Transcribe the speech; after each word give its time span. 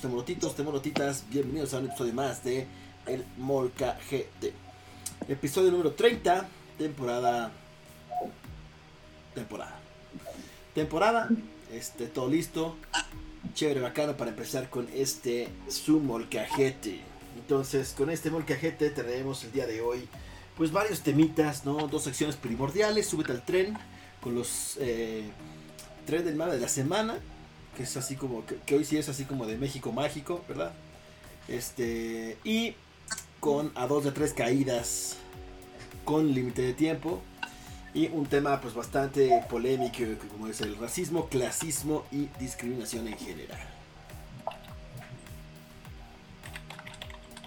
Temorotitos, 0.00 0.54
temorotitas, 0.54 1.24
bienvenidos 1.28 1.74
a 1.74 1.78
un 1.78 1.86
episodio 1.86 2.12
más 2.12 2.44
de 2.44 2.68
El 3.06 3.24
Molcajete. 3.36 4.52
Episodio 5.28 5.72
número 5.72 5.92
30, 5.92 6.46
temporada. 6.78 7.50
Temporada. 9.34 9.80
Temporada, 10.72 11.28
este, 11.72 12.06
todo 12.06 12.28
listo. 12.28 12.76
Chévere, 13.54 13.80
bacano 13.80 14.16
para 14.16 14.30
empezar 14.30 14.70
con 14.70 14.88
este 14.94 15.48
su 15.68 15.98
molcajete. 15.98 17.00
Entonces, 17.36 17.92
con 17.96 18.08
este 18.10 18.30
molcajete 18.30 18.90
traemos 18.90 19.42
el 19.42 19.52
día 19.52 19.66
de 19.66 19.80
hoy, 19.80 20.08
pues 20.56 20.70
varios 20.70 21.00
temitas, 21.00 21.64
¿no? 21.64 21.88
Dos 21.88 22.04
secciones 22.04 22.36
primordiales. 22.36 23.08
Súbete 23.08 23.32
al 23.32 23.44
tren 23.44 23.76
con 24.20 24.36
los 24.36 24.76
eh, 24.78 25.24
tren 26.06 26.24
del 26.24 26.36
mar 26.36 26.52
de 26.52 26.60
la 26.60 26.68
semana, 26.68 27.18
que 27.78 27.84
es 27.84 27.96
así 27.96 28.16
como, 28.16 28.44
que, 28.44 28.56
que 28.56 28.74
hoy 28.74 28.84
sí 28.84 28.98
es 28.98 29.08
así 29.08 29.24
como 29.24 29.46
de 29.46 29.56
México 29.56 29.92
mágico, 29.92 30.44
¿verdad? 30.48 30.72
Este, 31.46 32.36
y 32.42 32.74
con 33.38 33.70
a 33.76 33.86
dos 33.86 34.02
de 34.02 34.10
tres 34.10 34.34
caídas 34.34 35.16
con 36.04 36.34
límite 36.34 36.62
de 36.62 36.72
tiempo 36.72 37.22
y 37.94 38.08
un 38.08 38.26
tema 38.26 38.60
pues 38.60 38.74
bastante 38.74 39.44
polémico 39.48 39.98
como 40.28 40.48
es 40.48 40.60
el 40.60 40.76
racismo, 40.76 41.28
clasismo 41.28 42.04
y 42.10 42.26
discriminación 42.40 43.06
en 43.06 43.16
general. 43.16 43.60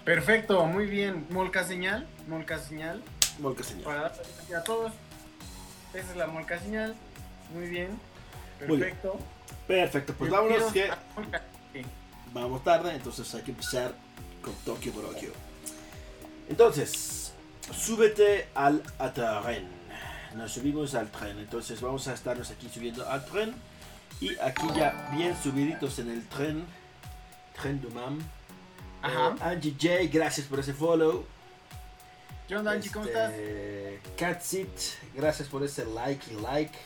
Perfecto, 0.02 0.64
muy 0.64 0.86
bien. 0.86 1.26
Molca 1.28 1.62
señal, 1.62 2.08
molca 2.26 2.58
señal. 2.58 3.02
Molca 3.38 3.62
señal. 3.64 3.84
Para 3.84 4.06
a 4.06 4.64
todos. 4.64 4.92
Esa 5.92 6.10
es 6.10 6.16
la 6.16 6.26
molca 6.26 6.58
señal. 6.58 6.94
Muy 7.54 7.68
bien. 7.68 7.90
Muy 8.66 8.78
bien. 8.78 8.96
Perfecto. 9.66 10.14
Pues 10.14 10.30
vámonos 10.30 10.72
que 10.72 10.90
vamos 12.32 12.64
tarde, 12.64 12.94
entonces 12.94 13.34
hay 13.34 13.42
que 13.42 13.50
empezar 13.52 13.94
con 14.42 14.54
Tokio 14.64 14.92
Tokio. 14.92 15.32
Entonces, 16.48 17.32
súbete 17.72 18.48
al 18.54 18.82
tren. 19.14 19.68
Nos 20.34 20.52
subimos 20.52 20.94
al 20.94 21.10
tren, 21.10 21.38
entonces 21.38 21.80
vamos 21.80 22.08
a 22.08 22.14
estarnos 22.14 22.50
aquí 22.50 22.68
subiendo 22.72 23.08
al 23.08 23.24
tren. 23.26 23.54
Y 24.20 24.38
aquí 24.38 24.66
ya 24.74 25.10
bien 25.16 25.36
subiditos 25.42 25.98
en 25.98 26.10
el 26.10 26.26
tren. 26.28 26.64
Tren 27.60 27.80
du 27.80 27.90
Mam. 27.90 28.18
Ajá. 29.02 29.34
Eh, 29.36 29.42
Angie 29.42 29.72
J, 29.72 30.08
gracias 30.12 30.46
por 30.46 30.60
ese 30.60 30.72
follow. 30.72 31.24
¿Qué 32.48 32.56
onda, 32.56 32.72
Angie? 32.72 32.90
¿Cómo 32.90 33.04
Este, 33.06 33.94
estás? 33.96 34.10
Catsit, 34.16 34.68
gracias 35.14 35.48
por 35.48 35.62
ese 35.64 35.84
like 35.86 36.32
y 36.32 36.40
like. 36.40 36.78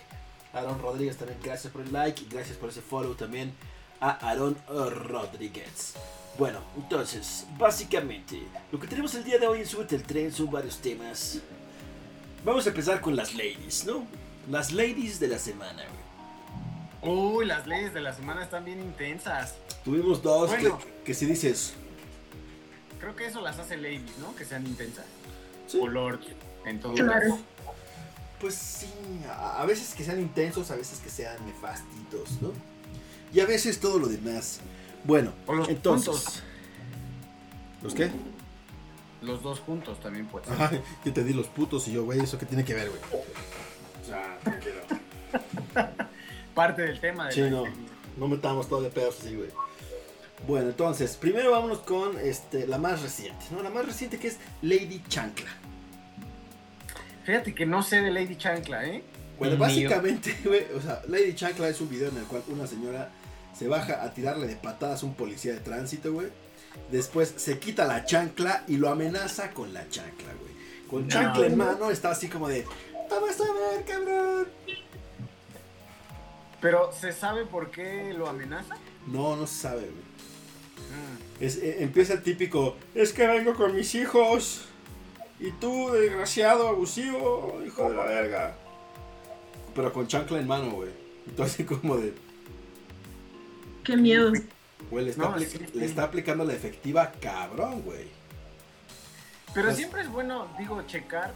Aaron 0.59 0.81
Rodríguez 0.81 1.17
también, 1.17 1.39
gracias 1.43 1.73
por 1.73 1.83
el 1.83 1.93
like 1.93 2.23
y 2.23 2.29
gracias 2.29 2.57
por 2.57 2.69
ese 2.71 2.81
follow 2.81 3.15
también 3.15 3.53
a 4.01 4.11
Aaron 4.31 4.57
Rodríguez. 4.69 5.95
Bueno, 6.39 6.61
entonces, 6.77 7.47
básicamente, 7.59 8.43
lo 8.71 8.79
que 8.79 8.87
tenemos 8.87 9.15
el 9.15 9.25
día 9.25 9.39
de 9.39 9.47
hoy 9.47 9.61
en 9.61 9.67
Súbete 9.67 9.97
el 9.97 10.03
Tren 10.03 10.33
son 10.33 10.51
varios 10.51 10.79
temas. 10.79 11.39
Vamos 12.45 12.67
a 12.67 12.69
empezar 12.69 13.01
con 13.01 13.17
las 13.17 13.35
ladies, 13.35 13.87
¿no? 13.87 14.07
Las 14.51 14.71
ladies 14.73 15.19
de 15.19 15.29
la 15.29 15.39
semana, 15.39 15.83
güey. 17.03 17.15
Uy, 17.15 17.47
las 17.47 17.67
leyes 17.67 17.95
de 17.95 18.01
la 18.01 18.13
semana 18.13 18.43
están 18.43 18.65
bien 18.65 18.81
intensas. 18.81 19.55
Tuvimos 19.85 20.23
dos 20.23 20.51
Bueno. 20.51 20.79
que, 20.79 20.85
que 21.05 21.15
si 21.15 21.27
dices, 21.27 21.75
Creo 23.01 23.15
que 23.15 23.27
eso 23.27 23.41
las 23.43 23.59
hace 23.59 23.77
ladies, 23.77 24.17
¿no? 24.21 24.35
Que 24.35 24.45
sean 24.45 24.67
intensas. 24.67 25.05
Sí. 25.69 25.79
O 25.81 25.87
lord, 25.87 26.21
en 26.65 26.81
todo 26.81 26.95
Claro. 26.95 27.13
caso. 27.21 27.39
Pues 28.41 28.55
sí, 28.55 28.89
a, 29.29 29.63
a 29.63 29.67
veces 29.67 29.95
que 29.95 30.05
sean 30.05 30.21
intensos, 30.21 30.71
a 30.71 30.77
veces 30.77 30.99
que 31.01 31.09
sean 31.11 31.37
nefastitos, 31.47 32.41
¿no? 32.43 32.53
Y 33.33 33.41
a 33.41 33.47
veces 33.47 33.81
todo 33.81 33.99
lo 33.99 34.07
demás. 34.09 34.61
Bueno, 35.05 35.33
O 35.47 35.55
los 35.55 35.69
entonces. 35.69 36.15
puntos. 36.15 36.43
¿Los 37.83 37.95
qué? 37.95 38.11
Los 39.23 39.43
dos 39.43 39.61
juntos 39.61 39.99
también, 40.01 40.27
pues. 40.27 40.47
Ajá, 40.49 40.71
yo 41.05 41.13
te 41.13 41.25
di 41.25 41.33
los 41.33 41.47
putos 41.47 41.89
y 41.89 41.93
yo, 41.93 42.05
güey, 42.05 42.21
¿eso 42.21 42.39
qué 42.39 42.47
tiene 42.47 42.65
que 42.65 42.75
ver, 42.75 42.89
güey? 42.91 43.01
O 44.03 44.07
sea, 44.07 44.39
tranquilo. 44.43 44.77
Parte 46.55 46.83
del 46.83 47.01
tema 47.01 47.27
de 47.29 47.33
Sí, 47.33 47.41
la 47.41 47.51
no. 47.51 47.65
No 48.17 48.29
metamos 48.29 48.69
todo 48.69 48.83
de 48.83 48.91
pedos 48.91 49.17
así, 49.21 49.35
güey. 49.35 49.51
Bueno, 50.47 50.69
entonces, 50.69 51.17
primero 51.17 51.51
vámonos 51.51 51.79
con 51.81 52.19
este, 52.19 52.67
la 52.67 52.79
más 52.79 53.03
reciente, 53.03 53.45
¿no? 53.51 53.63
La 53.63 53.71
más 53.71 53.85
reciente 53.87 54.19
que 54.19 54.29
es 54.29 54.37
Lady 54.63 55.03
Chancla. 55.09 55.51
Fíjate 57.27 57.55
que 57.55 57.67
no 57.67 57.83
sé 57.83 58.01
de 58.01 58.11
Lady 58.11 58.37
Chancla, 58.37 58.85
¿eh? 58.87 59.03
Bueno, 59.39 59.57
básicamente, 59.59 60.35
güey, 60.45 60.65
o 60.75 60.81
sea, 60.81 61.03
Lady 61.09 61.35
Chancla 61.35 61.69
es 61.69 61.81
un 61.81 61.91
video 61.91 62.09
en 62.09 62.17
el 62.19 62.25
cual 62.25 62.43
una 62.49 62.67
señora 62.67 63.11
se 63.59 63.69
baja 63.69 64.03
a 64.05 64.15
tirarle 64.15 64.47
de 64.47 64.57
patadas 64.57 65.03
a 65.03 65.07
un 65.07 65.15
policía 65.15 65.53
de 65.53 65.61
tránsito, 65.61 66.13
güey. 66.13 66.29
Después 66.91 67.35
se 67.37 67.59
quita 67.59 67.85
la 67.87 68.05
chancla 68.05 68.65
y 68.69 68.77
lo 68.77 68.89
amenaza 68.91 69.51
con 69.51 69.75
la 69.75 69.89
chancla, 69.89 70.33
güey. 70.41 70.53
Con 70.89 71.03
No. 71.03 71.09
chancla 71.09 71.47
en 71.47 71.57
mano 71.57 71.91
está 71.91 72.11
así 72.11 72.29
como 72.29 72.49
de, 72.49 72.65
vamos 73.11 73.31
a 73.41 73.45
ver, 73.75 73.85
cabrón. 73.85 74.47
Pero 76.61 76.91
¿se 76.93 77.13
sabe 77.13 77.45
por 77.45 77.71
qué 77.71 78.15
lo 78.17 78.29
amenaza? 78.29 78.77
No, 79.07 79.37
no 79.37 79.47
se 79.47 79.55
sabe, 79.63 79.81
güey. 79.83 79.93
Mm. 79.93 81.43
Es- 81.45 81.57
eh, 81.59 81.79
empieza 81.81 82.15
el 82.15 82.23
típico, 82.23 82.77
es 82.95 83.13
que 83.13 83.27
vengo 83.27 83.55
con 83.55 83.75
mis 83.75 83.95
hijos. 83.95 84.67
Y 85.39 85.51
tú, 85.53 85.91
desgraciado, 85.91 86.69
abusivo, 86.69 87.61
hijo 87.67 87.91
de 87.91 87.97
la 87.97 88.05
verga. 88.05 88.55
Pero 89.75 89.93
con 89.93 90.07
chancla 90.07 90.39
en 90.39 90.47
mano, 90.47 90.71
güey. 90.71 90.91
Entonces 91.27 91.67
como 91.67 91.97
de, 91.99 92.15
Qué 93.85 93.97
miedo. 93.97 94.33
güey, 94.91 95.05
le 95.05 95.11
está, 95.11 95.23
No, 95.25 95.37
apli- 95.37 95.47
sí, 95.47 95.59
sí. 95.59 95.79
le 95.79 95.85
está 95.85 96.05
aplicando 96.05 96.45
la 96.45 96.55
efectiva 96.55 97.13
cabrón, 97.21 97.83
güey. 97.83 98.07
Pero 99.57 99.69
Pues- 99.69 99.79
siempre 99.79 100.03
es 100.03 100.09
bueno, 100.11 100.49
digo, 100.59 100.83
checar, 100.83 101.33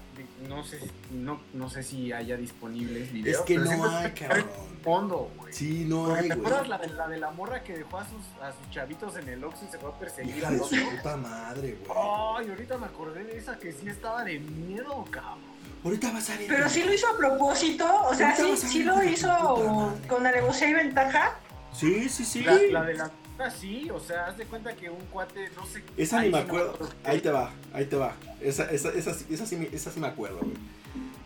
no 0.46 0.62
sé, 0.62 0.78
si- 0.78 0.90
no, 1.14 1.40
no 1.54 1.70
sé 1.70 1.82
si 1.82 2.12
haya 2.12 2.36
disponibles 2.36 3.10
videos. 3.10 3.38
Es 3.40 3.44
que 3.46 3.56
no 3.56 3.88
hay, 3.96 4.10
cabrón. 4.12 4.44
fondo, 4.84 5.30
güey. 5.38 5.52
Sí, 5.54 5.86
no 5.88 6.04
Porque 6.04 6.20
hay, 6.20 6.28
¿Te 6.28 6.34
acuerdas 6.34 6.68
la 6.68 6.76
de, 6.78 6.88
la 6.88 7.08
de 7.08 7.16
la 7.18 7.30
morra 7.30 7.62
que 7.64 7.78
dejó 7.78 7.96
a 7.96 8.04
sus, 8.04 8.42
a 8.42 8.52
sus 8.52 8.70
chavitos 8.70 9.16
en 9.16 9.26
el 9.30 9.42
Oxxo 9.42 9.64
y 9.66 9.70
se 9.72 9.78
fue 9.78 9.88
a 9.88 9.98
perseguir 9.98 10.44
al 10.44 10.52
de 10.52 10.58
su 10.58 10.64
otro? 10.66 10.90
puta 10.98 11.16
madre, 11.16 11.78
güey. 11.86 11.98
Ay, 12.38 12.50
ahorita 12.50 12.76
me 12.76 12.86
acordé 12.86 13.24
de 13.24 13.38
esa 13.38 13.58
que 13.58 13.72
sí 13.72 13.88
estaba 13.88 14.22
de 14.22 14.38
miedo, 14.38 15.02
cabrón. 15.10 15.38
Ahorita 15.82 16.12
va 16.12 16.18
a 16.18 16.20
salir. 16.20 16.46
Pero 16.46 16.68
sí 16.68 16.82
lo 16.82 16.92
hizo 16.92 17.08
a 17.08 17.16
propósito, 17.16 17.86
o 18.04 18.14
sea, 18.14 18.36
sí, 18.36 18.54
sí 18.54 18.82
lo 18.82 19.02
hizo 19.02 19.96
con 20.06 20.26
alevosía 20.26 20.68
y 20.68 20.74
ventaja. 20.74 21.38
Sí, 21.72 22.06
sí, 22.10 22.24
sí. 22.26 22.42
La, 22.42 22.52
la 22.52 22.82
de 22.84 22.94
la 22.94 23.10
sí, 23.48 23.88
o 23.90 24.00
sea, 24.00 24.26
haz 24.26 24.36
de 24.36 24.44
cuenta 24.46 24.74
que 24.74 24.90
un 24.90 25.04
cuate, 25.06 25.48
no 25.56 25.64
sé. 25.64 25.84
Esa 25.96 26.20
ni 26.20 26.26
me 26.30 26.32
no 26.32 26.38
acuerdo. 26.38 26.76
Ahí 27.04 27.20
te 27.20 27.30
va, 27.30 27.52
ahí 27.72 27.84
te 27.84 27.94
va. 27.94 28.16
Esa, 28.40 28.64
esa, 28.72 28.90
esa, 28.90 29.14
sí- 29.14 29.26
esa, 29.30 29.46
sí, 29.46 29.54
me- 29.56 29.68
esa 29.72 29.92
sí 29.92 30.00
me 30.00 30.08
acuerdo, 30.08 30.38
güey. 30.40 30.54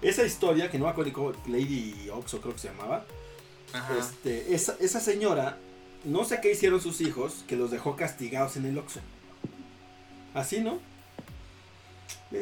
Esa 0.02 0.22
historia, 0.24 0.70
que 0.70 0.78
no 0.78 0.84
me 0.84 0.90
acuerdo 0.90 1.08
ni 1.08 1.14
cómo, 1.14 1.32
Lady 1.46 2.10
Oxo 2.12 2.42
creo 2.42 2.52
que 2.52 2.60
se 2.60 2.68
llamaba. 2.68 3.06
Ajá. 3.72 3.94
Este, 3.98 4.54
esa, 4.54 4.76
esa 4.80 5.00
señora, 5.00 5.56
no 6.04 6.24
sé 6.24 6.40
qué 6.42 6.52
hicieron 6.52 6.80
sus 6.82 7.00
hijos, 7.00 7.44
que 7.48 7.56
los 7.56 7.70
dejó 7.70 7.96
castigados 7.96 8.56
en 8.58 8.66
el 8.66 8.76
Oxxo. 8.76 9.00
Así, 10.34 10.60
¿no? 10.60 10.78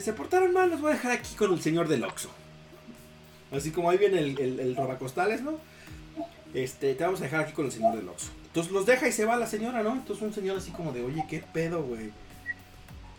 Se 0.01 0.13
portaron 0.13 0.53
mal, 0.53 0.71
los 0.71 0.81
voy 0.81 0.91
a 0.91 0.95
dejar 0.95 1.13
aquí 1.13 1.35
con 1.37 1.53
el 1.53 1.61
señor 1.63 1.87
del 1.87 2.03
Oxxo. 2.03 2.31
Así 3.53 3.71
como 3.71 3.91
ahí 3.91 3.99
viene 3.99 4.19
el, 4.19 4.39
el, 4.41 4.61
el 4.61 4.75
robacostales, 4.77 5.43
¿no? 5.43 5.59
Este, 6.55 6.95
te 6.95 7.05
vamos 7.05 7.21
a 7.21 7.25
dejar 7.25 7.41
aquí 7.41 7.53
con 7.53 7.67
el 7.67 7.73
señor 7.73 7.95
del 7.97 8.09
Oxxo. 8.09 8.31
Entonces 8.53 8.71
los 8.71 8.85
deja 8.85 9.09
y 9.09 9.13
se 9.13 9.25
va 9.25 9.37
la 9.37 9.47
señora, 9.47 9.83
¿no? 9.83 9.95
Entonces 9.95 10.23
un 10.23 10.35
señor 10.35 10.59
así 10.59 10.73
como 10.73 10.93
de, 10.93 11.03
oye, 11.03 11.25
¿qué 11.27 11.39
pedo, 11.39 11.83
güey? 11.85 12.13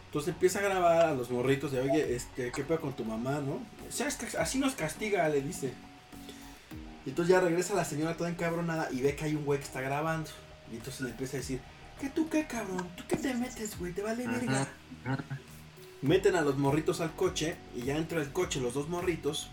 Entonces 0.06 0.32
empieza 0.32 0.60
a 0.60 0.62
grabar 0.62 1.08
a 1.08 1.16
los 1.16 1.32
morritos 1.32 1.72
de, 1.72 1.82
oye, 1.82 2.16
este, 2.16 2.52
¿qué 2.52 2.64
pedo 2.64 2.80
con 2.80 2.94
tu 2.94 3.04
mamá, 3.04 3.40
no? 3.40 3.60
¿Sabes 3.90 4.16
que 4.16 4.38
así 4.38 4.60
nos 4.60 4.76
castiga, 4.76 5.28
le 5.30 5.42
dice. 5.42 5.74
Y 7.04 7.10
entonces 7.10 7.34
ya 7.34 7.42
regresa 7.42 7.74
la 7.74 7.84
señora 7.84 8.16
toda 8.16 8.30
encabronada 8.30 8.90
y 8.92 9.02
ve 9.02 9.16
que 9.16 9.26
hay 9.26 9.36
un 9.36 9.44
güey 9.44 9.58
que 9.58 9.66
está 9.66 9.82
grabando. 9.82 10.30
Y 10.72 10.76
entonces 10.76 11.02
le 11.02 11.10
empieza 11.10 11.38
a 11.38 11.40
decir, 11.40 11.62
¿qué 12.00 12.10
tú 12.10 12.30
qué, 12.30 12.46
cabrón? 12.46 12.88
¿Tú 12.96 13.04
qué 13.08 13.18
te 13.18 13.34
metes, 13.34 13.80
güey? 13.80 13.92
Te 13.92 14.04
vale 14.04 14.28
verga. 14.28 14.68
Meten 16.04 16.36
a 16.36 16.42
los 16.42 16.60
morritos 16.60 17.02
al 17.02 17.16
coche 17.16 17.56
y 17.76 17.82
ya 17.82 17.98
entra 17.98 18.22
el 18.22 18.32
coche 18.32 18.62
los 18.62 18.76
dos 18.76 18.90
morritos. 18.90 19.50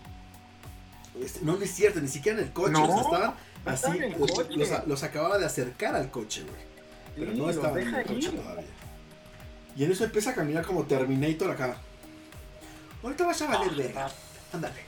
Este, 1.19 1.39
no, 1.41 1.57
no 1.57 1.63
es 1.63 1.71
cierto, 1.71 1.99
ni 1.99 2.07
siquiera 2.07 2.37
en 2.37 2.45
el 2.45 2.53
coche. 2.53 2.71
No, 2.71 2.83
o 2.83 2.87
sea, 2.87 3.01
estaban 3.01 3.33
así. 3.65 3.91
el 3.97 4.11
los, 4.19 4.31
coche. 4.31 4.55
los- 4.55 4.87
los 4.87 5.03
acababa 5.03 5.37
de 5.37 5.45
acercar 5.45 5.95
al 5.95 6.09
coche, 6.11 6.43
güey. 6.43 6.61
Pero 7.15 7.31
Sí, 7.33 7.37
no 7.39 7.49
estaba 7.49 7.81
en 7.81 7.93
el 7.93 8.05
coche 8.05 8.29
todavía. 8.29 8.65
Y 9.75 9.83
en 9.83 9.91
eso 9.91 10.03
empieza 10.03 10.31
a 10.31 10.35
caminar 10.35 10.65
como 10.65 10.83
Terminator 10.83 11.51
acá. 11.51 11.77
Ahorita 13.03 13.25
vas 13.25 13.41
a 13.41 13.47
valer 13.47 13.73
verga. 13.75 14.09
Ándale, 14.53 14.81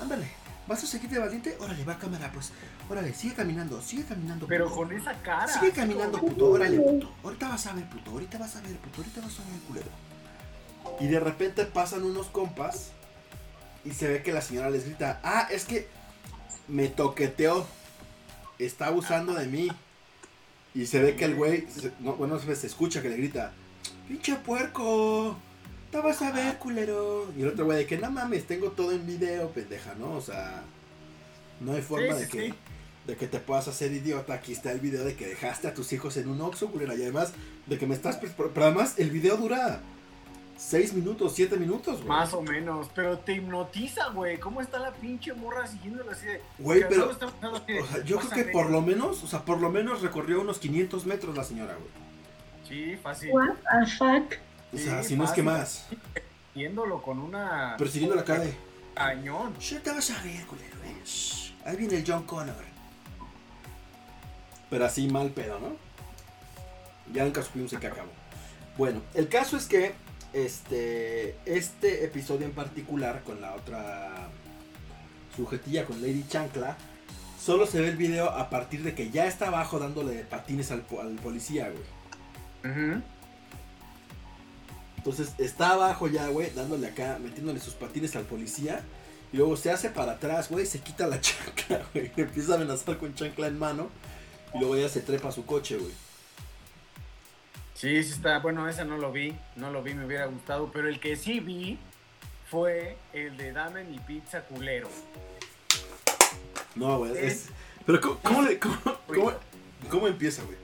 ándale. 0.00 0.26
¿Vas 0.66 0.82
a 0.82 0.86
seguir 0.86 1.10
de 1.10 1.18
valiente? 1.18 1.56
Órale, 1.60 1.84
va 1.84 1.92
a 1.94 1.98
cámara, 1.98 2.30
pues. 2.32 2.52
Órale, 2.88 3.12
sigue 3.12 3.34
caminando, 3.34 3.80
sigue 3.82 4.04
caminando. 4.04 4.46
Pero 4.46 4.64
puto. 4.64 4.76
con 4.76 4.92
esa 4.92 5.12
cara. 5.22 5.46
Sigue 5.46 5.72
caminando, 5.72 6.18
puto. 6.18 6.50
Órale, 6.50 6.78
puto. 6.78 7.12
Ahorita 7.22 7.48
vas 7.48 7.66
a 7.66 7.72
ver, 7.74 7.84
puto. 7.88 8.10
Ahorita 8.10 8.38
vas 8.38 8.56
a 8.56 8.60
ver, 8.62 8.76
puto. 8.76 8.96
Ahorita 8.98 9.20
vas 9.20 9.38
a 9.40 9.42
ver, 9.50 9.60
culero. 9.68 9.86
Y 11.00 11.06
de 11.08 11.20
repente 11.20 11.64
pasan 11.66 12.02
unos 12.04 12.26
compas. 12.28 12.90
Y 13.84 13.90
se 13.92 14.08
ve 14.08 14.22
que 14.22 14.32
la 14.32 14.40
señora 14.40 14.70
les 14.70 14.86
grita: 14.86 15.20
Ah, 15.22 15.48
es 15.50 15.64
que 15.66 15.86
me 16.68 16.88
toqueteó. 16.88 17.66
Está 18.66 18.86
abusando 18.86 19.34
de 19.34 19.46
mí. 19.46 19.68
Y 20.74 20.86
se 20.86 21.00
ve 21.02 21.14
que 21.16 21.24
el 21.24 21.34
güey. 21.34 21.66
se- 21.70 21.92
No, 22.00 22.14
bueno, 22.14 22.38
se 22.38 22.54
se 22.56 22.66
escucha 22.66 23.00
que 23.02 23.08
le 23.08 23.16
grita: 23.16 23.52
Pinche 24.08 24.34
puerco. 24.36 25.36
Te 25.90 25.98
vas 25.98 26.20
a 26.22 26.32
ver, 26.32 26.58
culero. 26.58 27.30
Y 27.38 27.42
el 27.42 27.48
otro 27.48 27.64
güey 27.66 27.78
de 27.78 27.86
que 27.86 27.98
no 27.98 28.10
mames, 28.10 28.46
tengo 28.46 28.72
todo 28.72 28.90
en 28.92 29.06
video, 29.06 29.50
pendeja, 29.50 29.94
¿no? 29.94 30.12
O 30.14 30.20
sea, 30.20 30.62
no 31.60 31.72
hay 31.74 31.82
forma 31.82 32.14
Sí, 32.16 32.20
de 32.22 32.28
que 32.28 32.46
sí. 32.48 32.54
de 33.06 33.16
que 33.16 33.26
te 33.28 33.38
puedas 33.38 33.68
hacer 33.68 33.92
idiota. 33.92 34.34
Aquí 34.34 34.52
está 34.52 34.72
el 34.72 34.80
video 34.80 35.04
de 35.04 35.14
que 35.14 35.26
dejaste 35.26 35.68
a 35.68 35.74
tus 35.74 35.92
hijos 35.92 36.16
en 36.16 36.28
un 36.28 36.40
Oxxo, 36.40 36.68
culera. 36.72 36.94
Y 36.96 37.02
además 37.02 37.32
de 37.66 37.78
que 37.78 37.86
me 37.86 37.94
estás... 37.94 38.20
pres- 38.20 38.32
Pero 38.36 38.66
además 38.66 38.94
el 38.98 39.10
video 39.10 39.36
dura 39.36 39.80
6 40.56 40.94
minutos, 40.94 41.32
7 41.34 41.56
minutos, 41.56 41.96
güey. 41.96 42.08
Más 42.08 42.32
o 42.32 42.40
menos, 42.42 42.88
pero 42.94 43.18
te 43.18 43.34
hipnotiza, 43.34 44.08
güey. 44.10 44.38
¿Cómo 44.38 44.60
está 44.60 44.78
la 44.78 44.92
pinche 44.92 45.32
morra 45.32 45.66
siguiéndolo 45.66 46.10
así 46.12 46.26
de. 46.26 46.40
Güey, 46.58 46.84
pero... 46.88 47.08
de, 47.08 47.80
O 47.80 47.86
sea, 47.86 48.04
yo 48.04 48.16
"Vas 48.16 48.26
creo 48.26 48.36
que 48.36 48.44
ver". 48.44 48.52
por 48.52 48.70
lo 48.70 48.80
menos, 48.80 49.22
o 49.22 49.26
sea, 49.26 49.44
por 49.44 49.60
lo 49.60 49.70
menos 49.70 50.00
recorrió 50.02 50.40
unos 50.40 50.58
500 50.58 51.06
metros 51.06 51.36
la 51.36 51.44
señora, 51.44 51.74
güey. 51.74 51.88
Sí, 52.68 52.96
fácil. 53.02 53.30
What 53.32 53.54
the 53.54 53.86
fuck? 53.86 54.38
O 54.72 54.78
sea, 54.78 55.02
Sí, 55.02 55.08
si 55.10 55.16
no 55.16 55.24
es 55.24 55.32
que 55.32 55.42
más. 55.42 55.86
Viéndolo 56.54 57.02
con 57.02 57.18
una. 57.18 57.74
Persiguiendo 57.76 58.14
la 58.16 58.24
cara 58.24 58.44
de... 58.44 58.54
Cañón. 58.94 59.54
Shh, 59.58 59.80
te 59.82 59.90
vas 59.90 60.10
a 60.12 60.22
ver, 60.22 60.46
culero, 60.46 60.76
eh. 60.84 60.94
Ahí 61.64 61.76
viene 61.76 61.96
el 61.96 62.04
John 62.06 62.22
Connor. 62.24 62.54
Pero 64.70 64.84
así 64.84 65.08
mal 65.08 65.30
pedo, 65.30 65.58
¿no? 65.58 65.76
Ya 67.12 67.24
nunca 67.24 67.42
supimos 67.42 67.72
en 67.72 67.80
qué 67.80 67.86
acabó. 67.88 68.10
Bueno, 68.78 69.02
el 69.14 69.28
caso 69.28 69.56
es 69.56 69.66
que 69.66 69.94
este, 70.34 71.36
este 71.46 72.04
episodio 72.04 72.46
en 72.46 72.52
particular 72.52 73.22
con 73.24 73.40
la 73.40 73.54
otra 73.54 74.28
sujetilla 75.36 75.84
con 75.86 76.00
Lady 76.02 76.24
Chancla, 76.28 76.76
solo 77.42 77.66
se 77.66 77.80
ve 77.80 77.88
el 77.88 77.96
video 77.96 78.30
a 78.30 78.50
partir 78.50 78.82
de 78.82 78.94
que 78.94 79.10
ya 79.10 79.26
está 79.26 79.48
abajo 79.48 79.78
dándole 79.78 80.24
patines 80.24 80.70
al, 80.70 80.82
po- 80.82 81.00
al 81.00 81.14
policía, 81.16 81.70
güey. 81.70 82.72
Entonces 84.98 85.32
está 85.38 85.70
abajo 85.72 86.08
ya, 86.08 86.28
güey, 86.28 86.50
dándole 86.54 86.86
acá, 86.88 87.18
metiéndole 87.22 87.60
sus 87.60 87.74
patines 87.74 88.16
al 88.16 88.24
policía. 88.24 88.82
Y 89.32 89.36
luego 89.36 89.56
se 89.56 89.70
hace 89.70 89.90
para 89.90 90.12
atrás, 90.12 90.48
güey, 90.48 90.64
se 90.66 90.78
quita 90.80 91.06
la 91.06 91.20
chancla, 91.20 91.82
güey. 91.92 92.10
Empieza 92.16 92.52
a 92.52 92.56
amenazar 92.56 92.96
con 92.98 93.14
chancla 93.14 93.48
en 93.48 93.58
mano. 93.58 93.90
Y 94.54 94.58
luego 94.60 94.76
ya 94.76 94.88
se 94.88 95.00
trepa 95.00 95.28
a 95.28 95.32
su 95.32 95.44
coche, 95.44 95.76
güey. 95.76 95.92
Sí, 97.74 98.02
sí 98.04 98.12
está. 98.12 98.38
Bueno, 98.38 98.68
ese 98.68 98.84
no 98.84 98.96
lo 98.98 99.12
vi. 99.12 99.36
No 99.56 99.70
lo 99.70 99.82
vi, 99.82 99.94
me 99.94 100.06
hubiera 100.06 100.26
gustado. 100.26 100.70
Pero 100.72 100.88
el 100.88 101.00
que 101.00 101.16
sí 101.16 101.40
vi 101.40 101.78
fue 102.50 102.96
el 103.12 103.36
de 103.36 103.52
Dame 103.52 103.84
mi 103.84 103.98
pizza 103.98 104.42
culero. 104.42 104.88
No, 106.74 106.98
güey, 106.98 107.16
Es-. 107.18 107.48
Pero 107.86 108.00
¿cómo, 108.00 108.18
cómo, 108.22 108.42
le- 108.42 108.58
cómo- 108.58 109.34
cómo- 109.90 110.06
empieza, 110.08 110.42
güey? 110.44 110.56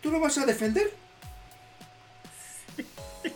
¿Tú 0.00 0.10
lo 0.10 0.18
vas 0.20 0.36
a 0.38 0.46
defender? 0.46 0.92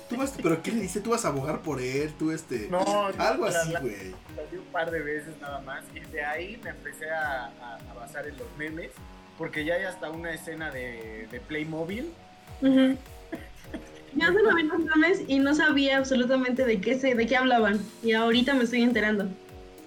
¿Tú 0.08 0.16
vas, 0.16 0.32
¿Pero 0.42 0.62
qué 0.62 0.72
le 0.72 0.80
dice? 0.82 1.00
¿Tú 1.00 1.10
vas 1.10 1.24
a 1.24 1.28
abogar 1.28 1.60
por 1.62 1.80
él? 1.80 2.12
¿Tú 2.18 2.30
este...? 2.32 2.68
No, 2.70 3.06
Algo 3.18 3.44
así, 3.46 3.72
güey. 3.80 4.10
Lo 4.36 4.46
vi 4.50 4.56
un 4.58 4.64
par 4.72 4.90
de 4.90 5.00
veces 5.00 5.34
nada 5.40 5.60
más. 5.60 5.84
Y 5.94 6.00
de 6.00 6.24
ahí 6.24 6.60
me 6.62 6.70
empecé 6.70 7.10
a, 7.10 7.46
a- 7.46 7.78
a 7.90 7.94
basar 7.94 8.26
en 8.26 8.36
los 8.36 8.48
memes. 8.56 8.90
Porque 9.38 9.64
ya 9.64 9.74
hay 9.74 9.84
hasta 9.84 10.10
una 10.10 10.32
escena 10.32 10.70
de, 10.70 11.28
de 11.30 11.40
Playmobil. 11.40 12.12
Ujú. 12.62 12.96
Yo 14.14 14.26
solo 14.28 14.54
vi 14.54 14.62
los 14.62 14.78
memes 14.78 15.20
y 15.26 15.38
no 15.38 15.54
sabía 15.54 15.98
absolutamente 15.98 16.64
de 16.64 16.80
qué 16.80 16.98
se, 16.98 17.14
de 17.14 17.26
qué 17.26 17.36
hablaban. 17.36 17.80
Y 18.02 18.12
ahorita 18.12 18.54
me 18.54 18.64
estoy 18.64 18.82
enterando. 18.82 19.28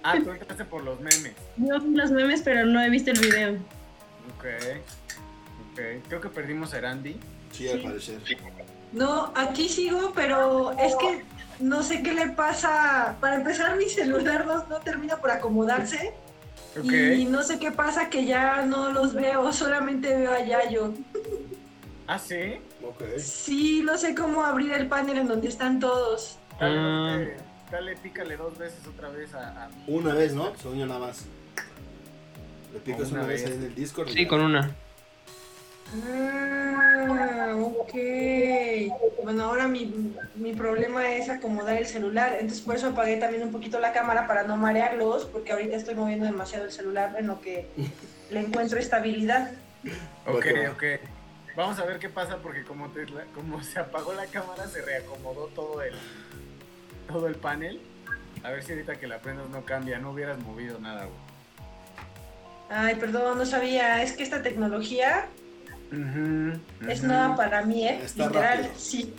Ah, 0.03 0.17
tú 0.23 0.31
entraste 0.31 0.65
por 0.65 0.83
los 0.83 0.99
memes. 0.99 1.33
Yo 1.57 1.79
vi 1.79 1.95
los 1.95 2.11
memes, 2.11 2.41
pero 2.41 2.65
no 2.65 2.79
he 2.81 2.89
visto 2.89 3.11
el 3.11 3.19
video. 3.19 3.53
Ok. 4.35 4.45
Ok. 5.71 5.79
Creo 6.07 6.21
que 6.21 6.29
perdimos 6.29 6.73
a 6.73 6.77
Erandi. 6.77 7.17
Sí, 7.51 7.67
al 7.69 7.81
parecer. 7.81 8.19
No, 8.91 9.31
aquí 9.35 9.67
sigo, 9.67 10.13
pero 10.15 10.71
es 10.79 10.95
que 10.95 11.23
no 11.59 11.81
sé 11.81 12.03
qué 12.03 12.13
le 12.13 12.29
pasa. 12.29 13.17
Para 13.19 13.35
empezar, 13.35 13.75
mi 13.77 13.89
celular 13.89 14.45
no, 14.45 14.65
no 14.67 14.77
termina 14.77 15.17
por 15.17 15.31
acomodarse. 15.31 16.13
Y 16.83 17.25
no 17.25 17.41
sé 17.41 17.59
qué 17.59 17.71
pasa 17.71 18.09
que 18.09 18.25
ya 18.25 18.63
no 18.63 18.91
los 18.91 19.15
veo, 19.15 19.51
solamente 19.51 20.15
veo 20.15 20.31
a 20.31 20.45
Yayo. 20.45 20.93
Ah, 22.11 22.17
sí. 22.17 22.59
Ok. 22.83 23.03
Sí, 23.19 23.83
no 23.85 23.95
sé 23.95 24.15
cómo 24.15 24.43
abrir 24.43 24.73
el 24.73 24.87
panel 24.87 25.19
en 25.19 25.27
donde 25.27 25.47
están 25.47 25.79
todos. 25.79 26.39
Dale, 26.59 26.75
Ah. 26.79 27.07
dale, 27.11 27.37
dale, 27.71 27.95
pícale 27.97 28.35
dos 28.35 28.57
veces 28.57 28.79
otra 28.87 29.09
vez 29.09 29.31
a, 29.35 29.65
a 29.65 29.67
mí. 29.69 29.75
Una 29.85 30.15
vez, 30.15 30.33
¿no? 30.33 30.55
Yo 30.55 30.73
nada 30.87 30.99
más. 30.99 31.25
Le 32.73 32.79
picas 32.79 33.11
Una 33.11 33.19
una 33.19 33.27
vez 33.29 33.43
en 33.45 33.61
el 33.63 33.75
Discord. 33.75 34.09
Sí, 34.09 34.23
ya. 34.23 34.27
con 34.27 34.41
una. 34.41 34.71
Ah, 36.03 37.53
ok. 37.55 37.93
Bueno, 39.23 39.43
ahora 39.43 39.67
mi, 39.67 40.15
mi 40.35 40.53
problema 40.53 41.11
es 41.13 41.29
acomodar 41.29 41.77
el 41.77 41.85
celular, 41.85 42.33
entonces 42.39 42.61
por 42.61 42.75
eso 42.75 42.87
apagué 42.87 43.17
también 43.17 43.43
un 43.43 43.51
poquito 43.51 43.79
la 43.79 43.93
cámara 43.93 44.25
para 44.25 44.43
no 44.45 44.57
marearlos, 44.57 45.25
porque 45.25 45.51
ahorita 45.51 45.75
estoy 45.75 45.93
moviendo 45.93 46.25
demasiado 46.25 46.65
el 46.65 46.71
celular 46.71 47.15
en 47.19 47.27
lo 47.27 47.39
que 47.39 47.67
le 48.31 48.39
encuentro 48.39 48.79
estabilidad. 48.79 49.51
Ok, 50.25 50.45
ok. 50.73 50.83
Vamos 51.59 51.77
a 51.77 51.83
ver 51.83 51.99
qué 51.99 52.07
pasa 52.07 52.37
porque 52.37 52.63
como, 52.63 52.87
te- 52.87 53.05
la- 53.09 53.25
como 53.35 53.61
se 53.61 53.79
apagó 53.79 54.13
la 54.13 54.25
cámara 54.27 54.65
se 54.67 54.81
reacomodó 54.81 55.47
todo 55.47 55.81
el 55.81 55.93
todo 57.09 57.27
el 57.27 57.35
panel. 57.35 57.81
A 58.43 58.49
ver 58.51 58.63
si 58.63 58.71
ahorita 58.71 58.95
que 58.95 59.07
la 59.07 59.17
prendas 59.19 59.49
no 59.49 59.65
cambia, 59.65 59.99
no 59.99 60.11
hubieras 60.11 60.39
movido 60.39 60.79
nada, 60.79 61.03
güey. 61.03 61.17
Ay, 62.69 62.95
perdón, 62.95 63.37
no 63.39 63.45
sabía, 63.45 64.01
es 64.01 64.13
que 64.13 64.23
esta 64.23 64.41
tecnología 64.41 65.25
es 66.87 67.03
nueva 67.03 67.35
para 67.35 67.61
mí, 67.65 67.85
¿eh? 67.85 67.99
Está 68.05 68.27
Literal, 68.27 68.57
rápido. 68.59 68.73
sí. 68.79 69.13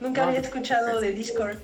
Nunca 0.00 0.22
No, 0.22 0.28
había 0.28 0.40
escuchado 0.40 0.98
de 0.98 1.12
Discord. 1.12 1.58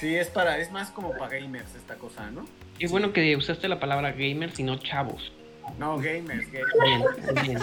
Sí, 0.00 0.16
es 0.16 0.28
para, 0.28 0.56
es 0.56 0.70
más 0.72 0.88
como 0.90 1.10
para 1.18 1.38
gamers 1.38 1.74
esta 1.74 1.96
cosa, 1.96 2.30
¿no? 2.30 2.46
Qué 2.78 2.86
bueno 2.86 3.12
que 3.12 3.36
usaste 3.36 3.68
la 3.68 3.78
palabra 3.78 4.12
gamers 4.12 4.58
y 4.58 4.62
no 4.62 4.78
chavos. 4.78 5.32
No, 5.78 5.98
gamers, 5.98 6.46
gamers. 6.50 6.72
Bien, 7.42 7.42
bien. 7.42 7.58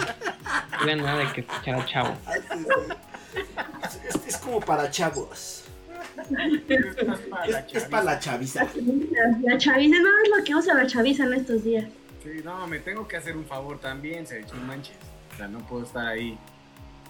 No 0.86 0.96
nada 1.04 1.18
de 1.18 1.32
que 1.32 1.40
escuchar 1.40 1.74
a 1.80 1.86
chavo. 1.86 2.14
Ah, 2.26 2.32
sí, 2.34 2.58
sí. 2.58 4.00
Es, 4.08 4.14
es- 4.14 4.26
es 4.28 4.36
como 4.38 4.60
para 4.60 4.90
chavos. 4.90 5.64
Es 6.16 6.94
para 7.28 7.46
la 7.46 7.58
Es, 7.60 7.74
es 7.74 7.84
para 7.84 8.04
la 8.04 8.18
chaviza. 8.20 8.66
La 9.42 9.58
chaviza, 9.58 9.98
no 10.00 10.08
es 10.22 10.38
lo 10.38 10.44
que 10.44 10.54
usa 10.54 10.74
la 10.74 10.86
chaviza 10.86 11.24
en 11.24 11.34
estos 11.34 11.64
días. 11.64 11.86
Sí, 12.22 12.40
no, 12.44 12.66
me 12.66 12.78
tengo 12.78 13.06
que 13.08 13.16
hacer 13.16 13.36
un 13.36 13.44
favor 13.44 13.78
también, 13.80 14.26
se 14.26 14.40
no 14.42 14.54
manches. 14.66 14.96
O 15.32 15.36
sea, 15.36 15.48
no 15.48 15.58
puedo 15.60 15.84
estar 15.84 16.06
ahí 16.06 16.38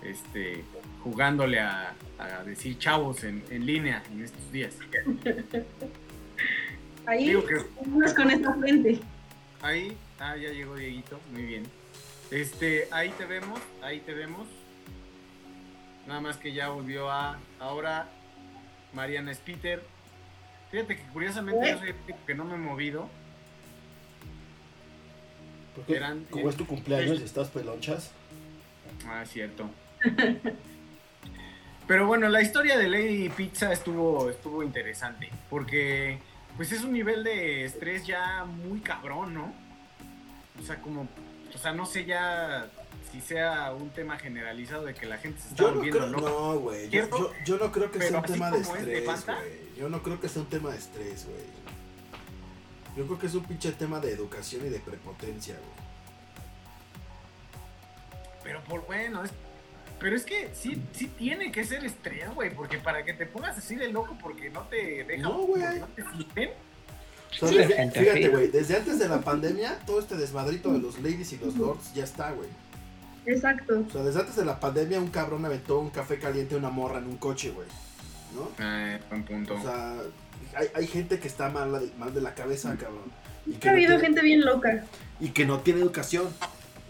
este, 0.02 0.64
jugándole 1.02 1.60
a, 1.60 1.92
a 2.18 2.42
decir 2.44 2.78
chavos 2.78 3.22
en, 3.24 3.44
en 3.50 3.66
línea 3.66 4.02
en 4.10 4.24
estos 4.24 4.50
días. 4.50 4.74
Ahí, 7.06 7.28
Digo 7.28 7.44
que 7.44 7.56
con 8.14 8.30
esta 8.30 8.54
frente. 8.54 9.00
ahí, 9.60 9.96
ah, 10.20 10.36
ya 10.36 10.50
llegó 10.50 10.76
Dieguito, 10.76 11.20
muy 11.32 11.42
bien. 11.42 11.64
Este, 12.30 12.88
ahí 12.90 13.10
te 13.10 13.26
vemos, 13.26 13.60
ahí 13.82 14.00
te 14.00 14.14
vemos. 14.14 14.46
Nada 16.06 16.20
más 16.20 16.36
que 16.36 16.52
ya 16.52 16.68
volvió 16.68 17.10
a, 17.10 17.38
ahora 17.60 18.08
Mariana 18.92 19.32
Spiter. 19.34 19.82
Fíjate 20.70 20.96
que 20.96 21.02
curiosamente 21.12 21.70
yo 21.70 21.78
soy 21.78 21.88
el 21.90 21.96
único 22.04 22.18
que 22.26 22.34
no 22.34 22.44
me 22.44 22.54
he 22.54 22.58
movido. 22.58 23.08
Porque 25.74 25.96
Eran- 25.96 26.24
como 26.24 26.48
es 26.50 26.56
tu 26.56 26.66
cumpleaños 26.66 27.20
y 27.20 27.24
estás 27.24 27.48
pelonchas. 27.48 28.10
Ah, 29.06 29.24
cierto. 29.26 29.70
Pero 31.86 32.06
bueno, 32.06 32.28
la 32.28 32.40
historia 32.40 32.78
de 32.78 32.88
Lady 32.88 33.28
Pizza 33.28 33.70
estuvo, 33.72 34.30
estuvo 34.30 34.62
interesante, 34.62 35.30
porque 35.50 36.18
pues 36.56 36.72
es 36.72 36.82
un 36.82 36.92
nivel 36.92 37.24
de 37.24 37.64
estrés 37.64 38.06
ya 38.06 38.44
muy 38.44 38.80
cabrón, 38.80 39.34
¿no? 39.34 39.52
O 40.58 40.62
sea, 40.62 40.80
como, 40.80 41.02
o 41.54 41.58
sea, 41.58 41.72
no 41.72 41.84
sé 41.86 42.04
ya 42.04 42.68
si 43.12 43.20
sea 43.20 43.72
un 43.72 43.90
tema 43.90 44.18
generalizado 44.18 44.84
de 44.84 44.94
que 44.94 45.06
la 45.06 45.18
gente 45.18 45.40
se 45.40 45.48
está 45.48 45.62
Yo 45.62 45.68
no 45.70 45.74
volviendo 45.76 45.98
creo, 46.00 46.10
loca. 46.10 46.30
no, 46.30 46.58
güey. 46.60 46.88
Yo, 46.90 47.08
yo- 47.10 47.32
yo 47.44 47.58
no 47.58 47.70
creo 47.72 47.90
que 47.90 47.98
Pero 47.98 48.10
sea 48.10 48.18
un 48.20 48.26
tema 48.26 48.50
de 48.50 48.60
estrés, 48.60 49.26
güey. 49.26 49.74
Yo 49.76 49.88
no 49.88 50.02
creo 50.02 50.20
que 50.20 50.28
sea 50.28 50.42
un 50.42 50.48
tema 50.48 50.70
de 50.70 50.78
estrés, 50.78 51.26
güey. 51.26 51.64
Yo 52.96 53.06
creo 53.06 53.18
que 53.18 53.26
es 53.26 53.34
un 53.34 53.44
pinche 53.44 53.72
tema 53.72 53.98
de 54.00 54.12
educación 54.12 54.64
y 54.66 54.68
de 54.68 54.78
prepotencia, 54.78 55.54
güey. 55.56 55.84
pero 58.42 58.62
por 58.64 58.84
bueno, 58.86 59.24
es, 59.24 59.30
pero 59.98 60.14
es 60.16 60.24
que 60.24 60.50
sí, 60.54 60.80
sí 60.92 61.08
tiene 61.08 61.50
que 61.50 61.64
ser 61.64 61.84
estrella, 61.84 62.28
güey, 62.30 62.54
porque 62.54 62.78
para 62.78 63.04
que 63.04 63.14
te 63.14 63.26
pongas 63.26 63.56
así 63.56 63.74
de 63.74 63.88
loco 63.90 64.16
porque 64.22 64.50
no 64.50 64.62
te 64.62 65.02
dejan, 65.04 65.22
No, 65.22 65.38
güey. 65.38 65.62
no 65.80 65.86
te 65.88 66.02
siguen, 66.16 66.50
Desde- 67.40 67.74
gente 67.74 68.00
fíjate, 68.00 68.28
güey, 68.28 68.48
desde 68.48 68.76
antes 68.76 68.98
de 68.98 69.08
la 69.08 69.20
pandemia, 69.20 69.78
todo 69.86 70.00
este 70.00 70.16
desmadrito 70.16 70.72
de 70.72 70.78
los 70.78 70.98
ladies 71.00 71.32
y 71.32 71.38
los 71.38 71.56
lords 71.56 71.92
ya 71.94 72.04
está, 72.04 72.32
güey. 72.32 72.48
Exacto. 73.26 73.84
O 73.88 73.90
sea, 73.92 74.02
desde 74.02 74.20
antes 74.20 74.36
de 74.36 74.44
la 74.44 74.60
pandemia, 74.60 75.00
un 75.00 75.08
cabrón 75.08 75.44
aventó 75.44 75.78
un 75.78 75.90
café 75.90 76.18
caliente 76.18 76.54
a 76.54 76.58
una 76.58 76.70
morra 76.70 76.98
en 76.98 77.06
un 77.06 77.16
coche, 77.16 77.50
güey. 77.50 77.66
¿No? 78.34 78.50
Ah, 78.58 78.98
buen 79.08 79.24
punto. 79.24 79.54
O 79.54 79.62
sea, 79.62 79.94
hay, 80.54 80.66
hay 80.74 80.86
gente 80.86 81.18
que 81.18 81.28
está 81.28 81.48
mal, 81.48 81.90
mal 81.98 82.12
de 82.14 82.20
la 82.20 82.34
cabeza, 82.34 82.76
cabrón. 82.76 83.10
Y 83.46 83.52
que, 83.52 83.68
Ha 83.68 83.72
no 83.72 83.76
habido 83.76 83.90
tiene, 83.92 84.04
gente 84.06 84.22
bien 84.22 84.44
loca. 84.44 84.84
y 85.20 85.28
que 85.28 85.46
no 85.46 85.60
tiene 85.60 85.80
educación. 85.80 86.26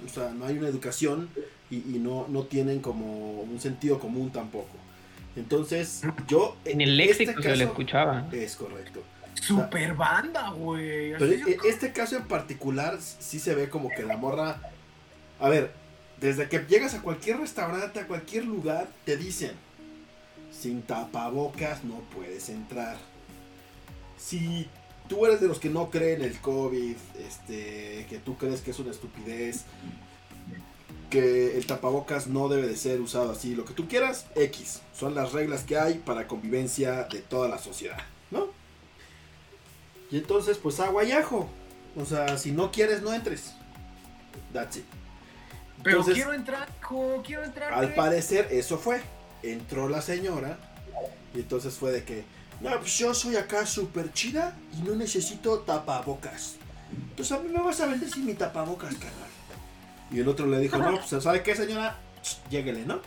O 0.04 0.08
sea, 0.08 0.30
no 0.30 0.46
hay 0.46 0.58
una 0.58 0.68
educación 0.68 1.28
y, 1.70 1.76
y 1.76 1.98
no, 2.00 2.26
no 2.28 2.42
tienen 2.44 2.80
como 2.80 3.40
un 3.42 3.60
sentido 3.60 3.98
común 4.00 4.30
tampoco. 4.30 4.68
Entonces, 5.36 6.02
yo... 6.28 6.56
En 6.64 6.80
el 6.80 6.98
este 7.00 7.24
léxico 7.26 7.42
se 7.42 7.48
le 7.48 7.54
caso- 7.54 7.64
escuchaba. 7.70 8.28
Es 8.32 8.56
correcto. 8.56 9.02
Super 9.34 9.94
banda, 9.94 10.50
güey. 10.50 11.12
Pero 11.18 11.26
e- 11.26 11.58
este 11.64 11.92
caso 11.92 12.16
en 12.16 12.26
particular 12.26 12.98
sí 13.00 13.38
se 13.38 13.54
ve 13.54 13.68
como 13.68 13.90
que 13.90 14.02
la 14.02 14.16
morra. 14.16 14.60
A 15.40 15.48
ver, 15.48 15.72
desde 16.20 16.48
que 16.48 16.60
llegas 16.60 16.94
a 16.94 17.02
cualquier 17.02 17.38
restaurante, 17.38 18.00
a 18.00 18.06
cualquier 18.06 18.44
lugar, 18.44 18.88
te 19.04 19.16
dicen: 19.16 19.52
sin 20.58 20.82
tapabocas 20.82 21.84
no 21.84 22.00
puedes 22.14 22.48
entrar. 22.48 22.96
Si 24.16 24.68
tú 25.08 25.26
eres 25.26 25.40
de 25.40 25.48
los 25.48 25.58
que 25.58 25.68
no 25.68 25.90
creen 25.90 26.22
el 26.22 26.38
COVID, 26.40 26.96
este, 27.18 28.06
que 28.08 28.18
tú 28.24 28.36
crees 28.38 28.60
que 28.62 28.70
es 28.70 28.78
una 28.78 28.92
estupidez, 28.92 29.64
que 31.10 31.58
el 31.58 31.66
tapabocas 31.66 32.26
no 32.26 32.48
debe 32.48 32.66
de 32.66 32.76
ser 32.76 33.00
usado 33.00 33.32
así, 33.32 33.54
lo 33.54 33.64
que 33.64 33.74
tú 33.74 33.86
quieras, 33.88 34.26
X. 34.34 34.80
Son 34.98 35.14
las 35.14 35.32
reglas 35.32 35.62
que 35.64 35.78
hay 35.78 35.94
para 35.94 36.26
convivencia 36.26 37.04
de 37.04 37.20
toda 37.20 37.48
la 37.48 37.58
sociedad, 37.58 37.98
¿no? 38.30 38.48
Y 40.14 40.18
entonces, 40.18 40.59
pues 40.59 40.78
agua 40.78 41.02
y 41.02 41.11
ajo. 41.11 41.49
O 41.97 42.04
sea, 42.04 42.38
si 42.38 42.52
no 42.52 42.71
quieres, 42.71 43.02
no 43.02 43.12
entres. 43.12 43.52
That's 44.52 44.76
it. 44.76 44.85
Pero 45.83 45.99
Entonces, 45.99 46.14
quiero 46.14 46.33
entrar, 46.33 46.68
hijo, 46.78 47.21
quiero 47.26 47.42
entrar. 47.42 47.75
al 47.75 47.94
parecer, 47.94 48.47
eso 48.52 48.78
fue. 48.78 49.02
Entró 49.42 49.88
la 49.88 50.00
señora. 50.00 50.56
Y 51.35 51.40
entonces 51.40 51.75
fue 51.75 51.90
de 51.90 52.04
que, 52.04 52.25
no, 52.61 52.71
pues 52.78 52.97
yo 52.97 53.12
soy 53.12 53.35
acá 53.35 53.66
súper 53.66 54.12
chida 54.12 54.56
y 54.78 54.83
no 54.83 54.94
necesito 54.94 55.59
tapabocas. 55.59 56.59
Entonces 57.11 57.37
a 57.37 57.40
mí 57.40 57.49
me 57.49 57.61
vas 57.61 57.80
a 57.80 57.87
vender 57.87 58.09
sin 58.09 58.25
mi 58.25 58.35
tapabocas, 58.35 58.94
carnal. 58.94 59.30
Y 60.12 60.21
el 60.21 60.28
otro 60.28 60.47
le 60.47 60.61
dijo, 60.61 60.78
no, 60.78 61.00
pues 61.00 61.25
¿sabe 61.25 61.42
qué, 61.42 61.56
señora? 61.56 61.99
Lléguele, 62.50 62.87
¿no? 62.87 63.00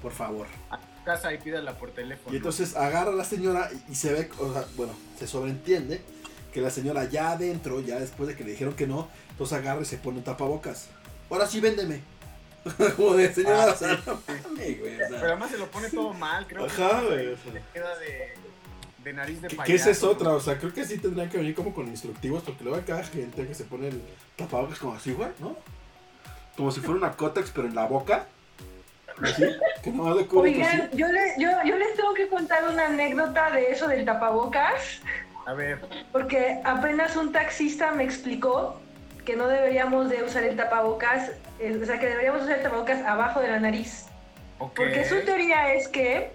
Por 0.00 0.12
favor. 0.12 0.46
casa 1.04 1.34
y 1.34 1.38
pídala 1.38 1.76
por 1.76 1.90
teléfono. 1.90 2.32
Y 2.32 2.36
entonces 2.36 2.76
agarra 2.76 3.10
a 3.10 3.14
la 3.16 3.24
señora 3.24 3.68
y, 3.88 3.90
y 3.92 3.94
se 3.96 4.12
ve, 4.12 4.30
o 4.38 4.52
sea, 4.52 4.64
bueno, 4.76 4.92
se 5.18 5.26
sobreentiende 5.26 6.04
que 6.56 6.62
la 6.62 6.70
señora 6.70 7.04
ya 7.04 7.32
adentro, 7.32 7.82
ya 7.82 7.98
después 8.00 8.30
de 8.30 8.34
que 8.34 8.42
le 8.42 8.52
dijeron 8.52 8.72
que 8.72 8.86
no, 8.86 9.08
entonces 9.30 9.58
agarra 9.58 9.82
y 9.82 9.84
se 9.84 9.98
pone 9.98 10.16
un 10.16 10.24
tapabocas. 10.24 10.88
Ahora 11.28 11.46
sí, 11.46 11.60
véndeme. 11.60 12.00
Como 12.96 13.12
de 13.12 13.30
señora, 13.34 13.64
Ah, 13.64 13.72
o 13.74 13.76
sea, 13.76 13.94
sí, 13.94 14.02
no 14.06 14.16
sí. 14.16 14.32
mames, 14.42 14.80
güey, 14.80 14.94
o 14.94 14.98
sea. 14.98 15.08
Pero 15.10 15.26
además 15.26 15.50
se 15.50 15.58
lo 15.58 15.66
pone 15.70 15.90
todo 15.90 16.14
mal, 16.14 16.46
creo. 16.46 16.64
Ajá, 16.64 17.00
que 17.00 17.06
güey, 17.08 17.26
o 17.28 17.36
sea. 17.36 17.52
le 17.52 17.62
queda 17.74 17.98
de, 17.98 18.34
de 19.04 19.12
nariz 19.12 19.42
de 19.42 19.48
payaso. 19.50 19.64
que 19.66 19.74
esa 19.74 19.90
es 19.90 20.02
otra, 20.02 20.30
o 20.30 20.40
sea, 20.40 20.56
creo 20.56 20.72
que 20.72 20.86
sí 20.86 20.96
tendrían 20.96 21.28
que 21.28 21.36
venir 21.36 21.54
como 21.54 21.74
con 21.74 21.86
instructivos, 21.88 22.42
porque 22.42 22.64
luego 22.64 22.78
hay 22.78 22.84
cada 22.84 23.04
gente 23.04 23.46
que 23.46 23.54
se 23.54 23.64
pone 23.64 23.88
el 23.88 24.00
tapabocas 24.36 24.78
como 24.78 24.94
así, 24.94 25.12
güey, 25.12 25.28
¿no? 25.40 25.56
Como 26.56 26.72
si 26.72 26.80
fuera 26.80 26.96
una 26.96 27.12
cótex, 27.12 27.50
pero 27.50 27.68
en 27.68 27.74
la 27.74 27.84
boca. 27.86 28.28
Así, 29.22 29.44
que 29.82 29.90
no 29.90 30.04
Oigan, 30.04 30.90
yo, 30.94 31.06
le- 31.08 31.34
yo, 31.38 31.50
yo 31.66 31.76
les 31.76 31.94
tengo 31.96 32.14
que 32.14 32.28
contar 32.28 32.64
una 32.66 32.86
anécdota 32.86 33.50
de 33.50 33.70
eso 33.72 33.86
del 33.88 34.06
tapabocas, 34.06 35.00
A 35.46 35.54
ver, 35.54 35.78
porque 36.12 36.60
apenas 36.64 37.16
un 37.16 37.32
taxista 37.32 37.92
me 37.92 38.02
explicó 38.04 38.80
que 39.24 39.36
no 39.36 39.46
deberíamos 39.48 40.08
de 40.10 40.22
usar 40.24 40.42
el 40.44 40.56
tapabocas, 40.56 41.30
eh, 41.60 41.78
o 41.80 41.86
sea, 41.86 41.98
que 41.98 42.06
deberíamos 42.06 42.42
usar 42.42 42.56
el 42.58 42.62
tapabocas 42.62 43.02
abajo 43.04 43.40
de 43.40 43.48
la 43.48 43.60
nariz. 43.60 44.06
ok. 44.58 44.72
Porque 44.74 45.04
su 45.04 45.24
teoría 45.24 45.72
es 45.74 45.88
que 45.88 46.30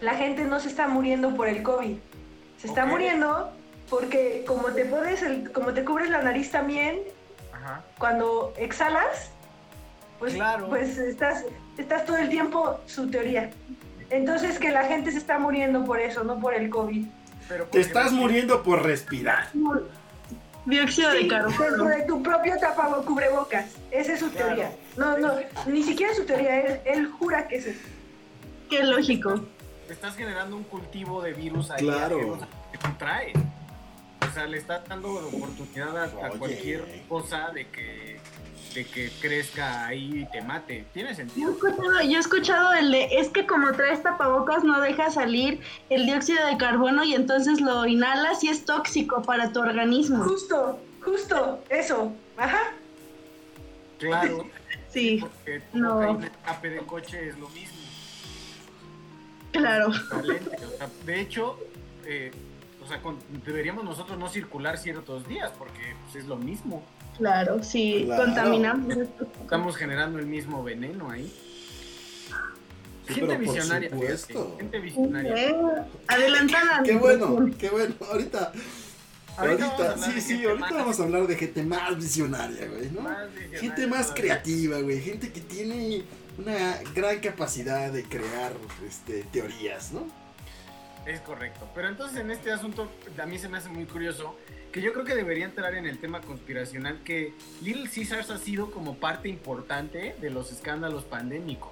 la 0.00 0.14
gente 0.14 0.44
no 0.44 0.60
se 0.60 0.68
está 0.68 0.86
muriendo 0.88 1.34
por 1.34 1.48
el 1.48 1.62
COVID. 1.62 1.96
Se 2.58 2.66
está 2.68 2.84
Ok. 2.84 2.90
muriendo 2.90 3.52
porque 3.90 4.44
como 4.46 4.68
te 4.68 4.84
pones 4.84 5.22
el, 5.22 5.50
como 5.52 5.72
te 5.74 5.84
cubres 5.84 6.10
la 6.10 6.22
nariz 6.22 6.50
también, 6.50 7.00
Ajá. 7.52 7.82
cuando 7.98 8.52
exhalas, 8.56 9.30
pues, 10.18 10.34
Claro. 10.34 10.68
pues 10.68 10.96
estás, 10.98 11.44
estás 11.76 12.04
todo 12.04 12.16
el 12.18 12.28
tiempo 12.28 12.78
su 12.86 13.10
teoría. 13.10 13.50
Entonces 14.10 14.58
que 14.58 14.70
la 14.70 14.84
gente 14.84 15.10
se 15.12 15.18
está 15.18 15.38
muriendo 15.38 15.84
por 15.84 15.98
eso, 16.00 16.22
no 16.24 16.38
por 16.40 16.54
el 16.54 16.70
COVID. 16.70 17.04
Pero 17.48 17.64
Te 17.66 17.80
estás 17.80 18.12
muriendo 18.12 18.62
por 18.62 18.82
respirar. 18.82 19.48
Dióxido 20.64 21.10
de 21.10 21.28
carbono. 21.28 21.84
de 21.84 22.02
tu 22.04 22.22
propio 22.22 22.54
tapabocas 22.58 23.04
cubrebocas. 23.04 23.66
Esa 23.90 24.14
es 24.14 24.20
su 24.20 24.30
Claro. 24.30 24.46
teoría. 24.46 24.72
No, 24.96 25.18
no, 25.18 25.34
ni 25.66 25.82
siquiera 25.82 26.12
es 26.12 26.18
su 26.18 26.24
teoría, 26.24 26.60
él, 26.60 26.80
él 26.86 27.06
jura 27.18 27.46
que 27.46 27.56
es 27.56 27.66
eso. 27.66 27.88
Qué 28.70 28.82
lógico. 28.82 29.40
Estás 29.88 30.16
generando 30.16 30.56
un 30.56 30.64
cultivo 30.64 31.20
de 31.20 31.34
virus 31.34 31.70
ahí. 31.70 31.82
Claro. 31.84 32.38
que 32.72 32.78
tú 32.78 32.88
traes. 32.98 33.34
O 34.28 34.32
sea, 34.32 34.46
le 34.46 34.56
estás 34.58 34.88
dando 34.88 35.12
oportunidad 35.12 36.04
a, 36.04 36.30
cualquier 36.30 37.02
cosa 37.08 37.50
de 37.50 37.68
que, 37.68 38.03
de 38.74 38.84
que 38.84 39.10
crezca 39.20 39.86
ahí 39.86 40.22
y 40.22 40.32
te 40.32 40.42
mate. 40.42 40.84
Tiene 40.92 41.10
Yo 41.10 41.12
he 41.12 41.16
sentido. 41.16 41.50
escuchado, 41.52 42.02
yo 42.02 42.16
he 42.16 42.20
escuchado 42.20 42.72
el 42.74 42.90
de, 42.90 43.04
es 43.18 43.28
que 43.28 43.46
como 43.46 43.72
traes 43.72 44.02
tapabocas 44.02 44.64
no 44.64 44.80
deja 44.80 45.10
salir 45.10 45.60
el 45.90 46.06
dióxido 46.06 46.44
de 46.46 46.56
carbono 46.56 47.04
y 47.04 47.14
entonces 47.14 47.60
lo 47.60 47.86
inhalas 47.86 48.42
y 48.42 48.48
es 48.48 48.64
tóxico 48.64 49.22
para 49.22 49.52
tu 49.52 49.60
organismo. 49.60 50.24
Justo, 50.24 50.78
justo, 51.02 51.62
eso. 51.70 52.12
Ajá. 52.36 52.72
Claro. 53.98 54.46
Sí, 54.90 55.18
Porque 55.20 55.60
tu 55.72 55.78
No. 55.78 55.96
un 56.12 56.22
escape 56.22 56.70
de 56.70 56.78
coche 56.78 57.28
es 57.28 57.36
lo 57.36 57.48
mismo. 57.48 57.76
claro. 59.50 59.88
O 59.88 60.76
sea, 60.78 60.88
de 61.04 61.20
hecho, 61.20 61.58
eh, 62.04 62.30
o 62.80 62.86
sea, 62.86 63.02
con- 63.02 63.18
deberíamos 63.44 63.82
nosotros 63.82 64.16
no 64.16 64.28
circular 64.28 64.78
ciertos 64.78 65.26
días 65.26 65.50
porque 65.58 65.96
pues, 66.04 66.22
es 66.22 66.28
lo 66.28 66.36
mismo. 66.36 66.84
Claro, 67.18 67.62
sí, 67.62 68.02
Claro. 68.06 68.24
contaminamos. 68.24 68.96
Estamos 69.42 69.76
generando 69.76 70.18
el 70.18 70.26
mismo 70.26 70.62
veneno 70.62 71.10
ahí. 71.10 71.32
Sí, 73.06 73.14
gente 73.14 73.36
visionaria, 73.36 73.90
fíjate, 73.90 74.16
supuesto. 74.16 74.56
gente 74.58 74.78
visionaria. 74.80 75.34
Eh, 75.36 75.56
Adelantan 76.08 76.68
a 76.70 76.82
Qué 76.82 76.96
bueno, 76.96 77.50
qué 77.58 77.68
bueno. 77.68 77.94
Ahorita, 78.10 78.52
Ahorita 79.36 79.96
sí, 79.98 80.12
de 80.12 80.20
sí, 80.20 80.44
ahorita 80.44 80.60
más- 80.60 80.72
vamos 80.74 81.00
a 81.00 81.02
hablar 81.02 81.26
de 81.26 81.36
gente 81.36 81.62
más 81.64 81.96
visionaria, 81.96 82.66
güey, 82.68 82.90
¿no? 82.90 83.00
más 83.02 83.26
visionaria 83.32 83.60
Gente 83.60 83.86
más 83.88 84.12
creativa, 84.14 84.78
güey. 84.80 85.00
Gente 85.00 85.32
que 85.32 85.40
tiene 85.40 86.04
una 86.38 86.78
gran 86.94 87.18
capacidad 87.18 87.92
de 87.92 88.04
crear 88.04 88.52
este, 88.88 89.24
teorías, 89.32 89.92
¿no? 89.92 90.06
Es 91.04 91.20
correcto. 91.20 91.68
Pero 91.74 91.88
entonces 91.88 92.18
en 92.20 92.30
este 92.30 92.50
asunto 92.52 92.90
a 93.22 93.26
mí 93.26 93.38
se 93.38 93.48
me 93.48 93.58
hace 93.58 93.68
muy 93.68 93.84
curioso 93.84 94.34
que 94.74 94.82
yo 94.82 94.92
creo 94.92 95.04
que 95.04 95.14
debería 95.14 95.44
entrar 95.44 95.76
en 95.76 95.86
el 95.86 95.98
tema 95.98 96.20
conspiracional 96.20 96.98
que 97.04 97.32
Little 97.62 97.88
Caesars 97.88 98.30
ha 98.30 98.38
sido 98.38 98.72
como 98.72 98.96
parte 98.96 99.28
importante 99.28 100.16
de 100.20 100.30
los 100.30 100.50
escándalos 100.50 101.04
pandémicos. 101.04 101.70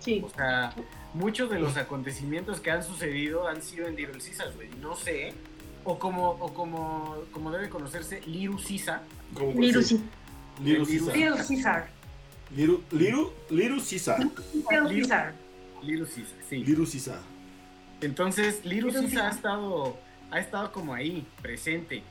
Sí, 0.00 0.20
O 0.24 0.28
sea, 0.28 0.74
muchos 1.14 1.48
de 1.50 1.60
los 1.60 1.76
acontecimientos 1.76 2.58
que 2.58 2.72
han 2.72 2.82
sucedido 2.82 3.46
han 3.46 3.62
sido 3.62 3.86
en 3.86 3.94
Little 3.94 4.18
Caesars, 4.18 4.56
güey. 4.56 4.68
No 4.80 4.96
sé. 4.96 5.34
O 5.84 6.00
como, 6.00 6.30
o 6.30 6.52
como, 6.52 7.16
como 7.30 7.52
debe 7.52 7.68
conocerse, 7.68 8.20
Liru 8.26 8.58
Caesar. 8.58 9.02
Virus. 9.54 9.90
Caesar. 9.90 11.16
Little 11.16 11.44
Caesar. 11.46 11.90
Liru, 12.56 12.82
Liru, 12.90 13.32
Liru 13.50 13.76
Caesar. 13.76 14.18
Little 14.18 14.88
Caesar. 14.88 15.32
Liru 15.80 16.06
Caesar, 16.06 16.38
sí. 16.48 16.64
Liru 16.64 16.84
Caesar. 16.90 17.20
Entonces, 18.00 18.64
Liru 18.64 18.88
Little 18.88 19.02
Caesar 19.02 19.26
ha 19.26 19.30
estado, 19.30 19.96
ha 20.32 20.40
estado 20.40 20.72
como 20.72 20.92
ahí, 20.92 21.24
presente. 21.40 22.02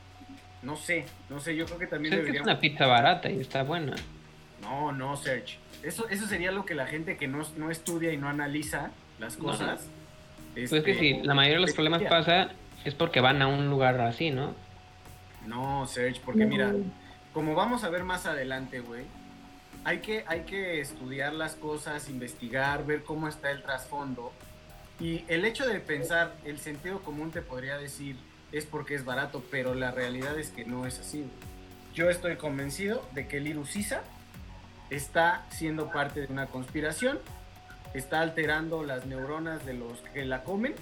No 0.62 0.76
sé, 0.76 1.06
no 1.30 1.40
sé, 1.40 1.56
yo 1.56 1.66
creo 1.66 1.80
que 1.80 1.88
también 1.88 2.24
que 2.24 2.32
es 2.38 2.42
una 2.42 2.60
pizza 2.60 2.86
barata 2.86 3.30
y 3.30 3.40
está 3.40 3.64
buena. 3.64 3.96
No, 4.62 4.92
no, 4.92 5.18
Serge. 5.18 5.58
Eso, 5.82 6.08
eso 6.10 6.28
sería 6.28 6.52
lo 6.52 6.66
que 6.66 6.76
la 6.76 6.86
gente 6.86 7.18
que 7.18 7.28
no, 7.28 7.42
no 7.58 7.72
estudia 7.72 8.14
y 8.14 8.18
no 8.18 8.30
analiza 8.30 8.92
las 9.20 9.40
No. 9.40 9.46
cosas. 9.46 9.88
Pues 10.54 10.72
es 10.72 10.84
que 10.84 10.92
este, 10.92 11.00
si 11.00 11.24
la 11.24 11.34
mayoría 11.34 11.58
de 11.58 11.62
los 11.66 11.74
problemas 11.74 12.02
debería. 12.02 12.20
pasa 12.20 12.52
es 12.86 12.94
porque 12.94 13.22
van 13.22 13.42
a 13.42 13.48
un 13.48 13.70
lugar 13.70 14.00
así, 14.02 14.30
¿no? 14.32 14.54
No, 15.48 15.88
Serge, 15.88 16.22
porque 16.24 16.46
mira, 16.46 16.74
como 17.34 17.56
vamos 17.56 17.84
a 17.84 17.90
ver 17.90 18.04
más 18.04 18.26
adelante, 18.28 18.82
güey, 18.82 19.06
hay 19.84 20.00
que, 20.00 20.24
hay 20.28 20.42
que 20.42 20.80
estudiar 20.82 21.34
las 21.34 21.56
cosas, 21.56 22.10
investigar, 22.10 22.86
ver 22.86 23.04
cómo 23.04 23.28
está 23.28 23.50
el 23.50 23.64
trasfondo. 23.64 24.32
Y 25.00 25.24
el 25.28 25.46
hecho 25.46 25.68
de 25.68 25.80
pensar, 25.80 26.36
el 26.46 26.60
sentido 26.60 27.00
común 27.00 27.32
te 27.32 27.42
podría 27.42 27.78
decir, 27.80 28.16
es 28.52 28.66
porque 28.66 28.96
es 28.96 29.06
barato, 29.06 29.44
pero 29.52 29.74
la 29.74 29.92
realidad 29.92 30.38
es 30.40 30.50
que 30.50 30.66
no 30.66 30.86
es 30.86 31.00
así. 31.00 31.26
Yo 31.94 32.10
estoy 32.10 32.36
convencido 32.38 33.06
de 33.14 33.28
que 33.28 33.38
el 33.38 33.48
Irucisa 33.48 34.02
está 34.90 35.44
siendo 35.50 35.90
parte 35.92 36.22
de 36.22 36.28
una 36.32 36.48
conspiración, 36.48 37.20
está 37.94 38.22
alterando 38.22 38.84
las 38.84 39.06
neuronas 39.06 39.66
de 39.66 39.74
los 39.74 40.00
que 40.14 40.26
la 40.26 40.44
comen 40.44 40.74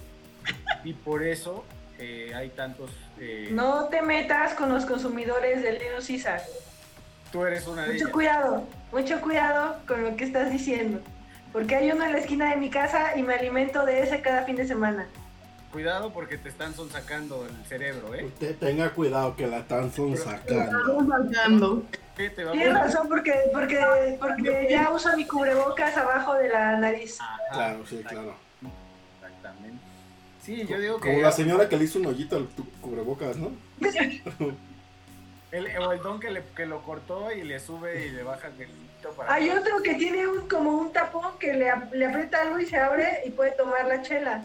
y 0.83 0.93
por 0.93 1.23
eso 1.23 1.65
eh, 1.97 2.31
hay 2.35 2.49
tantos... 2.49 2.91
eh, 3.19 3.49
No 3.51 3.85
te 3.85 4.01
metas 4.01 4.53
con 4.53 4.69
los 4.69 4.85
consumidores 4.85 5.61
del 5.63 5.79
Caesar. 6.05 6.41
Tú 7.31 7.45
eres 7.45 7.67
una 7.67 7.83
de 7.83 7.89
Mucho 7.93 8.03
ellas. 8.05 8.13
cuidado, 8.13 8.67
mucho 8.91 9.21
cuidado 9.21 9.77
con 9.87 10.03
lo 10.03 10.15
que 10.15 10.23
estás 10.23 10.51
diciendo. 10.51 10.99
Porque 11.51 11.75
hay 11.75 11.91
uno 11.91 12.05
en 12.05 12.11
la 12.13 12.19
esquina 12.19 12.51
de 12.51 12.57
mi 12.57 12.69
casa 12.69 13.15
y 13.17 13.23
me 13.23 13.33
alimento 13.33 13.85
de 13.85 14.01
ese 14.03 14.21
cada 14.21 14.43
fin 14.45 14.55
de 14.55 14.67
semana. 14.67 15.07
Cuidado 15.71 16.11
porque 16.11 16.37
te 16.37 16.49
están 16.49 16.73
sacando 16.73 17.45
el 17.45 17.65
cerebro, 17.67 18.15
¿eh? 18.15 18.25
Usted 18.25 18.55
tenga 18.57 18.89
cuidado 18.91 19.35
que 19.35 19.45
la 19.45 19.59
están 19.59 19.91
sacando. 19.91 20.79
Estamos 20.79 21.05
marcando. 21.07 21.83
¿Qué 22.17 22.29
te 22.31 22.43
va 22.43 22.49
a 22.51 22.53
Tienes 22.53 22.73
razón 22.73 23.07
porque, 23.07 23.33
porque, 23.53 24.17
porque 24.19 24.67
ya 24.69 24.91
uso 24.91 25.15
mi 25.15 25.25
cubrebocas 25.25 25.95
abajo 25.95 26.33
de 26.33 26.49
la 26.49 26.77
nariz. 26.77 27.19
Ajá, 27.21 27.37
Claro, 27.53 27.85
sí, 27.87 28.03
claro. 28.07 28.35
Exactamente. 29.21 29.77
Sí, 30.43 30.65
yo 30.67 30.79
digo 30.79 30.99
que... 30.99 31.09
Como 31.09 31.21
la 31.21 31.31
señora 31.31 31.69
que 31.69 31.77
le 31.77 31.83
hizo 31.85 31.99
un 31.99 32.07
hoyito 32.07 32.35
al 32.37 32.47
tu- 32.47 32.69
cubrebocas, 32.81 33.37
¿no? 33.37 33.51
El, 35.51 35.65
o 35.79 35.91
el 35.93 35.99
don 36.03 36.19
que, 36.19 36.29
le, 36.29 36.43
que 36.55 36.67
lo 36.67 36.83
cortó 36.83 37.31
y 37.31 37.41
le 37.41 37.59
sube 37.59 38.05
y 38.05 38.11
le 38.11 38.21
baja 38.21 38.49
el 38.49 38.53
para... 39.15 39.33
Hay 39.33 39.49
otro 39.49 39.81
que 39.83 39.95
tiene 39.95 40.27
un, 40.27 40.47
como 40.47 40.71
un 40.77 40.91
tapón 40.93 41.37
que 41.39 41.53
le, 41.53 41.69
ap- 41.69 41.93
le 41.93 42.05
aprieta 42.05 42.41
algo 42.41 42.59
y 42.59 42.65
se 42.65 42.77
abre 42.77 43.21
y 43.25 43.29
puede 43.31 43.51
tomar 43.51 43.85
la 43.87 44.01
chela. 44.01 44.43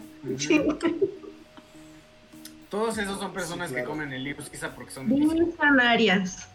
Todos 2.69 2.97
esos 2.97 3.19
son 3.19 3.31
personas 3.33 3.69
Sí, 3.69 3.75
claro. 3.75 3.87
que 3.87 3.91
comen 3.91 4.13
el 4.13 4.23
libro 4.23 4.43
quizá 4.49 4.73
porque 4.73 4.91
son 4.91 5.07
canarias. 5.57 6.47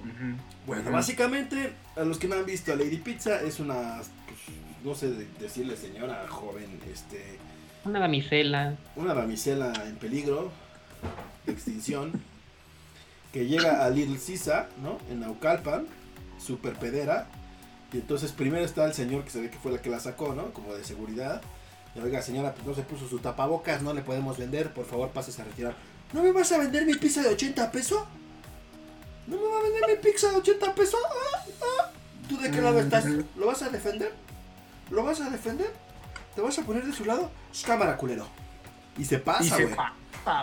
Ujú. 0.00 0.36
Bueno, 0.66 0.90
básicamente, 0.90 1.72
a 1.96 2.00
los 2.02 2.18
que 2.18 2.28
no 2.28 2.36
han 2.36 2.46
visto 2.46 2.72
a 2.72 2.76
Lady 2.76 2.96
Pizza, 2.98 3.40
es 3.42 3.60
una, 3.60 4.00
pues, 4.26 4.40
no 4.84 4.94
sé 4.94 5.10
de- 5.10 5.26
decirle 5.40 5.76
señora, 5.76 6.26
joven, 6.28 6.80
este, 6.92 7.38
Una 7.84 8.00
damisela. 8.00 8.76
una 8.94 9.14
damisela 9.14 9.72
en 9.86 9.96
peligro 9.96 10.50
de 11.44 11.52
extinción, 11.52 12.12
que 13.32 13.46
llega 13.46 13.84
a 13.84 13.90
Little 13.90 14.18
Sisa, 14.18 14.68
¿no? 14.82 14.98
En 15.10 15.20
Naucalpan, 15.20 15.86
super 16.46 16.74
pedera, 16.74 17.26
y 17.92 17.98
entonces 17.98 18.32
primero 18.32 18.64
está 18.64 18.84
el 18.84 18.94
señor 18.94 19.24
que 19.24 19.30
se 19.30 19.40
ve 19.40 19.50
que 19.50 19.58
fue 19.58 19.72
la 19.72 19.82
que 19.82 19.90
la 19.90 20.00
sacó, 20.00 20.34
¿no? 20.34 20.52
Como 20.52 20.74
de 20.74 20.84
seguridad. 20.84 21.42
Y, 21.94 22.00
Oiga, 22.00 22.20
señora, 22.22 22.52
pues 22.54 22.66
no 22.66 22.74
se 22.74 22.82
puso 22.82 23.08
su 23.08 23.18
tapabocas, 23.18 23.82
no 23.82 23.92
le 23.94 24.02
podemos 24.02 24.36
vender, 24.38 24.72
por 24.72 24.84
favor, 24.86 25.10
pases 25.10 25.38
a 25.40 25.44
retirar. 25.44 25.74
¿No 26.12 26.22
me 26.22 26.32
vas 26.32 26.52
a 26.52 26.58
vender 26.58 26.84
mi 26.86 26.94
pizza 26.94 27.22
de 27.22 27.28
80 27.30 27.70
pesos? 27.72 28.04
¿No 29.26 29.36
me 29.36 29.42
va 29.42 29.58
a 29.58 29.62
vender 29.62 29.82
mi 29.88 29.96
pizza 30.10 30.30
de 30.30 30.36
80 30.36 30.74
pesos? 30.74 31.00
¿Ah? 31.04 31.44
¿Ah? 31.62 31.90
¿Tú 32.28 32.38
de 32.38 32.50
qué 32.50 32.60
lado 32.60 32.78
estás? 32.80 33.04
¿Lo 33.36 33.46
vas 33.46 33.62
a 33.62 33.70
defender? 33.70 34.12
¿Lo 34.90 35.02
vas 35.04 35.20
a 35.20 35.30
defender? 35.30 35.72
¿Te 36.34 36.40
vas 36.42 36.58
a 36.58 36.62
poner 36.62 36.84
de 36.84 36.92
su 36.92 37.04
lado? 37.04 37.30
Cámara, 37.64 37.96
culero. 37.96 38.26
Y 38.98 39.04
se 39.04 39.18
pasa, 39.18 39.56
se 39.56 39.64
güey. 39.64 39.76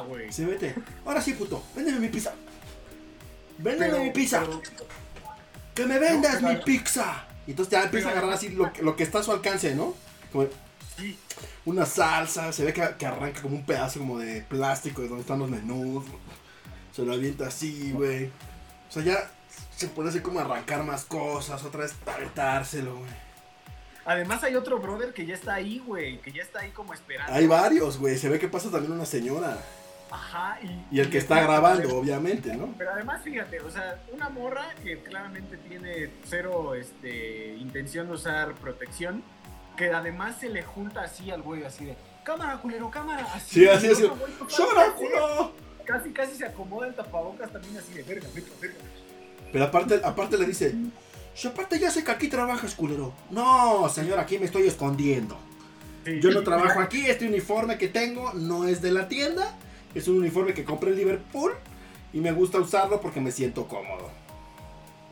güey. 0.07 0.31
Se 0.33 0.45
mete. 0.45 0.75
Ahora 1.05 1.21
sí, 1.21 1.33
puto. 1.33 1.63
Véndeme 1.75 1.99
mi 1.99 2.07
pizza. 2.09 2.33
Véndeme 3.57 3.91
Pero- 3.91 4.03
mi 4.03 4.09
pizza. 4.11 4.41
pero- 4.41 4.61
Que 5.75 5.85
me 5.85 5.99
vendas 5.99 6.41
mi 6.41 6.55
pizza. 6.57 7.25
Y 7.47 7.51
entonces 7.51 7.71
ya 7.71 7.83
empieza 7.83 8.09
a 8.09 8.11
agarrar 8.11 8.31
así 8.33 8.49
lo, 8.49 8.71
que- 8.71 8.81
lo 8.81 8.95
que 8.95 9.03
está 9.03 9.19
a 9.19 9.23
su 9.23 9.31
alcance, 9.31 9.75
¿no? 9.75 9.95
Como 10.31 10.47
una 11.65 11.85
salsa. 11.85 12.51
Se 12.53 12.63
ve 12.63 12.73
que, 12.73 12.87
que 12.97 13.05
arranca 13.05 13.41
como 13.41 13.55
un 13.55 13.65
pedazo 13.65 13.99
como 13.99 14.19
de 14.19 14.41
plástico 14.41 15.01
de 15.01 15.07
donde 15.07 15.21
están 15.21 15.39
los 15.39 15.49
menús. 15.49 16.05
Se 16.95 17.03
lo 17.03 17.13
avienta 17.13 17.47
así, 17.47 17.91
güey. 17.91 18.25
O 18.27 18.91
sea, 18.91 19.03
ya 19.03 19.31
se 19.75 19.87
puede 19.87 20.09
hacer 20.09 20.21
como 20.21 20.39
arrancar 20.39 20.83
más 20.83 21.03
cosas. 21.05 21.63
Otra 21.63 21.81
vez 21.81 21.95
aventárselo, 22.05 22.97
güey. 22.97 23.11
Además 24.05 24.43
hay 24.43 24.55
otro 24.55 24.79
brother 24.79 25.13
que 25.13 25.25
ya 25.25 25.33
está 25.33 25.53
ahí, 25.55 25.79
güey, 25.79 26.19
que 26.19 26.31
ya 26.33 26.43
está 26.43 26.59
ahí 26.59 26.71
como 26.71 26.93
esperando. 26.93 27.31
Hay 27.33 27.47
varios, 27.47 27.97
güey. 27.97 28.17
Se 28.17 28.27
ve 28.29 28.37
que 28.37 28.49
pasa 28.49 28.69
también 28.69 28.91
una 28.91 29.05
señora. 29.05 29.57
Ajá, 30.13 30.59
y... 30.61 30.95
Y 30.95 30.99
el 30.99 31.09
que 31.09 31.17
está 31.17 31.41
grabando, 31.41 31.97
obviamente, 31.97 32.55
¿no? 32.55 32.75
Pero 32.77 32.91
además, 32.91 33.21
fíjate, 33.23 33.59
o 33.61 33.71
sea, 33.71 33.99
una 34.13 34.29
morra 34.29 34.63
que 34.83 34.99
claramente 35.01 35.57
tiene 35.57 36.11
cero 36.29 36.75
este, 36.75 37.55
intención 37.55 38.05
de 38.07 38.13
usar 38.13 38.53
protección, 38.53 39.23
que 39.75 39.89
además 39.91 40.35
se 40.39 40.49
le 40.49 40.61
junta 40.61 41.01
así 41.01 41.31
al 41.31 41.41
güey, 41.41 41.63
así 41.63 41.85
de, 41.85 41.95
cámara, 42.23 42.57
culero, 42.57 42.91
cámara. 42.91 43.27
Así, 43.33 43.61
Sí, 43.61 43.67
así, 43.67 43.87
así. 43.87 44.03
otro 44.03 44.17
güey 44.17 44.33
total, 44.33 44.55
¡Llora, 44.55 44.81
así, 44.83 44.91
culo! 44.97 45.51
Casi, 45.83 46.09
casi 46.11 46.35
se 46.35 46.45
acomoda 46.45 46.85
el 46.87 46.93
tapabocas 46.93 47.51
también 47.51 47.75
así 47.77 47.93
de 47.93 48.03
verga, 48.03 48.27
verga, 48.35 48.49
verga. 48.61 48.77
Pero 49.51 49.65
aparte, 49.65 49.99
aparte 50.03 50.37
le 50.37 50.45
dice, 50.45 50.75
"Si 51.33 51.47
aparte 51.47 51.79
ya 51.79 51.89
sé 51.89 52.03
que 52.03 52.11
aquí 52.11 52.27
trabajas, 52.27 52.75
culero. 52.75 53.13
No, 53.31 53.89
señor, 53.89 54.19
aquí 54.19 54.37
me 54.37 54.45
estoy 54.45 54.67
escondiendo. 54.67 55.39
Sí. 56.05 56.19
Yo 56.21 56.29
no 56.29 56.43
trabajo 56.43 56.79
aquí, 56.81 57.03
este 57.07 57.25
uniforme 57.27 57.79
que 57.79 57.87
tengo 57.87 58.31
no 58.33 58.67
es 58.67 58.79
de 58.83 58.91
la 58.91 59.07
tienda. 59.07 59.57
Es 59.95 60.07
un 60.07 60.17
uniforme 60.17 60.53
que 60.53 60.63
compré 60.63 60.91
en 60.91 60.97
Liverpool 60.97 61.53
y 62.13 62.19
me 62.19 62.31
gusta 62.31 62.59
usarlo 62.59 62.99
porque 63.01 63.19
me 63.21 63.31
siento 63.31 63.67
cómodo. 63.67 64.09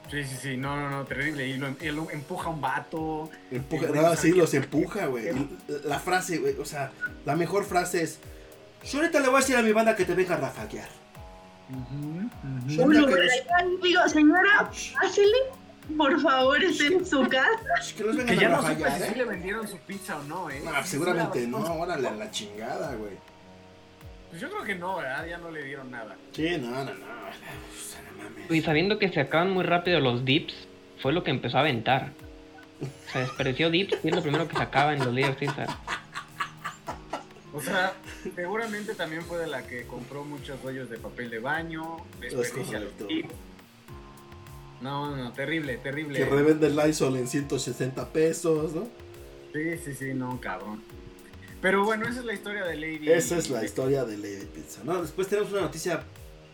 Sí, 0.09 0.23
sí, 0.25 0.35
sí, 0.41 0.57
no, 0.57 0.75
no, 0.75 0.89
no, 0.89 1.05
terrible. 1.05 1.47
Y 1.47 1.55
lo, 1.57 1.69
y 1.79 1.89
lo 1.91 2.09
empuja 2.11 2.49
un 2.49 2.59
vato. 2.59 3.29
Empuja, 3.49 3.87
no, 3.87 4.15
sí, 4.15 4.33
los 4.33 4.53
empuja, 4.53 5.05
güey. 5.05 5.29
La 5.85 5.99
frase, 5.99 6.39
güey, 6.39 6.55
o 6.59 6.65
sea, 6.65 6.91
la 7.25 7.35
mejor 7.37 7.63
frase 7.63 8.03
es, 8.03 8.19
yo 8.83 8.99
ahorita 8.99 9.19
le 9.21 9.27
voy 9.27 9.37
a 9.37 9.39
decir 9.39 9.55
a 9.55 9.61
mi 9.61 9.71
banda 9.71 9.95
que 9.95 10.03
te 10.03 10.13
venga 10.13 10.35
a. 10.35 10.89
Yo 12.67 12.83
Uno, 12.83 13.05
que 13.05 13.11
los- 13.15 13.81
digo, 13.81 14.01
señora, 14.09 14.69
pásele, 15.01 15.37
por 15.97 16.19
favor, 16.19 16.61
esté 16.61 16.87
en 16.87 17.05
su 17.05 17.21
casa. 17.29 17.47
Que 17.97 18.03
los 18.03 18.17
Que 18.17 18.35
ya 18.35 18.47
a 18.47 18.49
no 18.49 18.61
supe 18.67 18.91
si 18.91 19.03
¿eh? 19.03 19.13
le 19.15 19.23
vendieron 19.25 19.67
su 19.67 19.77
pizza 19.77 20.17
o 20.17 20.23
no, 20.23 20.49
¿eh? 20.49 20.61
Sí, 20.83 20.89
seguramente 20.91 21.41
sí, 21.41 21.47
no, 21.47 21.59
la- 21.59 21.71
órale 21.71 22.07
a 22.07 22.11
la 22.11 22.29
chingada, 22.31 22.95
güey. 22.95 23.13
Pues 24.31 24.41
yo 24.41 24.49
creo 24.49 24.63
que 24.63 24.75
no, 24.75 24.95
¿verdad? 24.95 25.27
Ya 25.27 25.37
no 25.37 25.51
le 25.51 25.63
dieron 25.63 25.91
nada. 25.91 26.15
Sí, 26.31 26.57
no, 26.57 26.69
no, 26.69 26.83
no. 26.85 26.91
O 26.91 26.93
sea, 27.77 28.01
no 28.17 28.23
mames. 28.23 28.49
Y 28.49 28.61
sabiendo 28.61 28.97
que 28.97 29.09
se 29.09 29.19
acaban 29.19 29.51
muy 29.51 29.63
rápido 29.63 29.99
los 29.99 30.25
dips, 30.25 30.53
fue 31.01 31.11
lo 31.11 31.23
que 31.23 31.31
empezó 31.31 31.57
a 31.57 31.59
aventar. 31.59 32.13
Se 33.11 33.19
despreció 33.19 33.69
dips 33.69 33.97
y 34.03 34.07
es 34.07 34.15
lo 34.15 34.21
primero 34.21 34.47
que 34.47 34.55
sacaba 34.55 34.93
en 34.93 34.99
los 34.99 35.13
Little 35.13 35.35
Caesar. 35.35 35.67
O 37.53 37.59
sea, 37.61 37.93
seguramente 38.33 38.95
también 38.95 39.23
fue 39.23 39.37
de 39.37 39.47
la 39.47 39.67
que 39.67 39.85
compró 39.85 40.23
muchos 40.23 40.61
rollos 40.63 40.89
de 40.89 40.97
papel 40.97 41.29
de 41.29 41.39
baño, 41.39 41.97
desperdicia 42.21 42.79
los 42.79 42.93
tips. 42.93 43.33
No, 44.79 45.15
no, 45.15 45.33
terrible, 45.33 45.77
terrible. 45.77 46.17
Que 46.17 46.25
revende 46.25 46.67
el 46.67 46.75
Lysol 46.75 47.17
en 47.17 47.27
160 47.27 48.07
pesos, 48.09 48.73
¿no? 48.73 48.87
Sí, 49.53 49.77
sí, 49.77 49.93
sí, 49.93 50.13
no, 50.13 50.39
cabrón. 50.39 50.81
Pero 51.61 51.83
bueno, 51.85 52.07
esa 52.07 52.19
es 52.19 52.25
la 52.25 52.33
historia 52.33 52.65
de 52.65 52.75
Lady. 52.75 53.11
Esa 53.11 53.37
es 53.37 53.49
la 53.49 53.63
historia 53.63 54.03
de 54.03 54.17
Lady 54.17 54.47
Pizza. 54.53 54.81
No, 54.83 55.01
después 55.01 55.27
tenemos 55.27 55.51
una 55.51 55.61
noticia, 55.61 56.03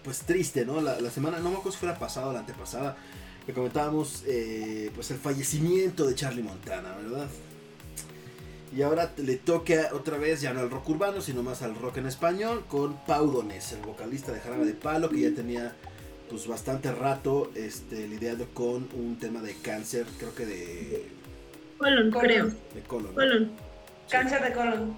pues 0.03 0.19
triste, 0.19 0.65
¿no? 0.65 0.81
La, 0.81 0.99
la 0.99 1.09
semana, 1.09 1.39
no 1.39 1.49
me 1.49 1.55
acuerdo 1.55 1.71
si 1.71 1.77
fuera 1.77 1.97
pasada 1.97 2.27
o 2.27 2.33
la 2.33 2.39
antepasada, 2.39 2.97
que 3.45 3.53
comentábamos, 3.53 4.23
eh, 4.27 4.91
pues 4.93 5.09
el 5.11 5.17
fallecimiento 5.17 6.05
de 6.05 6.15
Charlie 6.15 6.43
Montana, 6.43 6.95
¿verdad? 6.97 7.27
Y 8.75 8.81
ahora 8.81 9.13
le 9.15 9.37
toca 9.37 9.91
otra 9.93 10.17
vez 10.17 10.41
ya 10.41 10.53
no 10.53 10.59
al 10.59 10.69
rock 10.69 10.89
urbano, 10.89 11.21
sino 11.21 11.41
más 11.41 11.61
al 11.61 11.75
rock 11.75 11.97
en 11.97 12.07
español, 12.07 12.65
con 12.67 12.97
Pau 13.05 13.31
Donés, 13.31 13.71
el 13.71 13.79
vocalista 13.79 14.33
de 14.33 14.41
Jarabe 14.41 14.65
de 14.65 14.73
Palo, 14.73 15.09
que 15.09 15.21
ya 15.21 15.31
tenía 15.33 15.73
pues 16.29 16.45
bastante 16.47 16.91
rato 16.91 17.49
este, 17.55 18.05
lidiando 18.09 18.47
con 18.53 18.89
un 18.93 19.17
tema 19.17 19.41
de 19.41 19.55
cáncer, 19.55 20.05
creo 20.17 20.35
que 20.35 20.45
de, 20.45 21.07
Colon, 21.77 22.11
Colon. 22.11 22.27
creo. 22.27 22.45
de 22.75 22.81
colon. 22.85 23.07
¿no? 23.07 23.13
Colon. 23.13 23.66
Cáncer 24.09 24.43
de 24.43 24.53
colon. 24.53 24.97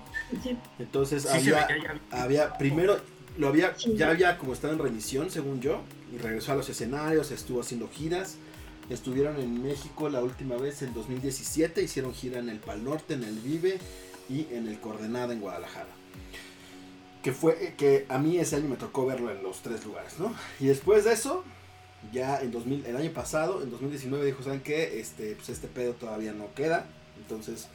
Entonces 0.77 1.25
había, 1.25 1.67
había 2.11 2.57
primero 2.57 2.99
lo 3.37 3.47
había 3.47 3.73
Sí. 3.77 3.95
ya 3.95 4.09
había 4.09 4.37
como 4.37 4.53
estado 4.53 4.73
en 4.73 4.79
remisión 4.79 5.29
según 5.29 5.61
yo 5.61 5.81
y 6.13 6.17
regresó 6.17 6.51
a 6.51 6.55
los 6.55 6.69
escenarios 6.69 7.31
estuvo 7.31 7.61
haciendo 7.61 7.89
giras. 7.89 8.37
Estuvieron 8.89 9.39
en 9.39 9.61
México 9.61 10.09
la 10.09 10.21
última 10.23 10.55
vez 10.57 10.81
en 10.81 10.93
2017 10.93 11.81
hicieron 11.83 12.13
gira 12.13 12.39
en 12.39 12.49
el 12.49 12.59
Pal 12.59 12.83
Norte 12.83 13.13
en 13.13 13.23
el 13.23 13.35
Vive 13.39 13.77
y 14.29 14.47
en 14.51 14.67
el 14.67 14.79
Coordenada 14.79 15.31
en 15.33 15.41
Guadalajara. 15.41 15.89
Que 17.23 17.31
fue 17.33 17.75
que 17.77 18.05
a 18.09 18.17
mí 18.17 18.37
ese 18.37 18.55
año 18.55 18.69
me 18.69 18.77
tocó 18.77 19.05
verlo 19.05 19.29
en 19.31 19.43
los 19.43 19.59
tres 19.61 19.85
lugares 19.85 20.19
no 20.19 20.33
y 20.59 20.67
después 20.67 21.03
de 21.03 21.13
eso 21.13 21.43
ya 22.13 22.39
en 22.39 22.51
2000 22.51 22.85
el 22.85 22.95
año 22.95 23.11
pasado 23.11 23.61
en 23.61 23.69
2019 23.71 24.25
dijo 24.25 24.41
saben 24.41 24.61
qué 24.61 24.99
este 25.01 25.35
pues 25.35 25.49
este 25.49 25.67
pedo 25.67 25.93
todavía 25.93 26.31
no 26.31 26.53
queda 26.55 26.85
entonces 27.17 27.67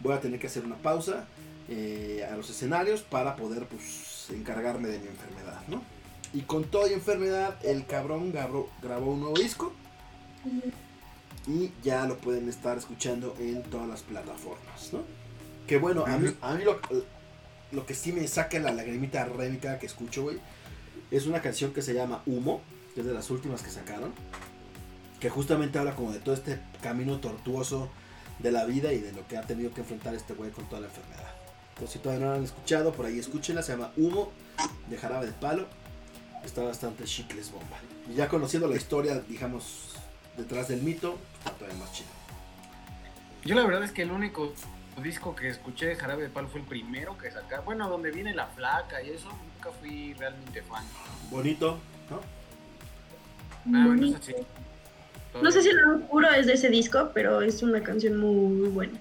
voy 0.00 0.14
a 0.14 0.20
tener 0.20 0.38
que 0.40 0.46
hacer 0.46 0.64
una 0.64 0.76
pausa 0.76 1.26
eh, 1.68 2.26
a 2.30 2.36
los 2.36 2.48
escenarios 2.50 3.02
para 3.02 3.36
poder 3.36 3.66
pues 3.66 4.26
encargarme 4.30 4.88
de 4.88 4.98
mi 4.98 5.08
enfermedad, 5.08 5.60
¿no? 5.68 5.82
Y 6.34 6.42
con 6.42 6.64
toda 6.64 6.90
enfermedad, 6.90 7.56
el 7.64 7.86
cabrón 7.86 8.32
grabó, 8.32 8.68
grabó 8.82 9.12
un 9.12 9.20
nuevo 9.20 9.38
disco 9.38 9.72
y 11.46 11.70
ya 11.82 12.06
lo 12.06 12.18
pueden 12.18 12.48
estar 12.48 12.76
escuchando 12.76 13.34
en 13.38 13.62
todas 13.64 13.88
las 13.88 14.02
plataformas, 14.02 14.92
¿no? 14.92 15.00
Que 15.66 15.78
bueno, 15.78 16.04
a 16.06 16.16
mí, 16.18 16.30
a 16.42 16.54
mí 16.54 16.64
lo, 16.64 16.78
lo 17.72 17.86
que 17.86 17.94
sí 17.94 18.12
me 18.12 18.26
saca 18.28 18.58
la 18.58 18.72
lagrimita 18.72 19.24
rémica 19.24 19.78
que 19.78 19.86
escucho, 19.86 20.22
güey, 20.24 20.38
es 21.10 21.26
una 21.26 21.40
canción 21.40 21.72
que 21.72 21.80
se 21.82 21.94
llama 21.94 22.22
Humo, 22.26 22.60
que 22.94 23.00
es 23.00 23.06
de 23.06 23.14
las 23.14 23.30
últimas 23.30 23.62
que 23.62 23.70
sacaron. 23.70 24.12
que 25.20 25.30
justamente 25.30 25.78
habla 25.78 25.94
como 25.94 26.12
de 26.12 26.20
todo 26.20 26.34
este 26.34 26.60
camino 26.82 27.18
tortuoso 27.18 27.90
de 28.38 28.52
la 28.52 28.64
vida 28.64 28.92
y 28.92 28.98
de 28.98 29.12
lo 29.12 29.26
que 29.26 29.36
ha 29.36 29.42
tenido 29.42 29.72
que 29.72 29.80
enfrentar 29.80 30.14
este 30.14 30.34
güey 30.34 30.50
con 30.50 30.64
toda 30.68 30.80
la 30.82 30.86
enfermedad. 30.86 31.28
Entonces, 31.70 31.94
si 31.94 31.98
todavía 31.98 32.24
no 32.24 32.32
la 32.32 32.38
han 32.38 32.44
escuchado, 32.44 32.92
por 32.92 33.06
ahí 33.06 33.18
escúchenla, 33.18 33.62
se 33.62 33.72
llama 33.72 33.92
Humo 33.96 34.32
de 34.88 34.98
Jarabe 34.98 35.26
de 35.26 35.32
Palo. 35.32 35.66
Está 36.44 36.62
bastante 36.62 37.04
chicles 37.04 37.50
bomba. 37.50 37.78
Y 38.10 38.14
ya 38.14 38.28
conociendo 38.28 38.68
la 38.68 38.76
historia, 38.76 39.20
digamos, 39.28 39.90
detrás 40.36 40.68
del 40.68 40.82
mito, 40.82 41.18
está 41.38 41.52
todavía 41.52 41.78
más 41.78 41.92
chido. 41.92 42.08
Yo 43.44 43.54
la 43.54 43.64
verdad 43.64 43.84
es 43.84 43.92
que 43.92 44.02
el 44.02 44.10
único 44.10 44.52
disco 45.02 45.34
que 45.34 45.48
escuché 45.48 45.86
de 45.86 45.96
Jarabe 45.96 46.24
de 46.24 46.28
Palo 46.28 46.48
fue 46.48 46.60
el 46.60 46.66
primero 46.66 47.16
que 47.16 47.30
sacaron. 47.30 47.64
Bueno, 47.64 47.88
donde 47.88 48.10
viene 48.10 48.34
la 48.34 48.46
flaca 48.46 49.02
y 49.02 49.10
eso, 49.10 49.28
nunca 49.28 49.70
fui 49.78 50.14
realmente 50.14 50.62
fan. 50.62 50.84
Bonito, 51.30 51.78
¿no? 52.10 52.20
Ah, 53.76 53.86
bueno, 53.86 54.06
eso 54.06 54.18
sí. 54.20 54.34
No 55.42 55.50
sé 55.52 55.62
si 55.62 55.68
el 55.68 55.76
lado 55.76 55.96
oscuro 55.98 56.30
es 56.30 56.46
de 56.46 56.54
ese 56.54 56.68
disco, 56.68 57.10
pero 57.14 57.40
es 57.42 57.62
una 57.62 57.82
canción 57.82 58.16
muy, 58.18 58.50
muy 58.56 58.68
buena. 58.68 58.98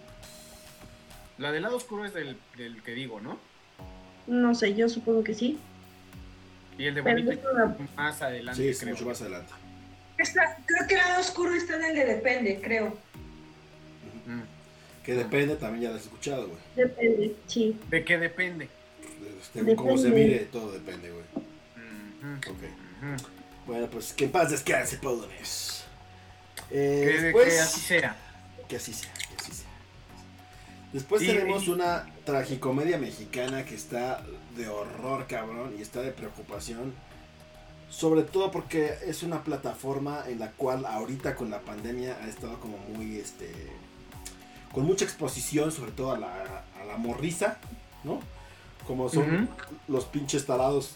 La 1.38 1.52
del 1.52 1.63
lado 1.63 1.76
oscuro 1.78 2.06
es 2.06 2.13
del, 2.13 2.38
del 2.58 2.82
que 2.84 2.93
digo, 2.93 3.19
¿no? 3.21 3.38
No 4.28 4.56
sé, 4.56 4.73
yo 4.76 4.89
supongo 4.89 5.23
que 5.23 5.34
sí. 5.34 5.58
Y 6.78 6.86
el 6.86 6.95
de 6.95 7.04
Pero 7.04 7.15
Bonito 7.23 7.32
es 7.32 7.54
una- 7.54 7.78
más 7.95 8.21
adelante, 8.21 8.62
Sí, 8.62 8.67
es 8.69 8.80
creo. 8.80 8.93
mucho 8.93 9.06
más 9.06 9.21
adelante. 9.21 9.54
Está- 10.17 10.58
creo 10.65 10.88
que 10.88 10.95
el 10.95 11.00
lado 11.00 11.21
oscuro 11.21 11.54
está 11.54 11.76
en 11.78 11.84
el 11.86 11.95
de 11.95 12.06
Depende, 12.15 12.60
creo. 12.62 12.97
Mm. 14.26 14.41
Que 15.04 15.13
depende, 15.15 15.56
también 15.56 15.84
ya 15.84 15.89
lo 15.89 15.95
has 15.95 16.04
escuchado, 16.04 16.47
güey. 16.47 16.60
Depende, 16.76 17.36
sí. 17.47 17.80
¿De 17.89 18.04
qué 18.04 18.17
depende? 18.17 18.67
Según 19.54 19.76
cómo 19.76 19.97
se 19.97 20.06
Depende. 20.10 20.26
mire, 20.28 20.39
todo 20.45 20.71
depende, 20.71 21.10
güey. 21.12 21.23
Ujú, 21.36 22.52
Ok. 22.52 22.58
ujú. 22.58 23.30
Bueno, 23.67 23.88
pues 23.88 24.13
que 24.13 24.26
en 24.26 24.32
paz 24.32 24.50
descanse, 24.52 24.97
pobres. 24.97 25.76
Eh, 26.71 27.03
Que, 27.15 27.21
después, 27.21 27.53
que 27.53 27.60
así 27.60 27.80
sea. 27.82 28.15
que 28.67 28.75
así 28.75 28.93
sea, 28.93 29.13
que 29.13 29.36
así 29.41 29.51
sea. 29.53 29.67
Después 30.93 31.21
Y- 31.23 31.27
tenemos 31.27 31.67
una 31.67 32.06
tragicomedia 32.25 32.97
mexicana 32.97 33.63
que 33.65 33.75
está 33.75 34.23
de 34.56 34.67
horror, 34.67 35.27
cabrón, 35.27 35.75
y 35.77 35.82
está 35.82 36.01
de 36.01 36.12
preocupación. 36.12 36.93
Sobre 37.89 38.23
todo 38.23 38.51
porque 38.51 38.95
es 39.06 39.23
una 39.23 39.43
plataforma 39.43 40.23
en 40.27 40.39
la 40.39 40.51
cual 40.51 40.86
ahorita 40.86 41.36
con 41.36 41.49
la 41.49 41.62
pandemia 41.62 42.17
ha 42.21 42.27
estado 42.27 42.60
como 42.60 42.77
muy, 42.77 43.17
este, 43.17 43.49
con 44.73 44.84
mucha 44.86 45.06
exposición, 45.06 45.71
sobre 45.71 45.91
todo 45.91 46.12
a 46.12 46.17
la, 46.19 46.63
a 46.82 46.86
la 46.86 46.97
morriza, 46.97 47.58
¿no? 48.03 48.19
Como 48.86 49.08
son 49.10 49.49
los 49.88 50.06
pinches 50.06 50.45
talados 50.45 50.95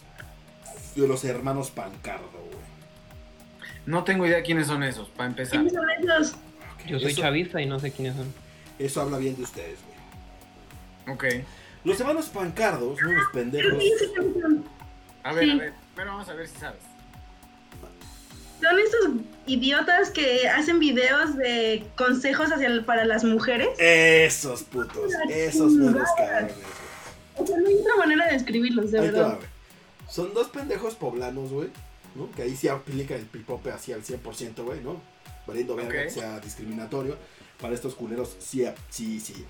de 0.94 1.08
los 1.08 1.24
hermanos 1.24 1.70
Pancardo. 1.70 2.41
No 3.86 4.04
tengo 4.04 4.26
idea 4.26 4.42
quiénes 4.42 4.66
son 4.68 4.82
esos, 4.82 5.08
para 5.08 5.28
empezar. 5.28 5.54
¿Quiénes 5.60 5.72
son 5.72 5.90
esos? 5.90 6.34
Yo 6.86 6.98
soy 7.00 7.12
Eso- 7.12 7.20
chavista 7.22 7.60
y 7.60 7.66
no 7.66 7.78
sé 7.80 7.90
quiénes 7.92 8.16
son. 8.16 8.32
Eso 8.78 9.00
habla 9.00 9.18
bien 9.18 9.36
de 9.36 9.42
ustedes, 9.42 9.78
güey. 11.06 11.14
Ok. 11.16 11.44
Los 11.84 11.98
hermanos 12.00 12.26
Pancardos 12.26 12.98
son 12.98 13.08
unos 13.08 13.28
pendejos. 13.32 13.72
Sí, 13.82 13.92
sí, 13.98 14.04
sí, 14.06 14.22
sí. 14.34 14.64
A 15.24 15.32
ver, 15.32 15.44
Sí. 15.44 15.50
a 15.50 15.54
ver. 15.56 15.72
Pero 15.96 16.10
vamos 16.12 16.28
a 16.28 16.34
ver 16.34 16.48
si 16.48 16.56
sabes. 16.58 16.80
Son 18.60 18.78
estos 18.78 19.10
idiotas 19.46 20.10
que 20.10 20.48
hacen 20.48 20.78
videos 20.78 21.36
de 21.36 21.84
consejos 21.96 22.52
hacia 22.52 22.68
el- 22.68 22.84
para 22.84 23.04
las 23.04 23.24
mujeres. 23.24 23.68
Esos 23.78 24.62
putos, 24.62 25.12
esos 25.28 25.76
buenos 25.76 26.08
cabrones, 26.16 26.54
güey. 26.54 26.66
O 27.38 27.46
sea, 27.46 27.56
no 27.58 27.68
hay 27.68 27.74
otra 27.74 27.96
manera 27.96 28.26
de 28.26 28.32
describirlos, 28.34 28.92
de 28.92 29.00
Ahí 29.00 29.06
te 29.06 29.12
va, 29.12 29.18
verdad. 29.22 29.36
güey. 29.38 29.48
Son 30.08 30.32
dos 30.34 30.48
pendejos 30.48 30.94
poblanos, 30.94 31.50
güey. 31.50 31.68
¿No? 32.14 32.30
Que 32.32 32.42
ahí 32.42 32.56
sí 32.56 32.68
aplica 32.68 33.14
el 33.14 33.26
pipope 33.26 33.70
así 33.70 33.92
al 33.92 34.02
100%, 34.02 34.62
güey, 34.64 34.80
¿no? 34.80 35.00
Valiendo 35.46 35.74
verga 35.76 35.90
Ok. 36.00 36.04
que 36.04 36.10
sea 36.10 36.38
discriminatorio. 36.40 37.16
Para 37.60 37.74
estos 37.74 37.94
culeros, 37.94 38.36
sí, 38.40 38.64
sí, 38.90 39.20
sí. 39.20 39.46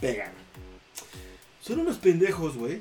Pegan. 0.00 0.32
Son 1.60 1.80
unos 1.80 1.96
pendejos, 1.98 2.56
güey. 2.56 2.80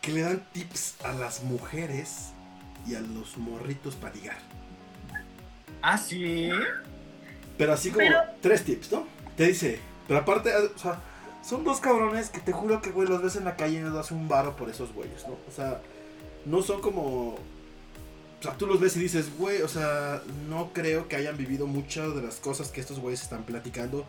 Que 0.00 0.12
le 0.12 0.22
dan 0.22 0.44
tips 0.52 0.96
a 1.04 1.12
las 1.12 1.42
mujeres 1.42 2.28
y 2.86 2.94
a 2.94 3.00
los 3.00 3.36
morritos 3.36 3.94
para 3.96 4.14
ligar. 4.14 4.38
Ah, 5.82 5.98
sí. 5.98 6.50
Pero 7.58 7.72
así 7.72 7.90
como 7.90 8.06
Pero- 8.06 8.20
tres 8.40 8.64
tips, 8.64 8.92
¿no? 8.92 9.06
Te 9.36 9.46
dice, 9.48 9.78
pero 10.08 10.20
aparte, 10.20 10.54
o 10.54 10.78
sea, 10.78 11.00
son 11.44 11.62
dos 11.64 11.80
cabrones 11.80 12.30
que 12.30 12.40
te 12.40 12.52
juro 12.52 12.80
que, 12.80 12.90
güey, 12.90 13.06
los 13.08 13.22
ves 13.22 13.36
en 13.36 13.44
la 13.44 13.56
calle 13.56 13.78
y 13.78 13.82
no 13.82 13.92
das 13.94 14.10
un 14.10 14.28
varo 14.28 14.56
por 14.56 14.68
esos 14.70 14.92
güeyes, 14.92 15.26
¿no? 15.28 15.34
O 15.48 15.52
sea, 15.54 15.80
no 16.46 16.62
son 16.62 16.80
como... 16.80 17.34
O 18.38 18.42
sea, 18.42 18.56
tú 18.56 18.66
los 18.66 18.80
ves 18.80 18.96
y 18.96 19.00
dices, 19.00 19.30
güey, 19.38 19.62
o 19.62 19.68
sea, 19.68 20.22
no 20.48 20.70
creo 20.72 21.08
que 21.08 21.16
hayan 21.16 21.36
vivido 21.36 21.66
muchas 21.66 22.14
de 22.14 22.22
las 22.22 22.36
cosas 22.36 22.68
que 22.70 22.80
estos 22.80 23.00
güeyes 23.00 23.22
están 23.22 23.44
platicando, 23.44 24.04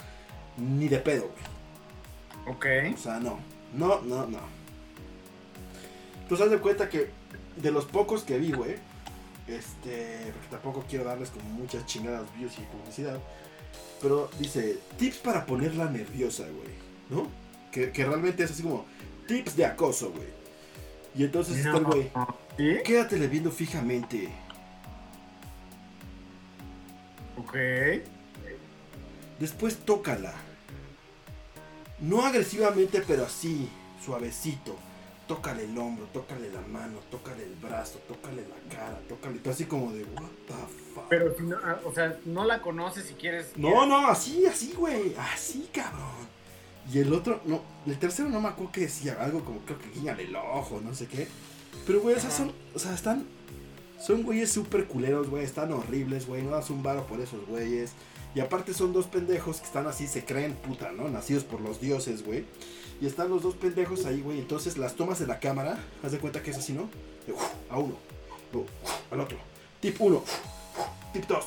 ni 0.57 0.87
de 0.87 0.99
pedo, 0.99 1.29
güey. 1.29 2.55
Ok. 2.55 2.95
O 2.95 2.97
sea, 2.97 3.19
no. 3.19 3.39
No, 3.73 4.01
no, 4.01 4.27
no. 4.27 4.39
Tú 6.27 6.35
haz 6.35 6.49
de 6.49 6.59
cuenta 6.59 6.89
que 6.89 7.09
de 7.55 7.71
los 7.71 7.85
pocos 7.85 8.23
que 8.23 8.37
vi, 8.37 8.51
güey, 8.51 8.75
este, 9.47 10.31
porque 10.33 10.47
tampoco 10.51 10.85
quiero 10.89 11.05
darles 11.05 11.29
como 11.29 11.49
muchas 11.49 11.85
chingadas 11.85 12.25
views 12.37 12.53
y 12.57 12.61
publicidad, 12.61 13.17
pero 14.01 14.29
dice, 14.37 14.77
tips 14.97 15.17
para 15.17 15.45
ponerla 15.45 15.89
nerviosa, 15.89 16.43
güey, 16.43 16.75
¿no? 17.09 17.29
Que, 17.71 17.91
que 17.91 18.05
realmente 18.05 18.43
es 18.43 18.51
así 18.51 18.63
como, 18.63 18.85
tips 19.27 19.55
de 19.55 19.65
acoso, 19.65 20.11
güey. 20.11 20.27
Y 21.17 21.23
entonces 21.23 21.57
está 21.57 21.77
el 21.77 21.83
güey, 21.83 22.11
¿Sí? 22.57 22.77
quédatele 22.85 23.27
viendo 23.27 23.51
fijamente. 23.51 24.29
Ok. 27.37 27.55
Después 29.39 29.77
tócala. 29.77 30.33
No 31.99 32.23
agresivamente, 32.23 33.03
pero 33.07 33.25
así, 33.25 33.67
suavecito. 34.05 34.75
Tócale 35.27 35.65
el 35.65 35.77
hombro, 35.77 36.05
tócale 36.13 36.51
la 36.51 36.61
mano, 36.61 36.99
tócale 37.09 37.43
el 37.43 37.55
brazo, 37.55 37.99
tócale 38.07 38.43
la 38.47 38.75
cara, 38.75 38.99
tócale. 39.09 39.39
Tú 39.39 39.49
así 39.49 39.65
como 39.65 39.91
de, 39.91 40.03
what 40.03 40.29
the 40.47 40.53
fuck. 40.93 41.05
Pero 41.09 41.35
no, 41.39 41.57
ah, 41.63 41.79
o 41.83 41.91
sea, 41.91 42.17
no 42.25 42.45
la 42.45 42.61
conoces 42.61 43.05
si 43.05 43.15
quieres. 43.15 43.51
No, 43.57 43.85
no, 43.87 44.07
así, 44.07 44.45
así, 44.45 44.73
güey. 44.73 45.15
Así, 45.17 45.67
cabrón. 45.73 46.36
Y 46.93 46.99
el 46.99 47.11
otro, 47.13 47.41
no, 47.45 47.61
el 47.85 47.97
tercero 47.99 48.29
no 48.29 48.39
me 48.39 48.47
acuerdo 48.49 48.71
que 48.71 48.81
decía 48.81 49.17
algo 49.19 49.43
como, 49.43 49.59
creo 49.61 49.77
que 49.79 49.89
guiñale 49.91 50.23
el 50.23 50.35
ojo, 50.35 50.79
no 50.83 50.93
sé 50.95 51.07
qué. 51.07 51.27
Pero, 51.85 51.99
güey, 52.01 52.15
o 52.15 52.19
sea, 52.19 52.31
son, 52.31 52.51
o 52.73 52.79
sea, 52.79 52.93
están, 52.93 53.25
son 54.05 54.23
güeyes 54.23 54.51
súper 54.51 54.85
culeros, 54.87 55.29
güey, 55.29 55.43
están 55.43 55.71
horribles, 55.73 56.27
güey, 56.27 56.43
no 56.43 56.51
das 56.51 56.69
un 56.69 56.83
varo 56.83 57.05
por 57.05 57.19
esos 57.19 57.45
güeyes. 57.47 57.91
Y 58.35 58.39
aparte 58.39 58.73
son 58.73 58.93
dos 58.93 59.07
pendejos 59.07 59.59
que 59.59 59.65
están 59.65 59.87
así, 59.87 60.07
se 60.07 60.23
creen 60.23 60.53
puta, 60.53 60.91
¿no? 60.91 61.09
Nacidos 61.09 61.43
por 61.43 61.59
los 61.59 61.81
dioses, 61.81 62.23
güey. 62.23 62.45
Y 63.01 63.05
están 63.07 63.29
los 63.29 63.41
dos 63.43 63.55
pendejos 63.55 64.05
ahí, 64.05 64.21
güey. 64.21 64.39
Entonces 64.39 64.77
las 64.77 64.95
tomas 64.95 65.19
de 65.19 65.27
la 65.27 65.39
cámara, 65.39 65.77
haz 66.03 66.11
de 66.11 66.19
cuenta 66.19 66.41
que 66.43 66.51
es 66.51 66.57
así, 66.57 66.73
¿no? 66.73 66.89
De, 67.25 67.33
uf, 67.33 67.41
a 67.69 67.79
uno, 67.79 67.95
uf, 68.53 68.67
al 69.11 69.19
otro. 69.21 69.37
Tip 69.81 69.99
1, 69.99 70.23
tip 71.13 71.25
2, 71.27 71.45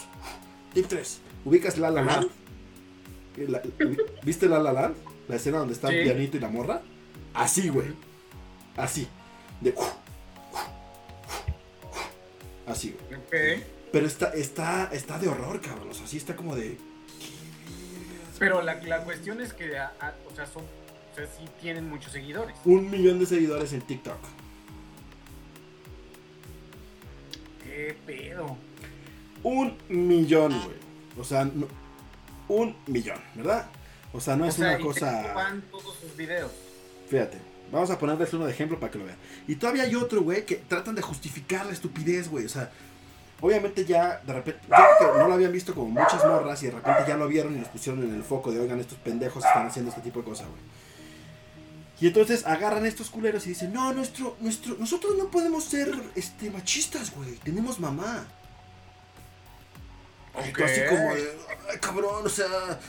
tip 0.74 0.86
3. 0.86 1.18
¿Ubicas 1.44 1.78
La 1.78 1.90
La 1.90 2.02
Land? 2.02 2.28
La- 3.48 3.62
¿Viste 4.22 4.46
La 4.48 4.58
La 4.58 4.72
Land? 4.72 4.94
La 5.30 5.36
escena 5.36 5.58
donde 5.58 5.74
está 5.74 5.88
el 5.88 6.02
pianito 6.02 6.36
y 6.36 6.40
la 6.40 6.48
morra. 6.48 6.82
Así, 7.34 7.68
güey. 7.68 7.88
Así. 8.76 9.06
De, 9.60 9.74
así, 12.66 12.94
güey. 13.08 13.64
Pero 13.92 14.06
está, 14.06 14.32
está, 14.34 14.90
está 14.92 15.18
de 15.18 15.28
horror, 15.28 15.60
cabrón. 15.60 15.88
O 15.90 15.94
sea, 15.94 16.06
sí 16.06 16.16
está 16.16 16.34
como 16.36 16.54
de. 16.56 16.78
Pero 18.38 18.62
la, 18.62 18.74
la 18.82 19.04
cuestión 19.04 19.40
es 19.40 19.52
que, 19.52 19.76
ah, 19.78 19.92
o 20.30 20.34
sea, 20.34 20.46
son, 20.46 20.62
o 20.64 21.14
sea, 21.14 21.26
sí 21.26 21.44
tienen 21.60 21.88
muchos 21.88 22.12
seguidores. 22.12 22.56
Un 22.64 22.90
millón 22.90 23.18
de 23.18 23.26
seguidores 23.26 23.72
en 23.72 23.82
TikTok. 23.82 24.18
¿Qué 27.64 27.96
pedo? 28.06 28.56
Un 29.42 29.76
millón, 29.88 30.52
güey. 30.64 30.76
O 31.18 31.24
sea, 31.24 31.44
no- 31.44 31.68
un 32.48 32.74
millón, 32.86 33.18
¿verdad? 33.34 33.68
O 34.12 34.20
sea, 34.20 34.36
no 34.36 34.44
es 34.44 34.54
sea, 34.54 34.68
una 34.70 34.80
y 34.80 34.82
cosa. 34.82 35.20
ocupan 35.26 35.62
todos 35.70 35.96
sus 36.00 36.16
videos. 36.16 36.50
Fíjate, 37.08 37.38
vamos 37.70 37.90
a 37.90 37.98
ponerles 37.98 38.32
uno 38.34 38.46
de 38.46 38.52
ejemplo 38.52 38.78
para 38.78 38.90
que 38.92 38.98
lo 38.98 39.04
vean. 39.04 39.18
Y 39.46 39.56
todavía 39.56 39.84
hay 39.84 39.94
otro, 39.94 40.22
güey, 40.22 40.44
que 40.44 40.56
tratan 40.56 40.94
de 40.94 41.02
justificar 41.02 41.66
la 41.66 41.72
estupidez, 41.72 42.28
güey. 42.28 42.44
O 42.44 42.48
sea, 42.48 42.70
obviamente 43.40 43.84
ya 43.84 44.20
de 44.26 44.32
repente, 44.32 44.60
yo 44.68 44.76
creo 44.98 45.12
que 45.12 45.18
no 45.18 45.28
lo 45.28 45.34
habían 45.34 45.52
visto 45.52 45.74
como 45.74 45.88
muchas 45.88 46.24
morras 46.24 46.62
y 46.62 46.66
de 46.66 46.72
repente 46.72 47.04
ya 47.06 47.16
lo 47.16 47.28
vieron 47.28 47.56
y 47.56 47.60
los 47.60 47.68
pusieron 47.68 48.02
en 48.02 48.14
el 48.14 48.22
foco 48.22 48.52
de, 48.52 48.60
oigan, 48.60 48.80
estos 48.80 48.98
pendejos 48.98 49.44
están 49.44 49.66
haciendo 49.66 49.90
este 49.90 50.02
tipo 50.02 50.20
de 50.20 50.24
cosas, 50.26 50.48
güey. 50.48 50.60
Y 52.00 52.06
entonces 52.06 52.46
agarran 52.46 52.84
a 52.84 52.88
estos 52.88 53.10
culeros 53.10 53.44
y 53.46 53.50
dicen, 53.50 53.74
no, 53.74 53.92
nuestro, 53.92 54.34
nuestro, 54.40 54.74
nosotros 54.78 55.16
no 55.18 55.30
podemos 55.30 55.64
ser 55.64 55.92
este, 56.14 56.50
machistas, 56.50 57.14
güey. 57.14 57.34
Tenemos 57.36 57.78
mamá. 57.78 58.26
Y 60.48 60.52
tú 60.52 60.64
así 60.64 60.80
como 60.88 61.14
de, 61.14 61.38
ay, 61.70 61.78
cabrón, 61.78 62.24
o 62.24 62.28
sea, 62.28 62.80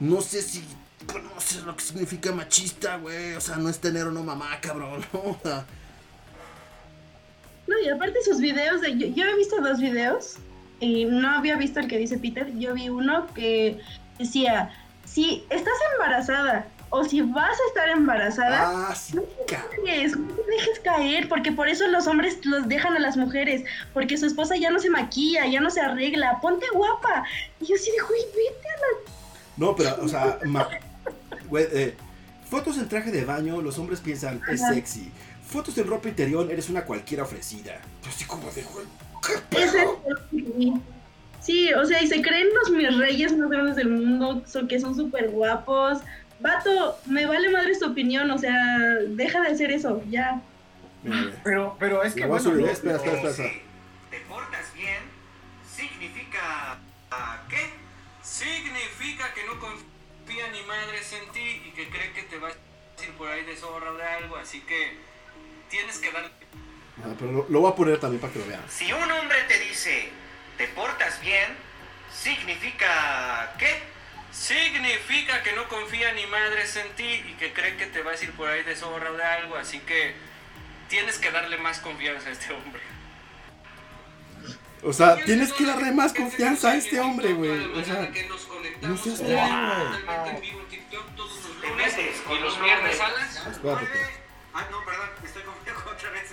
no 0.00 0.20
sé 0.20 0.42
si 0.42 0.62
conoces 1.06 1.62
lo 1.64 1.76
que 1.76 1.82
significa 1.82 2.32
machista, 2.32 2.96
güey. 2.96 3.34
O 3.34 3.40
sea, 3.40 3.56
no 3.56 3.68
es 3.68 3.78
tener 3.78 4.06
o 4.06 4.12
no 4.12 4.22
mamá, 4.22 4.58
cabrón. 4.60 5.04
¿no? 7.66 7.78
Y 7.84 7.88
aparte 7.88 8.22
sus 8.24 8.40
videos 8.40 8.80
de. 8.80 8.96
Yo, 8.96 9.06
yo 9.08 9.24
he 9.24 9.36
visto 9.36 9.60
dos 9.60 9.78
videos 9.80 10.36
y 10.80 11.04
no 11.04 11.28
había 11.30 11.56
visto 11.56 11.80
el 11.80 11.88
que 11.88 11.98
dice 11.98 12.18
Peter, 12.18 12.52
yo 12.58 12.74
vi 12.74 12.88
uno 12.88 13.26
que 13.34 13.80
decía, 14.18 14.70
si 15.04 15.44
estás 15.50 15.74
embarazada 15.94 16.66
o 16.90 17.04
si 17.04 17.20
vas 17.20 17.58
a 17.58 17.68
estar 17.68 17.88
embarazada, 17.90 18.88
Ah, 18.88 18.94
sí, 18.94 19.18
dejes, 19.84 20.16
no 20.16 20.34
te 20.34 20.50
dejes 20.50 20.80
caer, 20.80 21.28
porque 21.28 21.52
por 21.52 21.68
eso 21.68 21.86
los 21.88 22.06
hombres 22.06 22.38
los 22.46 22.66
dejan 22.68 22.96
a 22.96 23.00
las 23.00 23.16
mujeres, 23.16 23.64
porque 23.92 24.16
su 24.16 24.26
esposa 24.26 24.56
ya 24.56 24.70
no 24.70 24.78
se 24.78 24.88
maquilla, 24.88 25.46
ya 25.46 25.60
no 25.60 25.68
se 25.68 25.80
arregla, 25.80 26.38
ponte 26.40 26.66
guapa. 26.72 27.24
Y 27.60 27.66
yo 27.66 27.74
así 27.74 27.90
de, 27.90 28.00
güey, 28.00 28.20
vete 28.28 28.68
a 28.68 28.80
la... 28.80 29.17
No, 29.58 29.74
pero, 29.76 29.96
o 30.02 30.08
sea, 30.08 30.38
ma- 30.44 30.68
eh, 31.58 31.94
fotos 32.48 32.78
en 32.78 32.88
traje 32.88 33.10
de 33.10 33.24
baño, 33.24 33.60
los 33.60 33.78
hombres 33.78 34.00
piensan, 34.00 34.40
es 34.50 34.60
sexy. 34.60 35.10
Fotos 35.46 35.76
en 35.78 35.86
ropa 35.86 36.08
interior, 36.08 36.50
eres 36.50 36.68
una 36.68 36.84
cualquiera 36.84 37.22
ofrecida. 37.24 37.80
Yo 38.02 38.08
así 38.10 38.24
como 38.24 38.50
de, 38.50 38.64
¿qué. 39.50 40.72
Sí, 41.40 41.72
o 41.72 41.84
sea, 41.86 42.02
y 42.02 42.06
se 42.06 42.20
creen 42.20 42.48
los 42.60 42.70
mis 42.70 42.96
reyes 42.98 43.36
más 43.36 43.48
grandes 43.48 43.76
del 43.76 43.88
mundo, 43.88 44.42
son, 44.46 44.68
que 44.68 44.78
son 44.80 44.94
súper 44.94 45.30
guapos. 45.30 45.98
Vato, 46.40 46.98
me 47.06 47.26
vale 47.26 47.50
madre 47.50 47.76
tu 47.78 47.86
opinión, 47.86 48.30
o 48.30 48.38
sea, 48.38 48.54
deja 49.08 49.40
de 49.42 49.48
hacer 49.48 49.70
eso, 49.70 50.02
ya. 50.10 50.40
Pero, 51.44 51.76
pero 51.78 52.02
es 52.02 52.14
que 52.14 52.26
bueno, 52.26 52.42
subir, 52.42 52.66
espera, 52.66 52.96
espera, 52.96 53.14
espera, 53.16 53.30
espera. 53.30 53.48
Si 53.50 53.60
te 54.10 54.18
portas 54.28 54.66
bien, 54.74 54.98
significa 55.74 56.76
¿a 57.10 57.42
¿qué? 57.48 57.56
Significa 58.38 59.34
que 59.34 59.42
no 59.44 59.58
confía 59.58 60.48
ni 60.52 60.62
madres 60.62 61.12
en 61.12 61.32
ti 61.32 61.62
y 61.66 61.72
que 61.72 61.88
cree 61.88 62.12
que 62.12 62.22
te 62.22 62.38
vas 62.38 62.54
a 62.54 63.02
ir 63.02 63.12
por 63.14 63.28
ahí 63.28 63.44
de 63.44 63.56
zorra 63.56 63.90
o 63.90 63.96
de 63.96 64.04
algo, 64.04 64.36
así 64.36 64.60
que 64.60 64.96
tienes 65.68 65.98
que 65.98 66.12
dar 66.12 66.30
Ah, 67.02 67.14
pero 67.18 67.32
lo, 67.32 67.46
lo 67.48 67.60
voy 67.60 67.72
a 67.72 67.74
poner 67.74 67.98
también 67.98 68.20
para 68.20 68.32
que 68.32 68.38
lo 68.38 68.46
vean. 68.46 68.62
Si 68.68 68.92
un 68.92 69.10
hombre 69.10 69.38
te 69.48 69.58
dice 69.58 70.10
te 70.56 70.68
portas 70.68 71.20
bien, 71.20 71.52
significa 72.12 73.54
¿qué? 73.58 73.82
Significa 74.30 75.42
que 75.42 75.52
no 75.54 75.66
confía 75.68 76.12
ni 76.12 76.26
madres 76.26 76.76
en 76.76 76.90
ti 76.94 77.24
y 77.28 77.34
que 77.40 77.52
cree 77.52 77.76
que 77.76 77.86
te 77.86 78.02
vas 78.02 78.20
a 78.20 78.24
ir 78.24 78.32
por 78.32 78.48
ahí 78.48 78.62
de 78.62 78.76
zorra 78.76 79.10
o 79.10 79.16
de 79.16 79.24
algo, 79.24 79.56
así 79.56 79.80
que 79.80 80.14
tienes 80.88 81.18
que 81.18 81.32
darle 81.32 81.56
más 81.58 81.80
confianza 81.80 82.28
a 82.28 82.32
este 82.32 82.52
hombre. 82.52 82.82
O 84.84 84.92
sea, 84.92 85.16
tienes 85.24 85.52
que 85.52 85.64
darle 85.66 85.92
más 85.92 86.12
confianza 86.14 86.70
a 86.70 86.76
este 86.76 87.00
hombre, 87.00 87.32
güey. 87.32 87.50
O 87.72 87.84
sea, 87.84 88.10
no 88.82 88.96
seas 88.96 89.20
güey. 89.20 89.36
Te 91.60 91.70
metes 91.74 92.20
con 92.22 92.36
¿Y 92.36 92.40
los 92.40 92.60
viernes? 92.60 92.94
Espérate. 92.94 93.60
Puede- 93.60 94.18
Ah, 94.54 94.64
no, 94.70 94.84
perdón, 94.84 95.08
estoy 95.24 95.42
confundido 95.42 95.76
con 95.84 95.92
otra 95.94 96.10
vez. 96.10 96.32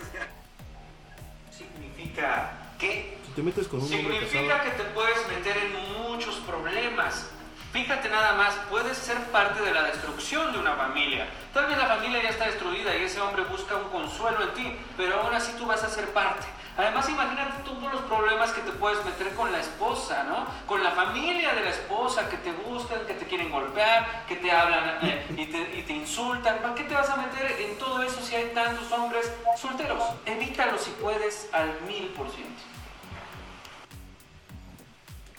Significa 1.55 2.51
¿qué? 2.79 3.17
Si 3.25 3.31
te 3.33 3.41
metes 3.43 3.67
con 3.67 3.79
un 3.81 3.85
hombre 3.93 4.19
Significa 4.27 4.57
casado. 4.57 4.63
que 4.77 4.83
te 4.83 4.89
puedes 4.91 5.27
meter 5.27 5.57
en 5.57 6.03
muchos 6.03 6.35
problemas. 6.37 7.29
Fíjate 7.71 8.09
nada 8.09 8.33
más, 8.35 8.53
puedes 8.69 8.97
ser 8.97 9.17
parte 9.31 9.61
de 9.61 9.73
la 9.73 9.83
destrucción 9.83 10.53
de 10.53 10.59
una 10.59 10.75
familia. 10.75 11.27
Tal 11.53 11.65
vez 11.67 11.77
la 11.77 11.87
familia 11.87 12.23
ya 12.23 12.29
está 12.29 12.45
destruida 12.45 12.95
y 12.95 13.03
ese 13.03 13.19
hombre 13.19 13.43
busca 13.43 13.75
un 13.75 13.89
consuelo 13.89 14.41
en 14.43 14.53
ti, 14.53 14.75
pero 14.95 15.21
aún 15.21 15.33
así 15.35 15.51
tú 15.57 15.65
vas 15.65 15.83
a 15.83 15.89
ser 15.89 16.05
parte. 16.13 16.45
Además, 16.77 17.07
imagínate 17.09 17.63
todos 17.63 17.93
los 17.93 18.01
problemas 18.01 18.51
que 18.51 18.59
te 18.61 18.71
puedes 18.71 19.03
meter 19.05 19.33
con 19.33 19.49
la 19.51 19.59
esposa, 19.61 20.25
¿no? 20.25 20.45
Con 20.65 20.83
la 20.83 20.91
familia 20.91 21.53
de 21.53 21.61
la 21.61 21.69
esposa 21.69 22.29
que 22.29 22.35
te 22.37 22.51
buscan, 22.51 23.05
que 23.07 23.13
te 23.13 23.25
quieren 23.25 23.49
golpear, 23.49 24.25
que 24.27 24.35
te 24.35 24.51
hablan 24.51 24.99
eh, 25.03 25.25
y, 25.37 25.45
te, 25.45 25.77
y 25.77 25.83
te 25.83 25.93
insultan. 25.93 26.57
¿Para 26.57 26.75
qué 26.75 26.83
te 26.83 26.93
vas 26.93 27.09
a 27.09 27.15
meter 27.15 27.49
en 27.61 27.77
todo 27.77 28.03
eso 28.03 28.21
si 28.21 28.35
hay 28.35 28.51
tantos 28.53 28.91
hombres 28.91 29.31
solteros? 29.57 30.03
Evítalo 30.25 30.77
si 30.77 30.91
puedes 30.91 31.47
al 31.53 31.79
mil 31.87 32.07
por 32.09 32.29
ciento. 32.29 32.61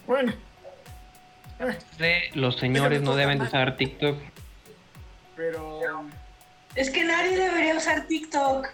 Bueno, 0.06 0.32
De 1.98 2.30
los 2.34 2.56
señores 2.56 3.02
no 3.02 3.14
deben 3.14 3.38
de 3.38 3.44
usar 3.44 3.76
TikTok. 3.76 4.16
pero 5.34 5.80
Es 6.74 6.90
que 6.90 7.04
nadie 7.04 7.36
debería 7.36 7.74
usar 7.74 8.06
TikTok. 8.06 8.68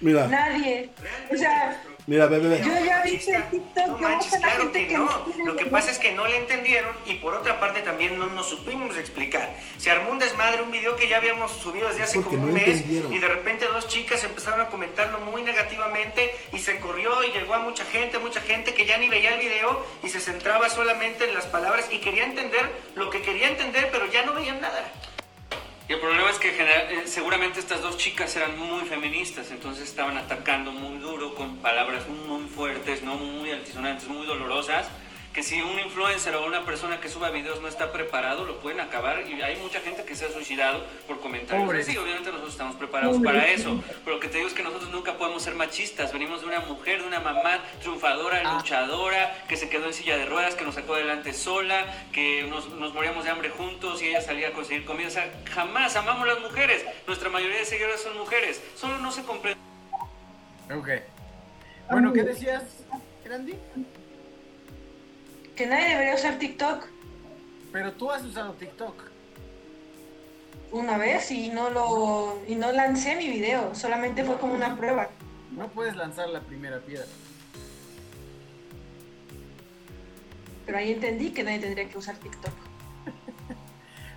Mira, 0.00 0.26
Nadie. 0.26 0.90
O 1.32 1.36
sea, 1.36 1.80
mira, 2.06 2.26
ve, 2.26 2.38
ve, 2.38 2.48
ve. 2.48 2.58
yo 2.64 2.84
ya 2.84 3.02
vi 3.02 3.14
el 3.14 3.50
TikTok. 3.50 3.86
No 3.86 3.98
manches, 3.98 4.40
claro 4.40 4.72
que 4.72 4.88
no. 4.88 5.08
Lo 5.44 5.56
que 5.56 5.66
pasa 5.66 5.90
es 5.90 5.98
que 5.98 6.12
no 6.12 6.26
le 6.26 6.36
entendieron 6.36 6.94
y 7.06 7.14
por 7.14 7.34
otra 7.34 7.60
parte 7.60 7.82
también 7.82 8.18
no 8.18 8.26
nos 8.26 8.48
supimos 8.48 8.96
explicar. 8.96 9.54
Se 9.78 9.90
armó 9.90 10.10
un 10.10 10.18
desmadre, 10.18 10.62
un 10.62 10.70
video 10.70 10.96
que 10.96 11.08
ya 11.08 11.18
habíamos 11.18 11.52
subido 11.52 11.88
desde 11.88 12.04
hace 12.04 12.20
Porque 12.20 12.36
como 12.36 12.48
un 12.48 12.54
no 12.54 12.60
mes 12.60 12.84
y 12.88 13.18
de 13.18 13.28
repente 13.28 13.66
dos 13.66 13.88
chicas 13.88 14.22
empezaron 14.24 14.60
a 14.60 14.66
comentarlo 14.66 15.20
muy 15.20 15.42
negativamente 15.42 16.34
y 16.52 16.58
se 16.58 16.78
corrió 16.78 17.22
y 17.24 17.32
llegó 17.32 17.54
a 17.54 17.58
mucha 17.58 17.84
gente, 17.84 18.18
mucha 18.18 18.40
gente 18.40 18.74
que 18.74 18.86
ya 18.86 18.98
ni 18.98 19.08
veía 19.08 19.34
el 19.34 19.40
video 19.40 19.84
y 20.02 20.08
se 20.08 20.20
centraba 20.20 20.68
solamente 20.68 21.24
en 21.24 21.34
las 21.34 21.46
palabras 21.46 21.86
y 21.90 21.98
quería 21.98 22.24
entender 22.24 22.70
lo 22.94 23.10
que 23.10 23.22
quería 23.22 23.48
entender 23.48 23.88
pero 23.92 24.06
ya 24.06 24.24
no 24.24 24.34
veían 24.34 24.60
nada. 24.60 24.92
El 25.92 26.00
problema 26.00 26.30
es 26.30 26.38
que 26.38 26.48
eh, 26.48 27.02
seguramente 27.04 27.60
estas 27.60 27.82
dos 27.82 27.98
chicas 27.98 28.34
eran 28.34 28.58
muy 28.58 28.80
feministas, 28.86 29.50
entonces 29.50 29.86
estaban 29.86 30.16
atacando 30.16 30.72
muy 30.72 30.98
duro 30.98 31.34
con 31.34 31.58
palabras 31.58 32.08
muy 32.08 32.48
fuertes, 32.48 33.02
no 33.02 33.16
muy 33.16 33.50
altisonantes, 33.50 34.08
muy 34.08 34.26
dolorosas, 34.26 34.86
que 35.32 35.42
si 35.42 35.62
un 35.62 35.78
influencer 35.78 36.34
o 36.34 36.44
una 36.46 36.64
persona 36.66 37.00
que 37.00 37.08
suba 37.08 37.30
videos 37.30 37.60
no 37.62 37.68
está 37.68 37.90
preparado, 37.90 38.44
lo 38.44 38.58
pueden 38.60 38.80
acabar 38.80 39.24
y 39.26 39.40
hay 39.40 39.56
mucha 39.56 39.80
gente 39.80 40.04
que 40.04 40.14
se 40.14 40.26
ha 40.26 40.30
suicidado 40.30 40.84
por 41.06 41.20
comentarios 41.20 41.64
Pobres. 41.66 41.88
así. 41.88 41.96
Obviamente 41.96 42.28
nosotros 42.30 42.52
estamos 42.52 42.76
preparados 42.76 43.18
para 43.22 43.46
eso, 43.48 43.82
pero 44.04 44.16
lo 44.16 44.20
que 44.20 44.28
te 44.28 44.36
digo 44.36 44.48
es 44.48 44.54
que 44.54 44.62
nosotros 44.62 44.90
nunca 44.90 45.16
podemos 45.16 45.42
ser 45.42 45.54
machistas, 45.54 46.12
venimos 46.12 46.42
de 46.42 46.48
una 46.48 46.60
mujer, 46.60 47.00
de 47.00 47.08
una 47.08 47.20
mamá 47.20 47.60
triunfadora, 47.80 48.42
Ah. 48.44 48.54
luchadora, 48.56 49.44
que 49.48 49.56
se 49.56 49.68
quedó 49.70 49.86
en 49.86 49.94
silla 49.94 50.18
de 50.18 50.26
ruedas, 50.26 50.54
que 50.54 50.64
nos 50.64 50.74
sacó 50.74 50.94
adelante 50.94 51.32
sola, 51.32 51.86
que 52.12 52.42
nos, 52.44 52.68
nos 52.70 52.92
moríamos 52.92 53.24
de 53.24 53.30
hambre 53.30 53.48
juntos 53.50 54.02
y 54.02 54.08
ella 54.08 54.20
salía 54.20 54.48
a 54.48 54.52
conseguir 54.52 54.84
comida. 54.84 55.08
O 55.08 55.10
sea, 55.10 55.32
jamás 55.54 55.96
amamos 55.96 56.26
las 56.26 56.40
mujeres. 56.40 56.84
Nuestra 57.06 57.30
mayoría 57.30 57.56
de 57.58 57.64
seguidores 57.64 58.02
son 58.02 58.18
mujeres. 58.18 58.60
Solo 58.76 58.98
no 58.98 59.10
se 59.10 59.22
comprende. 59.22 59.58
ok. 60.74 60.88
Bueno, 61.90 62.12
¿qué 62.12 62.22
decías, 62.22 62.62
Randy? 63.24 63.54
Que 65.56 65.66
nadie 65.66 65.88
debería 65.90 66.14
usar 66.14 66.38
TikTok 66.38 66.86
Pero 67.72 67.92
tú 67.92 68.10
has 68.10 68.22
usado 68.24 68.52
TikTok. 68.54 68.94
una 70.72 70.96
vez 70.98 71.30
y 71.30 71.50
no 71.50 71.68
lo 71.70 72.38
y 72.48 72.54
no 72.54 72.72
lancé 72.72 73.16
mi 73.16 73.28
video, 73.28 73.74
solamente 73.74 74.24
fue 74.24 74.38
como 74.38 74.54
una 74.54 74.76
prueba. 74.76 75.10
No 75.50 75.68
puedes 75.68 75.94
lanzar 75.96 76.28
la 76.30 76.40
primera 76.40 76.80
piedra. 76.80 77.06
Pero 80.64 80.78
ahí 80.78 80.92
entendí 80.92 81.30
que 81.32 81.42
nadie 81.42 81.58
tendría 81.58 81.88
que 81.88 81.98
usar 81.98 82.16
TikTok. 82.16 82.52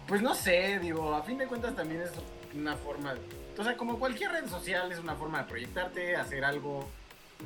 Pues 0.08 0.22
no 0.22 0.36
sé, 0.36 0.78
digo, 0.78 1.16
a 1.16 1.24
fin 1.24 1.40
de 1.40 1.48
cuentas 1.48 1.76
también 1.76 2.02
es 2.04 2.12
una 2.54 2.76
forma, 2.76 3.16
de- 3.16 3.22
o 3.58 3.64
sea, 3.64 3.76
como 3.76 3.98
cualquier 3.98 4.32
red 4.34 4.48
social 4.48 4.92
es 4.92 5.00
una 5.00 5.16
forma 5.16 5.40
de 5.40 5.46
proyectarte, 5.46 6.16
hacer 6.16 6.46
algo 6.46 6.88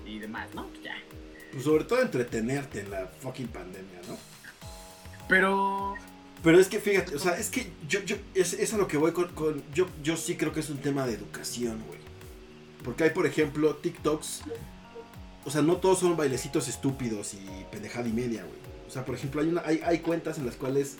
y 0.06 0.20
demás, 0.20 0.50
¿no? 0.54 0.66
Pues 0.68 0.84
ya. 0.84 0.96
Pues 1.52 1.64
sobre 1.64 1.84
todo 1.84 2.02
entretenerte 2.02 2.82
en 2.82 2.92
la 2.92 3.08
fucking 3.22 3.48
pandemia, 3.48 4.00
¿no? 4.08 4.18
Pero 5.28 5.96
Pero 6.44 6.60
es 6.60 6.68
que 6.68 6.80
fíjate, 6.80 7.16
o 7.16 7.20
sea, 7.20 7.38
es 7.38 7.50
que 7.50 7.72
yo, 7.88 8.00
yo, 8.02 8.16
es, 8.34 8.54
es 8.54 8.74
a 8.74 8.78
lo 8.78 8.88
que 8.88 8.98
voy 8.98 9.12
con, 9.12 9.28
con- 9.34 9.64
yo, 9.74 9.88
yo 10.04 10.16
sí 10.18 10.36
creo 10.38 10.54
que 10.54 10.60
es 10.62 10.70
un 10.70 10.78
tema 10.78 11.06
de 11.06 11.14
educación, 11.14 11.84
güey. 11.88 12.00
Porque 12.84 13.04
hay, 13.06 13.10
por 13.10 13.26
ejemplo, 13.26 13.76
TikToks, 13.76 14.42
o 15.46 15.52
sea, 15.52 15.62
no 15.62 15.78
todos 15.78 16.00
son 16.00 16.16
bailecitos 16.16 16.68
estúpidos 16.68 17.34
y 17.34 17.46
pendejada 17.72 18.08
y 18.08 18.14
media, 18.14 18.44
güey. 18.44 18.60
O 18.88 18.92
sea, 18.92 19.06
por 19.06 19.16
ejemplo, 19.16 19.42
hay, 19.42 19.48
una, 19.50 19.62
hay, 19.66 19.82
hay 19.86 20.00
cuentas 20.00 20.38
en 20.38 20.46
las 20.46 20.56
cuales 20.56 20.96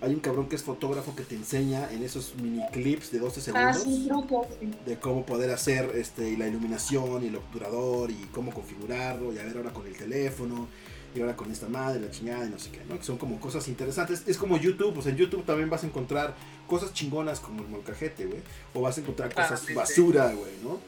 hay 0.00 0.14
un 0.14 0.20
cabrón 0.20 0.48
que 0.48 0.56
es 0.56 0.62
fotógrafo 0.62 1.14
que 1.16 1.22
te 1.24 1.34
enseña 1.34 1.90
en 1.92 2.02
esos 2.04 2.34
mini 2.36 2.62
clips 2.72 3.10
de 3.10 3.18
12 3.18 3.40
Ah, 3.54 3.72
segundos 3.72 3.82
sí, 3.82 4.06
trucos. 4.08 4.46
sí. 4.60 4.70
de 4.86 4.98
cómo 4.98 5.26
poder 5.26 5.50
hacer 5.50 5.90
este, 5.96 6.36
la 6.38 6.46
iluminación 6.46 7.24
y 7.24 7.28
el 7.28 7.36
obturador 7.36 8.10
y 8.10 8.16
cómo 8.32 8.52
configurarlo 8.52 9.32
y 9.32 9.38
a 9.38 9.42
ver 9.44 9.56
ahora 9.56 9.72
con 9.72 9.86
el 9.86 9.96
teléfono 9.96 10.68
y 11.14 11.20
ahora 11.20 11.34
con 11.36 11.50
esta 11.50 11.68
madre, 11.68 12.00
la 12.00 12.10
chingada 12.10 12.46
y 12.46 12.50
no 12.50 12.58
sé 12.58 12.70
qué, 12.70 12.80
¿no? 12.88 12.98
Que 12.98 13.04
son 13.04 13.16
como 13.18 13.40
cosas 13.40 13.66
interesantes. 13.66 14.22
Es 14.26 14.36
como 14.36 14.56
YouTube, 14.58 14.92
pues 14.94 15.06
en 15.06 15.16
YouTube 15.16 15.42
también 15.44 15.70
vas 15.70 15.82
a 15.82 15.86
encontrar 15.86 16.36
cosas 16.66 16.92
chingonas 16.92 17.40
como 17.40 17.62
el 17.62 17.68
molcajete, 17.68 18.26
güey. 18.26 18.40
O 18.74 18.82
vas 18.82 18.98
a 18.98 19.00
encontrar 19.00 19.32
cosas 19.34 19.62
Claramente. 19.62 19.74
basura, 19.74 20.32
güey, 20.34 20.52
¿no? 20.62 20.78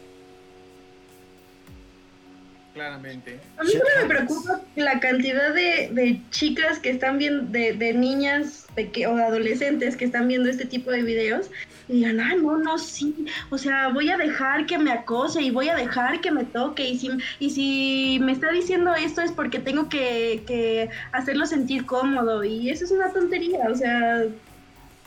Claramente. 2.81 3.39
A 3.59 3.63
mí 3.63 3.71
solo 3.73 3.85
me 4.01 4.09
preocupa 4.09 4.63
la 4.77 5.01
cantidad 5.01 5.53
de, 5.53 5.91
de 5.93 6.19
chicas 6.31 6.79
que 6.79 6.89
están 6.89 7.19
viendo, 7.19 7.45
de, 7.51 7.75
de 7.75 7.93
niñas 7.93 8.67
o 9.07 9.17
adolescentes 9.17 9.97
que 9.97 10.07
están 10.07 10.29
viendo 10.29 10.49
este 10.49 10.65
tipo 10.65 10.91
de 10.91 11.03
videos 11.03 11.51
y 11.89 11.95
digan, 11.97 12.21
ah, 12.21 12.35
no, 12.41 12.57
no, 12.57 12.79
sí, 12.79 13.27
o 13.51 13.59
sea, 13.59 13.89
voy 13.89 14.09
a 14.09 14.17
dejar 14.17 14.65
que 14.65 14.79
me 14.79 14.93
acose 14.93 15.43
y 15.43 15.51
voy 15.51 15.69
a 15.69 15.77
dejar 15.77 16.23
que 16.23 16.31
me 16.31 16.45
toque 16.45 16.89
y 16.89 16.99
si, 16.99 17.11
y 17.39 17.51
si 17.51 18.19
me 18.23 18.33
está 18.33 18.51
diciendo 18.51 18.95
esto 18.95 19.21
es 19.21 19.33
porque 19.33 19.59
tengo 19.59 19.91
que, 19.91 20.43
que 20.47 20.89
hacerlo 21.13 21.45
sentir 21.45 21.85
cómodo 21.85 22.45
y 22.45 22.71
eso 22.71 22.87
es 22.87 22.93
una 22.93 23.13
tontería, 23.13 23.69
o 23.71 23.75
sea, 23.75 24.25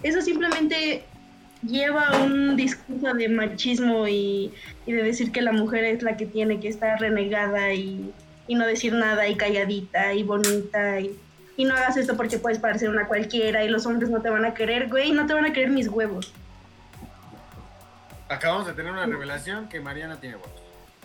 eso 0.04 0.22
simplemente 0.22 1.04
lleva 1.68 2.24
un 2.24 2.56
discurso 2.56 3.14
de 3.14 3.30
machismo 3.30 4.08
y, 4.08 4.52
y 4.86 4.92
de 4.92 5.04
decir 5.04 5.32
que 5.32 5.42
la 5.42 5.52
mujer 5.52 5.84
es 5.86 6.04
la 6.04 6.18
que 6.18 6.26
tiene 6.26 6.60
que 6.60 6.68
estar 6.68 7.00
renegada 7.00 7.74
y 7.74 8.14
y 8.48 8.56
no 8.56 8.66
decir 8.66 8.94
nada 8.94 9.28
y 9.28 9.36
calladita 9.36 10.14
y 10.14 10.24
bonita 10.24 11.00
y, 11.00 11.18
y 11.56 11.66
no 11.66 11.76
hagas 11.76 11.98
esto 11.98 12.18
porque 12.18 12.38
puedes 12.38 12.60
parecer 12.60 12.90
una 12.90 13.08
cualquiera 13.08 13.64
y 13.64 13.70
los 13.70 13.86
hombres 13.86 14.10
no 14.10 14.22
te 14.22 14.30
van 14.30 14.46
a 14.46 14.54
querer, 14.54 14.90
güey, 14.90 15.12
no 15.12 15.26
te 15.26 15.34
van 15.34 15.46
a 15.46 15.54
querer 15.54 15.70
mis 15.70 15.88
huevos. 15.88 16.34
Acabamos 18.30 18.68
de 18.68 18.74
tener 18.74 18.92
una 18.92 19.06
revelación 19.06 19.70
que 19.70 19.80
Mariana 19.80 20.20
tiene 20.20 20.38
huevos. 20.38 20.62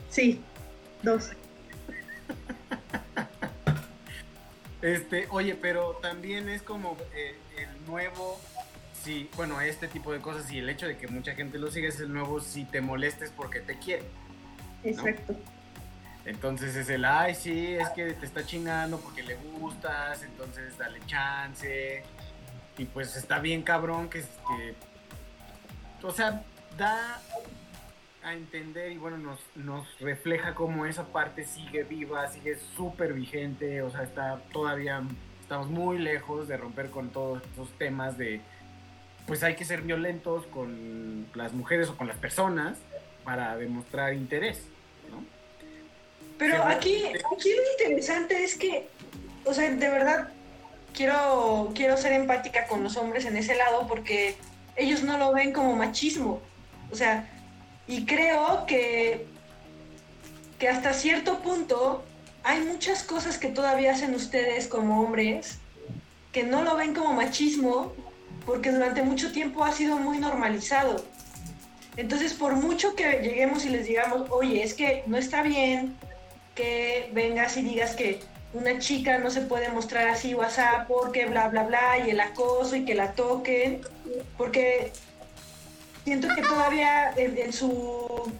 Sí, 0.08 0.40
dos. 1.02 1.30
Este, 4.80 5.26
oye, 5.30 5.56
pero 5.60 5.98
también 6.00 6.48
es 6.48 6.62
como 6.62 6.96
eh, 7.14 7.36
el 7.58 7.86
nuevo, 7.86 8.40
sí, 9.08 9.30
bueno, 9.36 9.58
este 9.62 9.88
tipo 9.88 10.12
de 10.12 10.20
cosas 10.20 10.52
y 10.52 10.58
el 10.58 10.68
hecho 10.68 10.86
de 10.86 10.98
que 10.98 11.08
mucha 11.08 11.34
gente 11.34 11.58
lo 11.58 11.70
sigue 11.70 11.88
es 11.88 11.98
el 11.98 12.12
nuevo 12.12 12.40
si 12.40 12.66
te 12.66 12.82
molestes 12.82 13.32
porque 13.34 13.60
te 13.60 13.78
quiere. 13.78 14.04
Exacto. 14.84 15.34
Entonces 16.26 16.76
es 16.76 16.90
el, 16.90 17.06
ay, 17.06 17.34
sí, 17.34 17.72
es 17.72 17.88
que 17.90 18.12
te 18.12 18.26
está 18.26 18.44
chingando 18.44 19.00
porque 19.00 19.22
le 19.22 19.36
gustas, 19.36 20.22
entonces 20.22 20.76
dale 20.76 21.00
chance. 21.06 22.02
Y 22.76 22.84
pues 22.84 23.16
está 23.16 23.38
bien 23.38 23.62
cabrón 23.62 24.10
que, 24.10 24.20
que 24.20 24.74
o 26.02 26.12
sea, 26.12 26.44
da 26.76 27.18
a 28.22 28.34
entender 28.34 28.92
y 28.92 28.98
bueno, 28.98 29.16
nos, 29.16 29.40
nos 29.54 29.98
refleja 30.00 30.54
cómo 30.54 30.84
esa 30.84 31.06
parte 31.06 31.46
sigue 31.46 31.82
viva, 31.82 32.28
sigue 32.28 32.58
súper 32.76 33.14
vigente, 33.14 33.80
o 33.80 33.90
sea, 33.90 34.02
está 34.02 34.38
todavía, 34.52 35.02
estamos 35.40 35.68
muy 35.68 35.98
lejos 35.98 36.46
de 36.46 36.58
romper 36.58 36.90
con 36.90 37.08
todos 37.08 37.42
estos 37.42 37.70
temas 37.78 38.18
de, 38.18 38.42
pues 39.28 39.42
hay 39.42 39.54
que 39.54 39.64
ser 39.66 39.82
violentos 39.82 40.46
con 40.46 41.26
las 41.34 41.52
mujeres 41.52 41.90
o 41.90 41.96
con 41.96 42.08
las 42.08 42.16
personas 42.16 42.78
para 43.24 43.56
demostrar 43.56 44.14
interés, 44.14 44.62
¿no? 45.10 45.22
Pero 46.38 46.64
aquí, 46.64 47.04
aquí 47.04 47.50
lo 47.54 47.62
interesante 47.72 48.42
es 48.42 48.56
que, 48.56 48.88
o 49.44 49.52
sea, 49.52 49.70
de 49.70 49.88
verdad 49.90 50.30
quiero, 50.94 51.72
quiero 51.74 51.98
ser 51.98 52.14
empática 52.14 52.66
con 52.66 52.82
los 52.82 52.96
hombres 52.96 53.26
en 53.26 53.36
ese 53.36 53.54
lado 53.54 53.86
porque 53.86 54.34
ellos 54.76 55.02
no 55.02 55.18
lo 55.18 55.34
ven 55.34 55.52
como 55.52 55.76
machismo. 55.76 56.40
O 56.90 56.96
sea, 56.96 57.28
y 57.86 58.06
creo 58.06 58.64
que, 58.66 59.26
que 60.58 60.68
hasta 60.70 60.94
cierto 60.94 61.40
punto 61.40 62.02
hay 62.44 62.60
muchas 62.60 63.02
cosas 63.02 63.36
que 63.36 63.48
todavía 63.48 63.92
hacen 63.92 64.14
ustedes 64.14 64.68
como 64.68 65.02
hombres 65.02 65.58
que 66.32 66.44
no 66.44 66.62
lo 66.62 66.76
ven 66.76 66.94
como 66.94 67.12
machismo 67.12 67.92
porque 68.48 68.72
durante 68.72 69.02
mucho 69.02 69.30
tiempo 69.30 69.62
ha 69.62 69.72
sido 69.72 69.98
muy 69.98 70.16
normalizado. 70.18 71.04
Entonces, 71.98 72.32
por 72.32 72.56
mucho 72.56 72.96
que 72.96 73.20
lleguemos 73.22 73.66
y 73.66 73.68
les 73.68 73.86
digamos, 73.86 74.30
oye, 74.30 74.62
es 74.62 74.72
que 74.72 75.04
no 75.06 75.18
está 75.18 75.42
bien 75.42 75.94
que 76.54 77.10
vengas 77.12 77.58
y 77.58 77.62
digas 77.62 77.94
que 77.94 78.20
una 78.54 78.78
chica 78.78 79.18
no 79.18 79.30
se 79.30 79.42
puede 79.42 79.68
mostrar 79.68 80.08
así 80.08 80.34
WhatsApp 80.34 80.88
porque 80.88 81.26
bla, 81.26 81.48
bla, 81.48 81.64
bla, 81.64 81.98
y 81.98 82.10
el 82.10 82.20
acoso 82.20 82.74
y 82.74 82.86
que 82.86 82.94
la 82.94 83.12
toquen, 83.12 83.82
porque 84.38 84.92
siento 86.04 86.28
que 86.34 86.40
todavía 86.40 87.12
en, 87.16 87.36
en 87.36 87.52
su... 87.52 88.32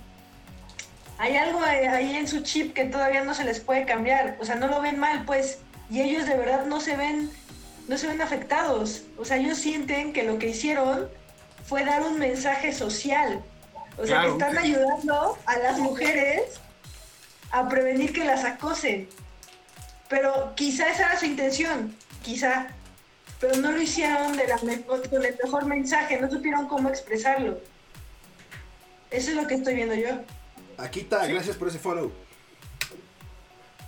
Hay 1.19 1.37
algo 1.37 1.61
ahí 1.61 2.17
en 2.17 2.29
su 2.29 2.41
chip 2.41 2.73
que 2.73 2.87
todavía 2.87 3.25
no 3.25 3.35
se 3.35 3.45
les 3.45 3.61
puede 3.61 3.85
cambiar, 3.85 4.39
o 4.41 4.47
sea, 4.47 4.55
no 4.55 4.69
lo 4.69 4.81
ven 4.81 4.99
mal, 4.99 5.25
pues, 5.27 5.59
y 5.91 6.01
ellos 6.01 6.27
de 6.27 6.37
verdad 6.37 6.65
no 6.65 6.81
se 6.81 6.97
ven, 6.97 7.31
no 7.89 7.99
se 7.99 8.07
ven 8.07 8.21
afectados, 8.23 9.03
o 9.19 9.25
sea, 9.25 9.39
ellos 9.39 9.59
sienten 9.59 10.13
que 10.13 10.23
lo 10.23 10.39
que 10.39 10.49
hicieron 10.51 11.09
fue 11.67 11.85
dar 11.85 12.03
un 12.03 12.19
mensaje 12.19 12.73
social, 12.73 13.43
o 13.97 14.07
sea, 14.07 14.21
Claro, 14.21 14.39
que 14.39 14.45
están 14.45 14.59
ayudando 14.59 15.39
a 15.47 15.59
las 15.59 15.79
mujeres 15.79 16.43
a 17.51 17.69
prevenir 17.69 18.13
que 18.13 18.25
las 18.25 18.45
acosen. 18.45 19.09
Pero 20.09 20.53
quizá 20.55 20.89
esa 20.89 21.07
era 21.07 21.19
su 21.19 21.27
intención, 21.27 21.95
quizá. 22.23 22.69
Pero 23.41 23.57
no 23.57 23.73
lo 23.73 23.81
hicieron 23.83 24.37
de 24.37 24.47
la 24.49 24.57
me- 24.59 24.83
con 24.83 25.01
el 25.03 25.37
mejor 25.43 25.67
mensaje, 25.67 26.19
no 26.21 26.31
supieron 26.31 26.67
cómo 26.69 26.89
expresarlo. 26.89 27.59
Eso 29.11 29.31
es 29.31 29.37
lo 29.37 29.47
que 29.47 29.55
estoy 29.55 29.75
viendo 29.75 29.95
yo. 29.95 30.09
Aquí 30.77 31.01
está, 31.01 31.25
Sí. 31.27 31.33
gracias 31.33 31.57
por 31.57 31.69
ese 31.69 31.79
follow. 31.79 32.13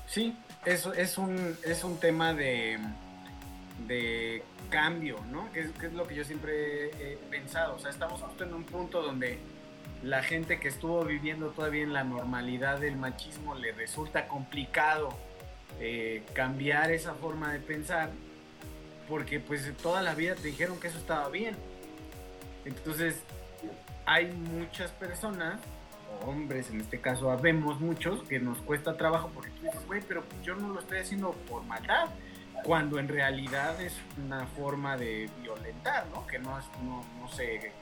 Sí, 0.09 0.37
eso 0.65 0.93
es 0.93 1.19
un, 1.19 1.57
es 1.65 1.85
un 1.85 1.99
tema 1.99 2.33
de, 2.35 2.79
de 3.87 4.43
cambio, 4.71 5.19
¿no? 5.31 5.51
Que 5.53 5.61
es, 5.61 5.93
lo 5.93 6.07
que 6.07 6.15
yo 6.15 6.25
siempre 6.25 6.87
he 6.87 7.19
pensado. 7.31 7.77
O 7.77 7.79
sea, 7.79 7.91
estamos 7.91 8.21
justo 8.21 8.45
en 8.45 8.55
un 8.55 8.65
punto 8.65 9.03
donde 9.03 9.39
la 10.03 10.23
gente 10.23 10.61
que 10.61 10.69
estuvo 10.69 11.05
viviendo 11.05 11.51
todavía 11.51 11.83
en 11.83 11.93
la 11.93 12.05
normalidad 12.05 12.79
del 12.79 12.97
machismo 12.97 13.55
le 13.55 13.73
resulta 13.73 14.29
complicado 14.29 15.11
eh, 15.79 16.23
cambiar 16.33 16.91
esa 16.91 17.15
forma 17.15 17.53
de 17.53 17.59
pensar 17.59 18.11
porque 19.09 19.41
pues 19.41 19.71
toda 19.83 20.03
la 20.03 20.15
vida 20.15 20.37
te 20.37 20.49
dijeron 20.49 20.79
que 20.79 20.89
eso 20.89 20.99
estaba 20.99 21.29
bien. 21.29 21.57
Entonces, 22.65 23.23
hay 24.07 24.27
muchas 24.27 24.91
personas 24.93 25.61
hombres, 26.27 26.71
en 26.71 26.81
este 26.81 27.01
caso 27.01 27.31
habemos 27.31 27.81
muchos, 27.81 28.23
que 28.25 28.39
nos 28.39 28.59
cuesta 28.59 28.97
trabajo 28.97 29.31
porque 29.35 29.51
tú 29.51 29.63
dices, 29.65 29.87
güey, 29.87 30.03
pero 30.07 30.23
yo 30.43 30.55
no 30.55 30.69
lo 30.69 30.81
estoy 30.81 30.99
haciendo 30.99 31.33
por 31.49 31.65
matar, 31.65 32.09
cuando 32.65 32.99
en 32.99 33.09
realidad 33.09 33.81
es 33.81 33.95
una 34.25 34.47
forma 34.47 34.97
de 34.97 35.29
violentar, 35.43 36.07
¿no? 36.09 36.27
Que 36.27 36.39
no, 36.39 36.59
no, 36.85 37.05
no 37.21 37.29
se... 37.33 37.73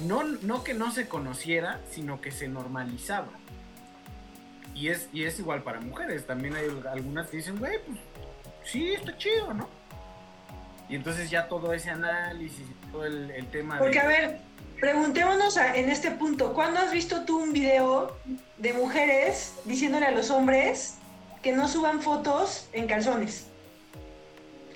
No, 0.00 0.22
no 0.22 0.62
que 0.62 0.74
no 0.74 0.92
se 0.92 1.08
conociera, 1.08 1.80
sino 1.90 2.20
que 2.20 2.30
se 2.30 2.46
normalizaba. 2.48 3.28
Y 4.74 4.88
es, 4.90 5.08
y 5.12 5.24
es 5.24 5.38
igual 5.40 5.62
para 5.64 5.80
mujeres, 5.80 6.24
también 6.26 6.54
hay 6.54 6.66
algunas 6.92 7.28
que 7.28 7.38
dicen, 7.38 7.58
güey, 7.58 7.78
pues 7.84 7.98
sí, 8.64 8.92
está 8.92 9.16
chido, 9.18 9.52
¿no? 9.54 9.68
Y 10.88 10.94
entonces 10.94 11.28
ya 11.30 11.48
todo 11.48 11.72
ese 11.72 11.90
análisis, 11.90 12.64
todo 12.92 13.04
el, 13.04 13.30
el 13.32 13.46
tema 13.48 13.78
Porque, 13.78 13.94
de... 13.98 14.00
a 14.00 14.06
ver, 14.06 14.40
preguntémonos 14.80 15.56
a- 15.58 15.76
en 15.76 15.90
este 15.90 16.12
punto, 16.12 16.54
¿cuándo 16.54 16.78
has 16.78 16.92
visto 16.92 17.24
tú 17.24 17.42
un 17.42 17.52
video 17.52 18.16
de 18.56 18.72
mujeres 18.72 19.54
diciéndole 19.64 20.06
a 20.06 20.12
los 20.12 20.30
hombres 20.30 20.94
que 21.42 21.52
no 21.52 21.66
suban 21.66 22.00
fotos 22.00 22.68
en 22.72 22.86
calzones? 22.86 23.48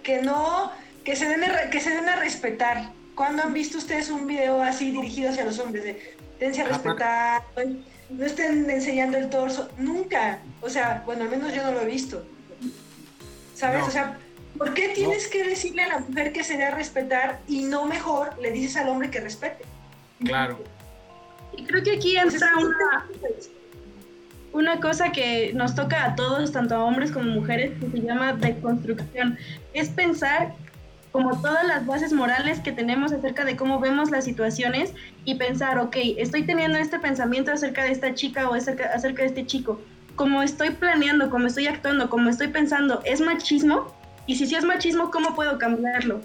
Que 0.03 0.21
no, 0.21 0.73
que 1.05 1.17
se 1.17 1.27
den 1.27 1.45
a, 1.45 1.71
que 1.71 1.81
se 1.81 1.91
den 1.91 2.09
a 2.09 2.17
respetar. 2.17 2.91
¿Cuándo 3.15 3.43
han 3.43 3.53
visto 3.53 3.79
ustedes 3.79 4.11
un 4.11 4.27
video 4.27 4.63
así 4.63 4.91
dirigido 4.91 5.31
hacia 5.31 5.45
los 5.45 5.59
hombres? 5.59 5.85
De, 5.85 6.17
dense 6.41 6.63
a 6.63 6.69
respetar, 6.69 7.43
no 8.11 8.25
estén 8.25 8.69
enseñando 8.69 9.19
el 9.19 9.31
torso. 9.31 9.71
Nunca. 9.79 10.41
O 10.61 10.69
sea, 10.69 11.03
bueno, 11.07 11.25
al 11.25 11.31
menos 11.31 11.55
yo 11.55 11.63
no 11.63 11.73
lo 11.73 11.83
he 11.83 11.87
visto. 11.87 12.25
¿Sabes? 13.55 13.81
No. 13.81 13.87
O 13.87 13.91
sea, 13.91 14.19
¿por 14.59 14.75
qué 14.75 14.89
tienes 14.89 15.29
que 15.29 15.45
decirle 15.45 15.83
a 15.83 15.89
la 15.89 15.99
mujer 16.01 16.33
que 16.33 16.43
se 16.43 16.57
dé 16.57 16.65
a 16.65 16.71
respetar 16.73 17.41
y 17.47 17.63
no 17.63 17.87
mejor 17.87 18.39
le 18.41 18.51
dices 18.51 18.77
al 18.77 18.89
hombre 18.89 19.11
que 19.11 19.21
respete? 19.21 19.65
Claro. 20.25 20.63
Y 21.57 21.65
creo 21.65 21.83
que 21.83 21.93
aquí 21.93 22.17
Pues 22.23 22.35
es 22.35 22.43
entra 22.43 22.57
una, 22.57 23.09
una 24.53 24.81
cosa 24.81 25.13
que 25.13 25.53
nos 25.55 25.75
toca 25.75 26.05
a 26.05 26.15
todos, 26.15 26.53
tanto 26.53 26.75
a 26.75 26.85
hombres 26.85 27.11
como 27.11 27.31
mujeres, 27.31 27.73
que 27.81 27.91
se 27.91 28.07
llama 28.07 28.35
deconstrucción. 28.35 29.39
Es 29.73 29.89
pensar 29.89 30.53
como 31.11 31.41
todas 31.41 31.67
las 31.67 31.87
bases 31.87 32.13
morales 32.13 32.61
que 32.61 32.73
tenemos 32.73 33.13
acerca 33.13 33.45
de 33.45 33.57
cómo 33.57 33.81
vemos 33.81 34.11
las 34.11 34.25
situaciones 34.25 34.95
y 35.25 35.35
pensar, 35.35 35.79
ok, 35.79 35.97
estoy 36.17 36.45
teniendo 36.45 36.79
este 36.79 36.99
pensamiento 36.99 37.53
acerca 37.53 37.85
de 37.85 37.93
esta 37.93 38.15
chica 38.15 38.49
o 38.49 38.55
acerca, 38.55 38.91
acerca 38.95 39.23
de 39.23 39.29
este 39.29 39.47
chico. 39.47 39.81
Como 40.17 40.43
estoy 40.43 40.71
planeando, 40.71 41.31
como 41.31 41.47
estoy 41.47 41.67
actuando, 41.67 42.09
como 42.09 42.31
estoy 42.31 42.49
pensando, 42.49 43.03
¿es 43.05 43.21
machismo? 43.21 43.95
Y 44.27 44.37
si 44.37 44.47
sí 44.47 44.55
es 44.55 44.65
machismo, 44.65 45.11
¿cómo 45.11 45.35
puedo 45.35 45.59
cambiarlo? 45.59 46.21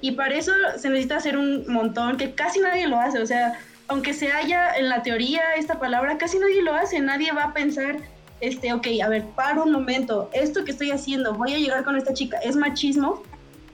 Y 0.00 0.12
para 0.12 0.34
eso 0.34 0.52
se 0.78 0.88
necesita 0.88 1.16
hacer 1.16 1.36
un 1.36 1.70
montón 1.70 2.16
que 2.16 2.34
casi 2.34 2.60
nadie 2.60 2.88
lo 2.88 2.98
hace. 2.98 3.18
O 3.18 3.26
sea, 3.26 3.58
aunque 3.90 4.14
se 4.14 4.30
haya 4.30 4.72
en 4.76 4.88
la 4.88 5.02
teoría 5.02 5.42
esta 5.56 5.80
palabra, 5.80 6.16
casi 6.16 6.38
nadie 6.38 6.62
lo 6.62 6.72
hace. 6.74 7.00
Nadie 7.00 7.32
va 7.32 7.44
a 7.46 7.52
pensar, 7.52 7.96
este, 8.40 8.72
ok, 8.72 8.86
a 9.04 9.08
ver, 9.08 9.24
paro 9.34 9.64
un 9.64 9.72
momento. 9.72 10.30
Esto 10.32 10.64
que 10.64 10.70
estoy 10.70 10.92
haciendo, 10.92 11.34
voy 11.34 11.54
a 11.54 11.58
llegar 11.58 11.82
con 11.84 11.96
esta 11.96 12.14
chica, 12.14 12.38
¿es 12.38 12.54
machismo? 12.54 13.22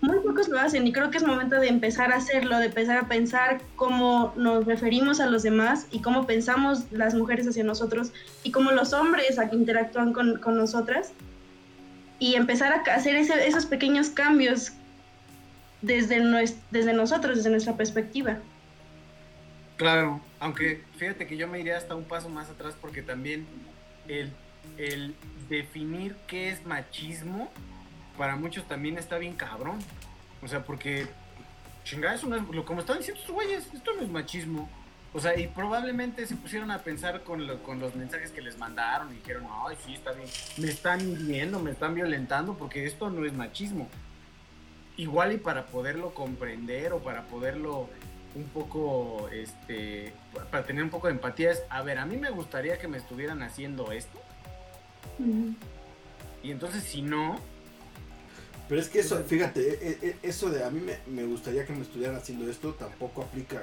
Muy 0.01 0.19
pocos 0.21 0.49
lo 0.49 0.59
hacen 0.59 0.87
y 0.87 0.93
creo 0.93 1.11
que 1.11 1.19
es 1.19 1.27
momento 1.27 1.57
de 1.61 1.69
empezar 1.69 2.13
a 2.13 2.17
hacerlo, 2.17 2.59
de 2.59 2.67
empezar 2.67 2.97
a 2.97 3.09
pensar 3.09 3.61
cómo 3.77 4.33
nos 4.37 4.65
referimos 4.65 5.21
a 5.21 5.27
los 5.27 5.43
demás 5.43 5.87
y 5.91 6.01
cómo 6.01 6.27
pensamos 6.27 6.91
las 6.93 7.15
mujeres 7.15 7.47
hacia 7.47 7.65
nosotros 7.65 8.11
y 8.43 8.53
cómo 8.53 8.71
los 8.73 8.93
hombres 8.95 9.39
interactúan 9.53 10.13
con, 10.15 10.39
con 10.41 10.57
nosotras 10.57 11.13
y 12.19 12.37
empezar 12.37 12.73
a 12.73 12.93
hacer 12.95 13.17
ese- 13.17 13.47
esos 13.47 13.67
pequeños 13.67 14.09
cambios 14.11 14.73
desde, 15.83 16.21
nues- 16.23 16.57
desde 16.71 16.93
nosotros, 16.95 17.37
desde 17.39 17.51
nuestra 17.51 17.77
perspectiva. 17.77 18.39
Claro, 19.77 20.21
aunque 20.41 20.83
fíjate 20.97 21.27
que 21.27 21.37
yo 21.37 21.49
me 21.49 21.61
iría 21.61 21.77
hasta 21.77 21.95
un 21.95 22.05
paso 22.05 22.29
más 22.29 22.49
atrás 22.49 22.75
porque 22.81 23.03
también 23.03 23.47
el, 24.09 24.33
el 24.79 25.15
definir 25.49 26.17
qué 26.27 26.49
es 26.51 26.65
machismo 26.65 27.51
para 28.17 28.37
muchos 28.37 28.67
también 28.67 28.97
está 28.97 29.19
bien 29.19 29.35
cabrón. 29.35 29.79
O 30.43 30.49
sea, 30.49 30.65
porque 30.65 31.07
chingada, 31.85 32.15
eso 32.15 32.27
no 32.27 32.37
es, 32.37 32.43
como 32.65 32.81
están 32.81 32.99
diciendo 32.99 33.21
estos 33.21 33.35
güeyes, 33.35 33.65
esto 33.75 33.93
no 33.95 34.03
es 34.03 34.09
machismo. 34.09 34.71
O 35.13 35.21
sea, 35.21 35.39
y 35.39 35.47
probablemente 35.47 36.27
se 36.27 36.37
pusieron 36.37 36.71
a 36.71 36.79
pensar 36.79 37.23
con, 37.23 37.47
lo- 37.47 37.63
con 37.63 37.79
los 37.79 37.95
mensajes 37.95 38.31
que 38.31 38.41
les 38.43 38.59
mandaron 38.59 39.13
y 39.13 39.17
dijeron, 39.17 39.45
ay, 39.67 39.77
sí, 39.85 39.95
está 39.95 40.13
bien, 40.13 40.29
me 40.59 40.69
están 40.69 41.01
hiriendo, 41.01 41.59
me 41.61 41.71
están 41.71 41.95
violentando, 41.95 42.55
porque 42.55 42.87
esto 42.87 43.09
no 43.11 43.25
es 43.25 43.33
machismo. 43.35 43.89
Igual 44.99 45.33
y 45.33 45.37
para 45.39 45.67
poderlo 45.67 46.13
comprender 46.15 46.93
o 46.93 46.99
para 47.01 47.23
poderlo 47.25 47.89
un 48.37 48.45
poco, 48.45 49.29
este, 49.33 50.13
para 50.51 50.65
tener 50.67 50.85
un 50.85 50.91
poco 50.91 51.07
de 51.09 51.15
empatía 51.15 51.51
es, 51.53 51.63
a 51.71 51.83
ver, 51.83 51.99
a 51.99 52.05
mí 52.07 52.17
me 52.19 52.31
gustaría 52.31 52.79
que 52.79 52.87
me 52.87 52.99
estuvieran 52.99 53.43
haciendo 53.43 53.91
esto. 53.93 54.21
Y 56.43 56.51
entonces 56.51 56.85
si 56.85 57.03
no, 57.03 57.39
Pero 58.69 58.81
es 58.81 58.89
que 58.89 58.99
eso, 59.01 59.23
fíjate, 59.25 59.61
e- 59.63 59.99
e- 60.09 60.17
eso 60.23 60.51
de 60.51 60.65
a 60.65 60.71
mí 60.71 60.81
me, 60.81 60.99
me 61.07 61.25
gustaría 61.25 61.65
que 61.65 61.73
me 61.73 61.83
estuvieran 61.83 62.17
haciendo 62.17 62.51
esto 62.51 62.75
tampoco 62.75 63.23
aplica, 63.23 63.63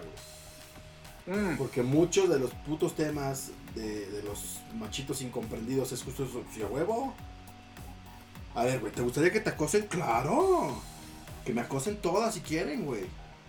güey. 1.26 1.38
mm, 1.40 1.58
Porque 1.58 1.84
muchos 1.84 2.30
de 2.30 2.40
los 2.40 2.52
putos 2.66 2.96
temas 2.96 3.52
de, 3.76 4.08
de 4.10 4.24
los 4.24 4.60
machitos 4.76 5.22
incomprendidos 5.22 5.92
es 5.92 6.02
justo 6.04 6.24
eso, 6.24 6.44
si 6.54 6.64
a 6.64 6.68
huevo. 6.68 7.14
A 8.56 8.64
ver, 8.64 8.80
güey, 8.80 8.92
¿te 8.94 9.02
gustaría 9.02 9.32
que 9.32 9.40
te 9.42 9.50
acosen? 9.50 9.88
¡Claro! 9.88 10.82
Que 11.46 11.54
me 11.54 11.62
acosen 11.62 11.98
todas 11.98 12.34
si 12.36 12.40
quieren, 12.42 12.86
güey. 12.86 13.04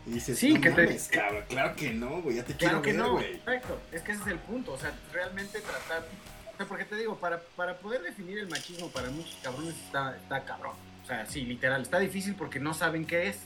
Y 0.06 0.10
dices, 0.10 0.38
Sí, 0.38 0.52
no 0.54 0.60
que 0.60 0.70
te- 0.70 0.84
mames, 0.84 1.08
cabrón, 1.08 1.44
claro 1.48 1.76
que 1.76 1.90
no, 1.94 2.20
güey, 2.22 2.36
ya 2.36 2.44
te 2.44 2.54
Claro 2.54 2.82
que 2.82 2.90
quiero 2.90 3.04
ver, 3.04 3.12
no, 3.12 3.12
güey. 3.18 3.38
perfecto. 3.38 3.80
Es 3.92 4.02
que 4.02 4.12
ese 4.12 4.20
es 4.22 4.26
el 4.28 4.38
punto. 4.38 4.72
O 4.72 4.78
sea, 4.78 4.92
realmente 5.12 5.60
tratar. 5.60 6.06
O 6.52 6.56
sea, 6.56 6.66
porque 6.66 6.84
te 6.84 6.96
digo, 6.96 7.16
para, 7.18 7.40
para 7.56 7.78
poder 7.78 8.02
definir 8.02 8.38
el 8.38 8.48
machismo 8.48 8.88
para 8.90 9.08
muchos 9.10 9.36
cabrones 9.42 9.74
está, 9.86 10.16
está 10.16 10.44
cabrón. 10.44 10.74
O 11.02 11.06
sea, 11.06 11.26
sí, 11.26 11.42
literal. 11.44 11.82
Está 11.82 11.98
difícil 11.98 12.34
porque 12.34 12.60
no 12.60 12.74
saben 12.74 13.06
qué 13.06 13.28
es. 13.28 13.38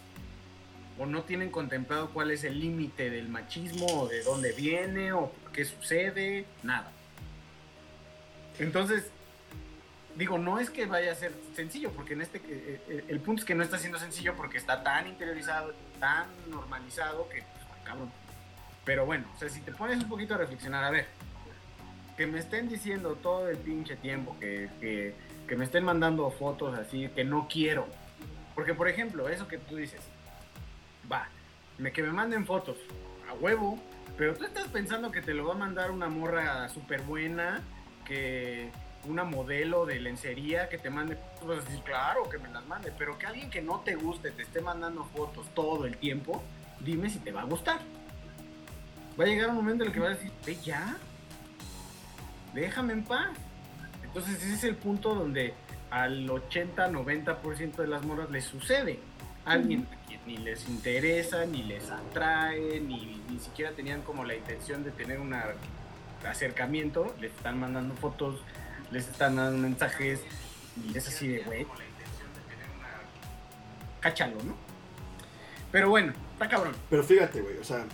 O 0.98 1.06
no 1.06 1.22
tienen 1.22 1.50
contemplado 1.50 2.10
cuál 2.10 2.32
es 2.32 2.42
el 2.42 2.58
límite 2.58 3.08
del 3.08 3.28
machismo, 3.28 3.86
o 3.86 4.08
de 4.08 4.22
dónde 4.24 4.50
viene, 4.52 5.12
o 5.12 5.32
qué 5.52 5.64
sucede, 5.64 6.44
nada. 6.64 6.90
Entonces, 8.58 9.04
digo, 10.16 10.38
no 10.38 10.58
es 10.58 10.70
que 10.70 10.86
vaya 10.86 11.12
a 11.12 11.14
ser 11.14 11.32
sencillo, 11.54 11.92
porque 11.92 12.14
en 12.14 12.22
este 12.22 12.38
eh, 12.38 12.80
eh, 12.88 13.04
el 13.08 13.20
punto 13.20 13.42
es 13.42 13.46
que 13.46 13.54
no 13.54 13.62
está 13.62 13.78
siendo 13.78 13.98
sencillo 14.00 14.34
porque 14.36 14.58
está 14.58 14.82
tan 14.82 15.06
interiorizado, 15.06 15.72
tan 15.98 16.26
normalizado 16.50 17.28
que, 17.28 17.42
pues, 17.42 17.82
cabrón. 17.84 18.10
Pero 18.84 19.06
bueno, 19.06 19.26
o 19.34 19.38
sea, 19.38 19.48
si 19.48 19.60
te 19.60 19.72
pones 19.72 19.98
un 19.98 20.08
poquito 20.08 20.34
a 20.34 20.38
reflexionar, 20.38 20.84
a 20.84 20.90
ver, 20.90 21.06
que 22.16 22.26
me 22.26 22.38
estén 22.38 22.68
diciendo 22.68 23.16
todo 23.22 23.48
el 23.48 23.58
pinche 23.58 23.96
tiempo, 23.96 24.36
que, 24.40 24.68
que, 24.80 25.14
que 25.46 25.56
me 25.56 25.64
estén 25.64 25.84
mandando 25.84 26.30
fotos 26.30 26.76
así, 26.78 27.08
que 27.08 27.24
no 27.24 27.48
quiero. 27.48 27.86
Porque, 28.54 28.74
por 28.74 28.88
ejemplo, 28.88 29.28
eso 29.28 29.46
que 29.46 29.58
tú 29.58 29.76
dices, 29.76 30.00
va, 31.10 31.28
me, 31.78 31.92
que 31.92 32.02
me 32.02 32.10
manden 32.10 32.44
fotos, 32.44 32.76
a 33.28 33.34
huevo, 33.34 33.78
pero 34.16 34.34
tú 34.34 34.44
estás 34.44 34.66
pensando 34.68 35.12
que 35.12 35.22
te 35.22 35.32
lo 35.32 35.46
va 35.46 35.54
a 35.54 35.58
mandar 35.58 35.90
una 35.90 36.08
morra 36.08 36.68
súper 36.68 37.02
buena, 37.02 37.62
que 38.04 38.70
una 39.08 39.24
modelo 39.24 39.86
de 39.86 40.00
lencería 40.00 40.68
que 40.68 40.78
te 40.78 40.90
mande, 40.90 41.16
tú 41.40 41.46
vas 41.46 41.58
a 41.58 41.62
decir, 41.62 41.82
claro, 41.82 42.28
que 42.28 42.38
me 42.38 42.48
las 42.48 42.64
mande, 42.66 42.92
pero 42.96 43.18
que 43.18 43.26
alguien 43.26 43.50
que 43.50 43.62
no 43.62 43.80
te 43.80 43.94
guste 43.94 44.30
te 44.30 44.42
esté 44.42 44.60
mandando 44.60 45.04
fotos 45.04 45.46
todo 45.54 45.86
el 45.86 45.96
tiempo, 45.96 46.42
dime 46.80 47.08
si 47.08 47.18
te 47.18 47.32
va 47.32 47.42
a 47.42 47.44
gustar. 47.44 47.80
Va 49.18 49.24
a 49.24 49.26
llegar 49.26 49.48
un 49.50 49.56
momento 49.56 49.82
en 49.82 49.88
el 49.88 49.94
que 49.94 50.00
vas 50.00 50.10
a 50.10 50.14
decir, 50.14 50.32
ve 50.44 50.56
ya, 50.62 50.96
déjame 52.54 52.92
en 52.92 53.04
paz. 53.04 53.30
Entonces 54.04 54.42
ese 54.42 54.54
es 54.54 54.64
el 54.64 54.76
punto 54.76 55.14
donde 55.14 55.54
al 55.90 56.28
80-90% 56.28 57.76
de 57.76 57.86
las 57.86 58.04
morras 58.04 58.30
les 58.30 58.44
sucede. 58.44 59.00
Alguien 59.44 59.88
a 59.90 60.06
quien 60.06 60.20
ni 60.26 60.36
les 60.36 60.68
interesa, 60.68 61.46
ni 61.46 61.62
les 61.62 61.90
atrae, 61.90 62.80
ni, 62.80 63.22
ni 63.30 63.38
siquiera 63.38 63.72
tenían 63.72 64.02
como 64.02 64.24
la 64.24 64.34
intención 64.34 64.84
de 64.84 64.90
tener 64.90 65.18
un 65.18 65.34
acercamiento, 66.26 67.14
les 67.20 67.32
están 67.32 67.58
mandando 67.58 67.94
fotos, 67.94 68.42
les 68.90 69.08
están 69.08 69.36
dando 69.36 69.58
mensajes, 69.58 70.20
y 70.86 70.96
es 70.96 71.08
así 71.08 71.28
de, 71.28 71.42
güey, 71.44 71.66
cáchalo, 74.00 74.36
¿no? 74.44 74.54
Pero 75.72 75.90
bueno, 75.90 76.12
está 76.32 76.48
cabrón. 76.48 76.74
Pero 76.88 77.02
fíjate, 77.04 77.40
güey, 77.40 77.58
o 77.58 77.64
sea, 77.64 77.84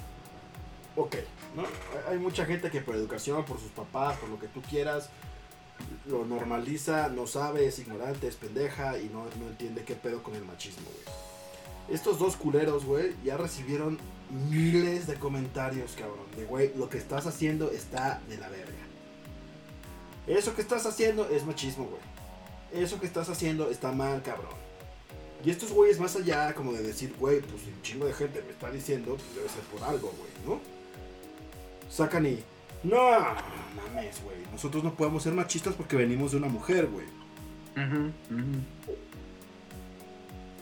ok, 0.97 1.17
¿no? 1.57 1.65
Hay- 2.11 2.19
mucha 2.19 2.45
gente 2.45 2.71
que 2.71 2.81
por 2.81 2.95
educación, 2.95 3.45
por 3.45 3.59
sus 3.59 3.71
papás, 3.71 4.17
por 4.19 4.29
lo 4.29 4.39
que 4.39 4.47
tú 4.49 4.63
quieras, 4.63 5.09
lo 6.07 6.25
normaliza, 6.25 7.09
no 7.09 7.27
sabe, 7.27 7.67
es 7.67 7.79
ignorante, 7.79 8.29
es 8.29 8.37
pendeja 8.37 8.99
y 8.99 9.09
no, 9.09 9.25
no 9.41 9.49
entiende 9.49 9.83
qué 9.85 9.95
pedo 9.97 10.23
con 10.23 10.35
el 10.37 10.45
machismo, 10.45 10.85
güey. 10.85 11.17
Estos 11.97 12.19
dos 12.19 12.37
culeros, 12.37 12.85
güey, 12.85 13.15
ya 13.25 13.37
recibieron 13.37 13.99
miles 14.31 15.07
de 15.07 15.15
comentarios, 15.17 15.93
cabrón, 15.99 16.27
de, 16.37 16.45
güey, 16.45 16.73
lo 16.77 16.89
que 16.89 16.97
estás 16.99 17.27
haciendo 17.27 17.71
está 17.71 18.21
de 18.29 18.39
la 18.39 18.49
verga. 18.49 18.73
Eso 20.27 20.55
que 20.55 20.63
estás 20.63 20.87
haciendo 20.87 21.29
es 21.29 21.45
machismo, 21.45 21.85
güey. 21.85 22.83
Eso 22.83 22.99
que 22.99 23.07
estás 23.07 23.29
haciendo 23.29 23.71
está 23.71 23.93
mal, 23.93 24.23
cabrón. 24.23 24.65
Y 25.45 25.51
estos 25.51 25.73
güeyes, 25.73 26.01
más 26.01 26.17
allá 26.17 26.55
como 26.55 26.73
de 26.73 26.83
decir, 26.83 27.15
güey, 27.19 27.41
pues 27.41 27.63
un 27.67 27.83
chingo 27.83 28.07
de 28.07 28.15
gente 28.15 28.43
me 28.43 28.51
está 28.51 28.71
diciendo, 28.71 29.17
pues 29.17 29.35
debe 29.35 29.49
ser 29.49 29.63
por 29.65 29.83
algo, 29.85 30.13
güey, 30.17 30.31
¿no? 30.47 30.61
Sacan 31.91 32.25
y, 32.25 32.43
no, 32.83 33.11
mames, 33.77 34.23
güey, 34.25 34.39
nosotros 34.51 34.83
no 34.83 34.95
podemos 34.95 35.23
ser 35.23 35.35
machistas 35.35 35.75
porque 35.75 35.97
venimos 35.97 36.33
de 36.33 36.39
una 36.39 36.49
mujer, 36.49 36.87
güey. 36.87 37.07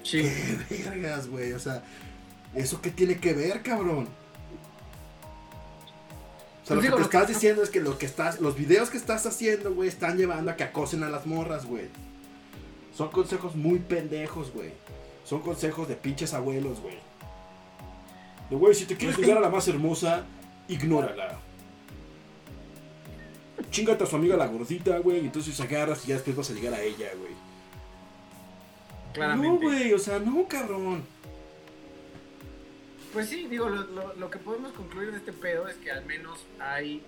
Sí. 0.02 0.22
Qué 0.68 0.82
vergas, 0.82 1.28
güey, 1.28 1.52
o 1.52 1.60
sea, 1.60 1.84
¿eso 2.54 2.80
qué 2.82 2.90
tiene 2.90 3.18
que 3.18 3.34
ver, 3.34 3.62
cabrón? 3.62 4.08
O 6.62 6.66
sea, 6.66 6.76
Pues 6.76 6.76
lo 6.76 6.80
que 6.82 6.86
te 6.86 6.90
lo 6.90 6.96
que- 6.96 7.16
estás 7.16 7.28
diciendo 7.28 7.62
es 7.62 7.70
que 7.70 7.80
lo 7.80 7.98
que 7.98 8.06
estás, 8.06 8.40
los 8.40 8.56
videos 8.56 8.88
que 8.90 8.96
estás 8.96 9.26
haciendo, 9.26 9.74
güey, 9.74 9.88
están 9.88 10.16
llevando 10.16 10.50
a 10.50 10.56
que 10.56 10.62
acosen 10.64 11.02
a 11.02 11.08
las 11.10 11.26
morras, 11.26 11.66
güey. 11.66 11.86
Son 12.96 13.10
consejos 13.10 13.56
muy 13.56 13.78
pendejos, 13.80 14.52
güey. 14.52 14.70
Son 15.24 15.40
consejos 15.40 15.88
de 15.88 15.96
pinches 15.96 16.34
abuelos, 16.34 16.80
güey. 16.80 16.96
De, 18.50 18.56
güey, 18.56 18.74
si 18.74 18.84
te 18.84 18.96
quieres 18.96 19.18
ligar 19.18 19.38
a 19.38 19.40
la 19.40 19.48
más 19.48 19.66
hermosa, 19.66 20.24
ignórala. 20.68 21.38
Chingate 23.70 24.04
a 24.04 24.06
su 24.06 24.16
amiga 24.16 24.36
la 24.36 24.46
gordita, 24.46 24.98
güey, 24.98 25.18
y 25.18 25.26
entonces 25.26 25.58
agarras 25.60 26.04
y 26.04 26.08
ya 26.08 26.14
después 26.14 26.36
vas 26.36 26.50
a 26.50 26.52
llegar 26.52 26.74
a 26.74 26.80
ella, 26.82 27.08
güey. 27.18 27.32
Claramente. 29.14 29.48
No, 29.48 29.60
güey, 29.60 29.92
o 29.94 29.98
sea, 29.98 30.18
no, 30.18 30.46
cabrón. 30.48 31.02
Pues 33.12 33.28
sí, 33.28 33.46
digo, 33.48 33.68
lo, 33.68 33.82
lo- 33.84 34.14
lo 34.14 34.30
que 34.30 34.38
podemos 34.38 34.72
concluir 34.72 35.10
de 35.10 35.18
este 35.18 35.32
pedo 35.32 35.68
es 35.68 35.76
que 35.76 35.90
al 35.90 36.04
menos 36.06 36.40
hay, 36.58 37.02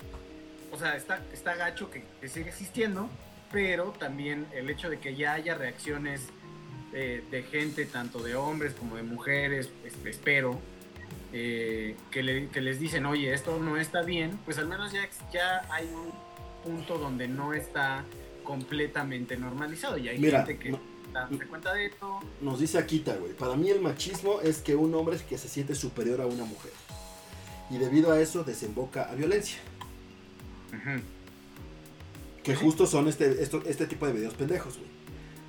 o 0.71 0.79
sea, 0.79 0.97
está, 0.97 1.21
está 1.33 1.55
gacho 1.55 1.91
que, 1.91 2.05
que 2.21 2.29
sigue 2.29 2.51
existiendo, 2.51 3.09
pero 3.51 3.91
también 3.99 4.47
el 4.53 4.69
hecho 4.69 4.91
de 4.91 4.99
que 4.99 5.15
ya 5.15 5.33
haya 5.35 5.55
reacciones 5.55 6.21
eh, 6.93 7.25
de 7.31 7.43
gente, 7.43 7.87
tanto 7.87 8.23
de 8.23 8.37
hombres 8.37 8.75
como 8.75 8.97
de 8.97 9.03
mujeres, 9.03 9.69
pues, 9.81 9.95
espero, 10.05 10.61
eh, 11.33 11.97
que, 12.11 12.23
le- 12.23 12.49
que 12.49 12.61
les 12.61 12.79
dicen, 12.79 13.07
oye, 13.07 13.33
esto 13.33 13.59
no 13.59 13.77
está 13.79 14.03
bien, 14.03 14.39
pues 14.45 14.59
al 14.59 14.69
menos 14.69 14.93
ya, 14.93 15.09
ya 15.33 15.63
hay 15.73 15.87
un 15.87 16.13
punto 16.63 16.99
donde 16.99 17.29
no 17.29 17.55
está 17.55 18.05
completamente 18.45 19.37
normalizado 19.37 19.97
y 19.97 20.09
hay 20.09 20.19
Mira, 20.19 20.45
gente 20.45 20.63
que 20.63 20.71
no- 20.71 20.81
está 21.15 21.21
dándose 21.29 21.47
cuenta 21.49 21.73
de 21.75 21.87
esto. 21.87 22.21
Nos 22.41 22.59
dice 22.61 22.79
Akita, 22.79 23.15
güey. 23.17 23.33
Para 23.35 23.55
mí 23.57 23.71
el 23.71 23.81
machismo 23.81 24.41
es 24.41 24.59
que 24.59 24.75
un 24.75 24.95
hombre 24.95 25.17
es 25.17 25.23
que 25.23 25.39
se 25.39 25.49
siente 25.49 25.75
superior 25.75 26.21
a 26.21 26.27
una 26.27 26.45
mujer. 26.45 26.73
Y 27.71 27.79
debido 27.79 28.13
a 28.13 28.21
eso 28.21 28.45
desemboca 28.45 29.05
a 29.11 29.15
violencia. 29.15 29.59
Que 32.43 32.55
justo 32.57 32.87
son 32.87 33.09
este, 33.09 33.43
esto- 33.43 33.63
este 33.67 33.87
tipo 33.87 34.07
de 34.07 34.13
videos 34.13 34.35
pendejos, 34.35 34.77
güey. 34.77 34.91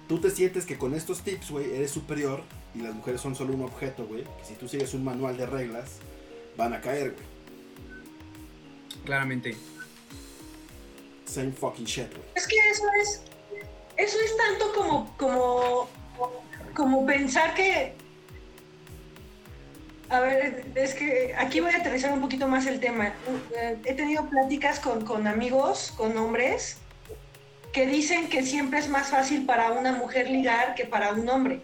Tú 0.07 0.19
te 0.19 0.29
sientes 0.29 0.65
que 0.65 0.77
con 0.77 0.93
estos 0.93 1.21
tips, 1.21 1.49
güey, 1.51 1.73
eres 1.73 1.89
superior 1.91 2.43
y 2.75 2.79
las 2.79 2.93
mujeres 2.93 3.19
son 3.21 3.35
solo 3.35 3.53
un 3.53 3.63
objeto, 3.63 4.05
güey. 4.05 4.23
Que 4.23 4.45
si 4.47 4.53
tú 4.53 4.67
sigues 4.67 4.93
un 4.93 5.03
manual 5.03 5.35
de 5.35 5.45
reglas, 5.47 5.93
van 6.57 6.73
a 6.73 6.79
caer, 6.81 7.11
güey. 7.13 7.25
Claramente. 9.03 9.57
Same 11.25 11.51
fucking 11.51 11.85
shit, 11.85 12.09
güey. 12.11 12.23
Es 12.35 12.47
que 12.47 12.55
eso 12.71 12.83
es, 13.01 13.21
eso 13.97 14.17
es 14.23 14.37
tanto 14.37 14.73
como, 14.73 15.15
como, 15.17 15.89
como 16.73 17.05
pensar 17.05 17.53
que, 17.53 17.93
a 20.09 20.19
ver, 20.19 20.65
es 20.75 20.93
que 20.93 21.33
aquí 21.37 21.59
voy 21.59 21.71
a 21.71 21.77
aterrizar 21.77 22.13
un 22.13 22.21
poquito 22.21 22.47
más 22.47 22.65
el 22.67 22.79
tema. 22.79 23.13
Eh, 23.55 23.77
He 23.85 23.93
tenido 23.93 24.25
pláticas 24.29 24.79
con, 24.79 25.05
con 25.05 25.27
amigos, 25.27 25.93
con 25.97 26.17
hombres, 26.17 26.77
que 27.73 27.85
dicen 27.85 28.29
que 28.29 28.43
siempre 28.43 28.79
es 28.79 28.87
más 28.87 29.09
fácil 29.09 29.45
para 29.45 29.71
una 29.71 29.91
mujer 29.91 30.29
ligar 30.29 30.75
que 30.75 30.85
para 30.85 31.11
un 31.11 31.27
hombre. 31.27 31.61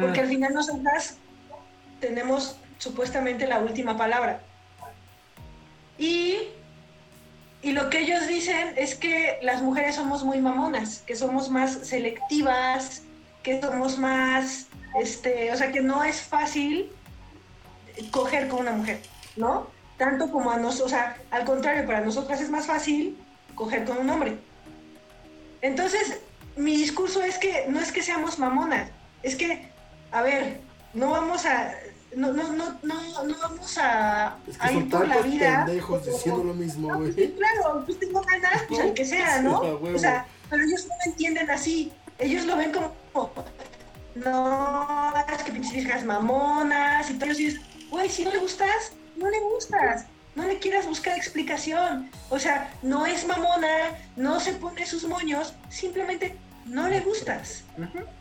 Porque 0.00 0.20
al 0.20 0.28
final 0.28 0.52
nosotras 0.52 1.18
tenemos 2.00 2.56
supuestamente 2.78 3.46
la 3.46 3.58
última 3.58 3.96
palabra. 3.96 4.40
Y, 5.98 6.48
y 7.66 7.72
lo 7.72 7.90
que 7.90 7.98
ellos 7.98 8.28
dicen 8.28 8.74
es 8.76 8.94
que 8.94 9.40
las 9.42 9.60
mujeres 9.60 9.96
somos 9.96 10.22
muy 10.22 10.40
mamonas, 10.40 11.02
que 11.04 11.16
somos 11.16 11.50
más 11.50 11.72
selectivas, 11.72 13.02
que 13.42 13.60
somos 13.60 13.98
más, 13.98 14.68
este, 15.00 15.50
o 15.50 15.56
sea, 15.56 15.72
que 15.72 15.80
no 15.80 16.04
es 16.04 16.20
fácil 16.20 16.92
coger 18.12 18.46
con 18.46 18.60
una 18.60 18.70
mujer, 18.70 19.00
¿no? 19.34 19.66
tanto 19.96 20.30
como 20.30 20.52
a 20.52 20.58
nosotros, 20.58 20.86
o 20.86 20.88
sea, 20.90 21.16
al 21.32 21.44
contrario, 21.44 21.84
para 21.86 22.02
nosotras 22.02 22.40
es 22.40 22.50
más 22.50 22.66
fácil 22.66 23.18
coger 23.56 23.84
con 23.84 23.98
un 23.98 24.10
hombre. 24.10 24.36
Entonces, 25.60 26.20
mi 26.54 26.76
discurso 26.76 27.20
es 27.20 27.36
que 27.36 27.64
no 27.66 27.80
es 27.80 27.90
que 27.90 28.00
seamos 28.00 28.38
mamonas, 28.38 28.90
es 29.24 29.34
que, 29.34 29.68
a 30.12 30.22
ver, 30.22 30.60
no 30.94 31.10
vamos 31.10 31.44
a, 31.46 31.74
no, 32.16 32.32
no, 32.32 32.52
no, 32.52 32.78
no, 32.82 33.24
no 33.24 33.36
vamos 33.40 33.78
a, 33.78 34.36
Es 34.48 34.56
que 34.58 34.64
a 34.66 34.68
son 34.68 34.76
ir 34.82 34.90
por 34.90 35.06
la 35.06 35.18
vida. 35.18 35.64
pendejos 35.66 36.04
diciendo 36.06 36.44
lo 36.44 36.54
mismo, 36.54 36.88
No, 36.88 36.98
güey. 36.98 37.12
pues, 37.12 37.26
sí, 37.28 37.34
claro, 37.36 37.82
pues 37.84 37.98
tengo 38.00 38.20
ganas, 38.22 38.62
pues 38.68 38.80
el 38.80 38.94
que 38.94 39.04
sea, 39.04 39.42
¿no? 39.42 39.60
Sí. 39.62 39.94
O 39.94 39.98
sea, 39.98 40.26
pero 40.50 40.62
ellos 40.64 40.86
no 40.88 40.94
lo 41.04 41.10
entienden 41.12 41.50
así. 41.50 41.92
Ellos 42.18 42.44
lo 42.46 42.56
ven 42.56 42.72
como, 42.72 42.92
no, 44.14 45.12
es 45.34 45.42
que 45.42 45.52
pinches 45.52 45.72
viejas 45.72 46.04
mamonas 46.04 47.10
y 47.10 47.14
todo. 47.14 47.30
Y 47.30 47.34
dices, 47.34 47.60
güey, 47.90 48.08
si 48.08 48.24
no 48.24 48.30
le 48.32 48.38
gustas, 48.38 48.92
no 49.16 49.28
le 49.28 49.40
gustas. 49.40 50.06
No 50.34 50.44
le 50.44 50.58
quieras 50.58 50.86
buscar 50.86 51.16
explicación. 51.16 52.10
O 52.28 52.38
sea, 52.38 52.70
no 52.82 53.06
es 53.06 53.26
mamona, 53.26 53.68
no 54.16 54.38
se 54.40 54.52
pone 54.52 54.84
sus 54.84 55.04
moños, 55.08 55.54
simplemente 55.70 56.36
no 56.68 56.88
le 56.88 57.00
gustas. 57.00 57.64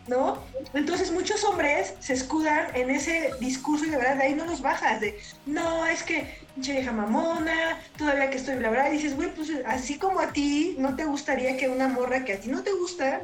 ¿no? 0.08 0.44
Entonces 0.74 1.12
muchos 1.12 1.44
hombres 1.44 1.94
se 2.00 2.14
escudan 2.14 2.68
en 2.76 2.90
ese 2.90 3.32
discurso 3.40 3.86
y 3.86 3.90
de 3.90 3.98
verdad 3.98 4.18
de 4.18 4.24
ahí 4.24 4.36
no 4.36 4.46
los 4.46 4.62
bajas, 4.62 5.02
de 5.02 5.20
no, 5.46 5.86
es 5.86 6.04
que 6.04 6.40
pinche 6.54 6.74
vieja 6.74 6.92
mamona, 6.92 7.80
todavía 7.98 8.30
que 8.30 8.38
estoy 8.38 8.56
bla 8.56 8.70
bla, 8.70 8.90
y 8.90 8.94
dices, 8.94 9.16
güey, 9.16 9.34
pues 9.34 9.52
así 9.66 9.98
como 9.98 10.20
a 10.20 10.32
ti 10.32 10.76
no 10.78 10.96
te 10.96 11.06
gustaría 11.06 11.58
que 11.58 11.70
una 11.70 11.88
morra 11.88 12.24
que 12.24 12.34
a 12.34 12.40
ti 12.40 12.50
no 12.50 12.64
te 12.64 12.72
gusta 12.74 13.22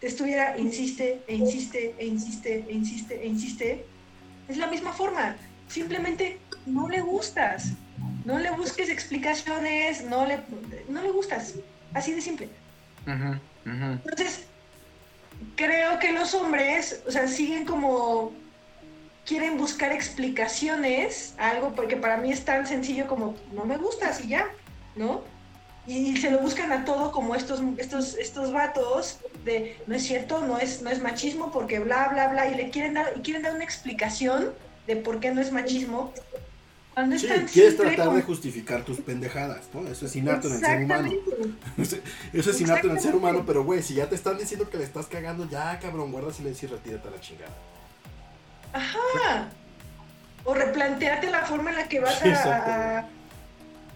te 0.00 0.08
estuviera, 0.08 0.58
insiste, 0.58 1.22
e 1.28 1.36
insiste, 1.36 1.94
e 1.98 2.06
insiste, 2.06 2.64
e 2.68 2.72
insiste, 2.72 3.22
e 3.22 3.26
insiste, 3.26 3.86
es 4.48 4.56
la 4.56 4.66
misma 4.66 4.92
forma, 4.92 5.36
simplemente 5.68 6.40
no 6.66 6.88
le 6.88 7.00
gustas, 7.00 7.68
no 8.24 8.38
le 8.38 8.50
busques 8.50 8.88
explicaciones, 8.88 10.04
no 10.04 10.26
le, 10.26 10.40
no 10.88 11.02
le 11.02 11.10
gustas, 11.12 11.54
así 11.94 12.12
de 12.12 12.20
simple. 12.20 12.48
Entonces, 13.64 14.46
creo 15.56 15.98
que 15.98 16.12
los 16.12 16.34
hombres, 16.34 17.02
o 17.06 17.10
sea, 17.10 17.28
siguen 17.28 17.64
como 17.64 18.32
quieren 19.24 19.56
buscar 19.56 19.92
explicaciones 19.92 21.34
a 21.38 21.50
algo 21.50 21.72
porque 21.74 21.96
para 21.96 22.16
mí 22.16 22.32
es 22.32 22.44
tan 22.44 22.66
sencillo 22.66 23.06
como 23.06 23.36
no 23.52 23.64
me 23.64 23.76
gustas 23.76 24.24
y 24.24 24.28
ya, 24.28 24.46
¿no? 24.96 25.22
Y, 25.86 26.16
se 26.16 26.30
lo 26.30 26.38
buscan 26.38 26.70
a 26.72 26.84
todo 26.84 27.10
como 27.10 27.34
estos 27.34 27.60
estos 27.76 28.14
estos 28.16 28.52
vatos 28.52 29.18
de 29.44 29.76
no 29.86 29.96
es 29.96 30.04
cierto, 30.04 30.40
no 30.40 30.58
es 30.58 30.82
no 30.82 30.90
es 30.90 31.00
machismo 31.02 31.50
porque 31.50 31.80
bla 31.80 32.08
bla 32.08 32.28
bla 32.28 32.48
y 32.48 32.54
le 32.54 32.70
quieren 32.70 32.94
dar 32.94 33.12
y 33.16 33.20
quieren 33.20 33.42
dar 33.42 33.54
una 33.54 33.64
explicación 33.64 34.52
de 34.86 34.96
por 34.96 35.20
qué 35.20 35.30
no 35.32 35.40
es 35.40 35.52
machismo. 35.52 36.12
Es 36.94 37.20
Sí, 37.22 37.28
quieres 37.52 37.76
tratar 37.76 38.12
de 38.12 38.22
justificar 38.22 38.84
tus 38.84 39.00
pendejadas, 39.00 39.62
¿no? 39.72 39.86
Eso 39.88 40.04
es 40.04 40.14
innato 40.14 40.48
en 40.48 40.54
el 40.54 40.60
ser 40.60 40.84
humano. 40.84 41.10
Eso 42.32 42.50
es 42.50 42.60
innato 42.60 42.86
en 42.88 42.96
el 42.96 43.00
ser 43.00 43.14
humano, 43.14 43.44
pero 43.46 43.64
güey, 43.64 43.82
si 43.82 43.94
ya 43.94 44.08
te 44.08 44.14
están 44.14 44.36
diciendo 44.36 44.68
que 44.68 44.76
le 44.76 44.84
estás 44.84 45.06
cagando, 45.06 45.48
ya 45.48 45.78
cabrón, 45.78 46.12
guarda 46.12 46.32
silencio 46.32 46.68
y 46.68 46.72
retírate 46.72 47.08
a 47.08 47.10
la 47.12 47.20
chingada. 47.20 47.52
Ajá. 48.74 49.48
O 50.44 50.54
replantearte 50.54 51.30
la 51.30 51.44
forma 51.46 51.70
en 51.70 51.76
la 51.76 51.88
que 51.88 52.00
vas 52.00 52.18
Sí, 52.18 52.28
a, 52.28 52.98
a- 52.98 53.08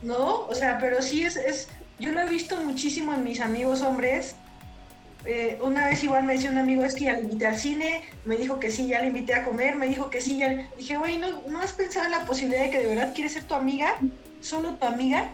¿No? 0.02 0.46
O 0.46 0.54
sea, 0.54 0.78
pero 0.78 1.02
sí 1.02 1.22
es, 1.24 1.36
es... 1.36 1.68
Yo 1.98 2.12
lo 2.12 2.20
he 2.20 2.28
visto 2.28 2.56
muchísimo 2.62 3.12
en 3.14 3.24
mis 3.24 3.40
amigos 3.40 3.80
hombres. 3.82 4.36
Eh, 5.26 5.58
una 5.60 5.88
vez 5.88 6.04
igual 6.04 6.22
me 6.24 6.34
decía 6.34 6.50
un 6.50 6.58
amigo, 6.58 6.84
es 6.84 6.94
que 6.94 7.04
ya 7.06 7.14
le 7.14 7.22
invité 7.22 7.46
al 7.48 7.58
cine, 7.58 8.02
me 8.24 8.36
dijo 8.36 8.60
que 8.60 8.70
sí, 8.70 8.86
ya 8.86 9.00
le 9.00 9.08
invité 9.08 9.34
a 9.34 9.44
comer, 9.44 9.74
me 9.76 9.86
dijo 9.88 10.08
que 10.08 10.20
sí, 10.20 10.38
ya... 10.38 10.48
le- 10.48 10.68
Dije, 10.76 10.96
güey, 10.96 11.18
¿no, 11.18 11.42
¿no 11.48 11.60
has 11.60 11.72
pensado 11.72 12.04
en 12.06 12.12
la 12.12 12.24
posibilidad 12.24 12.62
de 12.62 12.70
que 12.70 12.78
de 12.78 12.86
verdad 12.94 13.12
quieres 13.14 13.32
ser 13.32 13.44
tu 13.44 13.54
amiga? 13.54 13.96
¿Solo 14.40 14.74
tu 14.74 14.86
amiga? 14.86 15.28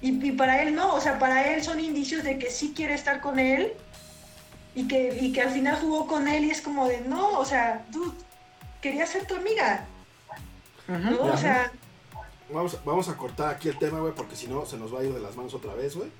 Y, 0.00 0.24
y 0.26 0.32
para 0.32 0.62
él 0.62 0.74
no, 0.74 0.94
o 0.94 1.00
sea, 1.00 1.18
para 1.18 1.52
él 1.52 1.62
son 1.62 1.80
indicios 1.80 2.22
de 2.24 2.38
que 2.38 2.50
sí 2.50 2.72
quiere 2.76 2.94
estar 2.94 3.20
con 3.20 3.38
él 3.38 3.72
y 4.74 4.86
que, 4.88 5.18
y 5.20 5.32
que 5.32 5.42
al 5.42 5.50
final 5.50 5.76
jugó 5.80 6.06
con 6.06 6.28
él 6.28 6.44
y 6.44 6.50
es 6.50 6.60
como 6.60 6.86
de, 6.88 7.00
no, 7.02 7.38
o 7.38 7.44
sea, 7.44 7.84
dude, 7.90 8.16
quería 8.80 9.06
ser 9.06 9.26
tu 9.26 9.34
amiga, 9.34 9.84
¿no? 10.88 11.20
O 11.22 11.28
Ajá. 11.28 11.36
sea, 11.36 11.72
Vamos, 12.50 12.78
vamos 12.84 13.08
a 13.08 13.16
cortar 13.16 13.54
aquí 13.54 13.68
el 13.68 13.78
tema, 13.78 14.00
güey, 14.00 14.12
porque 14.14 14.36
si 14.36 14.46
no 14.46 14.66
se 14.66 14.76
nos 14.76 14.94
va 14.94 15.00
a 15.00 15.04
ir 15.04 15.12
de 15.14 15.20
las 15.20 15.36
manos 15.36 15.54
otra 15.54 15.72
vez, 15.74 15.96
güey. 15.96 16.10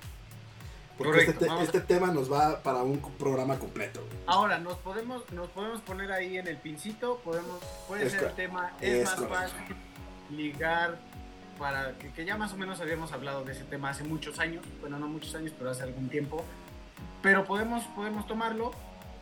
Porque 1.03 1.25
Correcto, 1.25 1.45
este, 1.45 1.57
te- 1.57 1.63
este 1.63 1.81
tema 1.81 2.07
nos 2.11 2.31
va 2.31 2.61
para 2.63 2.83
un 2.83 2.99
programa 3.19 3.59
completo. 3.59 4.01
Ahora, 4.25 4.57
nos 4.59 4.77
podemos, 4.77 5.29
nos 5.31 5.49
podemos 5.49 5.81
poner 5.81 6.11
ahí 6.11 6.37
en 6.37 6.47
el 6.47 6.57
pincito, 6.57 7.19
podemos, 7.23 7.59
puede 7.87 8.05
Es 8.05 8.13
ser 8.13 8.23
el 8.23 8.33
tema, 8.33 8.73
es, 8.81 8.89
es 8.93 9.05
más 9.05 9.15
correcto. 9.15 9.35
fácil 9.35 9.75
ligar 10.37 10.97
para 11.59 11.97
que, 11.99 12.11
que 12.11 12.25
ya 12.25 12.35
más 12.37 12.51
o 12.53 12.57
menos 12.57 12.79
habíamos 12.81 13.11
hablado 13.11 13.43
de 13.43 13.51
ese 13.53 13.63
tema 13.65 13.89
hace 13.91 14.03
muchos 14.03 14.39
años, 14.39 14.65
bueno 14.81 14.97
no 14.97 15.07
muchos 15.07 15.35
años, 15.35 15.53
pero 15.57 15.69
hace 15.69 15.83
algún 15.83 16.09
tiempo. 16.09 16.43
Pero 17.21 17.45
podemos, 17.45 17.83
podemos 17.95 18.25
tomarlo, 18.27 18.71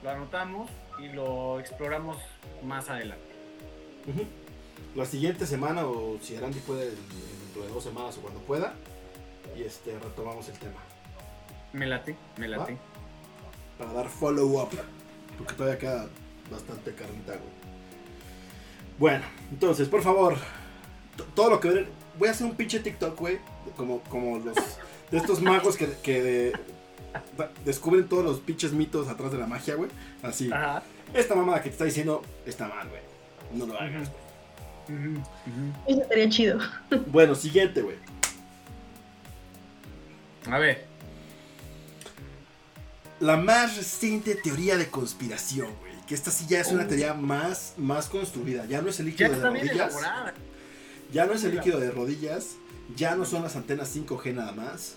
lo 0.04 0.10
anotamos 0.10 0.70
y 1.00 1.10
lo 1.10 1.60
exploramos 1.60 2.18
más 2.64 2.90
adelante. 2.90 3.26
La 4.96 5.06
siguiente 5.06 5.46
semana, 5.46 5.86
o 5.86 6.18
si 6.22 6.38
Randy 6.38 6.60
puede, 6.60 6.86
dentro 6.92 7.62
de 7.64 7.68
dos 7.70 7.84
semanas 7.84 8.18
o 8.18 8.22
cuando 8.22 8.40
pueda, 8.42 8.74
y 9.56 9.64
este 9.64 9.98
retomamos 10.00 10.48
el 10.50 10.58
tema. 10.58 10.80
Me 11.74 11.86
late, 11.88 12.16
me 12.38 12.48
late. 12.48 12.78
Para 13.78 13.94
dar 13.94 14.10
follow 14.10 14.62
up. 14.62 14.70
Porque 15.38 15.54
todavía 15.54 15.80
queda 15.80 16.08
bastante 16.52 16.94
carnita, 16.94 17.34
güey. 17.34 17.62
Bueno, 19.00 19.24
entonces, 19.52 19.88
por 19.88 20.02
favor, 20.04 20.36
todo 21.36 21.50
lo 21.50 21.60
que 21.60 21.70
ven. 21.70 21.88
Voy 22.20 22.28
a 22.28 22.32
hacer 22.32 22.46
un 22.46 22.56
pinche 22.56 22.80
TikTok, 22.80 23.18
güey. 23.20 23.40
Como, 23.78 24.02
como 24.02 24.38
los. 24.40 24.56
De 25.10 25.18
estos 25.18 25.42
magos 25.42 25.76
que, 25.78 25.88
que 26.04 26.22
de- 26.22 26.52
da- 27.38 27.50
descubren 27.66 28.08
todos 28.08 28.24
los 28.24 28.40
pinches 28.40 28.74
mitos 28.74 29.08
atrás 29.08 29.32
de 29.32 29.38
la 29.38 29.48
magia, 29.48 29.76
güey. 29.76 29.90
Así. 30.22 30.52
Ajá. 30.52 30.84
Esta 31.14 31.36
mamada 31.36 31.60
que 31.62 31.70
te 31.70 31.74
está 31.74 31.86
diciendo 31.86 32.22
está 32.46 32.68
mal, 32.68 32.88
güey. 32.90 33.02
No 33.54 33.66
lo 33.66 33.80
hagas, 33.80 34.10
güey. 34.10 35.22
Eso 35.88 36.02
estaría 36.02 36.30
chido. 36.30 36.60
Bueno, 37.08 37.34
siguiente, 37.34 37.82
güey. 37.82 37.96
A 40.50 40.58
ver, 40.60 40.86
La 43.22 43.38
más 43.38 43.78
reciente 43.78 44.36
teoría 44.36 44.78
de 44.78 44.88
conspiración, 44.88 45.70
güey. 45.80 45.92
Que 46.08 46.16
esta 46.16 46.32
sí 46.32 46.46
ya 46.50 46.60
es 46.60 46.68
una 46.68 46.84
Uh. 46.84 46.88
teoría 46.88 47.14
más, 47.14 47.74
más 47.78 48.08
construida. 48.10 48.66
Ya 48.66 48.82
no 48.82 48.90
es 48.90 49.00
el 49.00 49.16
ya 49.16 49.28
líquido 49.30 49.40
de 49.40 49.48
rodillas. 49.60 49.76
elaborada. 49.76 50.34
Ya 51.14 51.26
no 51.26 51.34
es 51.34 51.44
el 51.44 51.56
líquido 51.56 51.80
de 51.80 51.92
rodillas. 51.92 52.56
Ya 52.98 53.16
no 53.16 53.26
son 53.26 53.44
las 53.44 53.56
antenas 53.56 53.90
5G 53.96 54.34
nada 54.34 54.52
más. 54.52 54.96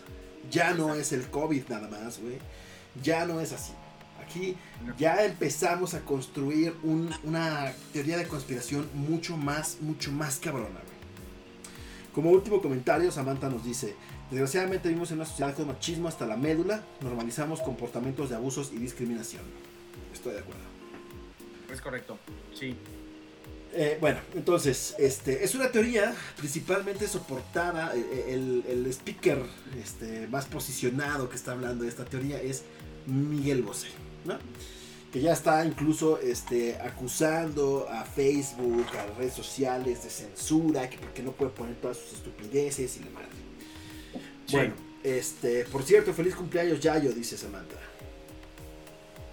Ya 0.50 0.72
no 0.74 0.94
es 0.94 1.12
el 1.12 1.28
COVID 1.30 1.62
nada 1.68 1.88
más, 1.88 2.18
güey. 2.18 2.38
Ya 3.02 3.26
no 3.26 3.40
es 3.40 3.52
así. 3.52 3.72
Aquí 4.22 4.56
ya 4.98 5.22
empezamos 5.24 5.92
a 5.94 6.00
construir 6.00 6.74
un- 6.82 7.14
una 7.24 7.72
teoría 7.92 8.16
de 8.16 8.26
conspiración 8.26 8.88
mucho 8.94 9.36
más, 9.36 9.78
mucho 9.80 10.10
más 10.12 10.38
cabrona, 10.38 10.80
güey. 10.80 10.94
Como 12.14 12.30
último 12.30 12.62
comentario, 12.62 13.10
Samantha 13.12 13.48
nos 13.50 13.64
dice, 13.64 13.94
desgraciadamente 14.30 14.88
vivimos 14.88 15.10
en 15.10 15.18
una 15.18 15.26
sociedad 15.26 15.54
con 15.54 15.66
machismo 15.66 16.08
hasta 16.08 16.26
la 16.26 16.36
médula, 16.36 16.82
normalizamos 17.00 17.60
comportamientos 17.60 18.30
de 18.30 18.36
abusos 18.36 18.72
y 18.72 18.78
discriminación. 18.78 19.42
Estoy 20.12 20.34
de 20.34 20.40
acuerdo. 20.40 20.62
Es 21.72 21.80
correcto, 21.80 22.18
sí. 22.58 22.76
Eh, 23.76 23.98
bueno, 24.00 24.20
entonces, 24.34 24.94
este, 24.98 25.44
es 25.44 25.56
una 25.56 25.72
teoría 25.72 26.14
principalmente 26.36 27.08
soportada, 27.08 27.92
eh, 27.96 28.26
el, 28.28 28.64
el 28.68 28.86
speaker 28.86 29.42
este, 29.82 30.28
más 30.28 30.44
posicionado 30.46 31.28
que 31.28 31.34
está 31.34 31.52
hablando 31.52 31.82
de 31.82 31.90
esta 31.90 32.04
teoría 32.04 32.40
es 32.40 32.62
Miguel 33.06 33.62
Bosé, 33.62 33.88
¿no? 34.24 34.38
Que 35.12 35.20
ya 35.20 35.32
está 35.32 35.64
incluso 35.64 36.20
este, 36.20 36.76
acusando 36.76 37.88
a 37.90 38.04
Facebook, 38.04 38.86
a 38.92 39.06
las 39.06 39.16
redes 39.16 39.34
sociales 39.34 40.04
de 40.04 40.10
censura, 40.10 40.88
que 40.88 40.98
porque 40.98 41.22
no 41.22 41.32
puede 41.32 41.50
poner 41.50 41.74
todas 41.76 41.96
sus 41.96 42.14
estupideces 42.14 42.96
y 42.96 43.00
la 43.00 43.10
madre. 43.10 43.43
Sí. 44.46 44.56
Bueno, 44.56 44.74
este, 45.02 45.64
por 45.64 45.82
cierto, 45.82 46.12
feliz 46.14 46.34
cumpleaños 46.34 46.80
Yayo, 46.80 47.12
dice 47.12 47.36
Samantha. 47.36 47.76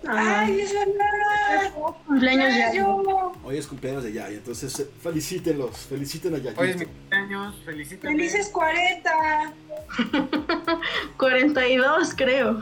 ¡ay, 0.07 0.62
es 0.62 0.74
verdad! 0.74 1.74
cumpleaños 2.05 2.55
ya. 2.57 2.74
yo! 2.74 3.32
Hoy 3.43 3.57
es 3.57 3.68
cumpleaños 3.68 4.03
de 4.03 4.14
Yayo, 4.14 4.38
entonces 4.38 4.80
eh, 4.80 4.88
felicítenlos, 5.01 5.78
feliciten 5.78 6.36
a 6.36 6.38
Yayo. 6.39 6.59
Hoy 6.59 6.70
es 6.70 6.78
mi 6.78 6.86
cumpleaños, 6.86 7.55
felicítame. 7.66 8.16
¡Felices 8.16 8.49
40! 8.49 9.53
42, 11.18 12.14
creo. 12.18 12.62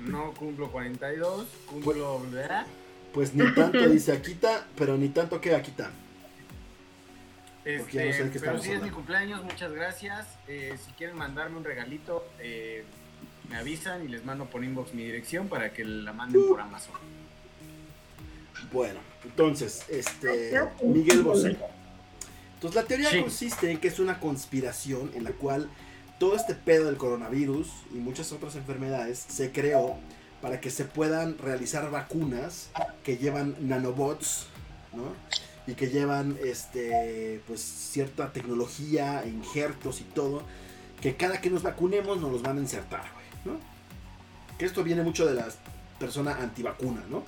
No 0.00 0.32
cumplo 0.34 0.70
42, 0.70 1.46
cumplo... 1.66 2.22
¿verdad? 2.30 2.66
Pues 3.12 3.34
ni 3.34 3.52
tanto 3.54 3.88
dice 3.88 4.12
Akita, 4.12 4.66
pero 4.76 4.96
ni 4.96 5.08
tanto 5.08 5.40
que 5.40 5.54
Akita. 5.54 5.90
Ya 7.64 7.72
no 7.78 7.84
sé 8.12 8.22
Este, 8.22 8.40
pero 8.40 8.58
sí 8.62 8.72
es 8.72 8.82
mi 8.82 8.90
cumpleaños, 8.90 9.42
muchas 9.44 9.72
gracias. 9.72 10.26
Eh, 10.48 10.76
si 10.84 10.92
quieren 10.92 11.16
mandarme 11.16 11.58
un 11.58 11.64
regalito, 11.64 12.26
eh, 12.38 12.84
me 13.48 13.56
avisan 13.56 14.04
y 14.04 14.08
les 14.08 14.24
mando 14.24 14.46
por 14.46 14.64
inbox 14.64 14.94
mi 14.94 15.04
dirección 15.04 15.48
para 15.48 15.72
que 15.72 15.84
la 15.84 16.12
manden 16.12 16.46
por 16.48 16.60
Amazon. 16.60 16.94
Bueno, 18.72 19.00
entonces, 19.24 19.84
este 19.88 20.60
Miguel 20.82 21.22
Bosé. 21.22 21.56
Entonces 22.54 22.80
la 22.82 22.86
teoría 22.86 23.10
Sí. 23.10 23.20
consiste 23.22 23.70
en 23.70 23.78
que 23.78 23.88
es 23.88 23.98
una 23.98 24.20
conspiración 24.20 25.10
en 25.14 25.24
la 25.24 25.30
cual 25.32 25.68
todo 26.18 26.36
este 26.36 26.54
pedo 26.54 26.86
del 26.86 26.98
coronavirus 26.98 27.68
y 27.92 27.96
muchas 27.96 28.32
otras 28.32 28.54
enfermedades 28.56 29.18
se 29.18 29.50
creó 29.50 29.96
para 30.42 30.60
que 30.60 30.70
se 30.70 30.84
puedan 30.84 31.38
realizar 31.38 31.90
vacunas 31.90 32.70
que 33.02 33.16
llevan 33.16 33.56
nanobots, 33.60 34.46
¿no? 34.94 35.14
Y 35.66 35.74
que 35.74 35.88
llevan 35.88 36.36
este 36.44 37.40
pues 37.46 37.60
cierta 37.60 38.32
tecnología, 38.32 39.24
injertos 39.26 40.00
y 40.00 40.04
todo, 40.04 40.42
que 41.00 41.16
cada 41.16 41.40
que 41.40 41.50
nos 41.50 41.62
vacunemos 41.62 42.20
nos 42.20 42.32
los 42.32 42.42
van 42.42 42.58
a 42.58 42.60
insertar, 42.60 43.04
güey, 43.14 43.26
¿no? 43.56 43.60
Que 44.58 44.64
esto 44.66 44.82
viene 44.82 45.02
mucho 45.02 45.26
de 45.26 45.34
la 45.34 45.46
persona 45.98 46.32
antivacuna, 46.36 47.02
¿no? 47.08 47.24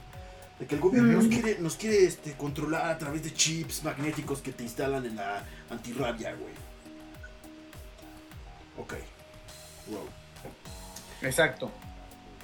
De 0.59 0.67
que 0.67 0.75
el 0.75 0.81
gobierno 0.81 1.13
nos 1.13 1.25
Mm. 1.27 1.31
quiere, 1.31 1.59
nos 1.61 1.77
quiere 1.77 2.05
este, 2.05 2.33
controlar 2.33 2.87
a 2.91 2.99
través 2.99 3.23
de 3.23 3.33
chips 3.33 3.85
magnéticos 3.85 4.41
que 4.41 4.53
te 4.53 4.63
instalan 4.65 5.05
en 5.07 5.17
la 5.17 5.45
antirrabia, 5.71 6.35
güey. 6.35 6.55
Ok. 8.79 8.95
Wow. 9.89 10.09
Exacto. 11.23 11.71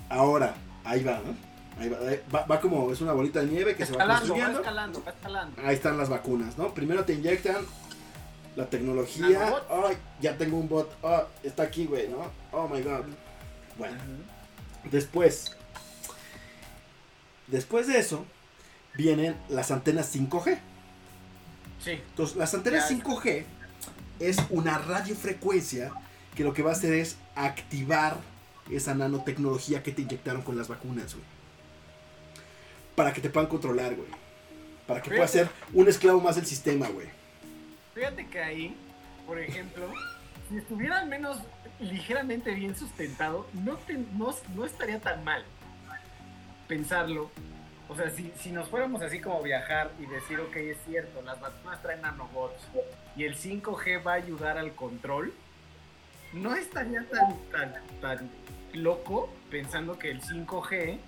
Ahora, 0.08 0.54
ahí 0.84 1.02
va, 1.02 1.20
¿no? 1.24 1.47
Ahí 1.78 1.88
va, 1.88 1.98
ahí 1.98 2.20
va, 2.34 2.44
va 2.46 2.60
como, 2.60 2.90
es 2.92 3.00
una 3.00 3.12
bolita 3.12 3.40
de 3.40 3.46
nieve 3.46 3.76
que 3.76 3.86
se 3.86 3.92
va 3.92 4.06
construyendo. 4.06 4.58
escalando, 4.58 5.02
va 5.04 5.10
escalando. 5.12 5.62
Ahí 5.62 5.74
están 5.74 5.96
las 5.96 6.08
vacunas, 6.08 6.58
¿no? 6.58 6.74
Primero 6.74 7.04
te 7.04 7.14
inyectan 7.14 7.64
la 8.56 8.66
tecnología. 8.66 9.62
Ay, 9.70 9.96
ya 10.20 10.36
tengo 10.36 10.56
un 10.56 10.68
bot. 10.68 10.90
Ah, 11.04 11.26
está 11.42 11.62
aquí, 11.62 11.86
güey, 11.86 12.08
¿no? 12.08 12.30
Oh 12.50 12.66
my 12.66 12.82
god. 12.82 13.04
Bueno, 13.76 13.96
después. 14.90 15.56
Después 17.46 17.86
de 17.86 17.98
eso, 17.98 18.24
vienen 18.94 19.36
las 19.48 19.70
antenas 19.70 20.14
5G. 20.14 20.58
Sí. 21.82 21.92
Entonces, 21.92 22.36
las 22.36 22.52
antenas 22.54 22.90
Ya. 22.90 22.96
5G 22.96 23.44
es 24.18 24.38
una 24.50 24.78
radiofrecuencia 24.78 25.92
que 26.34 26.42
lo 26.42 26.52
que 26.52 26.62
va 26.62 26.70
a 26.70 26.72
hacer 26.74 26.92
es 26.92 27.16
activar 27.36 28.16
esa 28.70 28.94
nanotecnología 28.94 29.82
que 29.82 29.92
te 29.92 30.02
inyectaron 30.02 30.42
con 30.42 30.58
las 30.58 30.68
vacunas, 30.68 31.14
güey. 31.14 31.24
Para 32.98 33.12
que 33.12 33.20
te 33.20 33.30
puedan 33.30 33.48
controlar, 33.48 33.94
güey. 33.94 34.08
Para 34.88 35.00
que 35.00 35.10
puedas 35.10 35.30
ser 35.30 35.48
un 35.72 35.86
esclavo 35.86 36.20
más 36.20 36.34
del 36.34 36.46
sistema, 36.46 36.88
güey. 36.88 37.06
Fíjate 37.94 38.26
que 38.26 38.40
ahí, 38.42 38.76
por 39.24 39.38
ejemplo, 39.38 39.86
si 40.48 40.56
estuviera 40.58 40.98
al 40.98 41.06
menos 41.08 41.38
ligeramente 41.78 42.52
bien 42.54 42.74
sustentado, 42.76 43.46
no, 43.54 43.76
te- 43.76 43.98
no, 44.16 44.34
no 44.56 44.64
estaría 44.64 44.98
tan 44.98 45.22
mal 45.22 45.44
pensarlo. 46.66 47.30
O 47.88 47.94
sea, 47.96 48.10
si, 48.10 48.32
si 48.40 48.50
nos 48.50 48.68
fuéramos 48.68 49.00
así 49.02 49.20
como 49.20 49.40
viajar 49.42 49.92
y 50.00 50.06
decir, 50.06 50.40
ok, 50.40 50.56
es 50.56 50.78
cierto, 50.84 51.22
las 51.22 51.40
vacunas 51.40 51.80
traen 51.80 52.02
nanobots 52.02 52.62
y 53.16 53.24
el 53.24 53.36
5G 53.36 54.04
va 54.04 54.12
a 54.12 54.16
ayudar 54.16 54.58
al 54.58 54.72
control, 54.74 55.32
no 56.32 56.54
estaría 56.56 57.04
tan, 57.08 57.36
tan, 57.52 57.74
tan 58.00 58.30
loco 58.74 59.32
pensando 59.50 59.98
que 59.98 60.10
el 60.10 60.20
5G 60.20 60.98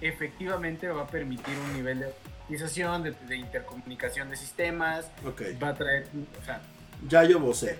efectivamente 0.00 0.88
va 0.88 1.02
a 1.02 1.06
permitir 1.06 1.54
un 1.68 1.74
nivel 1.74 2.00
de 2.00 2.06
optimización, 2.42 3.02
de, 3.02 3.12
de 3.28 3.36
intercomunicación 3.36 4.30
de 4.30 4.36
sistemas, 4.36 5.06
Ok. 5.26 5.42
va 5.62 5.68
a 5.68 5.74
traer, 5.74 6.06
o 6.40 6.44
sea, 6.44 6.60
Ya 7.08 7.24
yo 7.24 7.38
vocé. 7.40 7.78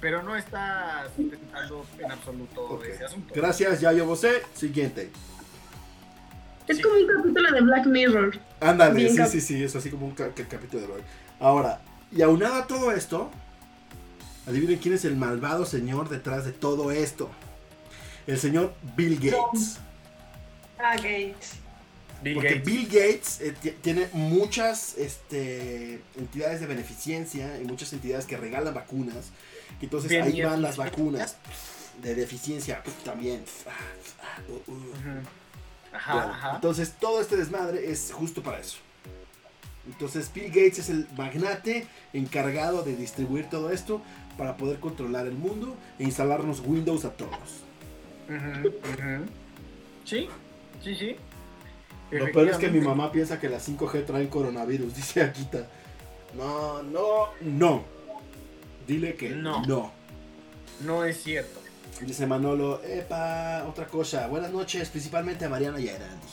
pero 0.00 0.22
no 0.22 0.34
está 0.36 1.06
sustentando 1.16 1.86
en 1.98 2.10
absoluto 2.12 2.62
Ok. 2.64 2.84
ese 2.86 3.04
asunto. 3.04 3.32
Gracias, 3.34 3.80
ya 3.80 3.92
yo 3.92 4.06
vocé. 4.06 4.42
Siguiente. 4.54 5.10
Es 6.66 6.76
Sí. 6.76 6.82
como 6.82 6.94
un 6.96 7.06
capítulo 7.06 7.52
de 7.52 7.60
Black 7.62 7.86
Mirror. 7.86 8.38
Ándale, 8.60 9.08
sí, 9.10 9.26
sí, 9.26 9.40
sí, 9.40 9.64
es 9.64 9.74
así 9.76 9.90
como 9.90 10.06
un 10.06 10.14
ca- 10.14 10.30
capítulo 10.48 10.82
de 10.82 10.86
Roy. 10.86 11.02
Ahora, 11.40 11.80
y 12.12 12.22
aunado 12.22 12.54
a 12.54 12.66
todo 12.66 12.92
esto, 12.92 13.30
adivinen 14.46 14.78
quién 14.78 14.94
es 14.94 15.04
el 15.04 15.16
malvado 15.16 15.64
señor 15.66 16.08
detrás 16.08 16.44
de 16.44 16.52
todo 16.52 16.90
esto. 16.92 17.30
El 18.26 18.38
señor 18.38 18.72
Bill 18.96 19.16
Gates. 19.16 19.78
Ah, 20.82 20.96
Gates. 20.96 21.52
Bill 22.22 22.34
Porque 22.34 22.48
Gates. 22.50 22.64
Bill 22.64 22.84
Gates 22.86 23.40
eh, 23.40 23.54
ti- 23.62 23.74
tiene 23.80 24.08
muchas 24.12 24.96
este, 24.98 26.00
entidades 26.18 26.60
de 26.60 26.66
beneficencia 26.66 27.58
y 27.60 27.64
muchas 27.64 27.92
entidades 27.92 28.26
que 28.26 28.36
regalan 28.36 28.74
vacunas. 28.74 29.30
Y 29.80 29.84
entonces 29.84 30.10
Bien, 30.10 30.24
ahí 30.24 30.42
van 30.42 30.60
las 30.62 30.76
vacunas 30.76 31.36
de 32.02 32.14
deficiencia 32.14 32.82
también. 33.04 33.42
Uh, 34.48 34.70
uh. 34.70 34.74
Ujú. 34.74 35.20
Ajá, 35.92 36.12
Bueno, 36.14 36.32
ajá. 36.32 36.54
Entonces 36.56 36.92
todo 37.00 37.20
este 37.20 37.36
desmadre 37.36 37.90
es 37.90 38.12
justo 38.12 38.42
para 38.42 38.58
eso. 38.60 38.76
Entonces 39.86 40.30
Bill 40.32 40.48
Gates 40.48 40.78
es 40.80 40.90
el 40.90 41.06
magnate 41.16 41.86
encargado 42.12 42.82
de 42.82 42.94
distribuir 42.96 43.48
todo 43.48 43.70
esto 43.70 44.02
para 44.36 44.56
poder 44.56 44.78
controlar 44.78 45.26
el 45.26 45.32
mundo 45.34 45.74
e 45.98 46.04
instalarnos 46.04 46.60
Windows 46.60 47.04
a 47.06 47.12
todos. 47.12 47.64
Sí, 50.04 50.28
sí, 50.82 50.94
sí. 50.94 51.16
Lo 52.10 52.30
peor 52.32 52.48
es 52.48 52.56
que 52.58 52.68
mi 52.70 52.80
mamá 52.80 53.12
piensa 53.12 53.38
que 53.38 53.48
las 53.48 53.68
5G 53.68 54.04
traen 54.06 54.28
coronavirus, 54.28 54.94
dice 54.96 55.22
Akita. 55.22 55.66
No, 56.36 56.82
no, 56.82 57.28
no. 57.40 57.84
Dile 58.86 59.14
que 59.14 59.30
no. 59.30 59.64
No. 59.66 59.92
No 60.84 61.04
es 61.04 61.22
cierto. 61.22 61.60
Dice 62.00 62.26
Manolo, 62.26 62.82
epa, 62.84 63.66
otra 63.68 63.86
cosa. 63.86 64.26
Buenas 64.28 64.50
noches, 64.50 64.88
principalmente 64.88 65.44
a 65.44 65.48
Mariana 65.48 65.78
y 65.80 65.88
a 65.88 65.96
Erandi. 65.96 66.26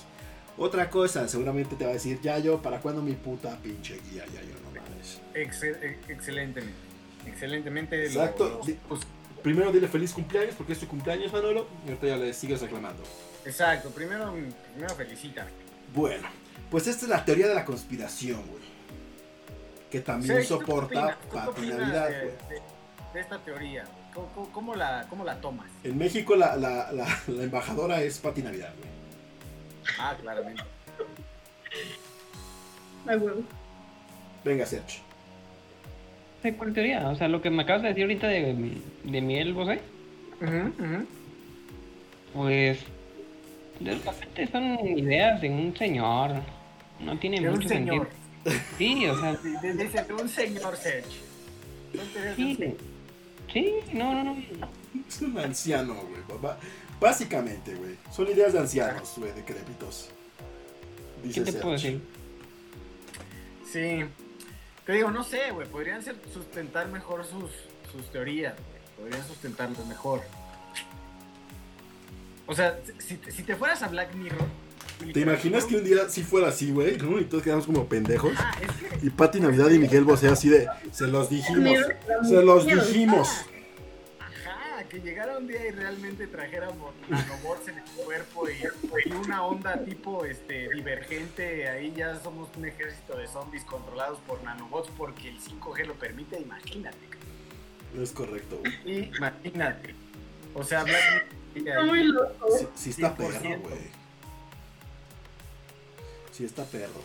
Otra 0.58 0.90
cosa, 0.90 1.28
seguramente 1.28 1.76
te 1.76 1.84
va 1.84 1.92
a 1.92 1.94
decir, 1.94 2.20
ya 2.22 2.40
yo, 2.40 2.62
¿para 2.62 2.80
cuándo 2.80 3.02
mi 3.02 3.14
puta 3.14 3.58
pinche 3.62 4.00
guía? 4.10 4.24
Ya 4.34 4.42
yo, 4.42 4.54
no 4.64 4.72
mames. 4.82 5.20
Excel- 5.36 5.78
ex- 5.84 6.10
excelentemente. 6.10 6.74
Excelentemente. 7.28 8.06
Exacto. 8.06 8.62
lo- 8.66 8.76
pues, 8.88 9.02
Primero 9.44 9.72
dile 9.72 9.88
feliz 9.88 10.12
cumpleaños 10.14 10.56
porque 10.58 10.74
es 10.74 10.80
tu 10.80 10.88
cumpleaños, 10.88 11.32
Manolo. 11.32 11.68
Y 11.86 11.90
ahorita 11.90 12.08
ya 12.08 12.18
le 12.18 12.34
sigues 12.34 12.62
reclamando. 12.62 13.04
Exacto. 13.48 13.90
Primero, 13.90 14.34
primero 14.74 14.96
felicita. 14.96 15.48
Bueno, 15.96 16.28
pues 16.70 16.88
esta 16.88 17.06
es 17.06 17.10
la 17.10 17.24
teoría 17.26 17.48
de 17.48 17.56
la 17.56 17.66
conspiración, 17.66 18.42
güey. 18.48 18.64
Que 19.90 20.02
también 20.02 20.42
Sí, 20.44 20.48
¿tú 20.50 20.60
qué 20.60 20.66
soporta 20.66 21.18
Pati 21.34 21.62
Navidad, 21.68 22.10
de, 22.10 22.20
güey. 22.26 22.32
de- 22.50 22.62
de 23.14 23.20
esta 23.22 23.38
teoría? 23.40 23.86
¿Cómo, 24.14 24.28
cómo- 24.34 24.52
cómo 24.52 24.76
la, 24.76 25.06
¿Cómo 25.10 25.24
la 25.24 25.40
tomas? 25.40 25.68
En 25.84 25.98
México 25.98 26.36
la, 26.36 26.56
la- 26.58 26.92
la- 26.92 27.20
la 27.28 27.44
embajadora 27.44 28.02
es 28.02 28.18
Pati 28.20 28.42
Navidad, 28.42 28.74
güey. 28.78 28.90
Ah, 30.00 30.16
claramente. 30.22 30.64
A 33.08 33.16
huevo. 33.16 33.42
Venga, 34.44 34.66
Sergio. 34.66 35.02
¿De 36.44 36.54
cuál 36.56 36.74
teoría? 36.74 37.08
O 37.10 37.16
sea, 37.16 37.28
lo 37.28 37.42
que 37.42 37.50
me 37.50 37.64
acabas 37.64 37.82
de 37.84 37.88
decir 37.90 38.04
ahorita 38.04 38.28
de, 38.28 38.78
de 39.04 39.22
Miel 39.22 39.54
Bosé, 39.54 39.82
Ujú, 40.42 40.84
ujú. 40.84 41.06
pues 42.34 42.80
de 43.80 43.96
repente 43.96 44.48
son 44.52 44.80
ideas 44.98 45.42
de 45.42 45.50
un 45.50 45.76
señor. 45.78 46.32
No 47.00 47.18
tiene 47.20 47.40
De 47.42 47.50
un 47.50 47.56
mucho 47.56 47.68
señor. 47.70 48.10
sentido. 48.44 48.64
Sí, 48.78 49.08
o 49.08 49.20
sea, 49.20 49.32
Dice 49.74 50.04
de 50.04 50.14
un 50.14 50.30
señor 50.30 50.74
un 50.74 50.78
sí. 52.36 52.76
Sí, 53.54 53.74
no, 53.94 54.14
no, 54.14 54.24
no. 54.24 54.38
Es 55.08 55.22
un 55.22 55.38
anciano, 55.40 55.94
güey. 55.96 56.22
papá. 56.28 56.58
Básicamente, 57.00 57.76
güey. 57.76 57.96
Son 58.12 58.28
ideas 58.28 58.54
de 58.54 58.60
ancianos, 58.60 59.14
güey, 59.18 59.32
decrépitos. 59.34 60.10
Dice 61.24 61.44
¿Qué 61.44 61.52
te 61.52 61.60
puedo 61.60 61.74
decir? 61.74 62.02
Sí. 63.72 64.04
Te 64.86 64.94
digo, 64.94 65.12
no 65.12 65.24
sé, 65.24 65.52
güey. 65.52 65.68
Podrían 65.68 66.02
ser- 66.04 66.20
sustentar 66.34 66.88
mejor 66.90 67.26
sus, 67.26 67.52
sus 67.92 68.10
teorías, 68.12 68.54
güey. 68.56 69.10
Podrían 69.10 69.28
sustentarlas 69.28 69.86
mejor. 69.86 70.22
O 72.48 72.56
sea, 72.56 72.80
si, 72.98 73.20
si 73.30 73.44
te 73.44 73.56
fueras 73.56 73.84
a 73.84 73.90
Black 73.90 74.14
Mirror. 74.16 74.48
¿Te 75.14 75.20
imaginas 75.20 75.66
que 75.66 75.76
un 75.76 75.84
día 75.84 76.10
sí 76.10 76.24
fuera 76.24 76.48
así, 76.48 76.72
güey? 76.72 76.98
¿no? 76.98 77.20
Y 77.20 77.26
todos 77.26 77.44
quedamos 77.44 77.66
como 77.66 77.86
pendejos. 77.86 78.34
Ah, 78.38 78.52
es 78.62 79.00
que. 79.00 79.06
Y 79.06 79.10
Pati 79.12 79.40
Navidad 79.40 79.70
y 79.70 79.78
Miguel 79.78 80.04
Bosé 80.04 80.28
así 80.28 80.50
de, 80.50 80.68
se 80.92 81.08
los 81.08 81.30
dijimos. 81.30 81.78
Se 82.28 82.42
los 82.42 82.66
dijimos. 82.66 83.30
Ajá, 84.20 84.84
que 84.90 85.00
llegara 85.00 85.38
un 85.38 85.48
día 85.48 85.68
y 85.68 85.72
realmente 85.72 86.26
trajéramos 86.26 86.96
nanobots 87.10 87.68
en 87.68 87.78
el 87.78 87.84
cuerpo 88.04 88.50
y, 88.50 88.54
y 89.08 89.12
una 89.12 89.44
onda 89.44 89.84
tipo 89.84 90.26
este 90.26 90.70
divergente, 90.74 91.70
ahí 91.70 91.94
ya 91.96 92.20
somos 92.22 92.50
un 92.58 92.66
ejército 92.66 93.18
de 93.18 93.28
zombies 93.28 93.66
controlados 93.66 94.20
por 94.22 94.42
nanobots 94.44 94.90
porque 94.98 95.30
el 95.30 95.40
5G 95.40 95.86
lo 95.86 95.94
permite, 95.94 96.40
imagínate. 96.40 96.98
Es 98.02 98.12
correcto, 98.12 98.60
güey. 98.60 99.12
Imagínate. 99.16 99.96
O 100.54 100.64
sea, 100.64 100.84
Black 100.84 101.04
Mirror, 101.12 101.26
Está 101.56 101.84
muy 101.84 102.04
loco. 102.04 102.48
Sí, 102.58 102.68
sí 102.76 102.90
está 102.92 103.16
100%. 103.16 103.18
perro, 103.18 103.60
güey. 103.62 103.78
Sí 106.32 106.46
está 106.46 106.64
perro. 106.66 107.02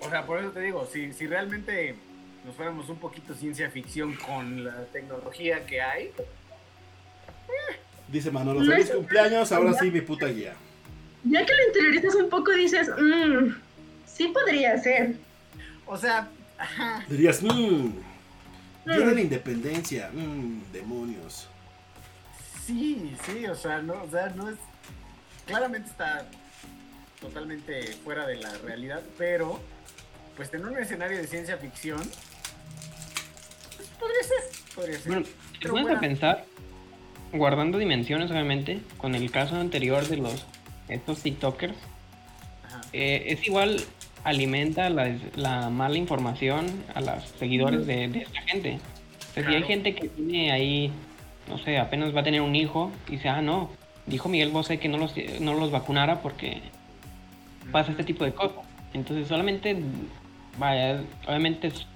O 0.00 0.08
sea, 0.10 0.24
por 0.24 0.38
eso 0.38 0.50
te 0.50 0.60
digo, 0.60 0.88
si, 0.92 1.12
si 1.12 1.26
realmente 1.26 1.96
nos 2.44 2.54
fuéramos 2.54 2.88
un 2.88 2.98
poquito 2.98 3.34
ciencia 3.34 3.68
ficción 3.70 4.14
con 4.14 4.64
la 4.64 4.84
tecnología 4.86 5.66
que 5.66 5.80
hay, 5.80 6.12
Dice 8.08 8.30
Manolo, 8.30 8.60
No 8.60 8.72
feliz 8.72 8.90
cumpleaños, 8.90 9.52
ahora 9.52 9.74
sí 9.74 9.90
mi 9.90 10.00
puta 10.00 10.26
guía. 10.26 10.54
Ya 11.24 11.44
que 11.44 11.52
lo 11.54 11.66
interiorizas 11.66 12.14
un 12.14 12.30
poco, 12.30 12.52
dices, 12.52 12.88
mmm, 12.88 13.52
sí 14.06 14.28
podría 14.28 14.78
ser. 14.78 15.16
o 15.86 15.96
sea, 15.96 16.28
ajá, 16.56 17.04
Dirías, 17.08 17.42
mmm, 17.42 17.90
Día 18.86 18.98
de 19.00 19.14
la 19.14 19.20
Independencia. 19.20 20.10
Mmm, 20.14 20.72
demonios. 20.72 21.48
Sí, 22.68 23.16
sí, 23.24 23.46
o 23.46 23.54
sea, 23.54 23.78
no, 23.78 23.94
o 24.02 24.10
sea, 24.10 24.28
no 24.36 24.50
es. 24.50 24.56
Claramente 25.46 25.88
está 25.88 26.28
totalmente 27.18 27.82
fuera 28.04 28.26
de 28.26 28.36
la 28.36 28.52
realidad, 28.58 29.00
pero 29.16 29.58
pues 30.36 30.52
en 30.52 30.66
un 30.66 30.76
escenario 30.76 31.16
de 31.16 31.26
ciencia 31.26 31.56
ficción. 31.56 31.98
Pues 33.74 33.88
podría 33.98 34.22
ser, 34.22 34.74
podría 34.74 34.98
ser. 34.98 35.70
Bueno, 35.70 35.88
te 35.88 35.96
pensar, 35.96 36.44
guardando 37.32 37.78
dimensiones 37.78 38.30
obviamente, 38.30 38.82
con 38.98 39.14
el 39.14 39.30
caso 39.30 39.56
anterior 39.56 40.06
de 40.06 40.18
los 40.18 40.44
estos 40.88 41.22
TikTokers, 41.22 41.74
eh, 42.92 43.24
es 43.28 43.46
igual 43.46 43.82
alimenta 44.24 44.90
la, 44.90 45.16
la 45.36 45.70
mala 45.70 45.96
información 45.96 46.66
a 46.94 47.00
los 47.00 47.24
seguidores 47.38 47.86
de, 47.86 48.08
de 48.08 48.18
esta 48.20 48.42
gente. 48.42 48.78
O 49.30 49.34
sea, 49.34 49.48
si 49.48 49.54
hay 49.54 49.62
gente 49.62 49.94
que 49.94 50.08
tiene 50.08 50.52
ahí, 50.52 50.92
no 51.48 51.58
sé, 51.58 51.78
apenas 51.78 52.14
va 52.14 52.20
a 52.20 52.24
tener 52.24 52.40
un 52.40 52.54
hijo 52.54 52.90
y 53.08 53.12
dice, 53.12 53.28
ah, 53.28 53.40
no, 53.42 53.70
dijo 54.06 54.28
Miguel 54.28 54.50
Bosé 54.50 54.78
que 54.78 54.88
no 54.88 54.98
los, 54.98 55.14
no 55.40 55.54
los 55.54 55.70
vacunara 55.70 56.22
porque 56.22 56.60
pasa 57.72 57.90
este 57.90 58.04
tipo 58.04 58.24
de 58.24 58.32
cosas. 58.32 58.58
Entonces 58.94 59.28
solamente, 59.28 59.76
vaya, 60.58 61.02
obviamente 61.26 61.68
es 61.68 61.86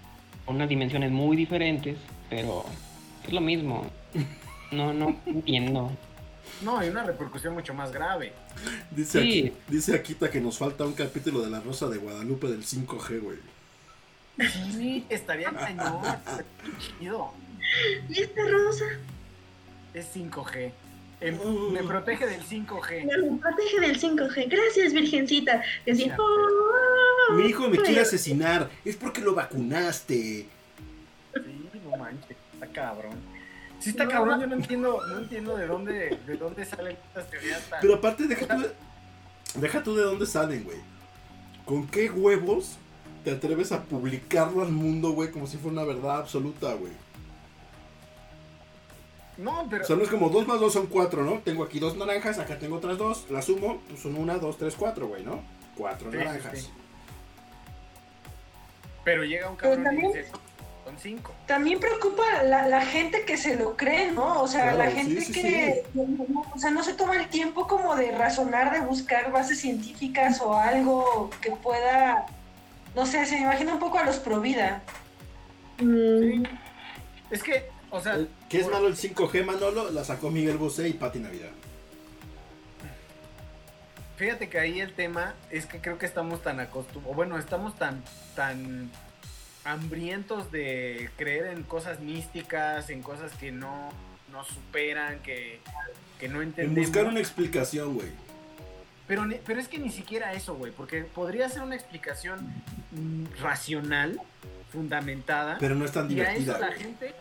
unas 0.46 0.68
dimensiones 0.68 1.10
muy 1.10 1.36
diferentes, 1.36 1.96
pero 2.28 2.64
es 3.26 3.32
lo 3.32 3.40
mismo. 3.40 3.86
No, 4.72 4.90
no 4.94 5.14
entiendo. 5.26 5.92
No, 6.62 6.78
hay 6.78 6.88
una 6.88 7.02
repercusión 7.02 7.52
mucho 7.52 7.74
más 7.74 7.92
grave. 7.92 8.32
Dice, 8.90 9.20
Sí. 9.20 9.28
aquí, 9.48 9.52
dice 9.68 9.94
Akita 9.94 10.30
que 10.30 10.40
nos 10.40 10.56
falta 10.56 10.84
un 10.86 10.94
capítulo 10.94 11.42
de 11.42 11.50
La 11.50 11.60
Rosa 11.60 11.90
de 11.90 11.98
Guadalupe 11.98 12.46
del 12.46 12.64
5G, 12.64 13.20
güey. 13.20 13.36
Sí, 14.72 15.04
estaría 15.10 15.50
cañón. 15.50 16.00
estaría 16.06 16.78
chido. 16.98 17.32
¿Y 18.08 18.20
esta 18.22 18.40
rosa? 18.48 18.84
Es 19.94 20.06
5G. 20.14 20.72
Em, 21.20 21.38
Uh. 21.40 21.70
Me 21.70 21.82
protege 21.84 22.26
del 22.26 22.42
5G. 22.42 23.04
Me 23.04 23.38
protege 23.40 23.80
del 23.80 24.00
5G. 24.00 24.48
Gracias, 24.48 24.92
virgencita. 24.92 25.62
Decía. 25.86 26.16
"Oh". 26.18 27.34
Mi 27.34 27.46
hijo 27.46 27.68
me 27.68 27.78
quiere 27.78 28.00
asesinar. 28.00 28.68
Es 28.84 28.96
porque 28.96 29.20
lo 29.20 29.34
vacunaste. 29.34 30.46
Sí, 31.34 31.80
no 31.90 31.96
manches, 31.96 32.36
está 32.54 32.66
cabrón. 32.66 33.14
Sí 33.78 33.90
está 33.90 34.06
cabrón, 34.06 34.40
yo 34.40 34.46
no 34.46 34.54
entiendo, 34.56 35.00
no 35.08 35.18
entiendo 35.18 35.56
de 35.56 35.66
dónde, 35.66 36.18
de 36.26 36.36
dónde 36.36 36.64
salen 36.64 36.96
estas 37.08 37.28
teorías 37.30 37.68
tan... 37.68 37.80
Pero 37.80 37.94
aparte, 37.96 38.28
deja 38.28 38.46
tú, 38.46 38.60
de, 38.62 38.70
deja 39.60 39.82
tú 39.82 39.96
de 39.96 40.02
dónde 40.04 40.24
salen, 40.26 40.62
güey. 40.62 40.78
¿Con 41.64 41.88
qué 41.88 42.08
huevos 42.10 42.76
te 43.24 43.32
atreves 43.32 43.72
a 43.72 43.82
publicarlo 43.82 44.62
al 44.62 44.70
mundo, 44.70 45.10
güey? 45.10 45.32
Como 45.32 45.48
si 45.48 45.56
fuera 45.56 45.72
una 45.82 45.84
verdad 45.84 46.18
absoluta, 46.18 46.74
güey. 46.74 46.92
No, 49.38 49.66
pero... 49.70 49.82
O 49.82 49.86
sea, 49.86 49.96
no 49.96 50.02
es 50.02 50.08
como 50.10 50.28
2 50.28 50.46
más 50.46 50.60
2 50.60 50.72
son 50.72 50.86
4, 50.86 51.22
¿no? 51.24 51.38
Tengo 51.38 51.64
aquí 51.64 51.78
dos 51.78 51.96
naranjas, 51.96 52.38
acá 52.38 52.58
tengo 52.58 52.76
otras 52.76 52.98
dos. 52.98 53.26
Las 53.30 53.46
sumo, 53.46 53.80
pues 53.88 54.00
son 54.00 54.16
1, 54.16 54.38
2, 54.38 54.58
3, 54.58 54.74
4, 54.78 55.08
güey, 55.08 55.22
¿no? 55.24 55.40
4 55.76 56.10
Sí, 56.10 56.16
naranjas. 56.18 56.58
sí. 56.58 56.70
Pero 59.04 59.24
llega 59.24 59.50
un 59.50 59.56
cabrón 59.56 59.80
y 59.80 59.84
también- 59.84 60.12
dice, 60.12 60.26
son 60.84 60.98
cinco. 60.98 61.32
También 61.46 61.80
preocupa 61.80 62.42
la, 62.44 62.68
la 62.68 62.82
gente 62.84 63.24
que 63.24 63.36
se 63.36 63.56
lo 63.56 63.76
cree, 63.76 64.12
¿no? 64.12 64.42
O 64.42 64.46
sea, 64.46 64.72
Claro, 64.74 64.78
la 64.78 64.90
gente 64.90 65.20
sí, 65.22 65.32
que 65.32 65.84
o 66.54 66.58
sea, 66.58 66.70
no 66.70 66.82
se 66.84 66.92
toma 66.94 67.16
el 67.16 67.28
tiempo 67.28 67.66
como 67.66 67.96
de 67.96 68.12
razonar, 68.12 68.72
de 68.72 68.80
buscar 68.80 69.32
bases 69.32 69.60
científicas 69.60 70.40
o 70.40 70.54
algo 70.54 71.30
que 71.40 71.50
pueda, 71.52 72.26
no 72.94 73.06
sé, 73.06 73.24
se 73.26 73.36
me 73.36 73.42
imagina 73.42 73.72
un 73.72 73.80
poco 73.80 73.98
a 73.98 74.04
los 74.04 74.18
pro 74.18 74.40
vida. 74.40 74.82
Mm. 75.80 76.44
Es 77.30 77.42
que, 77.42 77.70
o 77.92 78.00
sea... 78.00 78.14
El- 78.16 78.28
¿Qué 78.48 78.58
es 78.58 78.64
por- 78.64 78.72
malo 78.72 78.88
el 78.88 78.96
5G, 78.96 79.44
Manolo? 79.44 79.90
La 79.90 80.02
sacó 80.04 80.30
Miguel 80.30 80.56
Bosé 80.58 80.88
y 80.88 80.94
Pati 80.94 81.20
Navidad. 81.20 81.50
Fíjate 84.16 84.48
que 84.48 84.58
ahí 84.58 84.80
el 84.80 84.92
tema 84.92 85.34
es 85.50 85.66
que 85.66 85.80
creo 85.80 85.98
que 85.98 86.06
estamos 86.06 86.42
tan 86.42 86.60
acostumbrados, 86.60 87.16
bueno, 87.16 87.38
estamos 87.38 87.76
tan, 87.76 88.02
tan 88.36 88.90
hambrientos 89.64 90.52
de 90.52 91.10
creer 91.16 91.46
en 91.46 91.62
cosas 91.64 92.00
místicas, 92.00 92.90
en 92.90 93.02
cosas 93.02 93.32
que 93.32 93.50
no 93.50 93.90
nos 94.30 94.46
superan, 94.48 95.18
que, 95.20 95.60
que 96.20 96.28
no 96.28 96.40
En 96.40 96.48
entendemos. 96.48 96.88
buscar 96.88 97.06
una 97.06 97.20
explicación, 97.20 97.94
güey. 97.94 98.08
Pero, 99.08 99.24
pero 99.44 99.60
es 99.60 99.66
que 99.66 99.78
ni 99.78 99.90
siquiera 99.90 100.32
eso, 100.34 100.54
güey, 100.54 100.70
porque 100.72 101.02
podría 101.02 101.48
ser 101.48 101.62
una 101.62 101.74
explicación 101.74 102.38
racional, 103.40 104.20
fundamentada, 104.70 105.56
Pero 105.58 105.74
no 105.74 105.84
es 105.84 105.92
tan 105.92 106.08
y 106.10 106.20
a 106.20 106.32
eso 106.32 106.40
divertida, 106.40 106.58
la 106.58 106.66
güey. 106.68 106.78
gente, 106.78 107.14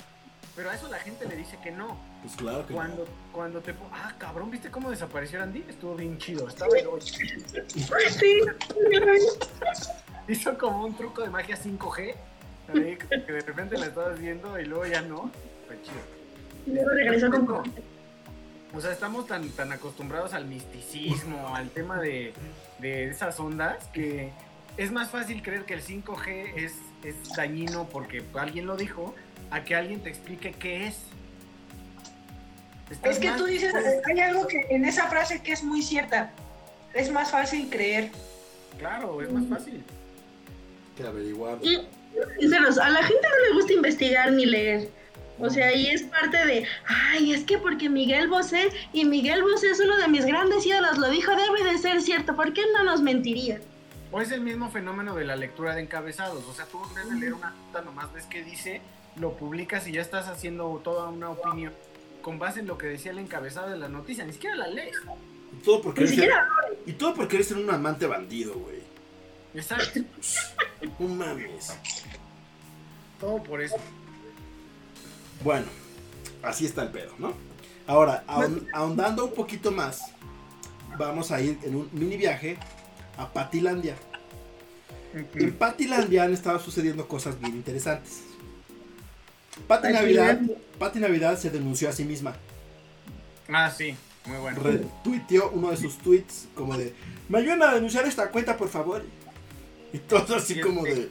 pero 0.56 0.70
a 0.70 0.76
eso 0.76 0.88
la 0.90 1.00
gente 1.00 1.26
le 1.28 1.36
dice 1.36 1.58
que 1.64 1.72
no. 1.72 1.98
Pues 2.22 2.36
claro 2.36 2.66
que 2.68 2.74
Cuando, 2.74 3.06
no. 3.06 3.12
cuando 3.32 3.62
te... 3.62 3.74
Ah, 3.92 4.14
cabrón, 4.18 4.52
¿viste 4.52 4.70
cómo 4.70 4.90
desapareció 4.90 5.42
Andy? 5.42 5.64
Estuvo 5.68 5.96
bien 5.96 6.18
chido, 6.18 6.48
estaba. 6.48 6.72
Sí. 7.00 8.42
Hizo 10.28 10.58
como 10.58 10.86
un 10.86 10.96
truco 10.96 11.22
de 11.22 11.30
magia 11.30 11.58
5G. 11.58 12.16
ahí, 12.74 12.98
que 12.98 13.26
que 13.26 13.32
de 13.32 13.42
repente 13.42 13.78
la 13.78 13.88
estabas 13.88 14.20
viendo 14.20 14.60
y 14.60 14.66
luego 14.66 14.86
ya 14.86 15.02
no. 15.02 15.32
Fue 15.68 15.82
chido. 15.82 16.02
Luego 16.68 16.90
regresó 16.90 17.30
con 17.32 17.74
O 18.74 18.82
sea, 18.82 18.92
estamos 18.92 19.28
tan, 19.28 19.50
tan 19.50 19.72
acostumbrados 19.72 20.34
al 20.34 20.46
misticismo, 20.46 21.56
al 21.56 21.70
tema 21.70 22.00
de, 22.00 22.34
de 22.80 23.10
esas 23.10 23.40
ondas, 23.40 23.86
que 23.94 24.32
es 24.78 24.92
más 24.92 25.10
fácil 25.10 25.42
creer 25.42 25.66
que 25.66 25.74
el 25.74 25.84
5G 25.84 26.54
es, 26.56 26.74
es 27.04 27.16
dañino 27.36 27.88
porque 27.90 28.24
alguien 28.36 28.66
lo 28.66 28.78
dijo, 28.78 29.16
a 29.52 29.64
que 29.64 29.76
alguien 29.76 30.02
te 30.02 30.10
explique 30.10 30.54
qué 30.54 30.88
es. 30.88 30.98
Estás 32.90 33.12
Es 33.12 33.20
que 33.20 33.32
tú 33.32 33.46
dices, 33.46 33.74
eh, 33.74 34.02
hay 34.10 34.20
algo 34.22 34.48
que 34.48 34.66
en 34.70 34.86
esa 34.86 35.08
frase 35.08 35.42
que 35.42 35.52
es 35.52 35.64
muy 35.64 35.82
cierta. 35.82 36.32
Es 36.94 37.12
más 37.12 37.32
fácil 37.32 37.70
creer. 37.70 38.10
Claro, 38.78 39.22
es 39.22 39.32
más 39.32 39.46
fácil. 39.48 39.84
Que 40.98 41.04
averiguar. 41.04 41.58
Y, 41.62 41.82
sinceros, 42.40 42.78
a 42.78 42.90
la 42.90 43.04
gente 43.04 43.28
no 43.30 43.48
le 43.48 43.54
gusta 43.56 43.74
investigar 43.74 44.32
ni 44.32 44.46
leer. 44.46 44.90
O 45.40 45.50
sea, 45.50 45.68
ahí 45.68 45.88
es 45.88 46.04
parte 46.04 46.38
de, 46.46 46.66
ay, 46.86 47.34
es 47.34 47.44
que 47.44 47.58
porque 47.58 47.90
Miguel 47.90 48.28
Bosé 48.28 48.70
y 48.94 49.06
Miguel 49.06 49.42
Bosé 49.42 49.72
es 49.72 49.80
uno 49.80 49.98
de 49.98 50.08
mis 50.08 50.26
grandes 50.26 50.66
ídolos, 50.66 50.98
lo 50.98 51.10
dijo, 51.10 51.32
debe 51.32 51.64
de 51.72 51.80
ser 51.80 52.02
cierto, 52.02 52.36
¿por 52.36 52.54
qué 52.54 52.62
no 52.74 52.84
nos 52.84 53.02
mentiría? 53.02 53.60
O 54.12 54.22
es 54.22 54.32
el 54.32 54.42
mismo 54.42 54.70
fenómeno 54.70 55.16
de 55.16 55.26
la 55.26 55.36
lectura 55.36 55.74
de 55.74 55.82
encabezados. 55.82 56.46
O 56.46 56.54
sea, 56.54 56.66
tú 56.66 56.80
en 56.90 56.94
vez 56.94 57.10
de 57.10 57.16
leer 57.16 57.34
una 57.34 57.52
nota, 57.52 57.82
nomás 57.82 58.14
ves 58.14 58.26
qué 58.26 58.44
dice, 58.44 58.82
lo 59.18 59.34
publicas 59.38 59.88
y 59.88 59.94
ya 59.94 60.02
estás 60.02 60.28
haciendo 60.28 60.80
toda 60.84 61.10
una 61.10 61.30
opinión 61.32 61.74
con 62.22 62.40
base 62.40 62.60
en 62.62 62.68
lo 62.68 62.78
que 62.78 62.88
decía 62.88 63.12
el 63.12 63.20
encabezado 63.20 63.70
de 63.70 63.78
la 63.78 63.88
noticia. 63.90 64.26
Ni 64.26 64.34
siquiera 64.34 64.56
la 64.56 64.68
lees. 64.68 64.96
Y 65.54 65.64
todo 65.64 65.82
porque 65.82 66.02
Ni 66.02 66.08
eres, 66.08 66.16
siquiera, 66.20 66.48
y 66.86 66.94
todo 66.94 67.14
porque 67.14 67.36
eres 67.38 67.52
un 67.52 67.70
amante 67.70 68.06
bandido, 68.06 68.54
güey. 68.54 68.82
Exacto. 69.54 70.00
No 71.00 71.08
mames. 71.10 71.74
Todo 73.20 73.42
por 73.44 73.62
eso. 73.62 73.76
Bueno, 75.44 75.66
así 76.42 76.66
está 76.66 76.84
el 76.84 76.90
pedo, 76.90 77.14
¿no? 77.20 77.34
Ahora, 77.86 78.24
ahon- 78.28 78.68
ahondando 78.74 79.26
un 79.26 79.34
poquito 79.36 79.72
más, 79.72 80.02
vamos 80.98 81.32
a 81.32 81.40
ir 81.42 81.60
en 81.64 81.76
un 81.76 81.90
mini 81.92 82.18
viaje 82.18 82.58
a 83.18 83.32
Patilandia. 83.32 83.96
En 85.14 85.54
Patilandia 85.56 86.24
han 86.24 86.34
estado 86.34 86.58
sucediendo 86.60 87.08
cosas 87.08 87.40
bien 87.40 87.54
interesantes. 87.56 88.24
Pati 89.68 89.88
Navidad, 89.92 90.40
Pati 90.80 91.00
Navidad 91.00 91.38
se 91.38 91.50
denunció 91.50 91.90
a 91.90 91.94
sí 91.94 92.04
misma. 92.04 92.36
Ah, 93.50 93.70
sí. 93.70 93.96
Muy 94.26 94.38
bueno. 94.38 94.60
Retuiteó 94.62 95.50
uno 95.52 95.72
de 95.72 95.78
sus 95.78 95.98
tweets 95.98 96.48
como 96.56 96.78
de 96.78 96.94
¿Me 97.28 97.40
ayudan 97.40 97.64
a 97.64 97.74
denunciar 97.74 98.06
esta 98.06 98.30
cuenta, 98.30 98.56
por 98.58 98.70
favor? 98.70 99.04
Y 99.94 99.98
todo 99.98 100.36
así 100.36 100.54
Sí, 100.56 100.62
como 100.62 100.86
sí. 100.86 100.92
de 100.92 101.10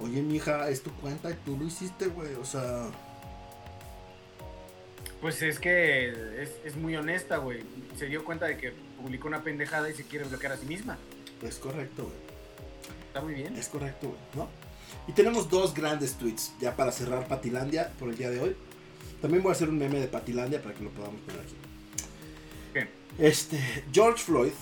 Oye, 0.00 0.22
mija, 0.22 0.68
es 0.70 0.82
tu 0.82 0.90
cuenta 0.92 1.30
y 1.30 1.34
tú 1.44 1.56
lo 1.58 1.64
hiciste, 1.66 2.06
güey. 2.06 2.34
O 2.34 2.44
sea, 2.44 2.86
Pues 5.20 5.42
es 5.42 5.58
que 5.58 6.08
es, 6.42 6.50
es 6.64 6.76
muy 6.76 6.96
honesta, 6.96 7.36
güey. 7.38 7.62
Se 7.98 8.06
dio 8.06 8.24
cuenta 8.24 8.46
de 8.46 8.56
que 8.56 8.72
publicó 9.02 9.28
una 9.28 9.42
pendejada 9.42 9.90
y 9.90 9.94
se 9.94 10.04
quiere 10.04 10.24
bloquear 10.26 10.52
a 10.52 10.56
sí 10.56 10.66
misma. 10.66 10.96
es 11.42 11.56
correcto, 11.56 12.04
güey. 12.04 12.16
Está 13.08 13.20
muy 13.20 13.34
bien. 13.34 13.56
Es 13.56 13.68
correcto, 13.68 14.08
güey, 14.08 14.20
¿no? 14.36 14.48
Y 15.10 15.12
tenemos 15.12 15.50
dos 15.50 15.74
grandes 15.74 16.14
tweets 16.14 16.52
ya 16.60 16.76
para 16.76 16.92
cerrar 16.92 17.26
Patilandia 17.26 17.90
por 17.98 18.10
el 18.10 18.16
día 18.16 18.30
de 18.30 18.38
hoy. 18.38 18.56
También 19.20 19.42
voy 19.42 19.50
a 19.50 19.54
hacer 19.54 19.68
un 19.68 19.76
meme 19.76 19.98
de 19.98 20.06
Patilandia 20.06 20.62
para 20.62 20.72
que 20.72 20.84
lo 20.84 20.90
podamos 20.90 21.20
poner 21.22 21.40
aquí. 21.40 21.56
¿Qué? 22.72 22.88
Este, 23.18 23.58
George 23.92 24.22
Floyd, 24.22 24.52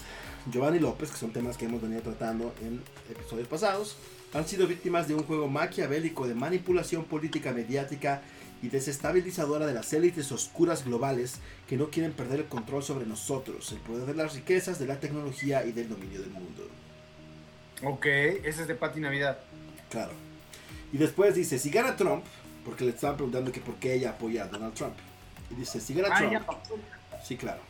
Giovanni 0.51 0.79
López, 0.79 1.11
que 1.11 1.19
son 1.19 1.35
temas 1.35 1.59
que 1.59 1.67
hemos 1.67 1.83
venido 1.83 2.01
tratando 2.01 2.55
en 2.63 2.81
episodios 3.11 3.47
pasados, 3.47 3.99
han 4.33 4.49
sido 4.49 4.67
víctimas 4.67 5.07
de 5.07 5.17
un 5.17 5.25
juego 5.25 5.49
maquiavélico 5.49 6.27
de 6.27 6.35
manipulación 6.35 7.05
política 7.05 7.53
mediática 7.53 8.23
y 8.63 8.71
desestabilizadora 8.71 9.67
de 9.67 9.75
las 9.75 9.93
élites 9.93 10.33
oscuras 10.33 10.83
globales 10.83 11.41
que 11.69 11.77
no 11.77 11.91
quieren 11.91 12.13
perder 12.13 12.41
el 12.41 12.47
control 12.47 12.83
sobre 12.83 13.05
nosotros, 13.05 13.71
el 13.73 13.81
poder 13.81 14.07
de 14.07 14.15
las 14.15 14.33
riquezas, 14.33 14.79
de 14.79 14.87
la 14.87 14.99
tecnología 14.99 15.67
y 15.67 15.73
del 15.73 15.91
dominio 15.91 16.23
del 16.23 16.31
mundo. 16.31 16.67
Ok, 17.85 18.07
ese 18.07 18.63
es 18.63 18.67
de 18.67 18.75
Pati 18.77 18.99
Navidad. 18.99 19.41
Claro. 19.91 20.28
Y 20.93 20.99
después 20.99 21.35
dice, 21.35 21.59
si 21.59 21.71
gana 21.71 21.97
Trump, 21.97 22.25
porque 22.65 22.85
le 22.85 22.91
estaban 22.91 23.17
preguntando 23.17 23.53
que 23.53 23.61
por 23.61 23.75
qué 23.77 23.95
ella 23.95 24.11
apoya 24.11 24.45
a 24.45 24.49
Donald 24.49 24.75
Trump. 24.75 24.95
Y 25.51 25.55
dice, 25.55 25.81
si 25.81 25.95
gana 25.95 26.15
Trump, 26.17 26.47
sí, 27.25 27.37
claro. 27.37 27.61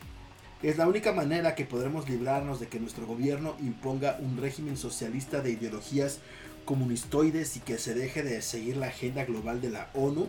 Es 0.61 0.77
la 0.77 0.87
única 0.87 1.13
manera 1.13 1.55
que 1.55 1.63
podremos 1.63 2.09
librarnos 2.09 2.59
de 2.59 2.67
que 2.67 2.79
nuestro 2.79 3.05
gobierno 3.05 3.55
imponga 3.59 4.17
un 4.19 4.37
régimen 4.37 4.75
socialista 4.75 5.41
de 5.41 5.51
ideologías 5.51 6.19
comunistoides 6.65 7.55
y 7.55 7.61
que 7.61 7.77
se 7.77 7.93
deje 7.93 8.23
de 8.23 8.41
seguir 8.41 8.75
la 8.75 8.87
agenda 8.87 9.23
global 9.23 9.61
de 9.61 9.69
la 9.69 9.87
ONU 9.93 10.27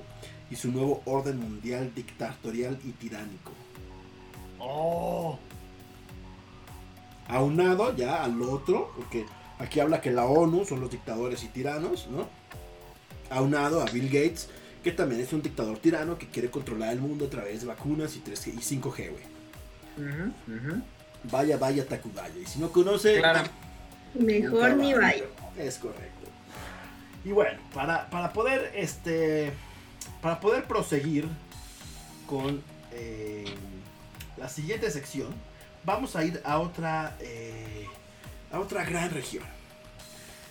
y 0.50 0.56
su 0.56 0.70
nuevo 0.70 1.02
orden 1.04 1.38
mundial 1.38 1.92
dictatorial 1.94 2.78
y 2.84 2.92
tiránico. 2.92 3.52
Oh. 4.58 5.38
aunado 7.26 7.96
ya 7.96 8.22
al 8.22 8.40
otro, 8.42 8.92
porque 8.94 9.24
aquí 9.58 9.80
habla 9.80 10.00
que 10.00 10.10
la 10.10 10.26
ONU 10.26 10.64
son 10.64 10.80
los 10.80 10.90
dictadores 10.90 11.42
y 11.44 11.48
tiranos, 11.48 12.08
¿no? 12.08 12.28
Aunado 13.30 13.80
a 13.80 13.86
Bill 13.86 14.06
Gates, 14.06 14.48
que 14.82 14.92
también 14.92 15.20
es 15.20 15.32
un 15.32 15.42
dictador 15.42 15.78
tirano 15.78 16.18
que 16.18 16.26
quiere 16.28 16.50
controlar 16.50 16.92
el 16.92 17.00
mundo 17.00 17.26
a 17.26 17.30
través 17.30 17.60
de 17.60 17.66
vacunas 17.66 18.16
y, 18.16 18.20
3G 18.20 18.54
y 18.54 18.80
5G, 18.80 19.10
güey. 19.10 19.24
Vaya, 21.24 21.56
vaya, 21.58 21.86
Tacubaya. 21.86 22.38
Y 22.40 22.46
si 22.46 22.58
no 22.58 22.70
conoce, 22.70 23.18
Claro. 23.18 23.48
Mejor 24.14 24.76
ni 24.76 24.94
vaya. 24.94 25.24
Es 25.56 25.78
correcto. 25.78 26.26
Y 27.24 27.32
bueno, 27.32 27.58
para, 27.74 28.08
para 28.10 28.32
poder 28.32 28.72
este. 28.74 29.52
Para 30.22 30.40
poder 30.40 30.64
proseguir 30.64 31.28
con 32.26 32.62
eh, 32.92 33.44
la 34.36 34.48
siguiente 34.48 34.90
sección, 34.90 35.28
vamos 35.84 36.16
a 36.16 36.24
ir 36.24 36.40
a 36.44 36.58
otra. 36.58 37.16
eh, 37.20 37.86
a 38.52 38.58
otra 38.58 38.84
gran 38.84 39.10
región. 39.10 39.44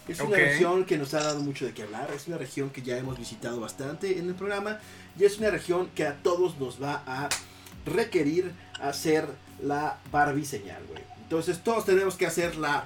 Es 0.09 0.19
una 0.19 0.37
región 0.37 0.85
que 0.85 0.97
nos 0.97 1.13
ha 1.13 1.23
dado 1.23 1.39
mucho 1.41 1.65
de 1.65 1.73
qué 1.73 1.83
hablar, 1.83 2.09
es 2.15 2.27
una 2.27 2.37
región 2.37 2.69
que 2.69 2.81
ya 2.81 2.97
hemos 2.97 3.17
visitado 3.17 3.59
bastante 3.59 4.17
en 4.17 4.27
el 4.27 4.35
programa 4.35 4.79
y 5.19 5.25
es 5.25 5.37
una 5.37 5.51
región 5.51 5.89
que 5.93 6.05
a 6.05 6.15
todos 6.15 6.57
nos 6.59 6.81
va 6.81 7.03
a 7.05 7.29
requerir 7.85 8.51
hacer 8.81 9.27
la 9.61 9.99
Barbie 10.11 10.45
señal, 10.45 10.81
güey. 10.87 11.03
Entonces 11.21 11.63
todos 11.63 11.85
tenemos 11.85 12.15
que 12.15 12.25
hacer 12.25 12.55
la 12.55 12.85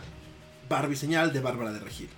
Barbie 0.67 0.95
señal 0.95 1.31
de 1.31 1.39
Bárbara 1.39 1.71
de 1.71 1.79
Regil. 1.79 2.09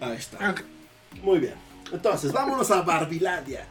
Ahí 0.00 0.16
está. 0.16 0.54
Muy 1.22 1.38
bien. 1.38 1.54
Entonces, 1.92 2.32
vámonos 2.32 2.70
a 2.70 2.82
Barbilandia. 2.82 3.66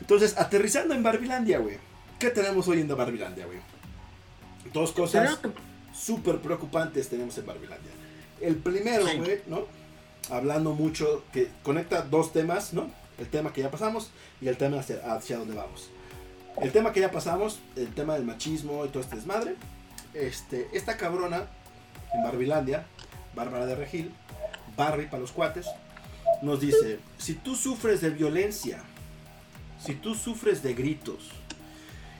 Entonces, 0.00 0.36
aterrizando 0.36 0.94
en 0.94 1.02
Barbilandia, 1.02 1.58
güey. 1.58 1.78
¿Qué 2.18 2.30
tenemos 2.30 2.68
hoy 2.68 2.80
en 2.80 2.88
Barbilandia, 2.88 3.46
güey? 3.46 3.58
Dos 4.72 4.92
cosas 4.92 5.38
súper 5.94 6.38
preocupantes 6.40 7.08
tenemos 7.08 7.36
en 7.38 7.46
Barbilandia. 7.46 7.90
El 8.40 8.56
primero, 8.56 9.04
güey, 9.18 9.40
¿no? 9.46 9.64
Hablando 10.30 10.72
mucho, 10.74 11.24
que 11.32 11.48
conecta 11.62 12.02
dos 12.02 12.32
temas, 12.32 12.72
¿no? 12.72 12.90
El 13.18 13.28
tema 13.28 13.52
que 13.52 13.62
ya 13.62 13.70
pasamos 13.70 14.10
y 14.40 14.48
el 14.48 14.56
tema 14.56 14.80
hacia, 14.80 14.96
hacia 15.14 15.38
dónde 15.38 15.54
vamos. 15.54 15.88
El 16.60 16.72
tema 16.72 16.92
que 16.92 17.00
ya 17.00 17.10
pasamos, 17.10 17.60
el 17.76 17.94
tema 17.94 18.14
del 18.14 18.24
machismo 18.24 18.84
y 18.84 18.88
todo 18.88 19.02
este 19.02 19.16
desmadre. 19.16 19.54
Este, 20.14 20.68
esta 20.72 20.96
cabrona 20.96 21.46
en 22.14 22.22
Barbilandia, 22.24 22.86
Bárbara 23.34 23.66
de 23.66 23.74
Regil, 23.74 24.12
Barbie 24.76 25.06
para 25.06 25.20
los 25.20 25.32
cuates, 25.32 25.66
nos 26.42 26.60
dice, 26.60 26.98
si 27.18 27.34
tú 27.34 27.54
sufres 27.54 28.00
de 28.00 28.10
violencia, 28.10 28.82
si 29.82 29.94
tú 29.94 30.14
sufres 30.14 30.62
de 30.62 30.74
gritos, 30.74 31.30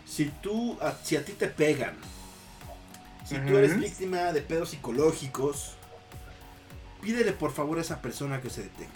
si 0.07 0.27
tú, 0.43 0.79
a- 0.81 0.95
si 1.03 1.17
a 1.17 1.25
ti 1.25 1.33
te 1.33 1.49
pegan, 1.49 1.97
si 3.27 3.37
tú 3.39 3.57
eres 3.59 3.79
víctima 3.79 4.33
de 4.33 4.41
pedos 4.43 4.71
psicológicos, 4.71 5.73
pídele 7.03 7.33
por 7.33 7.53
favor 7.53 7.79
a 7.79 7.81
esa 7.81 8.01
persona 8.01 8.41
que 8.41 8.51
se 8.51 8.63
detenga. 8.63 8.91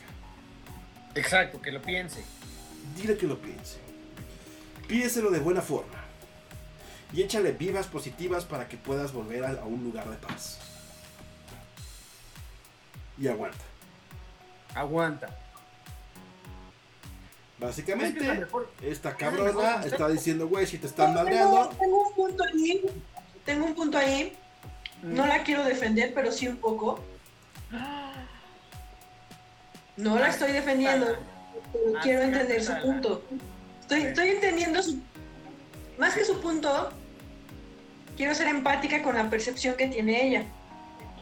Exacto, 1.14 1.60
que 1.60 1.72
lo 1.72 1.82
piense. 1.82 2.22
Dile 2.96 3.16
que 3.16 3.26
lo 3.26 3.38
piense. 3.40 3.78
Pídeselo 4.86 5.30
de 5.30 5.40
buena 5.40 5.60
forma. 5.62 5.98
Y 7.12 7.22
échale 7.22 7.52
vivas 7.52 7.86
positivas 7.88 8.44
para 8.44 8.68
que 8.68 8.76
puedas 8.76 9.12
volver 9.12 9.44
a, 9.44 9.50
a 9.50 9.64
un 9.64 9.82
lugar 9.82 10.08
de 10.08 10.16
paz. 10.16 10.58
Y 13.18 13.26
aguanta. 13.26 13.58
Aguanta. 14.74 15.36
Básicamente, 17.58 18.20
Es 18.20 18.24
que 18.24 18.30
es 18.32 18.38
la 18.38 18.46
mejor- 18.46 18.70
esta 18.80 19.16
cabrona 19.16 19.84
está 19.84 20.08
diciendo, 20.08 20.48
güey, 20.48 20.66
si 20.66 20.78
te 20.78 20.86
están 20.86 21.14
madreando, 21.14 21.68
tengo 21.78 22.08
un 22.08 22.14
punto 22.14 22.44
ahí. 22.44 22.82
Tengo 23.50 23.66
un 23.66 23.74
punto 23.74 23.98
ahí. 23.98 24.32
No 25.02 25.26
la 25.26 25.42
quiero 25.42 25.64
defender, 25.64 26.14
pero 26.14 26.30
sí 26.30 26.46
un 26.46 26.58
poco. 26.58 27.00
No 29.96 30.20
la 30.20 30.28
estoy 30.28 30.52
defendiendo, 30.52 31.16
pero 31.72 31.96
Ah, 31.96 32.00
quiero 32.00 32.20
sí, 32.22 32.28
entender 32.28 32.62
su 32.62 32.70
ah, 32.70 32.80
punto. 32.80 33.24
Estoy, 33.80 34.02
estoy 34.02 34.28
entendiendo 34.28 34.80
su. 34.84 35.00
Más 35.98 36.14
que 36.14 36.24
su 36.24 36.40
punto, 36.40 36.92
quiero 38.16 38.36
ser 38.36 38.46
empática 38.46 39.02
con 39.02 39.16
la 39.16 39.28
percepción 39.28 39.74
que 39.74 39.88
tiene 39.88 40.28
ella. 40.28 40.44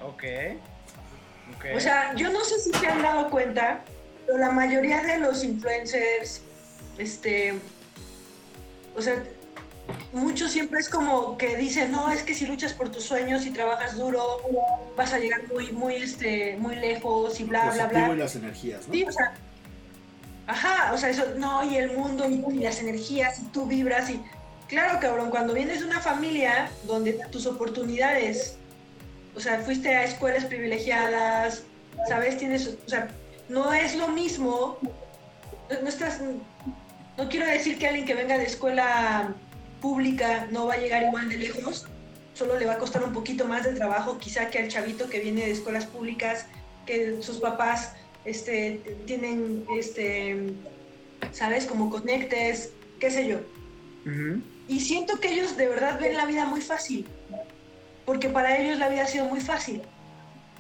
Ok. 0.02 0.24
Ok. 1.56 1.64
O 1.76 1.80
sea, 1.80 2.14
yo 2.14 2.28
no 2.30 2.44
sé 2.44 2.58
si 2.58 2.70
se 2.74 2.88
han 2.88 3.00
dado 3.00 3.30
cuenta, 3.30 3.80
pero 4.26 4.36
la 4.36 4.50
mayoría 4.50 5.02
de 5.02 5.18
los 5.18 5.42
influencers, 5.44 6.42
este, 6.98 7.58
o 8.94 9.00
sea, 9.00 9.24
muchos 10.12 10.50
siempre 10.50 10.80
es 10.80 10.88
como 10.88 11.36
que 11.36 11.56
dicen, 11.56 11.92
no, 11.92 12.10
es 12.10 12.22
que 12.22 12.34
si 12.34 12.46
luchas 12.46 12.72
por 12.72 12.90
tus 12.90 13.04
sueños 13.04 13.46
y 13.46 13.50
trabajas 13.50 13.96
duro, 13.96 14.22
vas 14.96 15.12
a 15.12 15.18
llegar 15.18 15.46
muy, 15.48 15.72
muy, 15.72 15.96
este, 15.96 16.56
muy 16.58 16.76
lejos 16.76 17.38
y 17.40 17.44
bla, 17.44 17.70
bla, 17.70 17.84
positivo 17.84 18.06
bla. 18.06 18.14
y 18.14 18.18
las 18.18 18.36
energías, 18.36 18.88
¿no? 18.88 18.94
Sí, 18.94 19.04
o 19.04 19.12
sea, 19.12 19.34
ajá, 20.46 20.92
o 20.92 20.98
sea, 20.98 21.10
eso, 21.10 21.24
no, 21.36 21.64
y 21.64 21.76
el 21.76 21.96
mundo, 21.96 22.28
y, 22.28 22.44
y 22.54 22.58
las 22.60 22.80
energías, 22.80 23.40
y 23.40 23.44
tú 23.46 23.66
vibras, 23.66 24.10
y 24.10 24.20
claro, 24.66 24.98
cabrón, 25.00 25.30
cuando 25.30 25.54
vienes 25.54 25.80
de 25.80 25.86
una 25.86 26.00
familia 26.00 26.70
donde 26.84 27.14
tus 27.30 27.46
oportunidades, 27.46 28.56
o 29.36 29.40
sea, 29.40 29.60
fuiste 29.60 29.94
a 29.94 30.04
escuelas 30.04 30.44
privilegiadas, 30.44 31.62
¿sabes? 32.08 32.38
Tienes, 32.38 32.76
o 32.86 32.88
sea, 32.88 33.08
no 33.48 33.72
es 33.72 33.94
lo 33.96 34.08
mismo, 34.08 34.78
no, 35.70 35.80
no 35.82 35.88
estás, 35.88 36.20
no 37.16 37.28
quiero 37.28 37.46
decir 37.46 37.78
que 37.78 37.88
alguien 37.88 38.06
que 38.06 38.14
venga 38.14 38.38
de 38.38 38.44
escuela 38.44 39.34
pública 39.80 40.48
no 40.50 40.66
va 40.66 40.74
a 40.74 40.78
llegar 40.78 41.02
igual 41.02 41.28
de 41.28 41.38
lejos, 41.38 41.86
solo 42.34 42.58
le 42.58 42.66
va 42.66 42.74
a 42.74 42.78
costar 42.78 43.02
un 43.02 43.12
poquito 43.12 43.46
más 43.46 43.64
de 43.64 43.72
trabajo 43.72 44.18
quizá 44.18 44.48
que 44.50 44.58
al 44.58 44.68
chavito 44.68 45.08
que 45.08 45.20
viene 45.20 45.44
de 45.44 45.50
escuelas 45.50 45.86
públicas, 45.86 46.46
que 46.86 47.20
sus 47.20 47.38
papás 47.38 47.92
este, 48.24 48.80
tienen, 49.06 49.64
este, 49.76 50.54
¿sabes? 51.32 51.66
Como 51.66 51.90
conectes, 51.90 52.70
qué 53.00 53.10
sé 53.10 53.28
yo. 53.28 53.38
Y 54.68 54.80
siento 54.80 55.20
que 55.20 55.32
ellos 55.32 55.56
de 55.56 55.68
verdad 55.68 56.00
ven 56.00 56.16
la 56.16 56.24
vida 56.24 56.46
muy 56.46 56.62
fácil, 56.62 57.06
porque 58.06 58.28
para 58.28 58.56
ellos 58.56 58.78
la 58.78 58.88
vida 58.88 59.02
ha 59.02 59.06
sido 59.06 59.26
muy 59.26 59.40
fácil. 59.40 59.82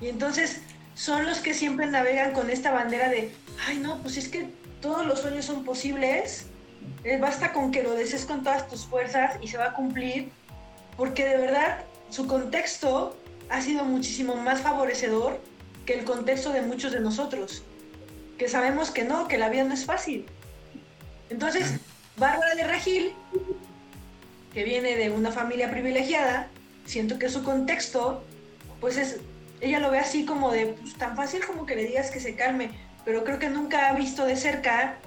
Y 0.00 0.08
entonces 0.08 0.60
son 0.94 1.24
los 1.24 1.38
que 1.38 1.54
siempre 1.54 1.86
navegan 1.86 2.32
con 2.32 2.50
esta 2.50 2.72
bandera 2.72 3.08
de, 3.08 3.30
ay 3.66 3.78
no, 3.78 4.02
pues 4.02 4.16
es 4.16 4.28
que 4.28 4.48
todos 4.82 5.06
los 5.06 5.20
sueños 5.20 5.44
son 5.44 5.64
posibles, 5.64 6.46
basta 7.20 7.52
con 7.52 7.70
que 7.70 7.82
lo 7.82 7.94
desees 7.94 8.24
con 8.24 8.42
todas 8.42 8.68
tus 8.68 8.86
fuerzas 8.86 9.38
y 9.40 9.48
se 9.48 9.58
va 9.58 9.66
a 9.66 9.72
cumplir, 9.74 10.30
porque 10.96 11.24
de 11.24 11.36
verdad 11.36 11.84
su 12.10 12.26
contexto 12.26 13.16
ha 13.48 13.60
sido 13.60 13.84
muchísimo 13.84 14.36
más 14.36 14.60
favorecedor 14.60 15.40
que 15.86 15.94
el 15.94 16.04
contexto 16.04 16.52
de 16.52 16.62
muchos 16.62 16.92
de 16.92 17.00
nosotros, 17.00 17.62
que 18.36 18.48
sabemos 18.48 18.90
que 18.90 19.04
no, 19.04 19.26
que 19.26 19.38
la 19.38 19.48
vida 19.48 19.64
no 19.64 19.74
es 19.74 19.84
fácil. 19.84 20.26
Entonces, 21.30 21.80
Bárbara 22.16 22.54
de 22.54 22.64
Regil, 22.64 23.12
que 24.52 24.64
viene 24.64 24.96
de 24.96 25.10
una 25.10 25.32
familia 25.32 25.70
privilegiada, 25.70 26.48
siento 26.84 27.18
que 27.18 27.28
su 27.28 27.42
contexto, 27.42 28.22
pues 28.80 28.96
es, 28.96 29.20
ella 29.60 29.78
lo 29.78 29.90
ve 29.90 29.98
así 29.98 30.24
como 30.24 30.50
de, 30.50 30.66
pues, 30.66 30.94
tan 30.94 31.16
fácil 31.16 31.44
como 31.46 31.64
que 31.64 31.76
le 31.76 31.84
digas 31.84 32.10
que 32.10 32.20
se 32.20 32.34
calme, 32.34 32.70
pero 33.04 33.24
creo 33.24 33.38
que 33.38 33.48
nunca 33.48 33.88
ha 33.88 33.94
visto 33.94 34.24
de 34.24 34.36
cerca 34.36 34.98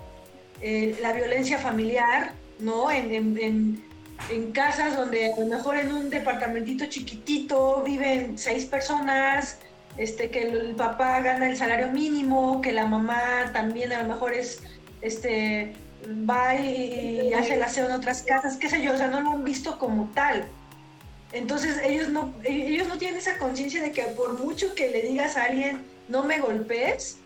eh, 0.62 0.98
la 1.02 1.14
violencia 1.14 1.58
familiar, 1.58 2.34
¿no? 2.60 2.92
En, 2.92 3.12
en- 3.12 3.84
en- 4.30 4.52
casas 4.54 4.96
donde 4.96 5.34
a 5.34 5.40
lo 5.40 5.46
mejor 5.48 5.78
en 5.78 5.92
un 5.92 6.10
departamentito 6.10 6.86
chiquitito 6.86 7.82
viven 7.84 8.38
seis 8.38 8.66
personas, 8.66 9.58
este, 9.98 10.30
que 10.30 10.44
el, 10.44 10.76
papá 10.76 11.20
gana 11.22 11.50
el 11.50 11.58
salario 11.58 11.88
mínimo, 11.90 12.62
que 12.62 12.72
la 12.72 12.86
mamá 12.86 13.50
también 13.52 13.92
a 13.92 14.04
lo 14.04 14.10
mejor 14.10 14.34
es, 14.34 14.62
este, 15.02 15.74
va 16.30 16.56
y 16.56 17.34
hace 17.34 17.56
el 17.56 17.64
aseo 17.64 17.88
en 17.88 17.94
otras 17.94 18.22
casas, 18.22 18.58
qué 18.58 18.70
sé 18.70 18.82
yo, 18.82 18.94
o 18.94 18.98
sea, 18.98 19.08
no 19.08 19.22
lo 19.22 19.32
han 19.32 19.44
visto 19.44 19.80
como 19.80 20.10
tal. 20.14 20.46
Entonces 21.34 21.80
ellos 21.84 22.10
no, 22.10 22.34
ellos 22.44 22.88
no 22.88 22.98
tienen 22.98 23.18
esa 23.18 23.38
conciencia 23.38 23.82
de 23.82 23.92
que 23.92 24.04
por 24.04 24.38
mucho 24.40 24.76
que 24.76 24.90
le 24.92 25.02
digas 25.02 25.36
a 25.38 25.46
alguien, 25.46 25.82
no 26.10 26.24
me 26.24 26.40
golpees, 26.40 27.18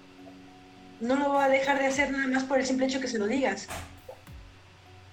no 1.05 1.15
lo 1.15 1.29
va 1.33 1.45
a 1.45 1.49
dejar 1.49 1.79
de 1.79 1.87
hacer 1.87 2.11
nada 2.11 2.27
más 2.27 2.43
por 2.43 2.59
el 2.59 2.65
simple 2.65 2.87
hecho 2.87 2.99
que 2.99 3.07
se 3.07 3.19
lo 3.19 3.27
digas. 3.27 3.67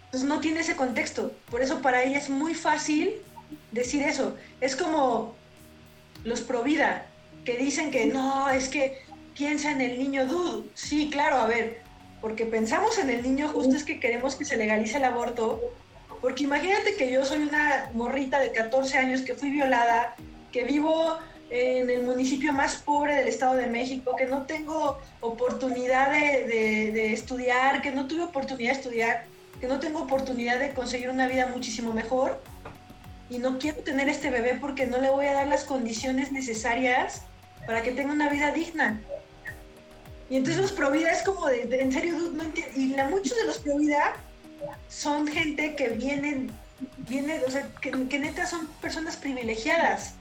Entonces 0.07 0.29
no 0.29 0.41
tiene 0.41 0.61
ese 0.61 0.77
contexto. 0.77 1.33
Por 1.51 1.63
eso 1.63 1.81
para 1.81 2.03
ella 2.03 2.19
es 2.19 2.29
muy 2.29 2.55
fácil 2.55 3.15
decir 3.71 4.03
eso. 4.03 4.37
Es 4.61 4.77
como, 4.77 5.35
los 6.25 6.41
pro 6.41 6.63
vida, 6.63 7.07
que 7.45 7.57
dicen 7.57 7.91
que 7.91 8.07
no, 8.07 8.49
es 8.51 8.69
que 8.69 8.99
piensa 9.35 9.71
en 9.71 9.81
el 9.81 9.99
niño 9.99 10.27
dude. 10.27 10.69
Sí, 10.75 11.11
claro, 11.11 11.37
a 11.37 11.47
ver, 11.47 11.83
porque 12.21 12.47
pensamos 12.47 12.99
en 12.99 13.11
el 13.11 13.23
niño 13.23 13.49
justo 13.49 13.75
es 13.75 13.85
que 13.85 14.01
queremos 14.01 14.37
que 14.37 14.45
se 14.45 14.57
legalice 14.57 14.99
el 14.99 15.05
aborto, 15.05 15.61
porque 16.21 16.45
imagínate 16.45 16.95
que 16.95 17.11
yo 17.11 17.25
soy 17.25 17.43
una 17.43 17.91
morrita 17.95 18.39
de 18.39 18.53
14 18.53 18.99
años 18.99 19.23
que 19.23 19.35
fui 19.35 19.51
violada, 19.51 20.15
que 20.53 20.65
vivo 20.65 21.19
en 21.55 21.91
el 21.91 22.03
municipio 22.03 22.51
más 22.55 22.77
pobre 22.77 23.15
del 23.15 23.29
Estado 23.29 23.55
de 23.57 23.67
México, 23.67 24.17
que 24.17 24.25
no 24.25 24.47
tengo 24.47 24.99
oportunidad 25.21 26.11
de, 26.11 26.47
de- 26.47 26.93
de 26.93 27.13
estudiar, 27.13 27.83
que 27.83 27.91
no 27.93 28.07
tuve 28.07 28.23
oportunidad 28.23 28.73
de 28.73 28.79
estudiar, 28.79 29.27
que 29.61 29.67
no 29.67 29.79
tengo 29.79 30.01
oportunidad 30.01 30.59
de 30.59 30.73
conseguir 30.73 31.11
una 31.11 31.29
vida 31.29 31.47
muchísimo 31.49 31.93
mejor 31.93 32.43
y 33.29 33.39
no 33.39 33.59
quiero 33.59 33.79
tener 33.83 34.09
este 34.09 34.31
bebé 34.31 34.57
porque 34.61 34.87
no 34.87 34.99
le 34.99 35.11
voy 35.11 35.27
a 35.27 35.35
dar 35.35 35.47
las 35.47 35.65
condiciones 35.65 36.33
necesarias 36.33 37.23
para 37.67 37.83
que 37.83 37.93
tenga 37.93 38.13
una 38.13 38.31
vida 38.31 38.51
digna. 38.51 39.01
Y 40.31 40.37
entonces 40.37 40.63
los 40.63 40.73
Provida 40.73 41.11
es 41.13 41.23
como 41.23 41.47
de, 41.49 41.67
de- 41.67 41.83
en 41.83 41.93
serio, 41.93 42.15
no 42.33 42.45
enti- 42.45 42.65
y 42.75 42.87
la, 42.95 43.09
muchos 43.11 43.37
de 43.37 43.45
los 43.45 43.59
Provida 43.59 44.15
son 44.89 45.27
gente 45.27 45.77
que 45.77 45.89
vienen, 45.91 46.51
vienen, 47.09 47.43
o 47.47 47.51
sea, 47.51 47.69
que, 47.83 47.91
que 48.09 48.19
neta 48.19 48.47
son 48.47 48.67
personas 48.81 49.17
privilegiadas, 49.17 50.15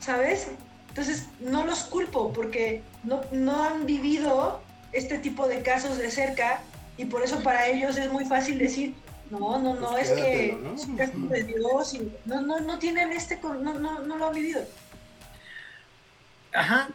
¿sabes? 0.00 0.48
Entonces 0.88 1.26
no 1.40 1.64
los 1.64 1.84
culpo 1.84 2.32
porque 2.32 2.82
no, 3.04 3.20
no 3.30 3.64
han 3.64 3.86
vivido 3.86 4.60
este 4.92 5.18
tipo 5.18 5.46
de 5.46 5.62
casos 5.62 5.98
de 5.98 6.10
cerca 6.10 6.60
y 6.96 7.04
por 7.04 7.22
eso 7.22 7.42
para 7.42 7.68
ellos 7.68 7.96
es 7.96 8.10
muy 8.10 8.24
fácil 8.24 8.58
decir, 8.58 8.94
no, 9.30 9.58
no, 9.58 9.74
no, 9.74 9.90
Pues 9.90 10.10
es 10.10 10.20
que 10.20 10.58
¿no? 10.60 10.74
es 10.74 10.86
un 10.86 10.96
castigo 10.96 11.28
de 11.28 11.44
Dios 11.44 11.94
y 11.94 12.12
no, 12.24 12.40
no, 12.40 12.60
no 12.60 12.78
tienen 12.78 13.12
este, 13.12 13.38
no, 13.42 13.54
no, 13.74 14.00
no 14.00 14.16
lo 14.16 14.28
han 14.28 14.34
vivido. 14.34 14.62
Ajá. 16.54 16.88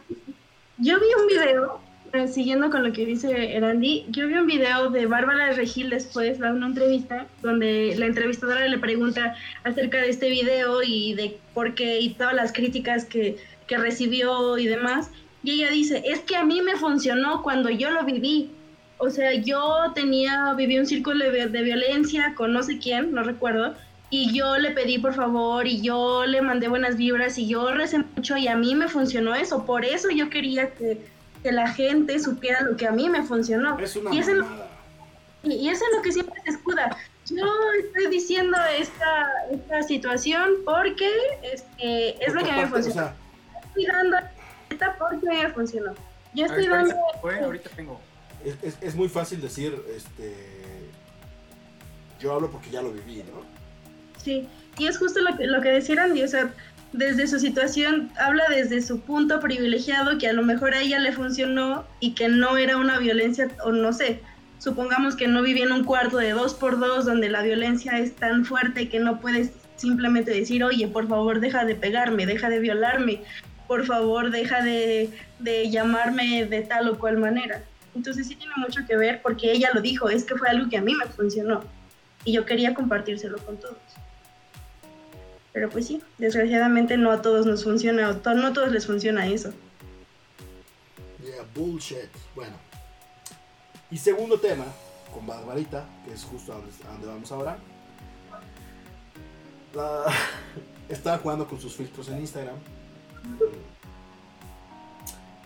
Yo 0.78 0.98
vi 0.98 1.06
un 1.20 1.26
video, 1.28 1.80
siguiendo 2.28 2.70
con 2.70 2.84
lo 2.84 2.92
que 2.92 3.04
dice 3.04 3.56
Erandi, 3.56 4.06
yo 4.08 4.28
vi 4.28 4.34
un 4.34 4.46
video 4.46 4.90
de 4.90 5.06
Bárbara 5.06 5.52
Regil 5.52 5.90
después, 5.90 6.38
dando 6.38 6.58
una 6.58 6.68
entrevista, 6.68 7.26
donde 7.42 7.94
la 7.96 8.06
entrevistadora 8.06 8.66
le 8.68 8.78
pregunta 8.78 9.34
acerca 9.64 9.98
de 9.98 10.10
este 10.10 10.30
video 10.30 10.82
y 10.82 11.14
de 11.14 11.36
por 11.54 11.74
qué 11.74 12.00
y 12.00 12.10
todas 12.10 12.34
las 12.34 12.52
críticas 12.52 13.04
que, 13.04 13.36
que 13.66 13.78
recibió 13.78 14.58
y 14.58 14.66
demás. 14.66 15.10
Y 15.42 15.52
ella 15.52 15.70
dice, 15.70 16.02
es 16.06 16.20
que 16.20 16.36
a 16.36 16.44
mí 16.44 16.62
me 16.62 16.76
funcionó 16.76 17.42
cuando 17.42 17.68
yo 17.68 17.90
lo 17.90 18.04
viví. 18.04 18.50
O 18.98 19.10
sea, 19.10 19.34
yo 19.34 19.92
tenía, 19.94 20.54
viví 20.54 20.78
un 20.78 20.86
círculo 20.86 21.30
de, 21.30 21.48
de 21.48 21.62
violencia 21.62 22.34
con 22.36 22.52
no 22.52 22.62
sé 22.62 22.78
quién, 22.78 23.12
no 23.12 23.24
recuerdo, 23.24 23.74
y 24.08 24.32
yo 24.32 24.56
le 24.58 24.70
pedí 24.70 24.98
por 24.98 25.14
favor 25.14 25.66
y 25.66 25.80
yo 25.80 26.24
le 26.24 26.40
mandé 26.40 26.68
buenas 26.68 26.96
vibras 26.96 27.36
y 27.36 27.48
yo 27.48 27.72
recé 27.72 27.98
mucho 27.98 28.36
y 28.36 28.46
a 28.46 28.56
mí 28.56 28.76
me 28.76 28.86
funcionó 28.86 29.34
eso. 29.34 29.66
Por 29.66 29.84
eso 29.84 30.08
yo 30.10 30.30
quería 30.30 30.70
que, 30.70 31.00
que 31.44 31.52
la 31.52 31.68
gente 31.68 32.18
supiera 32.18 32.62
lo 32.62 32.74
que 32.76 32.86
a 32.88 32.90
mí 32.90 33.08
me 33.10 33.22
funcionó. 33.22 33.78
Es 33.78 33.94
una 33.96 34.12
y, 34.14 34.18
eso 34.18 34.30
es 34.30 34.36
lo, 34.38 34.44
mamada. 34.46 34.66
y 35.44 35.68
eso 35.68 35.84
es 35.90 35.96
lo 35.96 36.02
que 36.02 36.10
siempre 36.10 36.40
se 36.42 36.50
escuda. 36.52 36.96
Yo 37.26 37.44
estoy 37.84 38.06
diciendo 38.10 38.56
esta, 38.78 39.28
esta 39.52 39.82
situación 39.82 40.50
porque 40.64 41.06
este, 41.42 42.24
es 42.24 42.32
lo 42.32 42.40
que 42.42 42.50
me 42.50 42.62
aparte, 42.62 42.64
o 42.64 42.68
funcionó. 42.82 42.94
sea, 42.94 43.14
Estoy 43.66 43.86
dando 43.86 44.16
esta 44.70 44.96
porque 44.98 45.26
me 45.26 45.48
funcionó. 45.50 45.94
Yo 46.34 46.46
estoy 46.46 46.66
dando... 46.66 46.94
ahorita 47.22 47.70
tengo. 47.76 48.00
es, 48.42 48.54
es- 48.62 48.78
es 48.80 48.94
muy 48.94 49.10
fácil 49.10 49.42
decir, 49.42 49.78
este, 49.94 50.34
yo 52.20 52.32
hablo 52.32 52.50
porque 52.50 52.70
ya 52.70 52.80
lo 52.80 52.90
viví, 52.90 53.18
¿no? 53.18 53.42
Sí, 54.22 54.48
y 54.78 54.86
es 54.86 54.96
justo 54.96 55.20
lo 55.20 55.36
que, 55.36 55.46
lo 55.46 55.60
que 55.60 55.68
decía 55.72 56.02
Andy, 56.02 56.22
o 56.22 56.28
sea, 56.28 56.50
desde 56.94 57.26
su 57.26 57.40
situación, 57.40 58.12
habla 58.16 58.44
desde 58.48 58.80
su 58.80 59.00
punto 59.00 59.40
privilegiado, 59.40 60.16
que 60.16 60.28
a 60.28 60.32
lo 60.32 60.44
mejor 60.44 60.74
a 60.74 60.80
ella 60.80 61.00
le 61.00 61.10
funcionó 61.10 61.84
y 61.98 62.12
que 62.12 62.28
no 62.28 62.56
era 62.56 62.76
una 62.76 63.00
violencia, 63.00 63.48
o 63.64 63.72
no 63.72 63.92
sé, 63.92 64.20
supongamos 64.58 65.16
que 65.16 65.26
no 65.26 65.42
vivía 65.42 65.64
en 65.64 65.72
un 65.72 65.82
cuarto 65.82 66.18
de 66.18 66.30
dos 66.30 66.54
por 66.54 66.78
dos 66.78 67.04
donde 67.04 67.28
la 67.28 67.42
violencia 67.42 67.98
es 67.98 68.14
tan 68.14 68.44
fuerte 68.44 68.88
que 68.88 69.00
no 69.00 69.20
puedes 69.20 69.50
simplemente 69.74 70.30
decir, 70.30 70.62
oye, 70.62 70.86
por 70.86 71.08
favor, 71.08 71.40
deja 71.40 71.64
de 71.64 71.74
pegarme, 71.74 72.26
deja 72.26 72.48
de 72.48 72.60
violarme, 72.60 73.22
por 73.66 73.84
favor, 73.84 74.30
deja 74.30 74.62
de, 74.62 75.10
de 75.40 75.70
llamarme 75.70 76.46
de 76.46 76.62
tal 76.62 76.88
o 76.88 76.96
cual 76.96 77.18
manera. 77.18 77.64
Entonces 77.96 78.28
sí 78.28 78.36
tiene 78.36 78.54
mucho 78.56 78.82
que 78.86 78.96
ver 78.96 79.20
porque 79.20 79.50
ella 79.50 79.70
lo 79.74 79.80
dijo, 79.80 80.08
es 80.08 80.22
que 80.22 80.36
fue 80.36 80.48
algo 80.48 80.70
que 80.70 80.76
a 80.76 80.82
mí 80.82 80.94
me 80.94 81.06
funcionó 81.06 81.64
y 82.24 82.32
yo 82.32 82.44
quería 82.44 82.72
compartírselo 82.72 83.38
con 83.38 83.56
todos. 83.56 83.83
Pero 85.54 85.70
pues 85.70 85.86
sí, 85.86 86.02
desgraciadamente 86.18 86.98
no 86.98 87.10
a 87.12 87.22
todos 87.22 87.46
nos 87.46 87.62
funciona, 87.64 88.10
o 88.10 88.34
no 88.34 88.46
a 88.48 88.52
todos 88.52 88.70
les 88.72 88.86
funciona 88.86 89.26
eso. 89.28 89.52
Yeah, 91.22 91.44
bullshit. 91.54 92.10
Bueno. 92.34 92.56
Y 93.90 93.96
segundo 93.96 94.38
tema, 94.40 94.64
con 95.14 95.26
Barbarita, 95.26 95.84
que 96.04 96.12
es 96.12 96.24
justo 96.24 96.52
a 96.52 96.56
donde, 96.56 97.06
vamos 97.06 97.30
ahora. 97.32 97.56
La- 99.74 100.04
Estaba 100.88 101.16
jugando 101.18 101.46
con 101.48 101.58
sus 101.60 101.72
filtros 101.74 102.08
en 102.08 102.18
Instagram. 102.20 102.56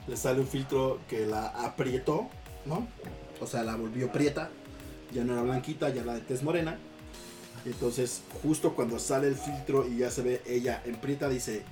Le 0.09 0.16
sale 0.16 0.40
un 0.40 0.48
filtro 0.48 0.98
que 1.09 1.26
la 1.26 1.48
aprietó, 1.48 2.28
¿no? 2.64 2.88
O 3.40 3.46
sea, 3.46 3.62
la 3.62 3.76
volvió 3.76 4.11
prieta. 4.11 4.48
Ya 5.12 5.22
no 5.22 5.34
era 5.34 5.42
blanquita, 5.42 5.90
ya 5.90 6.00
era 6.02 6.14
de 6.14 6.20
tez 6.22 6.42
morena. 6.42 6.76
Entonces, 7.68 8.22
justo 8.42 8.74
cuando 8.74 8.98
sale 8.98 9.28
el 9.28 9.36
filtro 9.36 9.86
y 9.86 9.98
ya 9.98 10.10
se 10.10 10.22
ve 10.22 10.42
ella 10.46 10.82
en 10.84 10.96
prieta, 10.96 11.28
dice: 11.28 11.62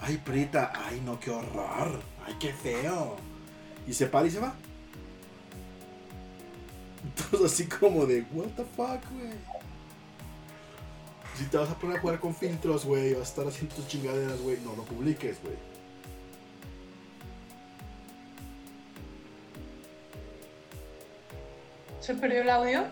Ay, 0.00 0.16
prieta, 0.18 0.72
ay, 0.74 1.00
no, 1.04 1.20
qué 1.20 1.30
horror. 1.30 2.00
Ay, 2.26 2.34
qué 2.40 2.52
feo. 2.52 3.16
Y 3.86 3.92
se 3.92 4.06
para 4.06 4.26
y 4.26 4.30
se 4.30 4.40
va. 4.40 4.54
Entonces, 7.04 7.52
así 7.52 7.66
como 7.66 8.06
de, 8.06 8.24
what 8.32 8.48
the 8.56 8.64
fuck, 8.76 9.00
güey. 9.12 9.32
Si 11.36 11.44
te 11.44 11.56
vas 11.56 11.70
a 11.70 11.78
poner 11.78 11.98
a 11.98 12.00
jugar 12.00 12.20
con 12.20 12.34
filtros, 12.34 12.84
güey, 12.84 13.12
o 13.14 13.20
a 13.20 13.22
estar 13.22 13.46
haciendo 13.46 13.74
tus 13.74 13.88
chingaderas, 13.88 14.40
güey, 14.40 14.58
no 14.64 14.74
lo 14.76 14.84
publiques, 14.84 15.40
güey. 15.42 15.56
¿Se 22.00 22.14
perdió 22.14 22.42
el 22.42 22.50
audio? 22.50 22.84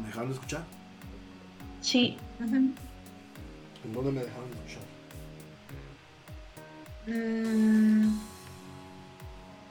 ¿Me 0.00 0.06
dejaron 0.06 0.28
de 0.28 0.34
escuchar? 0.34 0.64
Sí, 1.80 2.16
¿En 2.40 3.92
dónde 3.92 4.12
me 4.12 4.20
dejaron 4.22 4.50
de 4.50 4.56
escuchar? 4.56 4.82
Mm, 7.06 8.18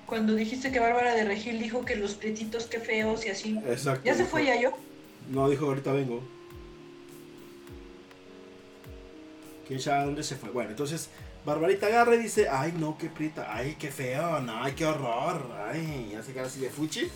Cuando 0.05 0.33
dijiste 0.35 0.71
que 0.71 0.79
Bárbara 0.79 1.13
de 1.15 1.25
Regil 1.25 1.59
dijo 1.59 1.85
que 1.85 1.95
los 1.95 2.13
prietitos 2.15 2.65
qué 2.65 2.79
feos 2.79 3.25
y 3.25 3.29
así. 3.29 3.57
Exacto. 3.67 4.01
¿Ya 4.05 4.15
se 4.15 4.25
fue 4.25 4.45
ya 4.45 4.59
yo? 4.59 4.71
No, 5.29 5.49
dijo 5.49 5.65
ahorita 5.65 5.91
vengo. 5.91 6.23
¿Quién 9.67 9.81
sabe 9.81 9.99
a 9.99 10.05
dónde 10.05 10.23
se 10.23 10.37
fue? 10.37 10.49
Bueno, 10.49 10.69
entonces 10.71 11.09
Barbarita 11.45 11.87
agarra 11.87 12.15
y 12.15 12.19
dice, 12.19 12.47
ay 12.49 12.73
no, 12.79 12.97
qué 12.97 13.09
prieta, 13.09 13.53
ay 13.53 13.75
qué 13.77 13.91
feo, 13.91 14.39
no, 14.39 14.63
ay 14.63 14.73
qué 14.73 14.85
horror, 14.85 15.51
ay, 15.69 16.09
y 16.11 16.15
hace 16.15 16.33
cara 16.33 16.47
así 16.47 16.61
de 16.61 16.69
fuchi. 16.69 17.07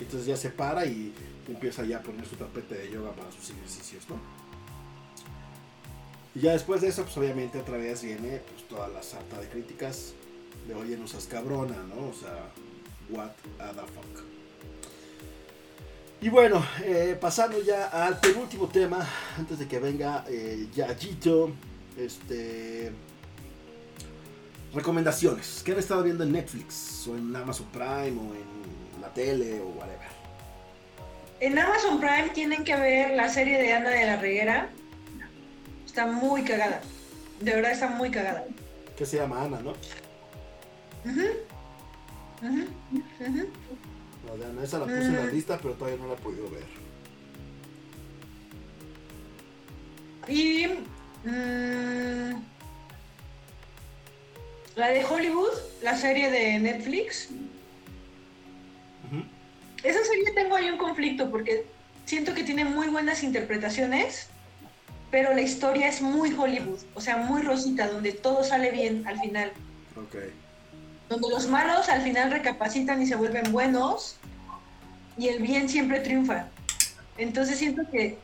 Entonces 0.00 0.26
ya 0.26 0.36
se 0.36 0.50
para 0.50 0.86
y 0.86 1.12
empieza 1.48 1.84
ya 1.84 1.98
a 1.98 2.02
poner 2.02 2.26
su 2.26 2.36
tapete 2.36 2.74
de 2.74 2.90
yoga 2.90 3.12
para 3.12 3.30
sus 3.30 3.50
ejercicios, 3.50 4.08
¿no? 4.08 4.16
Y 6.34 6.40
ya 6.40 6.52
después 6.52 6.80
de 6.82 6.88
eso, 6.88 7.02
pues 7.02 7.16
obviamente 7.16 7.58
otra 7.58 7.78
vez 7.78 8.02
viene 8.02 8.42
pues, 8.50 8.68
toda 8.68 8.88
la 8.88 9.02
sarta 9.02 9.40
de 9.40 9.48
críticas 9.48 10.12
de 10.68 10.74
oye, 10.74 10.96
no 10.96 11.06
seas 11.06 11.26
cabrona, 11.26 11.76
¿no? 11.84 12.08
O 12.08 12.12
sea, 12.12 12.50
what 13.08 13.30
the 13.56 13.80
fuck. 13.80 14.24
Y 16.20 16.28
bueno, 16.28 16.64
eh, 16.82 17.16
pasando 17.20 17.62
ya 17.62 17.86
al 17.86 18.18
penúltimo 18.18 18.68
tema, 18.68 19.06
antes 19.38 19.58
de 19.58 19.68
que 19.68 19.78
venga 19.78 20.24
eh, 20.28 20.68
Yayito, 20.74 21.52
este... 21.96 22.92
Recomendaciones. 24.74 25.62
¿Qué 25.64 25.72
han 25.72 25.78
estado 25.78 26.02
viendo 26.02 26.24
en 26.24 26.32
Netflix? 26.32 27.06
O 27.06 27.16
en 27.16 27.34
Amazon 27.34 27.66
Prime, 27.72 28.18
o 28.18 28.34
en 28.34 29.00
la 29.00 29.12
tele, 29.14 29.60
o 29.60 29.68
whatever. 29.68 30.15
En 31.40 31.58
Amazon 31.58 32.00
Prime 32.00 32.30
tienen 32.34 32.64
que 32.64 32.74
ver 32.76 33.14
la 33.14 33.28
serie 33.28 33.58
de 33.58 33.72
Ana 33.72 33.90
de 33.90 34.06
la 34.06 34.16
Reguera. 34.16 34.68
Está 35.84 36.06
muy 36.06 36.42
cagada. 36.42 36.80
De 37.40 37.54
verdad 37.54 37.72
está 37.72 37.88
muy 37.88 38.10
cagada. 38.10 38.44
Que 38.96 39.04
se 39.04 39.16
llama 39.18 39.42
Ana, 39.44 39.60
¿no? 39.60 39.70
Ujú. 41.04 41.26
Ujú, 42.42 42.66
ujú. 43.20 43.48
No, 44.26 44.36
de 44.38 44.46
Ana, 44.46 44.64
esa 44.64 44.78
la 44.78 44.86
puse 44.86 45.06
en 45.08 45.16
la 45.16 45.22
Mm. 45.24 45.30
lista, 45.34 45.58
pero 45.60 45.74
todavía 45.74 45.98
no 46.00 46.08
la 46.08 46.14
he 46.14 46.16
podido 46.16 46.50
ver. 46.50 46.64
Y 50.28 50.66
mm, 51.24 52.42
la 54.74 54.88
de 54.88 55.04
Hollywood, 55.04 55.52
la 55.82 55.96
serie 55.96 56.30
de 56.30 56.58
Netflix. 56.58 57.28
Esa 59.86 60.02
serie 60.04 60.32
tengo 60.34 60.56
ahí 60.56 60.68
un 60.68 60.78
conflicto 60.78 61.30
porque 61.30 61.64
siento 62.06 62.34
que 62.34 62.42
tiene 62.42 62.64
muy 62.64 62.88
buenas 62.88 63.22
interpretaciones, 63.22 64.26
pero 65.12 65.32
la 65.32 65.42
historia 65.42 65.86
es 65.86 66.02
muy 66.02 66.34
Hollywood, 66.36 66.80
o 66.94 67.00
sea, 67.00 67.18
muy 67.18 67.42
rosita, 67.42 67.86
donde 67.86 68.10
todo 68.10 68.42
sale 68.42 68.72
bien 68.72 69.06
al 69.06 69.20
final. 69.20 69.52
Ok. 69.94 70.16
Donde 71.08 71.28
los 71.30 71.46
malos 71.46 71.88
al 71.88 72.02
final 72.02 72.32
recapacitan 72.32 73.00
y 73.00 73.06
se 73.06 73.14
vuelven 73.14 73.52
buenos 73.52 74.16
y 75.16 75.28
el 75.28 75.40
bien 75.40 75.68
siempre 75.68 76.00
triunfa. 76.00 76.48
Entonces 77.16 77.56
siento 77.56 77.82
que, 77.92 78.18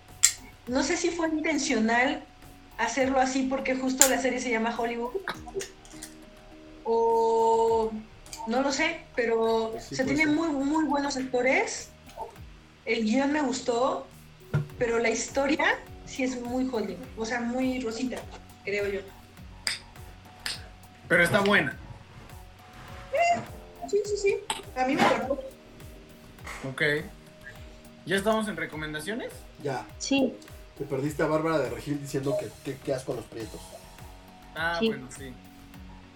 no 0.67 0.83
sé 0.83 0.97
si 0.97 1.11
fue 1.11 1.29
intencional 1.29 2.25
hacerlo 2.77 3.21
así 3.21 3.45
porque 3.45 3.77
justo 3.77 4.09
la 4.09 4.21
serie 4.21 4.41
se 4.41 4.51
llama 4.51 4.75
Hollywood 4.77 5.13
o 6.83 7.93
no 8.47 8.63
lo 8.63 8.73
sé, 8.73 9.01
pero 9.15 9.71
Pues 9.73 9.85
sí, 9.85 9.97
se 9.97 10.05
puede 10.05 10.17
tiene 10.17 10.33
muy, 10.33 10.49
muy 10.49 10.85
buenos 10.85 11.17
actores. 11.17 11.89
El 12.85 13.05
guion 13.05 13.33
me 13.33 13.41
gustó, 13.43 14.07
pero 14.79 14.99
la 14.99 15.11
historia 15.11 15.79
sí 16.07 16.25
es 16.25 16.41
muy 16.41 16.69
Hollywood, 16.71 17.07
o 17.17 17.25
sea, 17.25 17.41
muy 17.41 17.81
rosita, 17.81 18.17
creo 18.65 18.89
yo. 18.89 19.01
Pero 21.09 21.23
está 21.23 21.41
buena. 21.41 21.77
Sí, 23.89 23.99
sí, 24.07 24.17
sí. 24.17 24.37
A 24.77 24.87
mí 24.87 24.95
me 24.95 25.03
atrapó. 25.03 25.39
Ok. 26.69 26.83
¿Ya 28.07 28.17
estamos 28.17 28.49
en 28.49 28.57
recomendaciones? 28.57 29.33
Ya. 29.63 29.87
Sí, 29.99 30.35
Te 30.79 30.85
perdiste 30.85 31.23
a 31.23 31.27
Bárbara 31.27 31.59
de 31.59 31.71
Regil 31.71 32.01
diciendo 32.01 32.35
que, 32.41 32.49
que, 32.65 32.79
que 32.79 32.95
asco 32.95 33.13
los 33.15 33.25
prietos. 33.27 33.61
Ah, 34.55 34.77
Sí. 34.79 34.89
bueno, 34.89 35.09
sí. 35.17 35.33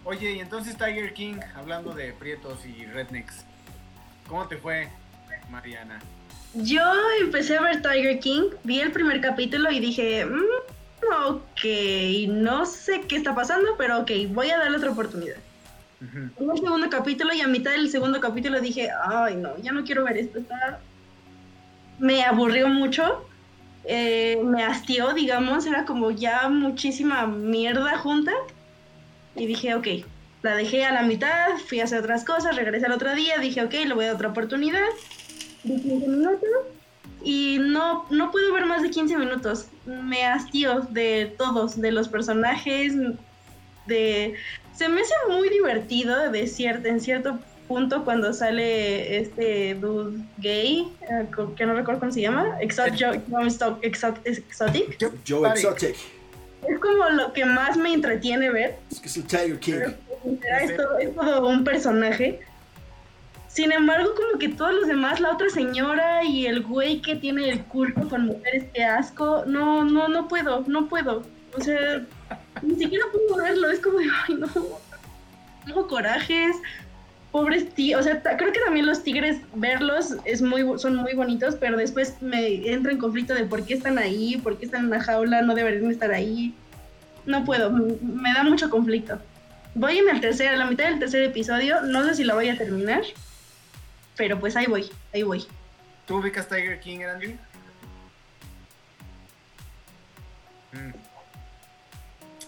Oye, 0.07 0.35
y 0.35 0.39
entonces 0.39 0.77
Tiger 0.79 1.13
King, 1.13 1.35
hablando 1.57 1.93
de 1.93 2.13
prietos 2.13 2.65
y 2.65 2.87
rednecks, 2.87 3.45
¿cómo 4.29 4.47
te 4.47 4.57
fue, 4.57 4.89
Mariana? 5.51 5.99
yo 6.55 6.81
empecé 7.21 7.59
a 7.59 7.61
ver 7.61 7.83
Tiger 7.83 8.19
King, 8.21 8.51
vi 8.65 8.81
el 8.81 8.93
primer 8.93 9.21
capítulo 9.21 9.71
y 9.71 9.81
dije, 9.81 10.25
"Mm, 10.25 10.45
ok, 11.29 12.29
no 12.29 12.65
sé 12.65 13.03
qué 13.03 13.17
está 13.17 13.35
pasando, 13.35 13.77
pero 13.77 14.01
ok, 14.01 14.11
voy 14.31 14.51
a 14.51 14.59
darle 14.59 14.79
otra 14.79 14.93
oportunidad. 14.93 15.37
Vi 16.01 16.45
el 16.51 16.59
segundo 16.59 16.89
capítulo 16.89 17.35
y 17.35 17.41
a 17.41 17.49
mitad 17.49 17.73
del 17.73 17.91
segundo 17.91 18.21
capítulo 18.21 18.61
dije, 18.61 18.89
ay 19.07 19.35
no, 19.37 19.59
ya 19.59 19.73
no 19.73 19.85
quiero 19.85 20.05
ver 20.05 20.19
esto, 20.19 20.39
está... 20.39 20.81
Me 21.99 22.23
aburrió 22.25 22.69
mucho, 22.69 23.27
eh, 23.85 24.39
me 24.45 24.63
hastió, 24.63 25.15
digamos, 25.15 25.67
era 25.67 25.85
como 25.85 26.11
ya 26.11 26.49
muchísima 26.49 27.27
mierda 27.27 27.99
junta. 27.99 28.33
Y 29.37 29.47
dije, 29.47 29.75
ok, 29.75 29.87
la 30.43 30.57
dejé 30.57 30.85
a 30.85 30.93
la 30.93 31.03
mitad, 31.03 31.57
fui 31.67 31.81
a 31.81 31.85
hacer 31.85 32.01
otras 32.01 32.25
cosas, 32.25 32.57
regresé 32.57 32.87
al 32.87 32.93
otro 32.93 33.15
día, 33.15 33.39
dije, 33.39 33.63
ok, 33.63 33.73
le 33.73 33.95
voy 33.95 34.05
a 34.05 34.09
dar 34.09 34.17
otra 34.17 34.29
oportunidad. 34.29 34.89
Vi 35.65 35.81
15 35.81 36.09
minutos 36.09 36.41
y 37.27 37.59
no, 37.59 38.07
no 38.09 38.31
puedo 38.31 38.53
ver 38.53 38.67
más 38.67 38.83
de 38.83 38.91
15 38.91 39.17
minutos. 39.17 39.67
Me 39.85 40.25
hastío 40.25 40.83
de 40.91 41.35
todos, 41.37 41.81
de 41.81 41.91
los 41.91 42.09
personajes, 42.09 42.95
de... 43.87 44.35
Se 44.73 44.89
me 44.89 45.01
hace 45.01 45.15
muy 45.29 45.49
divertido 45.49 46.31
de 46.31 46.47
cierto, 46.47 46.87
en 46.87 47.01
cierto 47.01 47.39
punto 47.67 48.05
cuando 48.05 48.33
sale 48.33 49.19
este 49.19 49.75
dude 49.75 50.23
gay, 50.39 50.87
eh, 51.11 51.27
que 51.57 51.67
no 51.67 51.75
recuerdo 51.75 51.99
cómo 51.99 52.13
se 52.13 52.21
llama, 52.21 52.59
Exotic, 52.61 53.25
Exotic. 53.83 54.99
Joe. 55.27 55.49
Exotic. 55.51 55.97
Es 56.69 56.79
como 56.79 57.09
lo 57.11 57.33
que 57.33 57.45
más 57.45 57.77
me 57.77 57.93
entretiene 57.93 58.51
ver. 58.51 58.77
Es 58.91 59.01
que 59.01 59.09
es 59.09 59.17
el 59.17 59.25
Tiger 59.25 59.59
King. 59.59 59.75
Es 60.61 60.77
todo, 60.77 60.99
es 60.99 61.15
todo 61.15 61.49
un 61.49 61.65
personaje. 61.65 62.41
Sin 63.49 63.73
embargo, 63.73 64.11
como 64.15 64.39
que 64.39 64.51
todos 64.51 64.75
los 64.75 64.87
demás, 64.87 65.19
la 65.21 65.33
otra 65.33 65.49
señora 65.49 66.23
y 66.25 66.47
el 66.47 66.63
güey 66.63 67.01
que 67.01 67.17
tiene 67.17 67.49
el 67.49 67.63
culto 67.63 68.07
con 68.09 68.27
mujeres, 68.27 68.65
qué 68.75 68.85
asco. 68.85 69.45
No, 69.47 69.85
no, 69.85 70.09
no 70.09 70.29
puedo, 70.29 70.65
no 70.67 70.89
puedo. 70.89 71.23
O 71.57 71.61
sea, 71.63 72.03
ni 72.61 72.77
siquiera 72.77 73.07
puedo 73.11 73.43
verlo. 73.43 73.71
Es 73.71 73.81
como 73.81 73.99
de, 73.99 74.07
ay, 74.29 74.35
no. 74.35 74.49
Tengo 75.65 75.89
corajes. 75.89 76.57
Pobres 77.37 77.69
tigres. 77.75 78.01
O 78.01 78.03
sea, 78.03 78.23
creo 78.23 78.51
que 78.51 78.61
también 78.61 78.87
los 78.87 79.03
tigres, 79.03 79.43
verlos 79.55 80.17
es 80.25 80.41
muy, 80.41 80.79
son 80.79 80.97
muy 80.97 81.13
bonitos, 81.13 81.55
pero 81.57 81.77
después 81.77 82.23
me 82.23 82.73
entra 82.73 82.91
en 82.91 82.97
conflicto 82.97 83.35
de 83.35 83.45
por 83.45 83.63
qué 83.67 83.75
están 83.75 83.99
ahí, 83.99 84.39
por 84.39 84.59
qué 84.59 84.65
están 84.65 84.85
en 84.85 84.91
la 84.91 85.03
jaula, 85.03 85.43
no 85.43 85.55
deberían 85.55 85.91
estar 85.91 86.13
ahí. 86.13 86.55
No 87.27 87.45
puedo, 87.45 87.71
me 87.71 88.33
da 88.33 88.43
mucho 88.43 88.71
conflicto. 88.71 89.21
Voy 89.75 89.99
en 89.99 90.09
el 90.09 90.23
tercer, 90.23 90.49
a 90.49 90.57
la 90.57 90.65
mitad 90.65 90.89
del 90.89 90.99
tercer 90.99 91.25
episodio, 91.25 91.83
no 91.83 92.07
sé 92.07 92.15
si 92.15 92.25
lo 92.25 92.35
voy 92.35 92.49
a 92.49 92.57
terminar, 92.57 93.03
pero 94.17 94.41
pues 94.41 94.57
ahí 94.57 94.65
voy, 94.65 94.91
ahí 95.13 95.23
voy. 95.23 95.45
¿Tú 96.07 96.17
ubicas 96.17 96.49
Tiger 96.49 96.81
King, 96.81 97.01
Andy? 97.01 97.37
Mm. 100.73 100.95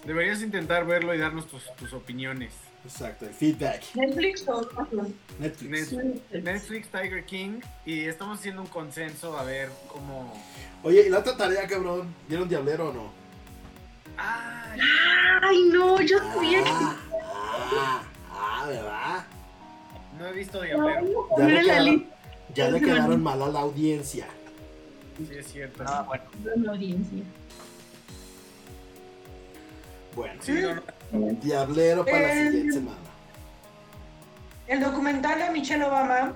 Deberías 0.06 0.40
intentar 0.40 0.86
verlo 0.86 1.14
y 1.14 1.18
darnos 1.18 1.46
tus 1.46 1.92
opiniones. 1.92 2.67
Exacto, 2.84 3.26
el 3.26 3.34
feedback. 3.34 3.82
Netflix 3.94 4.48
o 4.48 4.68
Amazon? 4.76 5.14
Netflix. 5.38 5.92
Net- 5.92 6.42
Netflix, 6.42 6.88
Tiger 6.88 7.24
King, 7.26 7.60
y 7.84 8.04
estamos 8.04 8.38
haciendo 8.38 8.62
un 8.62 8.68
consenso 8.68 9.36
a 9.36 9.42
ver 9.44 9.68
cómo... 9.88 10.32
Oye, 10.82 11.06
¿y 11.06 11.10
la 11.10 11.18
otra 11.18 11.36
tarea, 11.36 11.66
cabrón? 11.66 12.14
¿Vieron 12.28 12.48
Diablero 12.48 12.90
o 12.90 12.92
no? 12.92 13.12
¡Ay! 14.16 14.80
Ay, 15.42 15.68
no, 15.72 16.00
yo 16.00 16.18
sabía 16.18 16.62
que 16.64 16.70
Ah, 16.70 16.96
ah, 17.72 18.02
ah, 18.32 18.66
¿verdad? 18.68 19.26
No 20.18 20.26
he 20.26 20.32
visto 20.32 20.58
no, 20.58 20.64
Diablero. 20.64 21.26
voy 21.28 21.42
a 21.42 21.46
Ya 21.46 21.50
le 21.50 21.60
quedaron, 21.62 21.84
lista 21.86 22.14
ya 22.54 22.70
le 22.70 22.80
quedaron 22.80 23.22
mal 23.22 23.42
a 23.42 23.48
la 23.48 23.60
audiencia. 23.60 24.26
Sí, 25.18 25.28
es 25.36 25.46
cierto. 25.52 25.84
Ah, 25.86 26.02
bueno. 26.06 26.24
la 26.64 26.72
audiencia. 26.72 27.22
Bueno, 30.14 30.42
Sí, 30.42 30.52
no, 30.52 30.74
no. 30.76 30.82
Diablero 31.12 32.04
para 32.04 32.18
la 32.20 32.32
Eh, 32.34 32.46
siguiente 32.46 32.72
semana. 32.74 32.96
El 34.66 34.80
documental 34.80 35.38
de 35.38 35.50
Michelle 35.50 35.84
Obama, 35.84 36.34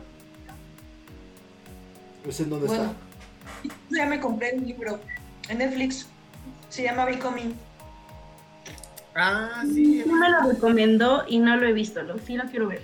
¿Ese 2.27 2.45
en 2.45 2.51
dónde 2.51 2.67
bueno, 2.69 2.95
ya 3.91 4.07
me 4.07 4.21
compré 4.21 4.55
un 4.55 4.65
libro 4.67 5.01
en 5.49 5.59
Netflix. 5.59 6.07
Se 6.71 6.85
llama 6.85 7.05
Becoming. 7.05 7.55
Ah, 9.15 9.63
sí. 9.65 10.03
No 10.07 10.17
me 10.17 10.31
lo 10.31 10.41
recomendó 10.53 11.25
y 11.29 11.39
no 11.41 11.57
lo 11.57 11.67
he 11.67 11.73
visto, 11.73 12.01
lo, 12.03 12.19
sí 12.21 12.37
lo 12.37 12.45
quiero 12.45 12.69
ver. 12.69 12.83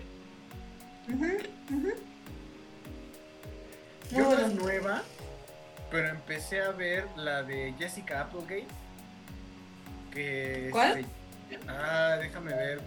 Yo 4.10 4.18
no 4.20 4.26
bueno. 4.26 4.48
nueva, 4.62 5.02
pero 5.90 6.08
empecé 6.08 6.60
a 6.62 6.70
ver 6.72 7.06
la 7.16 7.42
de 7.42 7.74
Jessica 7.78 8.22
Applegate. 8.22 8.66
Que 10.12 10.68
¿Cuál? 10.72 10.94
se- 10.94 11.04
Ah, 11.68 12.16
déjame 12.20 12.52
ver. 12.54 12.80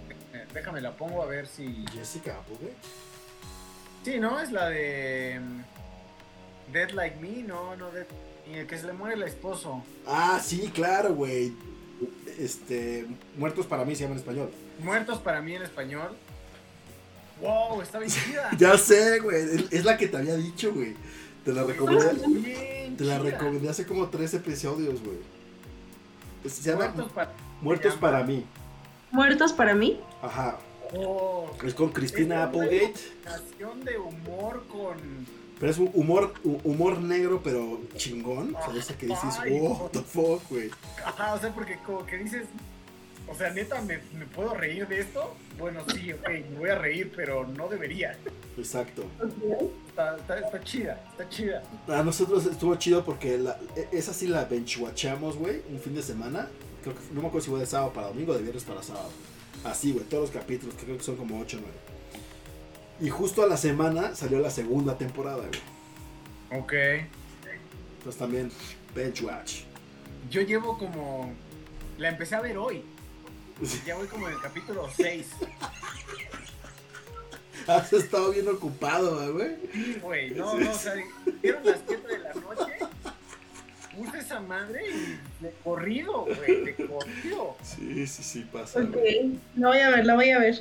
Déjame 0.53 0.81
la 0.81 0.91
pongo 0.95 1.21
a 1.23 1.25
ver 1.25 1.47
si. 1.47 1.85
Jessica 1.93 2.37
Applegate. 2.37 2.75
Sí, 4.03 4.19
¿no? 4.19 4.39
Es 4.39 4.51
la 4.51 4.69
de. 4.69 5.39
mm, 5.41 6.71
Dead 6.73 6.91
Like 6.91 7.17
Me, 7.19 7.43
no, 7.43 7.75
no, 7.75 7.91
Dead. 7.91 8.05
Y 8.51 8.55
el 8.55 8.67
que 8.67 8.77
se 8.77 8.87
le 8.87 8.93
muere 8.93 9.15
el 9.15 9.23
esposo. 9.23 9.83
Ah, 10.07 10.39
sí, 10.43 10.71
claro, 10.73 11.13
güey. 11.13 11.53
Este, 12.39 13.05
Muertos 13.37 13.65
para 13.67 13.85
mí 13.85 13.95
se 13.95 14.03
llama 14.03 14.13
en 14.15 14.19
español. 14.19 14.51
Muertos 14.79 15.19
para 15.19 15.41
mí 15.41 15.55
en 15.55 15.61
español. 15.61 16.15
¡Wow! 17.41 17.81
Está 17.81 17.99
bien. 17.99 18.11
Ya 18.57 18.77
sé, 18.77 19.19
güey. 19.19 19.67
es- 19.71 19.85
la 19.85 19.97
que 19.97 20.07
te 20.07 20.17
había 20.17 20.35
dicho, 20.35 20.73
güey. 20.73 20.95
Te 21.45 21.53
la 21.53 21.63
recomendé. 21.63 22.27
Bien 22.27 22.97
Te 22.97 23.03
la 23.03 23.17
recomendé 23.19 23.69
hace 23.69 23.85
como 23.85 24.09
tres 24.09 24.33
episodios, 24.33 25.01
güey. 25.03 25.17
Se 26.51 26.61
llama 26.63 26.85
Muertos 26.89 27.11
para. 27.11 27.31
Muertos 27.61 27.95
para 27.95 28.23
mí. 28.23 28.45
Muertos 29.11 29.53
para 29.53 29.73
mí. 29.75 29.99
Ajá. 30.21 30.57
Oh, 30.95 31.49
Es 31.65 31.73
con 31.73 31.89
Cristina 31.91 32.35
Es 32.35 32.41
una 32.41 32.43
Applegate. 32.43 32.93
combinación 33.23 33.85
de 33.85 33.97
humor 33.97 34.63
con. 34.67 34.97
Pero 35.59 35.71
es 35.71 35.77
un 35.77 35.91
humor, 35.93 36.33
hu- 36.43 36.59
humor 36.63 36.99
negro, 36.99 37.41
pero 37.43 37.79
chingón. 37.95 38.55
O 38.55 38.71
sea, 38.71 38.79
ese 38.79 38.95
que 38.95 39.05
dices, 39.07 39.37
Ay, 39.39 39.59
oh, 39.61 39.73
what 39.83 39.91
the 39.91 39.99
fuck, 40.01 40.41
güey. 40.49 40.69
Ajá, 41.05 41.33
o 41.35 41.39
sea, 41.39 41.53
porque 41.53 41.77
como 41.85 42.03
que 42.05 42.17
dices, 42.17 42.47
o 43.27 43.35
sea, 43.35 43.51
neta, 43.51 43.79
¿me, 43.81 43.99
me 44.17 44.25
puedo 44.25 44.53
reír 44.55 44.87
de 44.87 44.99
esto? 45.01 45.35
Bueno, 45.59 45.81
sí, 45.93 46.11
ok, 46.13 46.27
me 46.51 46.57
voy 46.59 46.69
a 46.71 46.75
reír, 46.79 47.13
pero 47.15 47.45
no 47.47 47.67
debería. 47.67 48.17
Exacto. 48.57 49.03
Está, 49.87 50.17
está, 50.17 50.39
está 50.39 50.63
chida, 50.63 50.99
está 51.11 51.29
chida. 51.29 51.63
A 51.87 52.01
nosotros 52.03 52.45
estuvo 52.47 52.75
chido 52.77 53.05
porque 53.05 53.37
la, 53.37 53.57
e- 53.75 53.87
esa 53.91 54.13
sí 54.13 54.27
la 54.27 54.45
benchwatchamos, 54.45 55.37
güey, 55.37 55.61
un 55.69 55.79
fin 55.79 55.93
de 55.93 56.01
semana. 56.01 56.49
Creo 56.83 56.95
que, 56.95 57.01
no 57.13 57.21
me 57.21 57.27
acuerdo 57.27 57.45
si 57.45 57.51
fue 57.51 57.59
de 57.59 57.65
sábado 57.65 57.93
para 57.93 58.07
domingo 58.07 58.31
o 58.31 58.35
de 58.35 58.41
viernes 58.41 58.63
para 58.63 58.81
sábado. 58.81 59.09
Así, 59.63 59.91
güey, 59.91 60.05
todos 60.05 60.23
los 60.23 60.31
capítulos, 60.31 60.75
que 60.75 60.85
creo 60.85 60.97
que 60.97 61.03
son 61.03 61.15
como 61.15 61.39
8 61.39 61.57
o 61.57 61.59
9. 61.61 61.73
Y 63.01 63.09
justo 63.09 63.43
a 63.43 63.47
la 63.47 63.57
semana 63.57 64.15
salió 64.15 64.39
la 64.39 64.49
segunda 64.49 64.97
temporada, 64.97 65.45
güey. 65.47 66.61
Ok. 66.61 66.73
Entonces 67.97 68.19
también, 68.19 68.51
benchwatch. 68.95 69.61
Yo 70.29 70.41
llevo 70.41 70.77
como. 70.77 71.33
La 71.97 72.09
empecé 72.09 72.35
a 72.35 72.41
ver 72.41 72.57
hoy. 72.57 72.83
Ya 73.85 73.95
voy 73.95 74.07
como 74.07 74.27
en 74.27 74.33
el 74.33 74.41
capítulo 74.41 74.87
6. 74.95 75.27
Has 77.67 77.93
estado 77.93 78.31
bien 78.31 78.47
ocupado, 78.47 79.33
güey. 79.33 79.55
Sí, 79.71 79.97
güey. 80.01 80.31
No, 80.31 80.57
no, 80.57 80.71
o 80.71 80.73
sea, 80.73 80.95
dieron 81.41 81.63
las 81.63 81.79
7 81.87 82.07
de 82.07 82.19
la 82.19 82.33
noche. 82.33 82.73
Puse 83.95 84.19
esa 84.19 84.39
madre 84.39 84.81
y 84.87 85.43
de 85.43 85.53
corrido, 85.63 86.25
güey, 86.25 86.65
de 86.65 86.75
corrido. 86.75 87.55
Sí, 87.63 88.07
sí, 88.07 88.23
sí, 88.23 88.45
pasa. 88.51 88.79
Ok, 88.79 88.91
güey. 88.93 89.31
la 89.55 89.67
voy 89.69 89.79
a 89.79 89.89
ver, 89.89 90.05
la 90.05 90.15
voy 90.15 90.29
a 90.31 90.39
ver. 90.39 90.55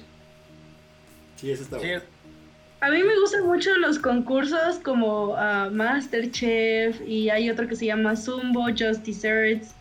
Sí, 1.36 1.50
ese 1.50 1.62
está 1.62 1.78
Sí, 1.80 1.86
bueno. 1.86 2.02
A 2.82 2.90
mí 2.90 3.02
me 3.02 3.18
gustan 3.20 3.46
mucho 3.46 3.76
los 3.76 3.98
concursos 3.98 4.78
como 4.78 5.34
ah, 5.36 5.68
Masterchef 5.70 7.00
y 7.06 7.28
hay 7.30 7.50
otro 7.50 7.68
que 7.68 7.76
se 7.76 7.86
llama 7.86 8.16
Zumbo, 8.16 8.64
Just 8.70 9.04
Desserts 9.04 9.74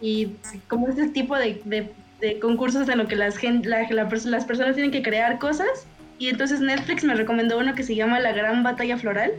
y 0.00 0.28
como 0.68 0.88
este 0.88 1.08
tipo 1.08 1.36
de, 1.36 1.60
de- 1.64 1.92
de 2.20 2.38
concursos 2.38 2.88
en 2.88 2.98
lo 2.98 3.08
que 3.08 3.16
las, 3.16 3.42
la- 3.42 3.88
la 3.90 4.04
las 4.26 4.44
personas 4.44 4.74
tienen 4.74 4.90
que 4.92 5.02
crear 5.02 5.38
cosas 5.38 5.86
y 6.18 6.28
entonces 6.28 6.60
Netflix 6.60 7.04
me 7.04 7.14
recomendó 7.14 7.58
uno 7.58 7.74
que 7.74 7.82
se 7.82 7.94
llama 7.96 8.20
La 8.20 8.32
Gran 8.32 8.62
Batalla 8.62 8.96
Floral, 8.98 9.32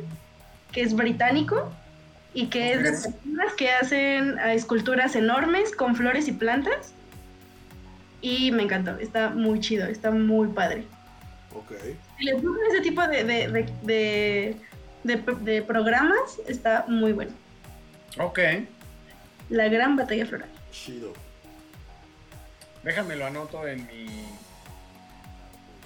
que 0.71 0.81
es 0.81 0.93
británico 0.95 1.71
y 2.33 2.47
que 2.47 2.73
es 2.73 2.83
de 2.83 2.91
personas 2.91 3.53
que 3.57 3.69
hacen 3.71 4.39
ah, 4.39 4.53
esculturas 4.53 5.15
enormes 5.15 5.75
con 5.75 5.95
flores 5.95 6.27
y 6.27 6.31
plantas 6.31 6.93
y 8.21 8.51
me 8.51 8.63
encantó, 8.63 8.97
está 8.99 9.29
muy 9.29 9.59
chido, 9.59 9.85
está 9.85 10.09
muy 10.11 10.47
padre. 10.47 10.85
Ok. 11.55 11.73
Si 12.17 12.23
les 12.25 12.41
gustan 12.41 12.65
ese 12.71 12.81
tipo 12.81 13.05
de, 13.07 13.23
de, 13.23 13.47
de, 13.49 13.65
de, 13.83 14.57
de- 15.03 15.35
de 15.41 15.61
programas, 15.61 16.39
está 16.47 16.85
muy 16.87 17.11
bueno. 17.11 17.31
Ok, 18.19 18.39
La 19.49 19.67
gran 19.67 19.95
batalla 19.95 20.25
floral. 20.25 20.49
Chido. 20.71 21.13
déjame 22.83 23.15
lo 23.15 23.25
anoto 23.27 23.67
en 23.67 23.85
mi. 23.87 24.07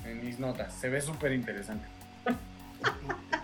En 0.05 0.23
mis 0.25 0.39
notas. 0.39 0.73
Se 0.79 0.87
ve 0.89 1.01
súper 1.01 1.33
interesante. 1.33 1.85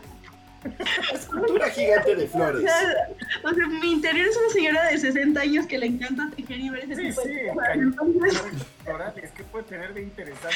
Escultura 1.14 1.70
gigante 1.70 2.16
de 2.16 2.26
O 2.26 2.28
flores. 2.28 2.62
sea, 2.64 3.08
o 3.44 3.54
sea, 3.54 3.68
mi 3.68 3.92
interior 3.94 4.28
es 4.28 4.38
una 4.38 4.50
señora 4.50 4.86
de 4.90 4.98
60 4.98 5.40
años 5.42 5.66
que 5.68 5.78
le 5.78 5.86
encanta 5.88 6.30
tejer 6.36 6.60
y 6.60 6.70
ver 6.70 6.84
ese 6.84 6.96
Sí, 6.96 7.02
tipo 7.10 7.22
sí, 7.22 7.30
de 7.30 7.48
cosas. 7.54 7.70
Entonces, 7.76 8.42
Florales, 8.84 9.32
¿qué 9.32 9.44
puede 9.44 9.66
tener 9.66 9.94
de 9.94 10.02
interesante? 10.04 10.56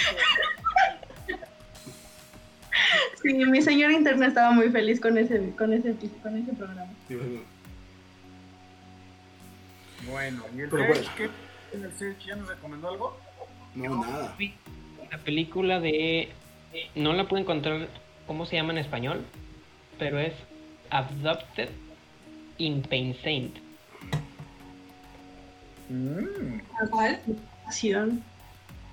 sí, 3.22 3.34
mi 3.34 3.62
señora 3.62 3.94
interna 3.94 4.28
estaba 4.28 4.52
muy 4.52 4.70
feliz 4.70 5.00
con 5.00 5.18
ese, 5.18 5.52
con 5.58 5.74
ese, 5.74 5.96
con 6.22 6.38
ese 6.38 6.54
programa. 6.54 6.92
Bueno, 10.10 10.44
¿y 10.56 10.62
el 10.62 10.70
Pero 10.70 10.84
Search? 10.86 10.98
bueno. 11.18 11.32
¿Qué? 11.72 11.78
¿En 11.78 11.84
el 11.84 11.94
Search 11.98 12.26
ya 12.26 12.36
nos 12.36 12.48
recomendó 12.48 12.90
algo? 12.90 13.18
No, 13.76 14.06
nada. 14.06 14.36
La 15.12 15.18
película 15.20 15.80
de. 15.80 16.30
No 16.96 17.14
la 17.14 17.28
puedo 17.28 17.42
encontrar 17.42 17.88
cómo 18.26 18.46
se 18.46 18.56
llama 18.56 18.72
en 18.74 18.80
español, 18.80 19.26
pero 19.98 20.20
es 20.20 20.34
Abducted 20.90 21.70
in 22.58 22.82
Pain 22.84 23.16
Saint. 23.24 23.56
Mm, 25.90 26.60
¿Cuál? 26.90 27.20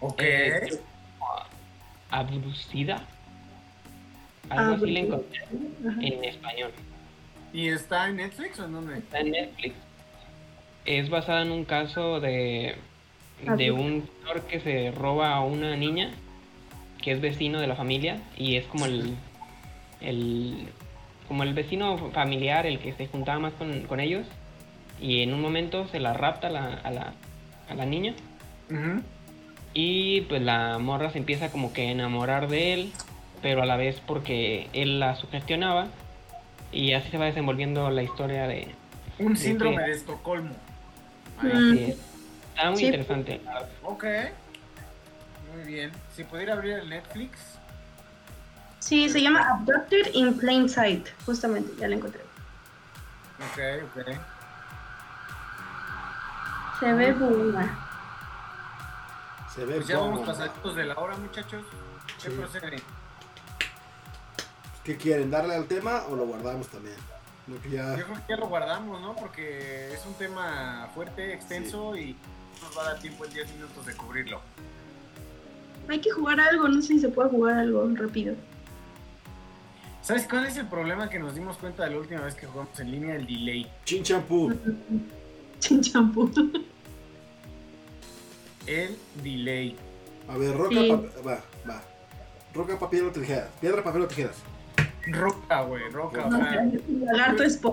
Ok. 0.00 0.20
Eh, 0.22 0.78
Abducida. 2.10 3.02
Algo 4.50 4.74
así 4.74 4.90
la 4.90 5.00
encontré 5.00 5.40
Ajá. 5.40 6.00
en 6.00 6.24
español. 6.24 6.70
¿Y 7.52 7.68
está 7.68 8.08
en 8.08 8.16
Netflix 8.16 8.58
o 8.60 8.64
en 8.66 8.72
dónde? 8.72 8.98
Está 8.98 9.20
en 9.20 9.30
Netflix. 9.30 9.74
Es 10.84 11.08
basada 11.08 11.42
en 11.42 11.50
un 11.50 11.64
caso 11.64 12.20
de, 12.20 12.76
de 13.56 13.70
un 13.72 14.08
señor 14.20 14.42
que 14.42 14.60
se 14.60 14.90
roba 14.90 15.34
a 15.34 15.40
una 15.40 15.76
niña 15.76 16.10
que 17.00 17.12
es 17.12 17.20
vecino 17.20 17.60
de 17.60 17.66
la 17.66 17.74
familia 17.74 18.20
y 18.36 18.56
es 18.56 18.64
como 18.66 18.86
el, 18.86 19.14
el 20.00 20.68
como 21.28 21.42
el 21.42 21.54
vecino 21.54 21.96
familiar 22.12 22.66
el 22.66 22.78
que 22.78 22.92
se 22.92 23.06
juntaba 23.06 23.38
más 23.38 23.52
con, 23.54 23.82
con 23.82 24.00
ellos 24.00 24.26
y 25.00 25.22
en 25.22 25.32
un 25.34 25.40
momento 25.40 25.86
se 25.88 26.00
la 26.00 26.12
rapta 26.12 26.48
a 26.48 26.50
la, 26.50 26.74
a 26.74 26.90
la, 26.90 27.12
a 27.68 27.74
la 27.74 27.86
niña 27.86 28.14
y 29.72 30.22
pues 30.22 30.42
la 30.42 30.78
morra 30.78 31.10
se 31.10 31.18
empieza 31.18 31.50
como 31.50 31.72
que 31.72 31.88
a 31.88 31.90
enamorar 31.90 32.48
de 32.48 32.72
él 32.74 32.92
pero 33.42 33.62
a 33.62 33.66
la 33.66 33.76
vez 33.76 34.00
porque 34.06 34.68
él 34.72 35.00
la 35.00 35.16
sugestionaba 35.16 35.88
y 36.72 36.92
así 36.92 37.10
se 37.10 37.18
va 37.18 37.26
desenvolviendo 37.26 37.90
la 37.90 38.02
historia 38.02 38.46
de, 38.48 38.68
Un 39.18 39.36
Sí, 39.36 39.48
síndrome 39.48 39.76
sí. 39.76 39.82
de 39.90 39.96
Estocolmo. 39.96 40.54
Mm. 41.42 41.46
Así 41.46 41.84
es. 41.84 41.96
Está 42.56 42.70
muy 42.70 42.78
Sí. 42.80 42.86
interesante. 42.86 43.40
Ok. 43.84 44.04
Muy 45.54 45.72
bien. 45.72 45.92
Si 46.16 46.24
pudiera 46.24 46.54
abrir 46.54 46.72
el 46.78 46.88
Netflix. 46.88 47.53
Sí, 48.84 49.08
se 49.08 49.22
llama 49.22 49.48
Abducted 49.48 50.12
in 50.12 50.36
Plain 50.36 50.68
Sight. 50.68 51.08
Justamente, 51.24 51.72
ya 51.78 51.88
la 51.88 51.94
encontré. 51.96 52.20
Ok, 53.38 53.88
ok. 53.98 54.18
Se 56.80 56.92
ve 56.92 57.12
buena. 57.14 57.78
Se 59.54 59.64
ve 59.64 59.76
Pues 59.76 59.86
ya 59.86 59.96
vamos 59.98 60.26
pasaditos 60.26 60.76
de 60.76 60.84
la 60.84 60.98
hora, 60.98 61.16
muchachos. 61.16 61.64
¿Qué 62.22 62.28
Sí. 62.28 62.36
procede? 62.36 62.82
¿Qué 64.84 64.96
quieren? 64.98 65.30
¿Darle 65.30 65.54
al 65.54 65.64
tema 65.66 66.02
o 66.10 66.16
lo 66.16 66.26
guardamos 66.26 66.68
también? 66.68 66.96
Lo 67.46 67.58
que 67.62 67.70
ya... 67.70 67.96
Yo 67.96 68.04
creo 68.04 68.16
que 68.16 68.22
ya 68.28 68.36
lo 68.36 68.48
guardamos, 68.48 69.00
¿no? 69.00 69.16
Porque 69.16 69.94
es 69.94 70.04
un 70.04 70.12
tema 70.14 70.90
fuerte, 70.94 71.32
extenso 71.32 71.96
y 71.96 72.14
nos 72.60 72.76
va 72.76 72.82
a 72.82 72.92
dar 72.92 72.98
tiempo 72.98 73.24
en 73.24 73.32
10 73.32 73.50
minutos 73.54 73.86
de 73.86 73.94
cubrirlo. 73.96 74.42
Hay 75.88 76.02
que 76.02 76.10
jugar 76.10 76.38
algo, 76.38 76.68
no 76.68 76.82
sé 76.82 76.88
si 76.88 77.00
se 77.00 77.08
puede 77.08 77.30
jugar 77.30 77.56
algo 77.56 77.88
rápido. 77.94 78.34
¿Sabes 80.04 80.26
cuál 80.28 80.44
es 80.46 80.56
el 80.58 80.66
problema 80.66 81.08
que 81.08 81.18
nos 81.18 81.34
dimos 81.34 81.56
cuenta 81.56 81.84
de 81.84 81.90
la 81.92 81.96
última 81.98 82.20
vez 82.20 82.34
que 82.34 82.46
jugamos 82.46 82.78
en 82.78 82.90
línea? 82.90 83.16
El 83.16 83.26
delay. 83.26 83.66
Chin 83.84 84.02
champú. 84.02 84.52
Sin 85.60 85.80
champú. 85.80 86.30
El 88.66 88.98
delay. 89.22 89.76
A 90.28 90.36
ver, 90.36 90.54
roca, 90.56 90.74
Sí. 90.78 90.88
pa- 90.90 91.20
va, 91.22 91.40
va. 91.68 91.82
Roca, 92.52 92.78
papel 92.78 93.06
o 93.06 93.10
tijeras. 93.10 93.48
Piedra, 93.60 93.82
papel 93.82 94.02
o 94.02 94.06
tijeras. 94.06 94.36
Roca, 95.06 95.62
güey, 95.62 95.88
roca. 95.90 96.26
O 96.26 96.30
No, 96.30 96.36
sea, 96.36 96.64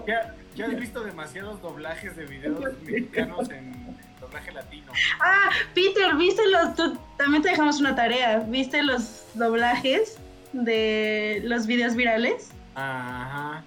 ya, 0.08 0.36
ya 0.56 0.66
has 0.68 0.80
visto 0.80 1.04
demasiados 1.04 1.62
doblajes 1.62 2.16
de 2.16 2.26
videos 2.26 2.60
mexicanos 2.84 3.50
en 3.50 3.98
doblaje 4.22 4.52
latino. 4.54 4.92
Ah, 5.22 5.50
Peter, 5.74 6.16
¿viste 6.18 6.42
los... 6.50 6.76
tú- 6.76 6.98
también 7.18 7.44
te 7.44 7.50
dejamos 7.50 7.80
una 7.82 7.96
tarea. 7.96 8.40
¿Viste 8.40 8.84
los 8.84 9.24
doblajes 9.34 10.18
de 10.54 11.42
los 11.46 11.68
videos 11.68 11.96
virales? 11.96 12.50
Ajá. 12.76 13.64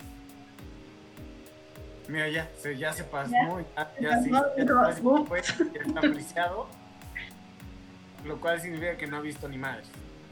Mira, 2.09 2.29
ya 2.29 2.51
se, 2.61 2.77
ya 2.77 2.93
se 2.93 3.05
pasó. 3.05 3.33
Ya, 3.33 3.91
se 3.97 4.03
ya, 4.03 4.23
sí, 4.23 4.31
pasó, 4.31 4.47
ya, 4.57 4.65
no, 4.65 4.95
ya, 4.95 5.43
ya 5.73 5.81
está 5.87 5.99
apreciado. 6.01 6.67
Lo 8.25 8.41
cual 8.41 8.61
significa 8.61 8.97
que 8.97 9.07
no 9.07 9.17
ha 9.17 9.21
visto 9.21 9.49
ni 9.49 9.59
madres. 9.59 9.87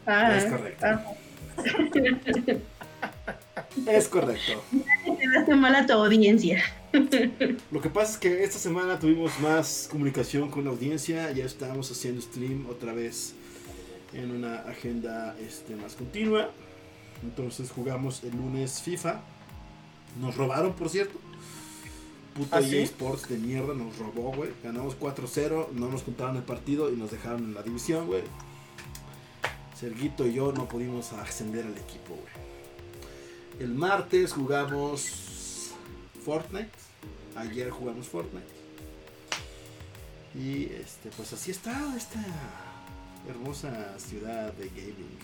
Ah, 0.06 0.36
Es 0.36 0.44
correcto. 0.46 0.86
ah. 0.86 1.02
Es 3.86 4.08
correcto. 4.08 4.62
Te 5.46 5.54
mal 5.54 5.74
a 5.74 5.86
tu 5.86 5.92
audiencia. 5.94 6.62
Lo 7.70 7.80
que 7.80 7.88
pasa 7.88 8.12
es 8.12 8.18
que 8.18 8.44
esta 8.44 8.58
semana 8.58 8.98
tuvimos 8.98 9.38
más 9.40 9.88
comunicación 9.90 10.50
con 10.50 10.64
la 10.64 10.70
audiencia. 10.70 11.30
Ya 11.32 11.44
estamos 11.46 11.90
haciendo 11.90 12.20
stream 12.20 12.66
otra 12.68 12.92
vez 12.92 13.34
en 14.12 14.30
una 14.30 14.60
agenda 14.60 15.36
este, 15.40 15.76
más 15.76 15.94
continua. 15.94 16.50
Entonces 17.22 17.70
jugamos 17.70 18.22
el 18.24 18.36
lunes 18.36 18.82
FIFA. 18.82 19.20
Nos 20.20 20.36
robaron, 20.36 20.74
por 20.74 20.88
cierto. 20.88 21.18
Puto 22.34 22.56
¿Ah, 22.56 22.60
EA 22.60 22.68
sí? 22.68 22.78
Sports 22.78 23.28
de 23.28 23.38
mierda 23.38 23.74
nos 23.74 23.96
robó, 23.98 24.32
güey. 24.32 24.50
Ganamos 24.62 24.98
4-0, 24.98 25.70
no 25.72 25.88
nos 25.88 26.02
contaron 26.02 26.36
el 26.36 26.42
partido 26.42 26.92
y 26.92 26.96
nos 26.96 27.10
dejaron 27.10 27.44
en 27.44 27.54
la 27.54 27.62
división, 27.62 28.06
güey. 28.06 28.22
Serguito 29.78 30.26
y 30.26 30.34
yo 30.34 30.52
no 30.52 30.68
pudimos 30.68 31.12
ascender 31.12 31.66
al 31.66 31.76
equipo, 31.76 32.14
güey. 32.14 32.42
El 33.60 33.74
martes 33.74 34.32
jugamos 34.32 35.72
Fortnite. 36.24 36.70
Ayer 37.36 37.70
jugamos 37.70 38.08
Fortnite. 38.08 38.46
Y 40.34 40.64
este, 40.64 41.10
pues 41.16 41.32
así 41.32 41.50
está 41.50 41.94
esta 41.96 42.71
hermosa 43.28 43.98
ciudad 43.98 44.52
de 44.54 44.68
gaming. 44.68 45.18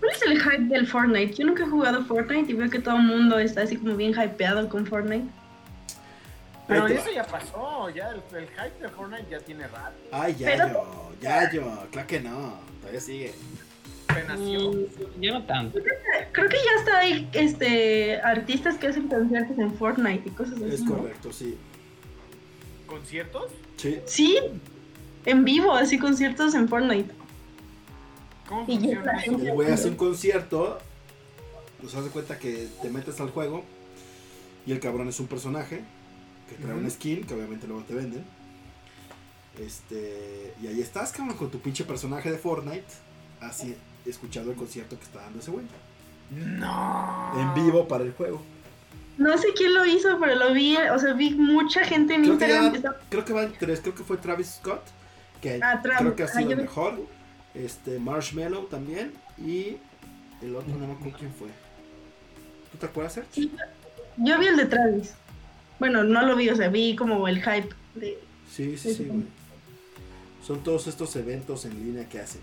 ¿Cuál 0.00 0.12
es 0.12 0.22
el 0.22 0.40
hype 0.42 0.64
del 0.74 0.86
Fortnite? 0.86 1.34
Yo 1.34 1.46
nunca 1.46 1.64
he 1.64 1.68
jugado 1.68 2.04
Fortnite 2.04 2.52
y 2.52 2.54
veo 2.54 2.68
que 2.70 2.78
todo 2.78 2.96
el 2.96 3.02
mundo 3.02 3.38
está 3.38 3.62
así 3.62 3.76
como 3.76 3.96
bien 3.96 4.12
hypeado 4.12 4.68
con 4.68 4.86
Fortnite. 4.86 5.26
Pero 6.68 6.88
eso 6.88 7.10
ya 7.14 7.24
pasó, 7.24 7.88
ya 7.90 8.10
el, 8.10 8.20
el 8.36 8.48
hype 8.48 8.82
de 8.82 8.88
Fortnite 8.88 9.26
ya 9.30 9.38
tiene 9.40 9.68
rato. 9.68 9.94
Ay, 10.10 10.34
ya 10.36 10.46
Pero- 10.48 10.68
yo, 10.68 11.12
ya 11.20 11.50
yo, 11.52 11.86
claro 11.92 12.06
que 12.08 12.20
no, 12.20 12.54
todavía 12.80 13.00
sigue. 13.00 13.32
Mm, 14.08 15.20
ya 15.20 15.32
no 15.32 15.42
tanto. 15.44 15.78
Creo 16.32 16.48
que 16.48 16.56
ya 16.56 16.80
está 16.80 16.98
ahí 17.00 17.28
este, 17.32 18.20
artistas 18.20 18.76
que 18.78 18.86
hacen 18.88 19.08
conciertos 19.08 19.58
en 19.58 19.74
Fortnite 19.74 20.28
y 20.28 20.32
cosas 20.32 20.54
así. 20.56 20.74
Es 20.74 20.82
correcto, 20.84 21.32
sí. 21.32 21.56
¿Conciertos? 22.86 23.50
Sí, 23.76 24.00
Sí, 24.06 24.38
en 25.26 25.44
vivo, 25.44 25.74
así 25.74 25.98
conciertos 25.98 26.54
en 26.54 26.68
Fortnite. 26.68 27.12
¿Cómo 28.48 28.64
Y 28.68 28.78
funciona 28.78 29.12
eso? 29.20 29.36
el 29.38 29.52
güey 29.52 29.70
hace 29.72 29.88
un 29.88 29.96
concierto, 29.96 30.78
pues 31.80 31.94
haz 31.94 32.04
de 32.04 32.10
cuenta 32.10 32.38
que 32.38 32.68
te 32.80 32.88
metes 32.88 33.20
al 33.20 33.30
juego 33.30 33.64
y 34.66 34.72
el 34.72 34.80
cabrón 34.80 35.08
es 35.08 35.18
un 35.20 35.26
personaje 35.26 35.82
que 36.48 36.54
trae 36.56 36.74
una 36.74 36.88
skin 36.88 37.24
que 37.24 37.34
obviamente 37.34 37.66
luego 37.66 37.82
te 37.82 37.94
venden. 37.94 38.24
Este, 39.60 40.54
y 40.62 40.66
ahí 40.66 40.80
estás, 40.80 41.12
cabrón, 41.12 41.36
con 41.36 41.50
tu 41.50 41.60
pinche 41.60 41.84
personaje 41.84 42.30
de 42.30 42.38
Fortnite, 42.38 42.84
así 43.40 43.74
escuchando 44.04 44.50
el 44.52 44.56
concierto 44.56 44.96
que 44.98 45.04
está 45.04 45.22
dando 45.22 45.38
ese 45.40 45.50
güey. 45.50 45.64
No. 46.30 47.32
En 47.38 47.54
vivo 47.54 47.88
para 47.88 48.04
el 48.04 48.12
juego. 48.12 48.42
No 49.18 49.36
sé 49.38 49.48
quién 49.56 49.72
lo 49.72 49.86
hizo, 49.86 50.18
pero 50.20 50.34
lo 50.34 50.52
vi, 50.52 50.76
o 50.76 50.98
sea, 50.98 51.14
vi 51.14 51.30
mucha 51.34 51.84
gente 51.84 52.14
en 52.14 52.22
Creo 52.22 52.38
que, 52.38 52.44
Instagram 52.44 52.74
ya- 52.82 52.90
que 52.92 52.96
creo 53.08 53.24
que 53.24 53.32
van 53.32 53.52
tres, 53.58 53.80
creo 53.80 53.94
que 53.94 54.04
fue 54.04 54.18
Travis 54.18 54.58
Scott, 54.60 54.82
que 55.58 55.60
Ah, 55.62 55.80
creo 55.82 56.16
que 56.16 56.22
ha 56.22 56.28
sido 56.28 56.50
el 56.52 56.56
mejor. 56.58 57.00
Este, 57.54 57.98
Marshmallow 57.98 58.66
también. 58.66 59.12
Y 59.38 59.76
el 60.42 60.54
otro 60.56 60.74
no 60.76 60.86
me 60.86 60.92
acuerdo 60.94 61.16
quién 61.18 61.32
fue. 61.32 61.48
¿Tú 62.72 62.78
te 62.78 62.86
acuerdas, 62.86 63.14
Sergio? 63.14 63.48
Yo 64.18 64.38
vi 64.38 64.46
el 64.46 64.56
de 64.56 64.66
Travis. 64.66 65.14
Bueno, 65.78 66.02
no 66.04 66.22
lo 66.26 66.36
vi, 66.36 66.48
o 66.48 66.56
sea, 66.56 66.68
vi 66.68 66.96
como 66.96 67.28
el 67.28 67.38
hype 67.42 67.68
de... 67.94 68.18
Sí, 68.50 68.76
sí, 68.78 68.94
sí, 68.94 69.04
güey. 69.04 69.24
Son 70.46 70.62
todos 70.62 70.86
estos 70.86 71.14
eventos 71.16 71.64
en 71.64 71.74
línea 71.74 72.08
que 72.08 72.20
hacen. 72.20 72.40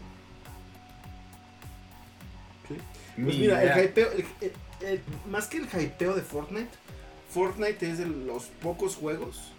¿Sí? 2.67 2.75
Pues 3.21 3.37
mira, 3.37 3.61
el 3.63 3.85
hypeo, 3.85 4.11
el- 4.11 4.25
el- 4.41 4.87
el- 4.87 5.01
más 5.29 5.47
que 5.47 5.57
el 5.57 5.65
hypeo 5.65 6.13
de 6.15 6.21
Fortnite, 6.21 6.69
Fortnite 7.29 7.89
es 7.89 7.97
de 7.97 8.05
los 8.05 8.45
pocos 8.61 8.95
juegos 8.95 9.51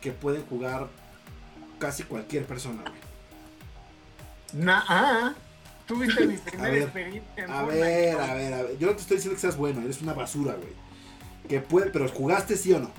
que 0.00 0.12
pueden 0.12 0.42
jugar 0.46 0.88
casi 1.78 2.02
cualquier 2.04 2.44
persona, 2.46 2.82
güey. 2.82 4.64
Na- 4.64 4.84
ah, 4.88 5.34
tuviste 5.86 6.26
mi 6.26 6.36
primera 6.38 6.70
ver, 6.70 6.82
experiencia 6.82 7.44
en 7.44 7.50
A 7.50 7.62
ver, 7.64 8.20
a 8.20 8.34
ver, 8.34 8.54
a 8.54 8.62
ver. 8.62 8.78
Yo 8.78 8.86
no 8.88 8.94
te 8.94 9.02
estoy 9.02 9.16
diciendo 9.16 9.34
que 9.36 9.40
seas 9.40 9.56
bueno, 9.56 9.82
eres 9.82 10.00
una 10.00 10.12
basura, 10.14 10.54
güey. 10.54 10.72
Que 11.48 11.60
puede, 11.60 11.90
pero 11.90 12.08
jugaste 12.08 12.56
sí 12.56 12.72
o 12.72 12.78
no. 12.78 12.90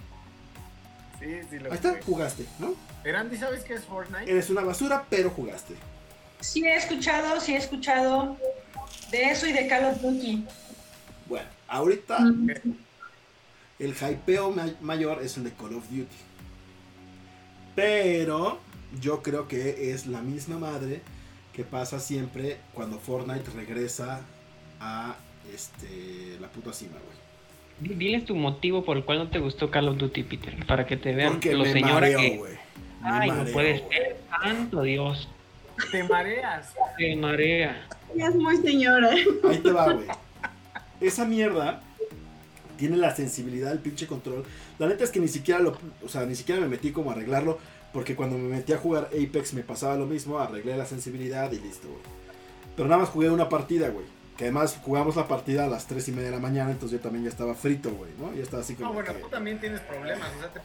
Sí, 1.20 1.40
sí, 1.50 1.58
lo 1.60 1.70
Ahí 1.72 1.76
está, 1.76 1.96
jugaste, 2.06 2.46
¿no? 2.60 2.74
Erandi, 3.04 3.38
¿sabes 3.38 3.64
qué 3.64 3.76
es 3.76 3.84
Fortnite? 3.86 4.30
Eres 4.30 4.50
una 4.50 4.62
basura, 4.62 5.06
pero 5.10 5.30
jugaste. 5.30 5.76
Sí 6.42 6.64
he 6.66 6.76
escuchado, 6.76 7.40
sí 7.40 7.54
he 7.54 7.58
escuchado 7.58 8.38
de 9.10 9.24
eso 9.32 9.48
y 9.48 9.54
de 9.54 9.68
Call 9.68 9.86
of 9.86 10.02
Duty. 10.02 10.46
Bueno, 11.28 11.48
ahorita 11.68 12.20
Mm. 12.20 12.50
el 13.80 13.94
hypeo 13.96 14.52
ma- 14.52 14.70
mayor 14.82 15.24
es 15.24 15.38
el 15.38 15.46
de 15.46 15.54
Call 15.54 15.76
of 15.76 15.86
Duty. 15.90 16.06
Pero 17.76 18.60
yo 19.02 19.22
creo 19.22 19.48
que 19.48 19.91
es 19.91 20.07
la 20.07 20.22
misma 20.22 20.57
madre 20.57 21.02
que 21.53 21.64
pasa 21.64 21.99
siempre 21.99 22.57
cuando 22.74 22.98
Fortnite 22.99 23.49
regresa 23.56 24.22
a 24.80 25.16
este 25.53 26.38
la 26.40 26.48
puta 26.49 26.74
cima, 26.74 26.94
güey. 26.94 27.16
Di- 27.80 27.95
Diles 27.95 28.26
tu 28.26 28.36
motivo 28.36 28.84
por 28.86 28.98
el 28.98 29.03
cual 29.03 29.18
no 29.20 29.28
te 29.30 29.40
gustó 29.40 29.70
Call 29.72 29.90
of 29.90 29.98
Duty, 29.98 30.24
Peter, 30.24 30.66
para 30.66 30.86
que 30.86 30.98
te 30.98 31.14
vean 31.14 31.34
Porque 31.34 31.53
los 31.53 31.68
me 31.68 31.74
señores 31.74 32.14
mareo, 32.16 32.18
que... 32.20 32.40
Me 33.02 33.10
Ay, 33.10 33.30
no 33.30 33.36
mareo, 33.38 33.53
puede 33.53 33.80
güey. 33.80 33.90
ser, 33.90 34.18
santo 34.30 34.82
Dios, 34.84 35.28
Te 35.91 36.03
mareas. 36.03 36.74
te 36.98 37.16
marea. 37.16 37.88
Ella 38.14 38.28
es 38.30 38.36
muy 38.36 38.57
señora. 38.57 39.10
Ahí 39.49 39.57
te 39.60 39.72
va, 39.72 39.91
güey. 39.94 40.07
Esa 41.02 41.26
mierda 41.26 41.82
tiene 42.78 42.95
la 42.98 43.14
sensibilidad 43.16 43.70
del 43.70 43.80
pinche 43.80 44.07
control. 44.07 44.44
La 44.80 44.88
neta 44.88 45.03
es 45.03 45.12
que 45.12 45.20
ni 45.20 45.28
siquiera 45.28 45.60
lo, 45.60 45.78
o 46.03 46.10
sea, 46.10 46.26
ni 46.26 46.36
siquiera 46.36 46.60
me 46.62 46.68
metí 46.68 46.91
como 46.91 47.12
a 47.12 47.14
arreglarlo, 47.14 47.60
porque 47.96 48.14
cuando 48.14 48.38
me 48.38 48.50
metí 48.50 48.74
a 48.74 48.78
jugar 48.78 49.06
Apex 49.14 49.54
me 49.54 49.62
pasaba 49.62 49.96
lo 49.96 50.06
mismo, 50.06 50.38
arreglé 50.38 50.76
la 50.76 50.86
sensibilidad 50.86 51.50
y 51.54 51.60
listo, 51.62 51.88
güey. 51.88 52.02
Pero 52.76 52.90
nada 52.90 53.00
más 53.00 53.10
jugué 53.10 53.30
una 53.30 53.48
partida, 53.48 53.88
güey. 53.88 54.06
Que 54.36 54.44
además 54.44 54.78
jugamos 54.84 55.16
la 55.16 55.30
partida 55.30 55.64
a 55.64 55.68
las 55.70 55.88
3 55.88 56.10
y 56.10 56.12
media 56.12 56.26
de 56.26 56.36
la 56.36 56.42
mañana, 56.42 56.72
entonces 56.72 56.98
yo 57.00 57.02
también 57.02 57.24
ya 57.24 57.30
estaba 57.30 57.56
frito, 57.56 57.92
güey, 57.92 58.12
¿no? 58.20 58.34
Ya 58.34 58.44
estaba 58.44 58.64
así 58.64 58.76
como 58.76 58.90
No, 58.90 58.96
bueno, 58.96 59.14
que- 59.14 59.20
tú 59.22 59.30
también 59.30 59.62
tienes 59.62 59.80
problemas. 59.80 60.28
O 60.36 60.40
sea, 60.42 60.50
te 60.52 60.60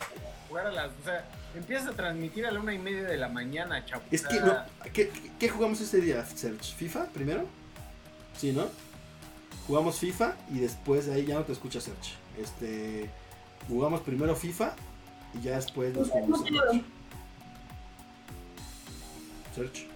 jugar 0.48 0.66
a 0.66 0.72
las. 0.72 0.86
O 0.86 1.04
sea, 1.04 1.24
empiezas 1.54 1.86
a 1.86 1.92
transmitir 1.92 2.46
a 2.46 2.50
la 2.50 2.58
una 2.58 2.74
y 2.74 2.78
media 2.80 3.04
de 3.04 3.16
la 3.16 3.28
mañana, 3.28 3.86
chavo. 3.86 4.02
Es 4.10 4.26
que, 4.26 4.40
no, 4.40 4.56
¿qué, 4.92 5.12
qué 5.38 5.48
jugamos 5.48 5.80
ese 5.80 6.00
día, 6.00 6.26
Serge? 6.26 6.74
¿FIFA 6.76 7.04
primero? 7.14 7.44
Sí, 8.36 8.50
¿no? 8.50 8.66
Jugamos 9.68 10.00
FIFA 10.00 10.34
y 10.52 10.58
después 10.58 11.06
de 11.06 11.14
ahí 11.14 11.26
ya 11.26 11.36
no 11.36 11.44
te 11.44 11.52
escucha 11.52 11.80
Serge. 11.80 12.14
Este, 12.42 13.08
jugamos 13.68 14.00
primero 14.00 14.34
FIFA 14.34 14.74
y 15.34 15.42
ya 15.42 15.54
después 15.54 15.94
nos 15.94 16.08
jugamos 16.10 16.42
search. 19.54 19.86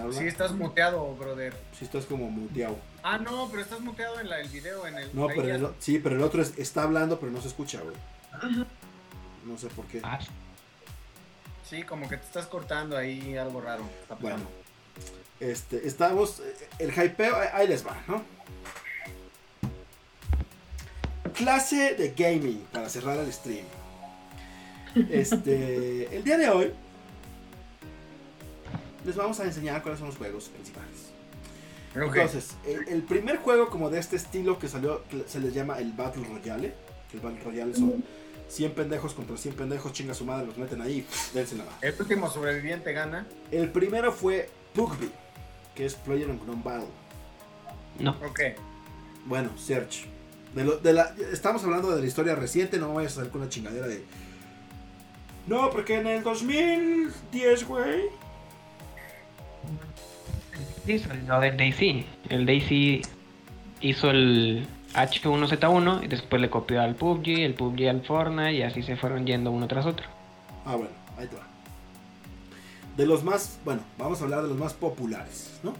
habla. 0.00 0.12
Sí, 0.12 0.26
estás 0.26 0.52
muteado, 0.52 1.14
brother. 1.16 1.54
Sí 1.78 1.84
estás 1.84 2.04
como 2.06 2.30
muteado. 2.30 2.76
Ah, 3.02 3.18
no, 3.18 3.48
pero 3.50 3.62
estás 3.62 3.80
muteado 3.80 4.20
en 4.20 4.28
la, 4.30 4.40
el 4.40 4.48
video, 4.48 4.86
en 4.86 4.96
el. 4.98 5.10
No, 5.14 5.26
pero 5.26 5.46
ya- 5.48 5.54
el, 5.56 5.68
sí, 5.80 5.98
pero 5.98 6.16
el 6.16 6.22
otro 6.22 6.40
es- 6.42 6.56
está 6.58 6.84
hablando 6.84 7.18
pero 7.18 7.32
no 7.32 7.40
se 7.40 7.48
escucha, 7.48 7.80
güey. 7.80 7.96
Ajá. 8.32 8.66
No 9.44 9.58
sé 9.58 9.66
por 9.68 9.84
qué. 9.86 10.00
Ah, 10.04 10.18
Sí, 11.68 11.82
como 11.84 12.06
que 12.06 12.18
te 12.18 12.26
estás 12.26 12.46
cortando 12.46 12.98
ahí 12.98 13.34
algo 13.38 13.60
raro. 13.62 13.82
Está 14.02 14.14
Bueno, 14.16 14.42
este, 15.40 15.86
estamos, 15.88 16.40
eh, 16.40 16.68
el 16.78 16.90
hypeo, 16.92 17.34
ahí- 17.34 17.48
ahí 17.54 17.66
les 17.68 17.86
va, 17.86 17.96
¿no? 18.06 18.22
Clase 21.34 21.94
de 21.94 22.10
gaming 22.10 22.60
para 22.72 22.88
cerrar 22.90 23.18
el 23.18 23.32
stream. 23.32 23.64
Este, 25.10 26.14
el 26.16 26.24
día 26.24 26.36
de 26.38 26.48
hoy 26.50 26.72
les 29.04 29.16
vamos 29.16 29.40
a 29.40 29.44
enseñar 29.44 29.82
cuáles 29.82 29.98
son 29.98 30.08
los 30.08 30.16
juegos 30.16 30.48
principales. 30.48 31.10
Ok. 31.96 32.16
Entonces, 32.16 32.54
el, 32.66 32.88
el 32.88 33.02
primer 33.02 33.38
juego 33.38 33.68
como 33.68 33.90
de 33.90 33.98
este 33.98 34.16
estilo 34.16 34.58
que 34.58 34.68
salió 34.68 35.02
que 35.08 35.24
se 35.26 35.40
les 35.40 35.52
llama 35.54 35.78
el 35.78 35.92
Battle 35.92 36.24
Royale. 36.26 36.74
que 37.10 37.16
El 37.16 37.22
Battle 37.22 37.42
Royale 37.42 37.74
son 37.74 38.04
100 38.48 38.72
pendejos 38.72 39.14
contra 39.14 39.36
100 39.36 39.54
pendejos, 39.56 39.92
chinga 39.92 40.14
su 40.14 40.24
madre, 40.24 40.46
los 40.46 40.56
meten 40.58 40.80
ahí, 40.80 41.06
dense 41.34 41.56
la 41.56 41.64
madre. 41.64 41.88
El 41.88 41.94
último 41.98 42.30
sobreviviente 42.30 42.92
gana. 42.92 43.26
El 43.50 43.70
primero 43.70 44.12
fue 44.12 44.48
PUBG, 44.74 44.98
que 45.74 45.86
es 45.86 45.94
Player 45.94 46.28
Unknown 46.30 46.62
Battle. 46.62 46.88
no. 47.98 48.10
Ok. 48.26 48.40
Bueno, 49.26 49.50
Search. 49.56 50.06
De 50.54 50.64
lo- 50.64 50.76
de 50.78 50.92
la, 50.92 51.14
estamos 51.32 51.62
hablando 51.64 51.94
de 51.94 52.00
la 52.02 52.06
historia 52.06 52.34
reciente, 52.34 52.78
no 52.78 52.92
vayas 52.92 53.12
a 53.12 53.16
salir 53.16 53.30
con 53.30 53.40
una 53.40 53.50
chingadera 53.50 53.86
de... 53.86 54.04
No, 55.46 55.70
porque 55.70 55.98
en 55.98 56.06
el 56.06 56.22
2010, 56.22 57.66
güey. 57.66 58.02
Hizo 60.86 61.08
lo 61.26 61.40
del 61.40 61.56
Daisy. 61.56 62.06
El 62.28 62.46
Daisy 62.46 63.02
hizo 63.80 64.10
el 64.10 64.66
H1Z1 64.94 66.04
y 66.04 66.08
después 66.08 66.40
le 66.40 66.50
copió 66.50 66.80
al 66.80 66.94
PUBG, 66.94 67.40
el 67.40 67.54
PUBG 67.54 67.88
al 67.88 68.02
Fortnite 68.02 68.52
y 68.52 68.62
así 68.62 68.82
se 68.82 68.96
fueron 68.96 69.26
yendo 69.26 69.50
uno 69.50 69.66
tras 69.66 69.86
otro. 69.86 70.06
Ah, 70.64 70.76
bueno, 70.76 70.92
ahí 71.18 71.26
te 71.26 71.36
va. 71.36 71.46
De 72.96 73.06
los 73.06 73.24
más, 73.24 73.58
bueno, 73.64 73.82
vamos 73.98 74.20
a 74.20 74.24
hablar 74.24 74.42
de 74.42 74.48
los 74.48 74.58
más 74.58 74.74
populares, 74.74 75.60
¿no? 75.62 75.74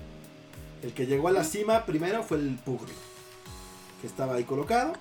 El 0.83 0.93
que 0.93 1.07
llegó 1.07 1.29
a 1.29 1.33
la 1.33 1.45
cima 1.45 1.85
primero 1.85 2.23
fue 2.23 2.39
el 2.39 2.57
PUBG, 2.65 2.87
que 4.01 4.07
estaba 4.07 4.35
ahí 4.35 4.45
colocado. 4.45 4.95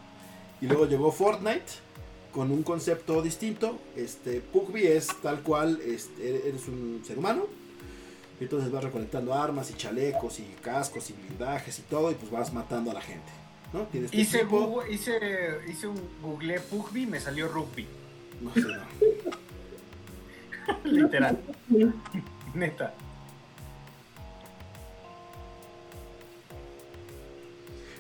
Y 0.62 0.68
luego 0.68 0.86
llegó 0.86 1.12
Fortnite 1.12 1.72
con 2.34 2.52
un 2.52 2.64
concepto 2.64 3.22
distinto. 3.22 3.80
Este, 3.96 4.40
PUBG 4.42 4.78
es 4.78 5.08
tal 5.22 5.42
cual, 5.42 5.80
este, 5.86 6.48
eres 6.48 6.68
un 6.68 7.02
ser 7.06 7.18
humano. 7.20 7.46
Y 8.40 8.44
entonces 8.46 8.72
vas 8.72 8.84
recolectando 8.84 9.34
armas 9.34 9.70
y 9.70 9.76
chalecos 9.76 10.40
y 10.40 10.44
cascos 10.64 11.10
y 11.10 11.14
blindajes 11.14 11.78
y 11.80 11.82
todo. 11.84 12.10
Y 12.12 12.16
pues 12.16 12.32
vas 12.32 12.52
matando 12.54 12.90
a 12.92 12.94
la 12.96 13.02
gente, 13.02 13.32
¿no? 13.74 13.84
Tienes 13.88 14.12
tu 14.12 14.18
Hice. 14.18 14.44
Google- 14.46 14.92
hice, 14.92 15.20
hice 15.70 15.88
un 15.88 16.00
Google 16.24 16.60
Pugby 16.62 17.04
y 17.04 17.08
me 17.08 17.20
salió 17.20 17.48
rugby. 17.48 17.86
No 18.42 18.54
sé, 18.54 18.62
no. 18.62 18.82
Literal. 20.92 21.40
Neta. 22.56 22.94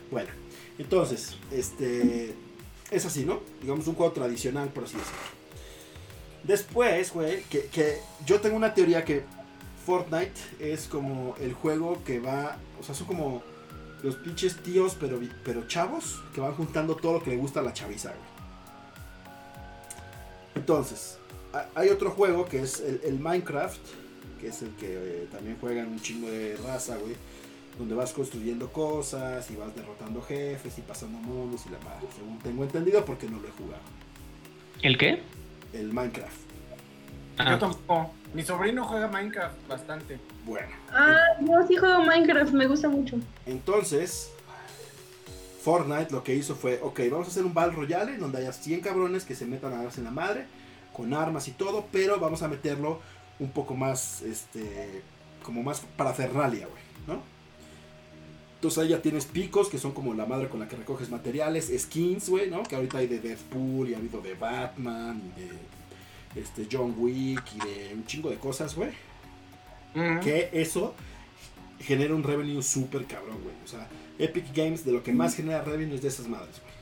Bueno, 0.09 0.29
entonces, 0.77 1.35
este. 1.51 2.33
Es 2.91 3.05
así, 3.05 3.26
¿no? 3.26 3.39
Digamos 3.61 3.88
un 3.88 3.95
juego 3.95 4.11
tradicional, 4.11 4.69
por 4.69 4.84
así 4.84 4.97
decirlo. 4.97 5.19
Después, 6.43 7.13
güey, 7.13 7.43
que, 7.43 7.65
que 7.68 7.99
yo 8.26 8.41
tengo 8.41 8.55
una 8.57 8.73
teoría 8.73 9.05
que 9.05 9.23
Fortnite 9.85 10.34
es 10.59 10.88
como 10.88 11.35
el 11.39 11.53
juego 11.53 12.03
que 12.03 12.19
va. 12.19 12.57
O 12.80 12.84
sea, 12.84 12.93
son 12.93 13.07
como 13.07 13.41
los 14.03 14.15
pinches 14.15 14.57
tíos, 14.57 14.97
pero, 14.99 15.19
pero 15.45 15.68
chavos, 15.68 16.22
que 16.34 16.41
van 16.41 16.53
juntando 16.53 16.95
todo 16.95 17.13
lo 17.13 17.23
que 17.23 17.30
le 17.31 17.38
gusta 17.38 17.61
a 17.61 17.63
la 17.63 17.73
chaviza, 17.73 18.09
güey. 18.09 18.31
Entonces, 20.55 21.18
ha- 21.53 21.68
hay 21.76 21.89
otro 21.89 22.11
juego 22.11 22.45
que 22.45 22.61
es 22.61 22.80
el, 22.81 23.01
el 23.03 23.19
Minecraft, 23.19 23.80
que 24.39 24.47
es 24.47 24.61
el 24.63 24.69
que 24.76 24.88
eh, 25.23 25.27
también 25.31 25.57
juegan 25.61 25.88
un 25.89 26.01
chingo 26.01 26.30
de 26.30 26.57
raza, 26.65 26.97
güey 26.97 27.15
donde 27.81 27.95
vas 27.95 28.13
construyendo 28.13 28.71
cosas 28.71 29.49
y 29.49 29.55
vas 29.55 29.75
derrotando 29.75 30.21
jefes 30.21 30.77
y 30.77 30.81
pasando 30.81 31.17
mundos 31.17 31.61
y 31.65 31.69
la 31.69 31.79
madre, 31.79 32.05
según 32.15 32.37
tengo 32.39 32.63
entendido 32.63 33.03
porque 33.03 33.27
no 33.27 33.39
lo 33.39 33.47
he 33.47 33.51
jugado. 33.51 33.81
¿El 34.83 34.97
qué? 34.97 35.21
El 35.73 35.91
Minecraft. 35.91 36.35
Ah, 37.37 37.51
Yo 37.51 37.57
tampoco. 37.59 38.11
Mi 38.33 38.43
sobrino 38.43 38.85
juega 38.85 39.07
Minecraft 39.07 39.67
bastante. 39.67 40.19
Bueno, 40.45 40.67
Ah, 40.93 41.17
yo 41.41 41.67
sí 41.67 41.75
juego 41.75 42.03
Minecraft, 42.03 42.53
me 42.53 42.67
gusta 42.67 42.87
mucho. 42.87 43.17
entonces 43.45 44.31
Fortnite 45.63 46.11
lo 46.11 46.23
que 46.23 46.33
hizo 46.35 46.55
fue, 46.55 46.79
ok, 46.81 46.99
vamos 47.11 47.27
a 47.27 47.31
hacer 47.31 47.45
un 47.45 47.53
Battle 47.53 47.75
Royale 47.75 48.17
donde 48.17 48.39
haya 48.39 48.51
100 48.53 48.81
cabrones 48.81 49.25
que 49.25 49.35
se 49.35 49.45
metan 49.45 49.73
a 49.73 49.83
darse 49.83 49.99
en 49.99 50.05
la 50.05 50.11
madre, 50.11 50.45
con 50.93 51.13
armas 51.13 51.47
y 51.47 51.51
todo, 51.51 51.85
pero 51.91 52.19
vamos 52.19 52.41
a 52.41 52.47
meterlo 52.47 52.99
un 53.39 53.51
poco 53.51 53.75
más, 53.75 54.21
este, 54.23 55.01
como 55.43 55.61
más 55.63 55.81
para 55.97 56.13
Ferralia, 56.13 56.67
güey, 56.67 56.83
¿no? 57.07 57.21
Entonces 58.61 58.83
ahí 58.83 58.89
ya 58.89 59.01
tienes 59.01 59.25
picos, 59.25 59.69
que 59.69 59.79
son 59.79 59.91
como 59.91 60.13
la 60.13 60.27
madre 60.27 60.47
con 60.47 60.59
la 60.59 60.67
que 60.67 60.75
recoges 60.75 61.09
materiales, 61.09 61.73
skins, 61.75 62.29
güey, 62.29 62.47
¿no? 62.47 62.61
Que 62.61 62.75
ahorita 62.75 62.99
hay 62.99 63.07
de 63.07 63.19
Deadpool 63.19 63.89
y 63.89 63.95
ha 63.95 63.97
habido 63.97 64.21
de 64.21 64.35
Batman 64.35 65.19
y 65.35 66.35
de 66.35 66.41
este, 66.41 66.67
John 66.71 66.93
Wick 66.95 67.41
y 67.55 67.57
de 67.57 67.95
un 67.95 68.05
chingo 68.05 68.29
de 68.29 68.35
cosas, 68.35 68.75
güey. 68.75 68.91
Que 70.21 70.51
eso 70.53 70.93
genera 71.79 72.13
un 72.13 72.21
revenue 72.21 72.61
súper 72.61 73.05
cabrón, 73.05 73.41
güey. 73.41 73.55
O 73.65 73.67
sea, 73.67 73.88
Epic 74.19 74.55
Games 74.55 74.85
de 74.85 74.91
lo 74.91 75.01
que 75.01 75.11
más 75.11 75.33
genera 75.33 75.63
revenue 75.63 75.95
es 75.95 76.03
de 76.03 76.09
esas 76.09 76.27
madres, 76.27 76.61
güey. 76.61 76.73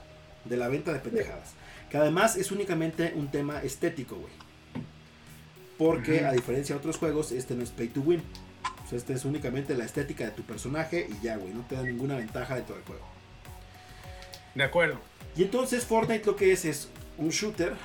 De 0.44 0.58
la 0.58 0.68
venta 0.68 0.92
de 0.92 1.00
pendejadas. 1.00 1.54
Que 1.90 1.96
además 1.96 2.36
es 2.36 2.52
únicamente 2.52 3.14
un 3.16 3.32
tema 3.32 3.64
estético, 3.64 4.18
güey. 4.18 4.34
Porque 5.78 6.26
a 6.26 6.34
diferencia 6.34 6.76
de 6.76 6.80
otros 6.80 6.98
juegos, 6.98 7.32
este 7.32 7.56
no 7.56 7.64
es 7.64 7.70
pay 7.70 7.88
to 7.88 8.02
win. 8.02 8.22
Sea, 8.90 8.98
este 8.98 9.14
es 9.14 9.24
únicamente 9.26 9.76
la 9.76 9.86
estética 9.86 10.26
de 10.26 10.32
tu 10.32 10.42
personaje 10.44 11.08
y 11.10 11.24
ya, 11.24 11.38
güey. 11.38 11.54
No 11.54 11.62
te 11.62 11.76
da 11.76 11.84
ninguna 11.84 12.16
ventaja 12.18 12.56
dentro 12.56 12.76
del 12.76 12.84
juego. 12.86 13.06
De 14.56 14.64
acuerdo. 14.64 15.00
Y 15.36 15.44
entonces 15.44 15.86
Fortnite 15.86 16.26
lo 16.26 16.36
que 16.36 16.52
es 16.52 16.66
es 16.66 16.90
un 17.18 17.30
shooter, 17.30 17.76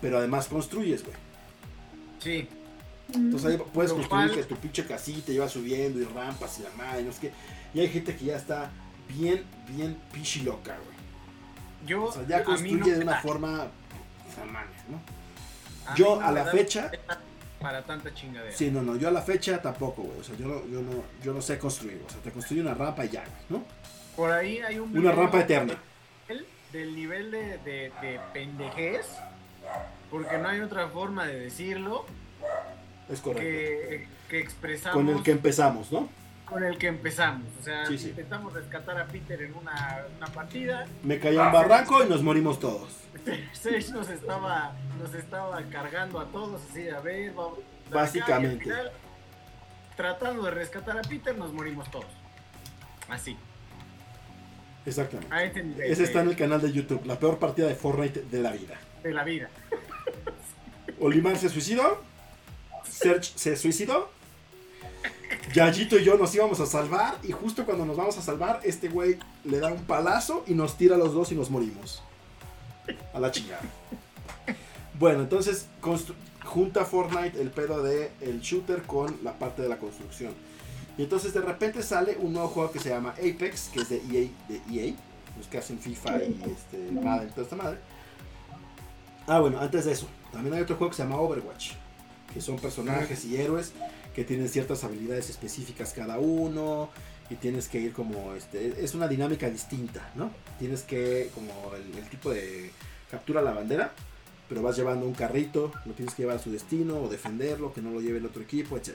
pero 0.00 0.18
además 0.18 0.46
construyes, 0.48 1.04
güey. 1.04 1.16
Sí. 2.18 2.48
Entonces 3.14 3.50
ahí 3.50 3.58
puedes 3.72 3.90
Lo 3.90 3.98
construir 3.98 4.28
cual- 4.30 4.34
que 4.40 4.42
tu 4.44 4.56
pinche 4.56 4.86
casita 4.86 5.30
y 5.30 5.38
va 5.38 5.48
subiendo 5.48 6.00
y 6.00 6.04
rampas 6.04 6.58
y 6.58 6.62
la 6.62 6.70
madre, 6.70 7.02
no 7.02 7.12
sé 7.12 7.20
qué. 7.20 7.32
Y 7.74 7.80
hay 7.80 7.88
gente 7.88 8.16
que 8.16 8.24
ya 8.24 8.36
está 8.36 8.70
bien, 9.08 9.44
bien 9.68 9.96
pinche 10.12 10.42
loca, 10.42 10.74
güey. 10.82 10.96
Yo 11.86 12.04
O 12.04 12.12
sea, 12.12 12.26
ya 12.26 12.42
construye 12.42 12.76
no 12.78 12.86
de 12.86 13.02
una 13.02 13.12
da. 13.12 13.20
forma. 13.20 13.68
no 14.38 14.44
mames, 14.46 14.88
¿no? 14.88 15.00
A 15.86 15.94
Yo 15.94 16.18
no 16.18 16.26
a 16.26 16.32
la 16.32 16.44
da 16.44 16.50
fecha- 16.52 16.90
para 17.64 17.82
tanta 17.82 18.12
chingadera. 18.12 18.54
Sí, 18.54 18.70
no, 18.70 18.82
no, 18.82 18.94
yo 18.96 19.08
a 19.08 19.10
la 19.10 19.22
fecha 19.22 19.60
tampoco, 19.62 20.02
güey. 20.02 20.20
O 20.20 20.22
sea, 20.22 20.36
yo 20.36 20.46
no, 20.46 20.66
yo 20.68 20.82
no, 20.82 21.02
yo 21.24 21.32
no 21.32 21.40
sé 21.40 21.58
construir. 21.58 22.00
O 22.06 22.10
sea, 22.10 22.20
te 22.20 22.30
construye 22.30 22.60
una 22.60 22.74
rampa 22.74 23.04
y 23.06 23.08
ya, 23.08 23.22
güey, 23.22 23.42
¿no? 23.48 23.64
Por 24.14 24.30
ahí 24.30 24.58
hay 24.58 24.78
un 24.78 24.96
Una 24.96 25.12
rampa 25.12 25.40
eterna. 25.40 25.74
del- 26.28 26.46
del 26.72 26.94
nivel 26.94 27.30
de, 27.30 27.58
de, 27.58 27.92
de 28.02 28.20
pendejez, 28.34 29.06
porque 30.10 30.36
no 30.38 30.48
hay 30.48 30.60
otra 30.60 30.88
forma 30.88 31.26
de 31.26 31.40
decirlo 31.40 32.04
Es 33.08 33.20
correcto. 33.20 33.40
que, 33.42 34.08
que 34.28 34.40
expresamos 34.40 34.94
Con 34.96 35.08
el 35.08 35.22
que 35.22 35.30
empezamos, 35.30 35.90
¿no? 35.90 36.08
con 36.44 36.62
el 36.62 36.76
que 36.76 36.88
empezamos. 36.88 37.46
O 37.58 37.64
sea, 37.64 37.86
Sí, 37.86 37.96
sí. 37.96 38.08
intentamos 38.10 38.52
rescatar 38.52 38.98
a 39.00 39.06
Peter 39.06 39.40
en 39.40 39.54
una, 39.54 40.02
una 40.18 40.26
partida, 40.26 40.86
Me 41.02 41.18
caí 41.18 41.38
a 41.38 41.44
un 41.46 41.52
barranco 41.52 42.04
y 42.04 42.08
nos 42.08 42.22
morimos 42.22 42.60
todos. 42.60 42.90
Sage 43.52 43.90
nos 43.92 44.08
estaba, 44.10 44.74
nos 45.00 45.14
estaba 45.14 45.62
cargando 45.70 46.18
a 46.20 46.26
todos, 46.26 46.60
así, 46.70 46.88
a 46.88 47.00
ver, 47.00 47.32
vamos. 47.32 47.58
acá, 47.58 47.94
Básicamente. 47.94 48.66
y 48.66 48.70
al 48.70 48.76
final, 48.78 48.92
tratando 49.96 50.42
de 50.44 50.50
rescatar 50.50 50.98
a 50.98 51.02
Peter, 51.02 51.36
nos 51.36 51.52
morimos 51.52 51.90
todos. 51.90 52.06
Así, 53.08 53.36
Exactamente. 54.86 55.32
a 55.34 55.44
ese 55.86 56.04
está 56.04 56.20
en 56.20 56.28
el 56.28 56.36
canal 56.36 56.60
de 56.60 56.72
YouTube. 56.72 57.04
La 57.06 57.18
peor 57.18 57.38
partida 57.38 57.66
de 57.66 57.74
Fortnite 57.74 58.22
de 58.30 58.40
la 58.40 58.52
vida. 58.52 58.78
de 59.02 59.12
la 59.12 59.24
vida. 59.24 59.48
Olimar 61.00 61.36
se 61.38 61.48
suicidó. 61.48 62.02
Serge 62.88 63.32
se 63.36 63.56
suicidó. 63.56 64.10
Yayito 65.52 65.98
y 65.98 66.04
yo 66.04 66.16
nos 66.16 66.34
íbamos 66.34 66.60
a 66.60 66.66
salvar. 66.66 67.16
Y 67.22 67.32
justo 67.32 67.64
cuando 67.64 67.84
nos 67.86 67.96
vamos 67.96 68.16
a 68.18 68.22
salvar, 68.22 68.60
este 68.64 68.88
güey 68.88 69.18
le 69.44 69.58
da 69.58 69.68
un 69.72 69.84
palazo 69.84 70.44
y 70.46 70.54
nos 70.54 70.76
tira 70.76 70.96
a 70.96 70.98
los 70.98 71.14
dos 71.14 71.32
y 71.32 71.34
nos 71.34 71.50
morimos. 71.50 72.02
A 73.12 73.20
la 73.20 73.30
chingada. 73.30 73.62
Bueno, 74.98 75.22
entonces 75.22 75.66
junta 76.44 76.84
Fortnite 76.84 77.40
el 77.40 77.50
pedo 77.50 77.82
de 77.82 78.10
el 78.20 78.40
shooter 78.40 78.82
con 78.82 79.18
la 79.22 79.32
parte 79.32 79.62
de 79.62 79.68
la 79.68 79.78
construcción. 79.78 80.32
Y 80.96 81.02
entonces 81.02 81.34
de 81.34 81.40
repente 81.40 81.82
sale 81.82 82.16
un 82.20 82.32
nuevo 82.32 82.48
juego 82.48 82.70
que 82.70 82.78
se 82.78 82.90
llama 82.90 83.10
Apex, 83.10 83.70
que 83.72 83.80
es 83.80 83.88
de 83.88 83.96
EA, 83.96 84.30
de 84.48 84.60
EA 84.70 84.94
los 85.36 85.48
que 85.48 85.58
hacen 85.58 85.78
FIFA 85.78 86.24
y 86.24 86.42
este, 86.46 86.92
Madden, 86.92 87.28
toda 87.30 87.42
esta 87.42 87.56
madre. 87.56 87.78
Ah, 89.26 89.40
bueno, 89.40 89.58
antes 89.58 89.84
de 89.84 89.92
eso, 89.92 90.06
también 90.32 90.54
hay 90.54 90.62
otro 90.62 90.76
juego 90.76 90.90
que 90.90 90.96
se 90.96 91.02
llama 91.02 91.16
Overwatch, 91.16 91.72
que 92.32 92.40
son 92.40 92.56
personajes 92.56 93.24
y 93.24 93.36
héroes 93.36 93.72
que 94.14 94.22
tienen 94.24 94.48
ciertas 94.48 94.84
habilidades 94.84 95.30
específicas 95.30 95.92
cada 95.92 96.18
uno 96.18 96.90
y 97.30 97.34
tienes 97.36 97.68
que 97.68 97.80
ir 97.80 97.92
como, 97.92 98.34
este, 98.34 98.84
es 98.84 98.94
una 98.94 99.08
dinámica 99.08 99.50
distinta, 99.50 100.08
¿no? 100.14 100.30
Tienes 100.58 100.82
que, 100.82 101.30
como 101.34 101.50
el, 101.74 102.08
tipo 102.08 102.30
de 102.30 102.70
captura 103.10 103.42
la 103.42 103.52
bandera, 103.52 103.92
pero 104.48 104.62
vas 104.62 104.76
llevando 104.76 105.06
un 105.06 105.14
carrito, 105.14 105.72
lo 105.84 105.92
tienes 105.92 106.14
que 106.14 106.22
llevar 106.22 106.36
a 106.36 106.42
su 106.42 106.50
destino 106.50 106.98
o 106.98 107.08
defenderlo, 107.08 107.72
que 107.72 107.80
no 107.80 107.90
lo 107.90 108.00
lleve 108.00 108.18
el 108.18 108.26
otro 108.26 108.42
equipo, 108.42 108.76
etc. 108.76 108.94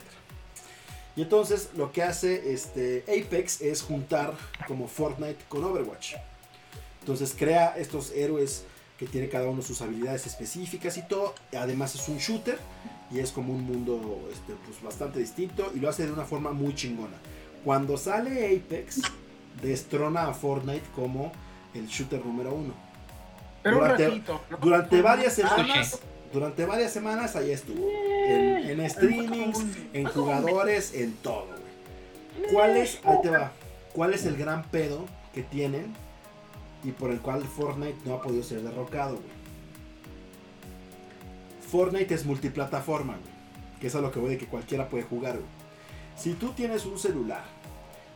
Y 1.16 1.22
entonces 1.22 1.70
lo 1.76 1.92
que 1.92 2.02
hace 2.02 2.52
este 2.52 3.04
Apex 3.08 3.60
es 3.60 3.82
juntar 3.82 4.34
como 4.66 4.88
Fortnite 4.88 5.44
con 5.48 5.64
Overwatch. 5.64 6.14
Entonces 7.00 7.34
crea 7.36 7.76
estos 7.76 8.12
héroes 8.12 8.64
que 8.98 9.06
tiene 9.06 9.28
cada 9.28 9.48
uno 9.48 9.62
sus 9.62 9.80
habilidades 9.80 10.26
específicas 10.26 10.96
y 10.98 11.02
todo. 11.02 11.34
Además 11.58 11.94
es 11.94 12.08
un 12.08 12.18
shooter 12.18 12.58
y 13.10 13.18
es 13.18 13.32
como 13.32 13.52
un 13.52 13.64
mundo 13.64 14.28
este, 14.30 14.54
pues, 14.66 14.82
bastante 14.82 15.18
distinto 15.18 15.72
y 15.74 15.80
lo 15.80 15.88
hace 15.88 16.06
de 16.06 16.12
una 16.12 16.24
forma 16.24 16.52
muy 16.52 16.74
chingona. 16.74 17.16
Cuando 17.64 17.96
sale 17.96 18.56
Apex, 18.56 19.00
destrona 19.62 20.28
a 20.28 20.34
Fortnite 20.34 20.86
como 20.94 21.32
el 21.74 21.86
shooter 21.86 22.24
número 22.24 22.52
uno. 22.52 22.72
Pero 23.62 23.76
Durante- 23.76 24.04
un 24.06 24.10
ratito. 24.12 24.40
¿no? 24.50 24.56
Durante 24.58 25.02
varias 25.02 25.34
semanas, 25.34 25.98
durante 26.32 26.64
varias 26.64 26.92
semanas 26.92 27.36
ahí 27.36 27.50
estuvo. 27.50 27.86
En, 27.88 28.80
en 28.80 28.90
streamings, 28.90 29.64
en 29.92 30.06
jugadores, 30.06 30.94
en 30.94 31.14
todo. 31.16 31.46
güey. 31.46 32.52
¿Cuál 32.52 32.76
es, 32.76 33.00
ahí 33.04 33.16
te 33.22 33.30
va, 33.30 33.52
cuál 33.92 34.14
es 34.14 34.24
el 34.24 34.36
gran 34.36 34.62
pedo 34.64 35.04
que 35.34 35.42
tienen 35.42 35.92
y 36.84 36.92
por 36.92 37.10
el 37.10 37.20
cual 37.20 37.42
Fortnite 37.44 37.98
no 38.06 38.14
ha 38.14 38.22
podido 38.22 38.42
ser 38.42 38.62
derrocado, 38.62 39.16
güey? 39.16 39.40
Fortnite 41.70 42.14
es 42.14 42.24
multiplataforma, 42.24 43.14
güey. 43.14 43.30
Que 43.80 43.86
es 43.86 43.94
a 43.94 44.00
lo 44.00 44.10
que 44.10 44.18
voy 44.20 44.30
de 44.30 44.38
que 44.38 44.46
cualquiera 44.46 44.88
puede 44.88 45.04
jugar, 45.04 45.34
güey. 45.34 45.46
Si 46.16 46.34
tú 46.34 46.52
tienes 46.52 46.84
un 46.84 46.98
celular, 46.98 47.44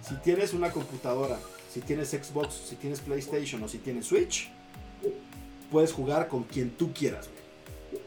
si 0.06 0.14
tienes 0.16 0.52
una 0.52 0.70
computadora, 0.70 1.38
si 1.74 1.80
tienes 1.80 2.10
Xbox, 2.10 2.54
si 2.68 2.76
tienes 2.76 3.00
PlayStation 3.00 3.60
o 3.64 3.66
si 3.66 3.78
tienes 3.78 4.06
Switch, 4.06 4.48
puedes 5.72 5.92
jugar 5.92 6.28
con 6.28 6.44
quien 6.44 6.70
tú 6.70 6.92
quieras, 6.92 7.28
güey. 7.28 8.00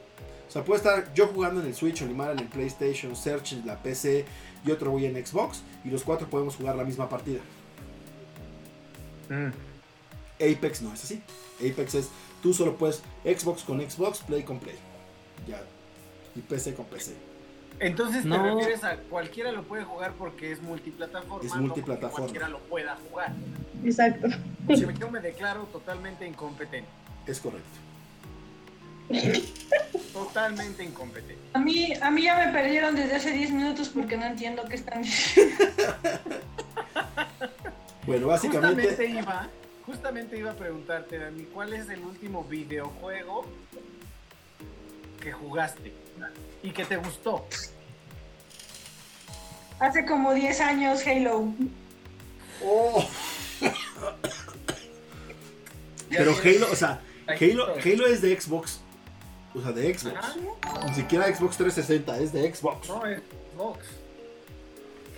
O 0.47 0.49
sea, 0.51 0.63
puede 0.63 0.77
estar 0.77 1.13
yo 1.13 1.27
jugando 1.27 1.59
en 1.59 1.67
el 1.67 1.75
Switch, 1.75 2.01
Olimar 2.01 2.31
en 2.31 2.39
el 2.39 2.47
PlayStation, 2.47 3.13
Search 3.13 3.51
en 3.51 3.67
la 3.67 3.83
PC 3.83 4.23
y 4.65 4.71
otro 4.71 4.91
güey 4.91 5.07
en 5.07 5.25
Xbox 5.25 5.63
y 5.83 5.89
los 5.89 6.05
cuatro 6.05 6.29
podemos 6.29 6.55
jugar 6.55 6.77
la 6.77 6.85
misma 6.85 7.09
partida. 7.09 7.41
Mm. 9.27 9.51
Apex 10.35 10.81
no 10.81 10.93
es 10.93 11.03
así. 11.03 11.21
Apex 11.59 11.95
es, 11.95 12.07
tú 12.41 12.53
solo 12.53 12.77
puedes 12.77 13.01
Xbox 13.25 13.63
con 13.63 13.81
Xbox, 13.81 14.19
Play 14.19 14.43
con 14.43 14.59
Play. 14.59 14.77
Ya. 15.45 15.61
Y 16.37 16.39
PC 16.39 16.73
con 16.73 16.85
PC. 16.85 17.15
Entonces 17.79 18.23
te 18.23 18.29
No. 18.29 18.43
refieres 18.55 18.83
a 18.83 18.95
cualquiera 18.97 19.51
lo 19.51 19.63
puede 19.63 19.83
jugar 19.83 20.13
porque 20.13 20.51
es 20.51 20.61
multiplataforma. 20.61 21.45
Es 21.47 21.53
no 21.55 21.61
multiplataforma. 21.61 22.17
cualquiera 22.17 22.49
lo 22.49 22.59
pueda 22.59 22.95
jugar. 23.09 23.33
Exacto. 23.85 24.27
Yo 24.67 24.89
yo 24.91 25.11
me 25.11 25.19
declaro 25.19 25.63
totalmente 25.65 26.25
incompetente. 26.27 26.89
Es 27.27 27.39
correcto. 27.39 27.67
Totalmente 30.11 30.83
incompetente. 30.83 31.37
A 31.53 31.59
mí, 31.59 31.93
a 32.01 32.11
mí 32.11 32.23
ya 32.23 32.37
me 32.45 32.51
perdieron 32.51 32.95
desde 32.95 33.15
hace 33.15 33.31
10 33.31 33.51
minutos 33.51 33.89
porque 33.89 34.17
no 34.17 34.25
entiendo 34.25 34.63
qué 34.67 34.75
están 34.75 35.01
diciendo. 35.03 35.63
Bueno, 38.05 38.27
básicamente, 38.27 38.83
Justamente 38.87 39.09
iba, 39.19 39.47
justamente 39.85 40.37
iba 40.39 40.51
a 40.51 40.55
preguntarte, 40.55 41.17
Dani, 41.19 41.43
¿cuál 41.45 41.73
es 41.73 41.89
el 41.89 41.99
último 42.01 42.43
videojuego 42.43 43.45
que 45.21 45.31
jugaste 45.31 45.93
y 46.63 46.71
que 46.71 46.85
te 46.85 46.97
gustó? 46.97 47.45
Hace 49.79 50.05
como 50.05 50.33
10 50.33 50.59
años 50.61 51.05
Halo. 51.05 51.53
Oh, 52.63 53.05
pero 56.09 56.35
Halo, 56.35 56.71
o 56.71 56.75
sea, 56.75 57.01
Halo. 57.27 57.75
Halo 57.83 58.07
es 58.07 58.21
de 58.21 58.39
Xbox. 58.39 58.79
O 59.53 59.61
sea, 59.61 59.71
de 59.71 59.97
Xbox. 59.97 60.17
Ajá. 60.17 60.35
Ni 60.87 60.93
siquiera 60.93 61.25
Xbox 61.25 61.57
360, 61.57 62.19
es 62.19 62.33
de 62.33 62.53
Xbox. 62.53 62.87
No, 62.87 63.05
es 63.05 63.21
Xbox. 63.53 63.85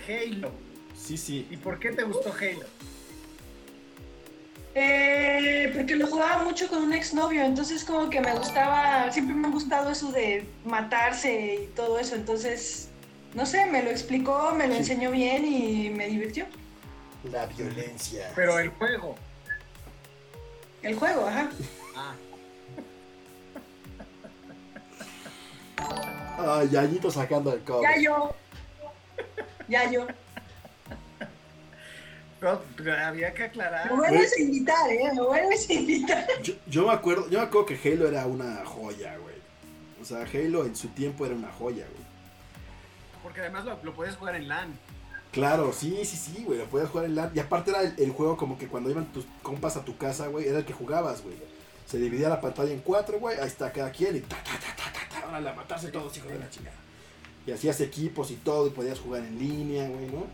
Halo. 0.07 0.51
Sí, 0.97 1.17
sí. 1.17 1.47
¿Y 1.49 1.57
por 1.57 1.79
qué 1.79 1.91
te 1.91 2.03
gustó 2.03 2.33
Halo? 2.33 2.65
Eh, 4.81 5.73
porque 5.75 5.97
lo 5.97 6.07
jugaba 6.07 6.41
mucho 6.45 6.69
con 6.69 6.81
un 6.83 6.93
exnovio, 6.93 7.43
entonces 7.43 7.83
como 7.83 8.09
que 8.09 8.21
me 8.21 8.33
gustaba, 8.33 9.11
siempre 9.11 9.35
me 9.35 9.49
ha 9.49 9.51
gustado 9.51 9.89
eso 9.91 10.09
de 10.13 10.47
matarse 10.63 11.55
y 11.63 11.67
todo 11.75 11.99
eso, 11.99 12.15
entonces, 12.15 12.87
no 13.33 13.45
sé, 13.45 13.65
me 13.65 13.83
lo 13.83 13.89
explicó, 13.89 14.53
me 14.55 14.67
lo 14.67 14.73
Sí. 14.75 14.79
enseñó 14.79 15.11
bien 15.11 15.43
y 15.45 15.89
me 15.89 16.07
divirtió. 16.07 16.45
La 17.29 17.45
violencia. 17.47 18.31
Pero 18.35 18.57
el 18.57 18.69
juego. 18.69 19.15
El 20.81 20.95
juego, 20.95 21.27
ajá. 21.27 21.49
Ah, 21.97 22.15
Ay, 26.61 26.69
Yayito 26.69 27.11
sacando 27.11 27.51
el 27.53 27.59
cobre. 27.65 27.89
Ya 27.97 28.01
yo. 28.01 28.33
Ya 29.67 29.91
yo. 29.91 30.07
No, 32.41 32.61
pero 32.77 32.97
había 32.97 33.33
que 33.33 33.43
aclarar. 33.43 33.91
Me 33.91 33.97
vuelves 33.97 34.33
a 34.37 34.41
invitar, 34.41 34.91
¿eh? 34.91 35.11
Me 35.13 35.21
vuelves 35.21 35.69
a 35.69 35.73
invitar. 35.73 36.27
Yo, 36.41 36.53
yo 36.67 36.87
me 36.87 36.93
acuerdo, 36.93 37.29
yo 37.29 37.39
me 37.39 37.45
acuerdo 37.45 37.65
que 37.67 37.89
Halo 37.89 38.07
era 38.07 38.25
una 38.25 38.63
joya, 38.65 39.17
güey. 39.17 39.35
O 40.01 40.05
sea, 40.05 40.19
Halo 40.21 40.65
en 40.65 40.75
su 40.75 40.87
tiempo 40.89 41.25
era 41.25 41.35
una 41.35 41.51
joya, 41.51 41.85
güey. 41.85 42.09
Porque 43.21 43.41
además 43.41 43.65
lo, 43.65 43.77
lo 43.83 43.93
puedes 43.93 44.15
jugar 44.15 44.35
en 44.35 44.47
LAN. 44.47 44.79
Claro, 45.31 45.73
sí, 45.73 45.99
sí, 46.05 46.17
sí, 46.17 46.43
güey, 46.43 46.57
lo 46.57 46.65
podías 46.65 46.89
jugar 46.89 47.05
en 47.05 47.15
LAN. 47.15 47.31
Y 47.35 47.39
aparte 47.39 47.71
era 47.71 47.81
el, 47.81 47.93
el 47.97 48.11
juego 48.11 48.37
como 48.37 48.57
que 48.57 48.67
cuando 48.67 48.89
iban 48.89 49.11
tus 49.11 49.25
compas 49.43 49.75
a 49.75 49.83
tu 49.83 49.97
casa, 49.97 50.27
güey, 50.27 50.47
era 50.47 50.59
el 50.59 50.65
que 50.65 50.73
jugabas, 50.73 51.21
güey. 51.21 51.35
Se 51.85 51.97
dividía 51.97 52.29
la 52.29 52.39
pantalla 52.39 52.71
en 52.71 52.79
cuatro, 52.79 53.19
güey, 53.19 53.37
ahí 53.39 53.47
está 53.47 53.71
cada 53.71 53.91
quien 53.91 54.15
y 54.15 54.21
ta, 54.21 54.37
ta, 54.37 54.51
ta, 54.53 54.75
ta, 54.75 54.93
ta, 54.93 55.21
ta, 55.21 55.27
órale, 55.27 55.49
a 55.49 55.53
matarse 55.53 55.89
todos, 55.89 56.15
hijos 56.17 56.31
de 56.31 56.39
la 56.39 56.49
chingada. 56.49 56.77
Y 57.45 57.51
hacías 57.51 57.81
equipos 57.81 58.31
y 58.31 58.35
todo 58.35 58.67
y 58.67 58.69
podías 58.69 58.99
jugar 58.99 59.23
en 59.23 59.39
línea, 59.39 59.89
güey, 59.89 60.05
¿no? 60.05 60.27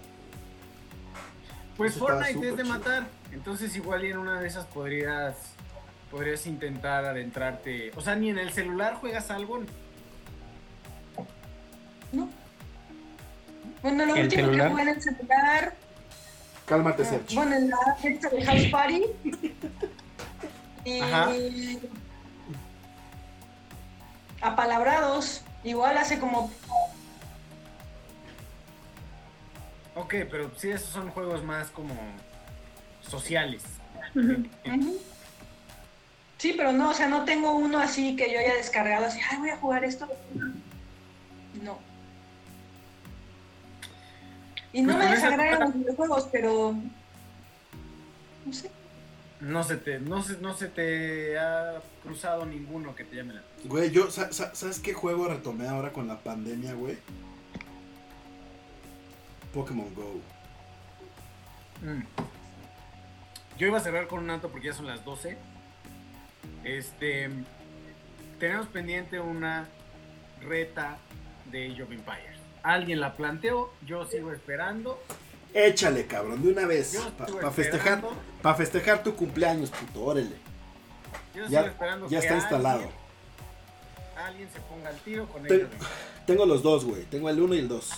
Pues 1.78 1.92
Eso 1.96 2.06
Fortnite 2.06 2.48
es 2.50 2.58
de 2.58 2.64
chido. 2.64 2.74
matar. 2.78 3.08
Entonces 3.32 3.76
igual 3.76 4.06
y 4.06 4.12
en 4.12 4.18
una 4.18 4.40
de 4.40 4.48
esas 4.48 4.66
podrías 4.66 5.36
podrías 6.10 6.46
intentar 6.48 7.04
adentrarte. 7.06 7.92
O 7.96 8.02
sea, 8.02 8.16
ni 8.16 8.30
en 8.30 8.38
el 8.40 8.52
celular 8.54 8.96
juegas 8.96 9.30
algo. 9.32 9.60
No. 12.14 12.30
Bueno, 13.82 14.06
lo 14.06 14.16
¿El 14.16 14.24
último 14.24 14.44
celular? 14.46 14.68
que 14.68 14.72
jugué 14.72 14.82
en 14.84 14.90
el 14.90 15.02
celular. 15.02 15.76
Cálmate, 16.66 17.04
ah, 17.04 17.06
Sergio. 17.06 17.36
Bueno, 17.42 17.56
en 17.56 17.70
la 17.70 17.96
fiesta 18.02 18.30
de 18.30 18.46
House 18.46 18.66
Party. 18.72 19.04
y. 20.86 21.00
Ajá. 21.02 21.30
Apalabrados. 24.42 25.42
Igual 25.64 25.98
hace 25.98 26.20
como. 26.20 26.52
Ok, 29.96 30.14
pero 30.30 30.52
sí, 30.58 30.70
esos 30.70 30.90
son 30.90 31.10
juegos 31.10 31.44
más 31.44 31.70
como 31.70 31.96
sociales. 33.10 33.64
Sí, 36.38 36.54
pero 36.58 36.72
no, 36.74 36.90
o 36.90 36.94
sea, 36.94 37.08
no 37.08 37.24
tengo 37.26 37.54
uno 37.54 37.80
así 37.80 38.16
que 38.16 38.32
yo 38.32 38.40
haya 38.40 38.56
descargado 38.56 39.06
así, 39.06 39.20
ay, 39.32 39.38
voy 39.40 39.50
a 39.50 39.58
jugar 39.58 39.84
esto. 39.86 40.08
No. 41.64 41.80
Y 44.74 44.82
no 44.82 44.94
Pues 44.96 44.98
me 45.10 45.14
esa- 45.16 45.30
desagradan 45.30 45.60
los 45.62 45.74
videojuegos, 45.74 46.28
pero. 46.32 46.76
No 48.46 48.54
sé. 48.54 48.70
No 49.40 49.64
se 49.64 49.78
te, 49.78 50.00
no 50.00 50.22
se, 50.24 50.38
no 50.38 50.56
se 50.56 50.68
te 50.68 51.38
ha 51.40 51.82
cruzado 52.04 52.46
ninguno 52.46 52.96
que 52.96 53.04
te 53.04 53.16
llame 53.18 53.34
la 53.36 53.42
Güey, 53.66 53.92
yo, 53.92 54.10
sa- 54.12 54.32
sa- 54.32 54.54
¿sabes 54.56 54.80
qué 54.80 54.94
juego 54.94 55.28
retomé 55.28 55.68
ahora 55.68 55.92
con 55.94 56.08
la 56.08 56.20
pandemia, 56.20 56.74
güey? 56.74 56.98
Pokémon 59.56 59.92
Go. 59.96 60.20
Mm. 61.82 62.04
Yo 63.58 63.68
iba 63.68 63.78
a 63.78 63.82
cerrar 63.82 64.08
con 64.08 64.20
un 64.20 64.30
alto 64.30 64.50
porque 64.50 64.68
ya 64.68 64.74
son 64.74 64.86
las 64.86 65.04
12. 65.06 65.38
Este. 66.64 67.30
Tenemos 68.40 68.68
pendiente 68.68 69.20
una 69.20 69.68
reta 70.42 70.98
de 71.52 71.72
Age 71.72 71.84
of 71.84 71.92
Empires. 71.92 72.38
Alguien 72.64 73.00
la 73.00 73.16
planteó, 73.16 73.72
yo 73.86 74.06
sigo 74.06 74.32
esperando. 74.34 75.02
Échale, 75.54 76.06
cabrón, 76.06 76.44
de 76.44 76.50
una 76.52 76.66
vez. 76.66 76.98
Para 77.18 77.52
festejar, 77.52 78.04
para 78.42 78.56
festejar 78.56 79.04
tu 79.04 79.16
cumpleaños, 79.16 79.70
puto, 79.72 80.04
órale. 80.04 80.36
Yo 81.34 81.44
Ya- 81.48 81.62
sigo 81.62 81.72
esperando 81.72 82.10
ya 82.10 82.20
que 82.20 82.26
está 82.26 82.38
instalado. 82.40 82.80
Alguien, 82.80 82.92
alguien 84.26 84.50
se 84.52 84.60
ponga 84.62 84.90
al 84.90 84.98
tiro 84.98 85.28
con 85.30 85.44
Te- 85.44 85.54
Age 85.56 85.64
of 85.64 85.72
Empires. 85.72 85.94
Tengo 86.28 86.46
los 86.46 86.62
dos, 86.62 86.84
güey. 86.84 87.04
Tengo 87.06 87.30
el 87.30 87.40
1 87.40 87.56
y 87.56 87.60
el 87.60 87.68
2. 87.70 87.90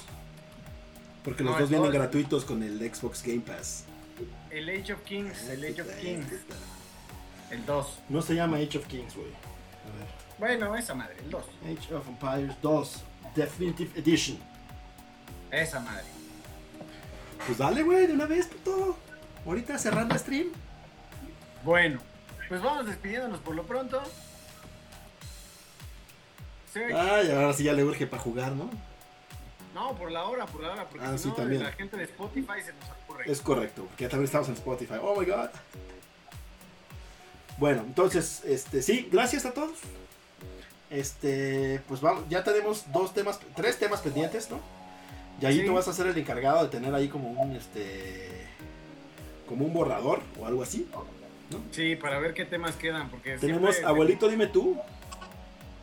Porque 1.28 1.44
los 1.44 1.56
No, 1.56 1.60
dos 1.60 1.70
vienen 1.70 1.92
gratuitos 1.92 2.46
con 2.46 2.64
el 2.64 2.80
Xbox 2.80 3.22
Game 3.22 3.42
Pass. 3.42 3.84
El 4.50 4.70
Age 4.70 4.94
of 4.94 5.02
Kings, 5.02 5.50
el 5.50 5.62
Age 5.62 5.82
of 5.82 5.94
Kings, 5.98 6.26
el 7.52 7.66
2. 7.66 7.88
No 8.08 8.22
se 8.22 8.34
llama 8.34 8.56
Age 8.56 8.78
of 8.78 8.88
Kings, 8.88 9.14
güey. 9.14 9.28
A 9.28 9.98
ver. 9.98 10.08
Bueno, 10.58 10.74
esa 10.78 10.96
madre, 10.96 11.18
el 11.22 11.30
2. 11.30 11.44
Age 11.66 11.96
of 11.96 12.08
Empires 12.08 12.56
2 12.62 13.04
Definitive 13.36 14.00
Edition. 14.00 14.38
Esa 15.52 15.82
madre. 15.82 16.06
Pues 17.46 17.58
dale, 17.58 17.84
güey, 17.84 18.08
de 18.08 18.14
una 18.14 18.26
vez, 18.26 18.48
puto. 18.48 18.98
Ahorita 19.46 19.78
cerrando 19.78 20.18
stream. 20.18 20.48
Bueno, 21.66 22.00
pues 22.48 22.62
vamos 22.62 22.86
despidiéndonos 22.86 23.42
por 23.42 23.54
lo 23.54 23.64
pronto. 23.64 24.02
Ay, 26.74 27.32
ahora 27.32 27.52
sí 27.52 27.66
ya 27.66 27.74
le 27.74 27.84
urge 27.84 28.08
para 28.08 28.24
jugar, 28.24 28.54
¿no? 28.54 28.70
No, 29.78 29.94
por 29.96 30.12
la 30.12 30.24
hora, 30.26 30.48
por 30.48 30.62
la 30.64 30.72
hora, 30.72 30.90
porque 30.90 31.06
Ah, 31.06 31.12
si 31.18 31.26
sí, 31.26 31.30
no, 31.30 31.36
también. 31.36 31.62
la 31.62 31.72
gente 31.72 31.96
de 31.98 32.06
Spotify 32.06 32.62
se 32.66 32.74
nos 32.74 32.90
ocurre. 33.04 33.32
Es 33.32 33.42
correcto, 33.42 33.84
porque 33.86 34.06
ya 34.06 34.10
también 34.10 34.26
estamos 34.26 34.48
en 34.50 34.56
Spotify. 34.56 34.96
Oh 35.00 35.20
my 35.20 35.26
god. 35.26 35.50
Bueno, 37.60 37.84
entonces, 37.86 38.42
este, 38.46 38.82
sí, 38.82 39.08
gracias 39.12 39.46
a 39.46 39.54
todos. 39.54 39.78
Este, 40.90 41.80
pues 41.88 42.02
vamos, 42.02 42.24
ya 42.28 42.44
tenemos 42.44 42.92
dos 42.92 43.14
temas, 43.14 43.40
tres 43.56 43.78
temas 43.78 44.02
pendientes, 44.02 44.50
¿no? 44.50 44.60
Y 45.40 45.46
ahí 45.46 45.60
Sí. 45.60 45.66
tú 45.68 45.74
vas 45.76 45.88
a 45.88 45.94
ser 45.94 46.08
el 46.08 46.18
encargado 46.18 46.64
de 46.64 46.70
tener 46.70 46.94
ahí 46.96 47.08
como 47.08 47.30
un, 47.30 47.56
este, 47.56 48.48
como 49.48 49.64
un 49.66 49.74
borrador 49.74 50.22
o 50.40 50.48
algo 50.48 50.64
así. 50.64 50.90
Sí, 51.72 51.96
para 51.96 52.18
ver 52.20 52.34
qué 52.34 52.46
temas 52.46 52.76
quedan, 52.76 53.10
porque 53.10 53.38
Tenemos, 53.38 53.76
siempre- 53.76 53.86
abuelito, 53.92 54.28
dime 54.28 54.48
tú, 54.48 54.76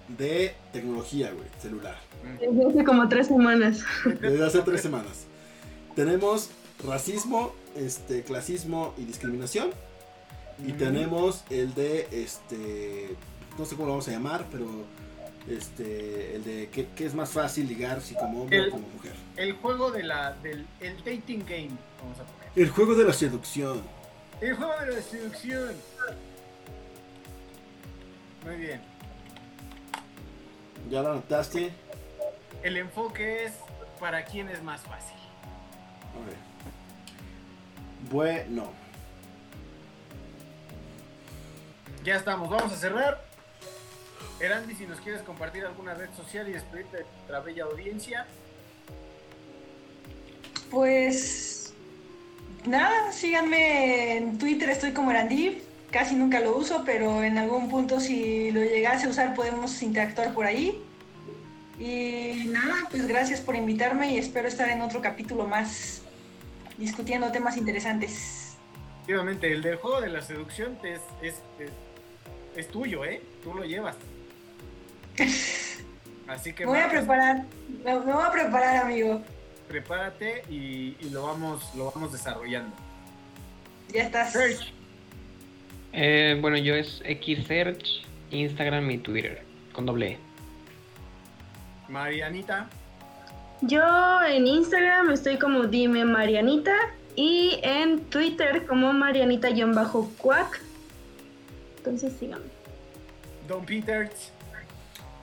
de 0.08 0.54
tecnología, 0.72 1.32
güey, 1.32 1.46
celular. 1.60 1.96
Desde 2.40 2.66
hace 2.66 2.84
como 2.84 3.08
tres 3.08 3.26
semanas. 3.28 3.82
Desde 4.04 4.44
hace 4.44 4.60
tres 4.62 4.80
semanas. 4.82 5.26
Tenemos 5.96 6.50
racismo, 6.84 7.54
este, 7.76 8.22
clasismo 8.22 8.94
y 8.98 9.04
discriminación. 9.04 9.70
Y 10.66 10.72
Mm. 10.72 10.76
tenemos 10.78 11.44
el 11.50 11.74
de, 11.74 12.06
este, 12.12 13.16
no 13.58 13.64
sé 13.64 13.74
cómo 13.74 13.86
lo 13.86 13.92
vamos 13.92 14.08
a 14.08 14.12
llamar, 14.12 14.46
pero, 14.52 14.66
este, 15.48 16.36
el 16.36 16.44
de 16.44 16.68
qué, 16.72 16.86
qué 16.94 17.06
es 17.06 17.14
más 17.14 17.30
fácil 17.30 17.66
ligar 17.66 18.00
si 18.00 18.14
como 18.14 18.42
hombre 18.42 18.58
El- 18.58 18.68
o 18.68 18.70
como 18.70 18.88
mujer. 18.88 19.12
El 19.36 19.52
juego 19.54 19.90
de 19.90 20.02
la, 20.04 20.32
del 20.42 20.66
el 20.80 20.96
dating 20.98 21.44
game, 21.46 21.70
vamos 22.00 22.18
a 22.20 22.24
poner. 22.24 22.48
El 22.56 22.70
juego 22.70 22.94
de 22.94 23.04
la 23.04 23.12
seducción. 23.12 23.82
El 24.40 24.54
juego 24.54 24.72
de 24.86 24.92
la 24.96 25.02
seducción. 25.02 25.72
Muy 28.44 28.56
bien. 28.56 28.80
¿Ya 30.90 31.02
lo 31.02 31.12
anotaste? 31.12 31.72
El 32.62 32.76
enfoque 32.76 33.44
es 33.44 33.52
para 34.00 34.24
quién 34.24 34.48
es 34.48 34.62
más 34.62 34.80
fácil. 34.82 35.16
A 36.14 36.26
ver. 36.26 36.36
Bueno. 38.10 38.70
Ya 42.04 42.16
estamos, 42.16 42.50
vamos 42.50 42.72
a 42.72 42.76
cerrar. 42.76 43.24
Erandi, 44.40 44.74
si 44.74 44.86
nos 44.86 45.00
quieres 45.00 45.22
compartir 45.22 45.64
alguna 45.64 45.94
red 45.94 46.10
social 46.14 46.48
y 46.48 46.52
despedirte 46.52 46.98
de 46.98 47.04
nuestra 47.04 47.40
bella 47.40 47.64
audiencia. 47.64 48.26
Pues. 50.70 51.72
Nada, 52.66 53.12
síganme 53.12 54.16
en 54.16 54.38
Twitter, 54.38 54.70
estoy 54.70 54.92
como 54.92 55.10
Erandif. 55.10 55.62
Casi 55.94 56.16
nunca 56.16 56.40
lo 56.40 56.56
uso, 56.56 56.82
pero 56.84 57.22
en 57.22 57.38
algún 57.38 57.68
punto, 57.68 58.00
si 58.00 58.50
lo 58.50 58.60
llegase 58.64 59.06
a 59.06 59.10
usar, 59.10 59.32
podemos 59.32 59.80
interactuar 59.80 60.34
por 60.34 60.44
ahí. 60.44 60.82
Y 61.78 62.46
nada, 62.48 62.88
pues 62.90 63.06
gracias 63.06 63.40
por 63.40 63.54
invitarme 63.54 64.12
y 64.12 64.18
espero 64.18 64.48
estar 64.48 64.68
en 64.70 64.80
otro 64.82 65.00
capítulo 65.00 65.46
más 65.46 66.02
discutiendo 66.78 67.30
temas 67.30 67.56
interesantes. 67.56 68.56
Efectivamente, 69.04 69.52
el 69.52 69.62
del 69.62 69.76
juego 69.76 70.00
de 70.00 70.08
la 70.08 70.20
seducción 70.20 70.76
es, 70.82 71.00
es, 71.22 71.34
es, 71.60 71.70
es 72.56 72.68
tuyo, 72.72 73.04
¿eh? 73.04 73.22
Tú 73.44 73.54
lo 73.54 73.62
llevas. 73.64 73.94
Así 76.26 76.54
que 76.54 76.64
Me 76.64 76.72
voy 76.72 76.78
a 76.80 76.88
Marcos, 76.88 76.98
preparar, 77.02 77.44
me, 77.84 78.00
me 78.00 78.12
voy 78.12 78.22
a 78.24 78.32
preparar, 78.32 78.76
amigo. 78.78 79.22
prepárate 79.68 80.42
y, 80.50 80.96
y 81.00 81.10
lo, 81.10 81.22
vamos, 81.22 81.72
lo 81.76 81.92
vamos 81.92 82.10
desarrollando. 82.10 82.74
Ya 83.92 84.02
estás. 84.04 84.32
Serge, 84.32 84.73
Eh, 85.96 86.36
bueno, 86.40 86.56
yo 86.56 86.74
es 86.74 87.02
Xsearch, 87.06 88.02
Instagram 88.32 88.90
y 88.90 88.98
Twitter, 88.98 89.42
con 89.72 89.86
doble 89.86 90.12
E. 90.12 90.18
Marianita, 91.88 92.68
Yo 93.60 93.82
en 94.28 94.46
Instagram 94.48 95.12
estoy 95.12 95.38
como 95.38 95.64
Dime 95.64 96.04
Marianita 96.04 96.74
y 97.14 97.60
en 97.62 98.00
Twitter 98.06 98.66
como 98.66 98.92
Marianita-Cuac. 98.92 100.60
Entonces 101.78 102.14
síganme. 102.18 102.46
Don 103.46 103.64
Peters, 103.64 104.32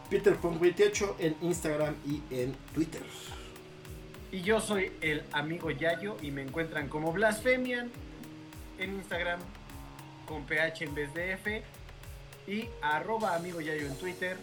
Peter.28 0.09 1.15
en 1.19 1.35
Instagram 1.41 1.95
y 2.05 2.21
en 2.33 2.55
Twitter. 2.73 3.01
y 4.31 4.41
yo 4.41 4.61
soy 4.61 4.93
el 5.01 5.23
amigo 5.33 5.69
Yayo 5.71 6.15
y 6.21 6.31
me 6.31 6.43
encuentran 6.43 6.87
como 6.87 7.11
Blasfemian 7.11 7.91
en 8.79 8.95
Instagram, 8.95 9.41
con 10.31 10.45
PH 10.45 10.85
en 10.85 10.95
vez 10.95 11.13
de 11.13 11.33
F. 11.33 11.61
Y 12.47 12.65
arroba 12.81 13.35
amigo 13.35 13.59
Yayo 13.59 13.85
en 13.85 13.95
Twitter. 13.95 14.37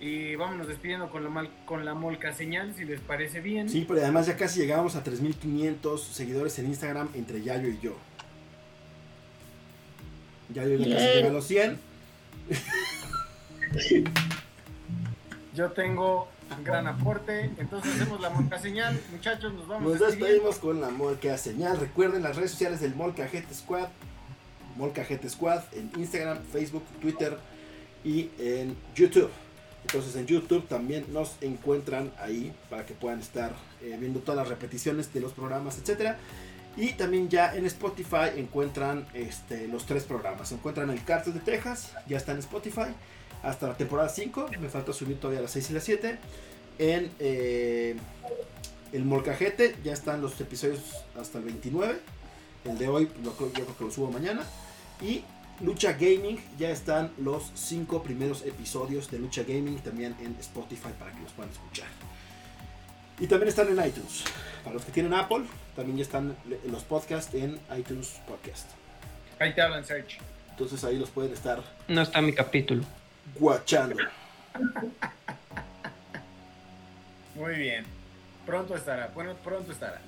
Y 0.00 0.34
vámonos 0.34 0.66
despidiendo 0.66 1.08
con 1.10 1.22
la, 1.22 1.30
mal, 1.30 1.48
con 1.64 1.84
la 1.84 1.94
molca 1.94 2.34
señal, 2.34 2.74
si 2.76 2.84
les 2.84 3.00
parece 3.00 3.40
bien. 3.40 3.68
Sí, 3.68 3.84
pero 3.86 4.00
además 4.00 4.26
ya 4.26 4.36
casi 4.36 4.58
llegamos 4.58 4.96
a 4.96 5.04
3500 5.04 6.02
seguidores 6.02 6.58
en 6.58 6.66
Instagram 6.66 7.08
entre 7.14 7.42
Yayo 7.42 7.68
y 7.68 7.78
yo. 7.78 7.96
Yayo 10.52 10.76
ya 10.76 10.96
casi 10.96 11.06
llega 11.06 11.28
a 11.28 11.32
los 11.32 11.46
100. 11.46 11.78
Yo 15.54 15.70
tengo 15.72 16.28
un 16.56 16.64
gran 16.64 16.86
aporte. 16.86 17.50
Entonces 17.58 17.94
hacemos 17.94 18.20
la 18.20 18.30
molca 18.30 18.58
señal. 18.58 18.98
Muchachos, 19.12 19.52
nos 19.54 19.68
vamos 19.68 19.92
Nos 19.92 20.00
despedimos 20.00 20.58
con 20.58 20.80
la 20.80 20.90
Molca 20.90 21.36
Señal. 21.36 21.78
Recuerden 21.78 22.22
las 22.22 22.36
redes 22.36 22.50
sociales 22.50 22.80
del 22.80 22.94
Molcajete 22.94 23.54
Squad. 23.54 23.88
Molcajete 24.76 25.28
Squad 25.28 25.62
en 25.72 25.90
Instagram, 25.96 26.38
Facebook, 26.52 26.84
Twitter 27.00 27.38
y 28.04 28.30
en 28.38 28.76
YouTube. 28.94 29.30
Entonces 29.82 30.14
en 30.16 30.26
YouTube 30.26 30.66
también 30.68 31.06
nos 31.12 31.36
encuentran 31.40 32.12
ahí 32.18 32.52
para 32.70 32.86
que 32.86 32.94
puedan 32.94 33.20
estar 33.20 33.52
eh, 33.82 33.96
viendo 33.98 34.20
todas 34.20 34.36
las 34.36 34.48
repeticiones 34.48 35.12
de 35.12 35.20
los 35.20 35.32
programas, 35.32 35.78
etcétera. 35.78 36.18
Y 36.76 36.92
también 36.92 37.28
ya 37.28 37.54
en 37.54 37.66
Spotify 37.66 38.30
encuentran 38.36 39.06
este, 39.12 39.68
los 39.68 39.84
tres 39.84 40.04
programas. 40.04 40.52
Encuentran 40.52 40.88
el 40.90 41.04
Cartel 41.04 41.34
de 41.34 41.40
Texas, 41.40 41.92
ya 42.08 42.16
está 42.16 42.32
en 42.32 42.38
Spotify. 42.38 42.94
Hasta 43.42 43.68
la 43.68 43.76
temporada 43.76 44.08
5, 44.08 44.50
me 44.60 44.68
falta 44.68 44.92
subir 44.92 45.18
todavía 45.18 45.42
las 45.42 45.50
6 45.50 45.70
y 45.70 45.72
las 45.74 45.84
7. 45.84 46.18
En 46.78 47.10
eh, 47.18 47.96
el 48.92 49.04
Molcajete 49.04 49.74
ya 49.84 49.92
están 49.92 50.22
los 50.22 50.40
episodios 50.40 50.80
hasta 51.18 51.38
el 51.38 51.44
29. 51.44 51.98
El 52.64 52.78
de 52.78 52.88
hoy 52.88 53.10
lo 53.24 53.32
creo- 53.32 53.52
yo 53.52 53.64
creo 53.64 53.76
que 53.76 53.84
lo 53.84 53.90
subo 53.90 54.10
mañana. 54.10 54.42
Y 55.00 55.24
Lucha 55.60 55.92
Gaming 55.92 56.40
ya 56.58 56.70
están 56.70 57.12
los 57.18 57.50
5 57.54 58.02
primeros 58.02 58.42
episodios 58.42 59.10
de 59.10 59.18
Lucha 59.18 59.42
Gaming 59.42 59.78
también 59.80 60.16
en 60.20 60.36
Spotify 60.40 60.90
para 60.98 61.12
que 61.12 61.20
los 61.20 61.32
puedan 61.32 61.52
escuchar. 61.52 61.86
Y 63.20 63.26
también 63.26 63.48
están 63.48 63.68
en 63.68 63.84
iTunes. 63.86 64.24
Para 64.64 64.74
los 64.74 64.84
que 64.84 64.92
tienen 64.92 65.12
Apple, 65.14 65.44
también 65.76 65.98
ya 65.98 66.02
están 66.02 66.36
los 66.70 66.82
podcasts 66.84 67.32
en 67.34 67.60
iTunes 67.76 68.20
Podcast. 68.26 68.68
Ahí 69.38 69.54
te 69.54 69.60
hablan, 69.62 69.84
Serge. 69.84 70.18
Entonces 70.50 70.82
ahí 70.84 70.98
los 70.98 71.10
pueden 71.10 71.32
estar 71.32 71.62
No 71.88 72.02
está 72.02 72.20
mi 72.20 72.32
capítulo. 72.32 72.84
guachando. 73.38 73.96
Muy 77.34 77.54
bien. 77.54 77.84
Pronto 78.46 78.76
estará. 78.76 79.10
Bueno, 79.14 79.34
pronto 79.42 79.72
estará. 79.72 80.00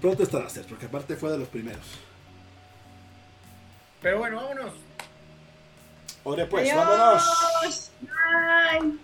Pronto 0.00 0.22
estará 0.22 0.46
a 0.46 0.50
ser, 0.50 0.64
porque 0.66 0.86
aparte 0.86 1.16
fue 1.16 1.30
de 1.30 1.38
los 1.38 1.48
primeros. 1.48 1.84
Pero 4.00 4.18
bueno, 4.18 4.36
vámonos. 4.36 4.74
Ore 6.24 6.46
pues, 6.46 6.70
Adiós. 6.70 6.86
vámonos. 6.86 7.90
Bye. 8.00 8.98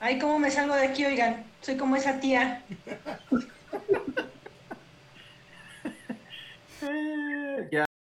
Ay, 0.00 0.18
cómo 0.18 0.38
me 0.38 0.50
salgo 0.50 0.74
de 0.74 0.86
aquí, 0.86 1.04
oigan. 1.04 1.44
Soy 1.60 1.76
como 1.76 1.96
esa 1.96 2.18
tía. 2.20 2.62
ya. 7.70 7.87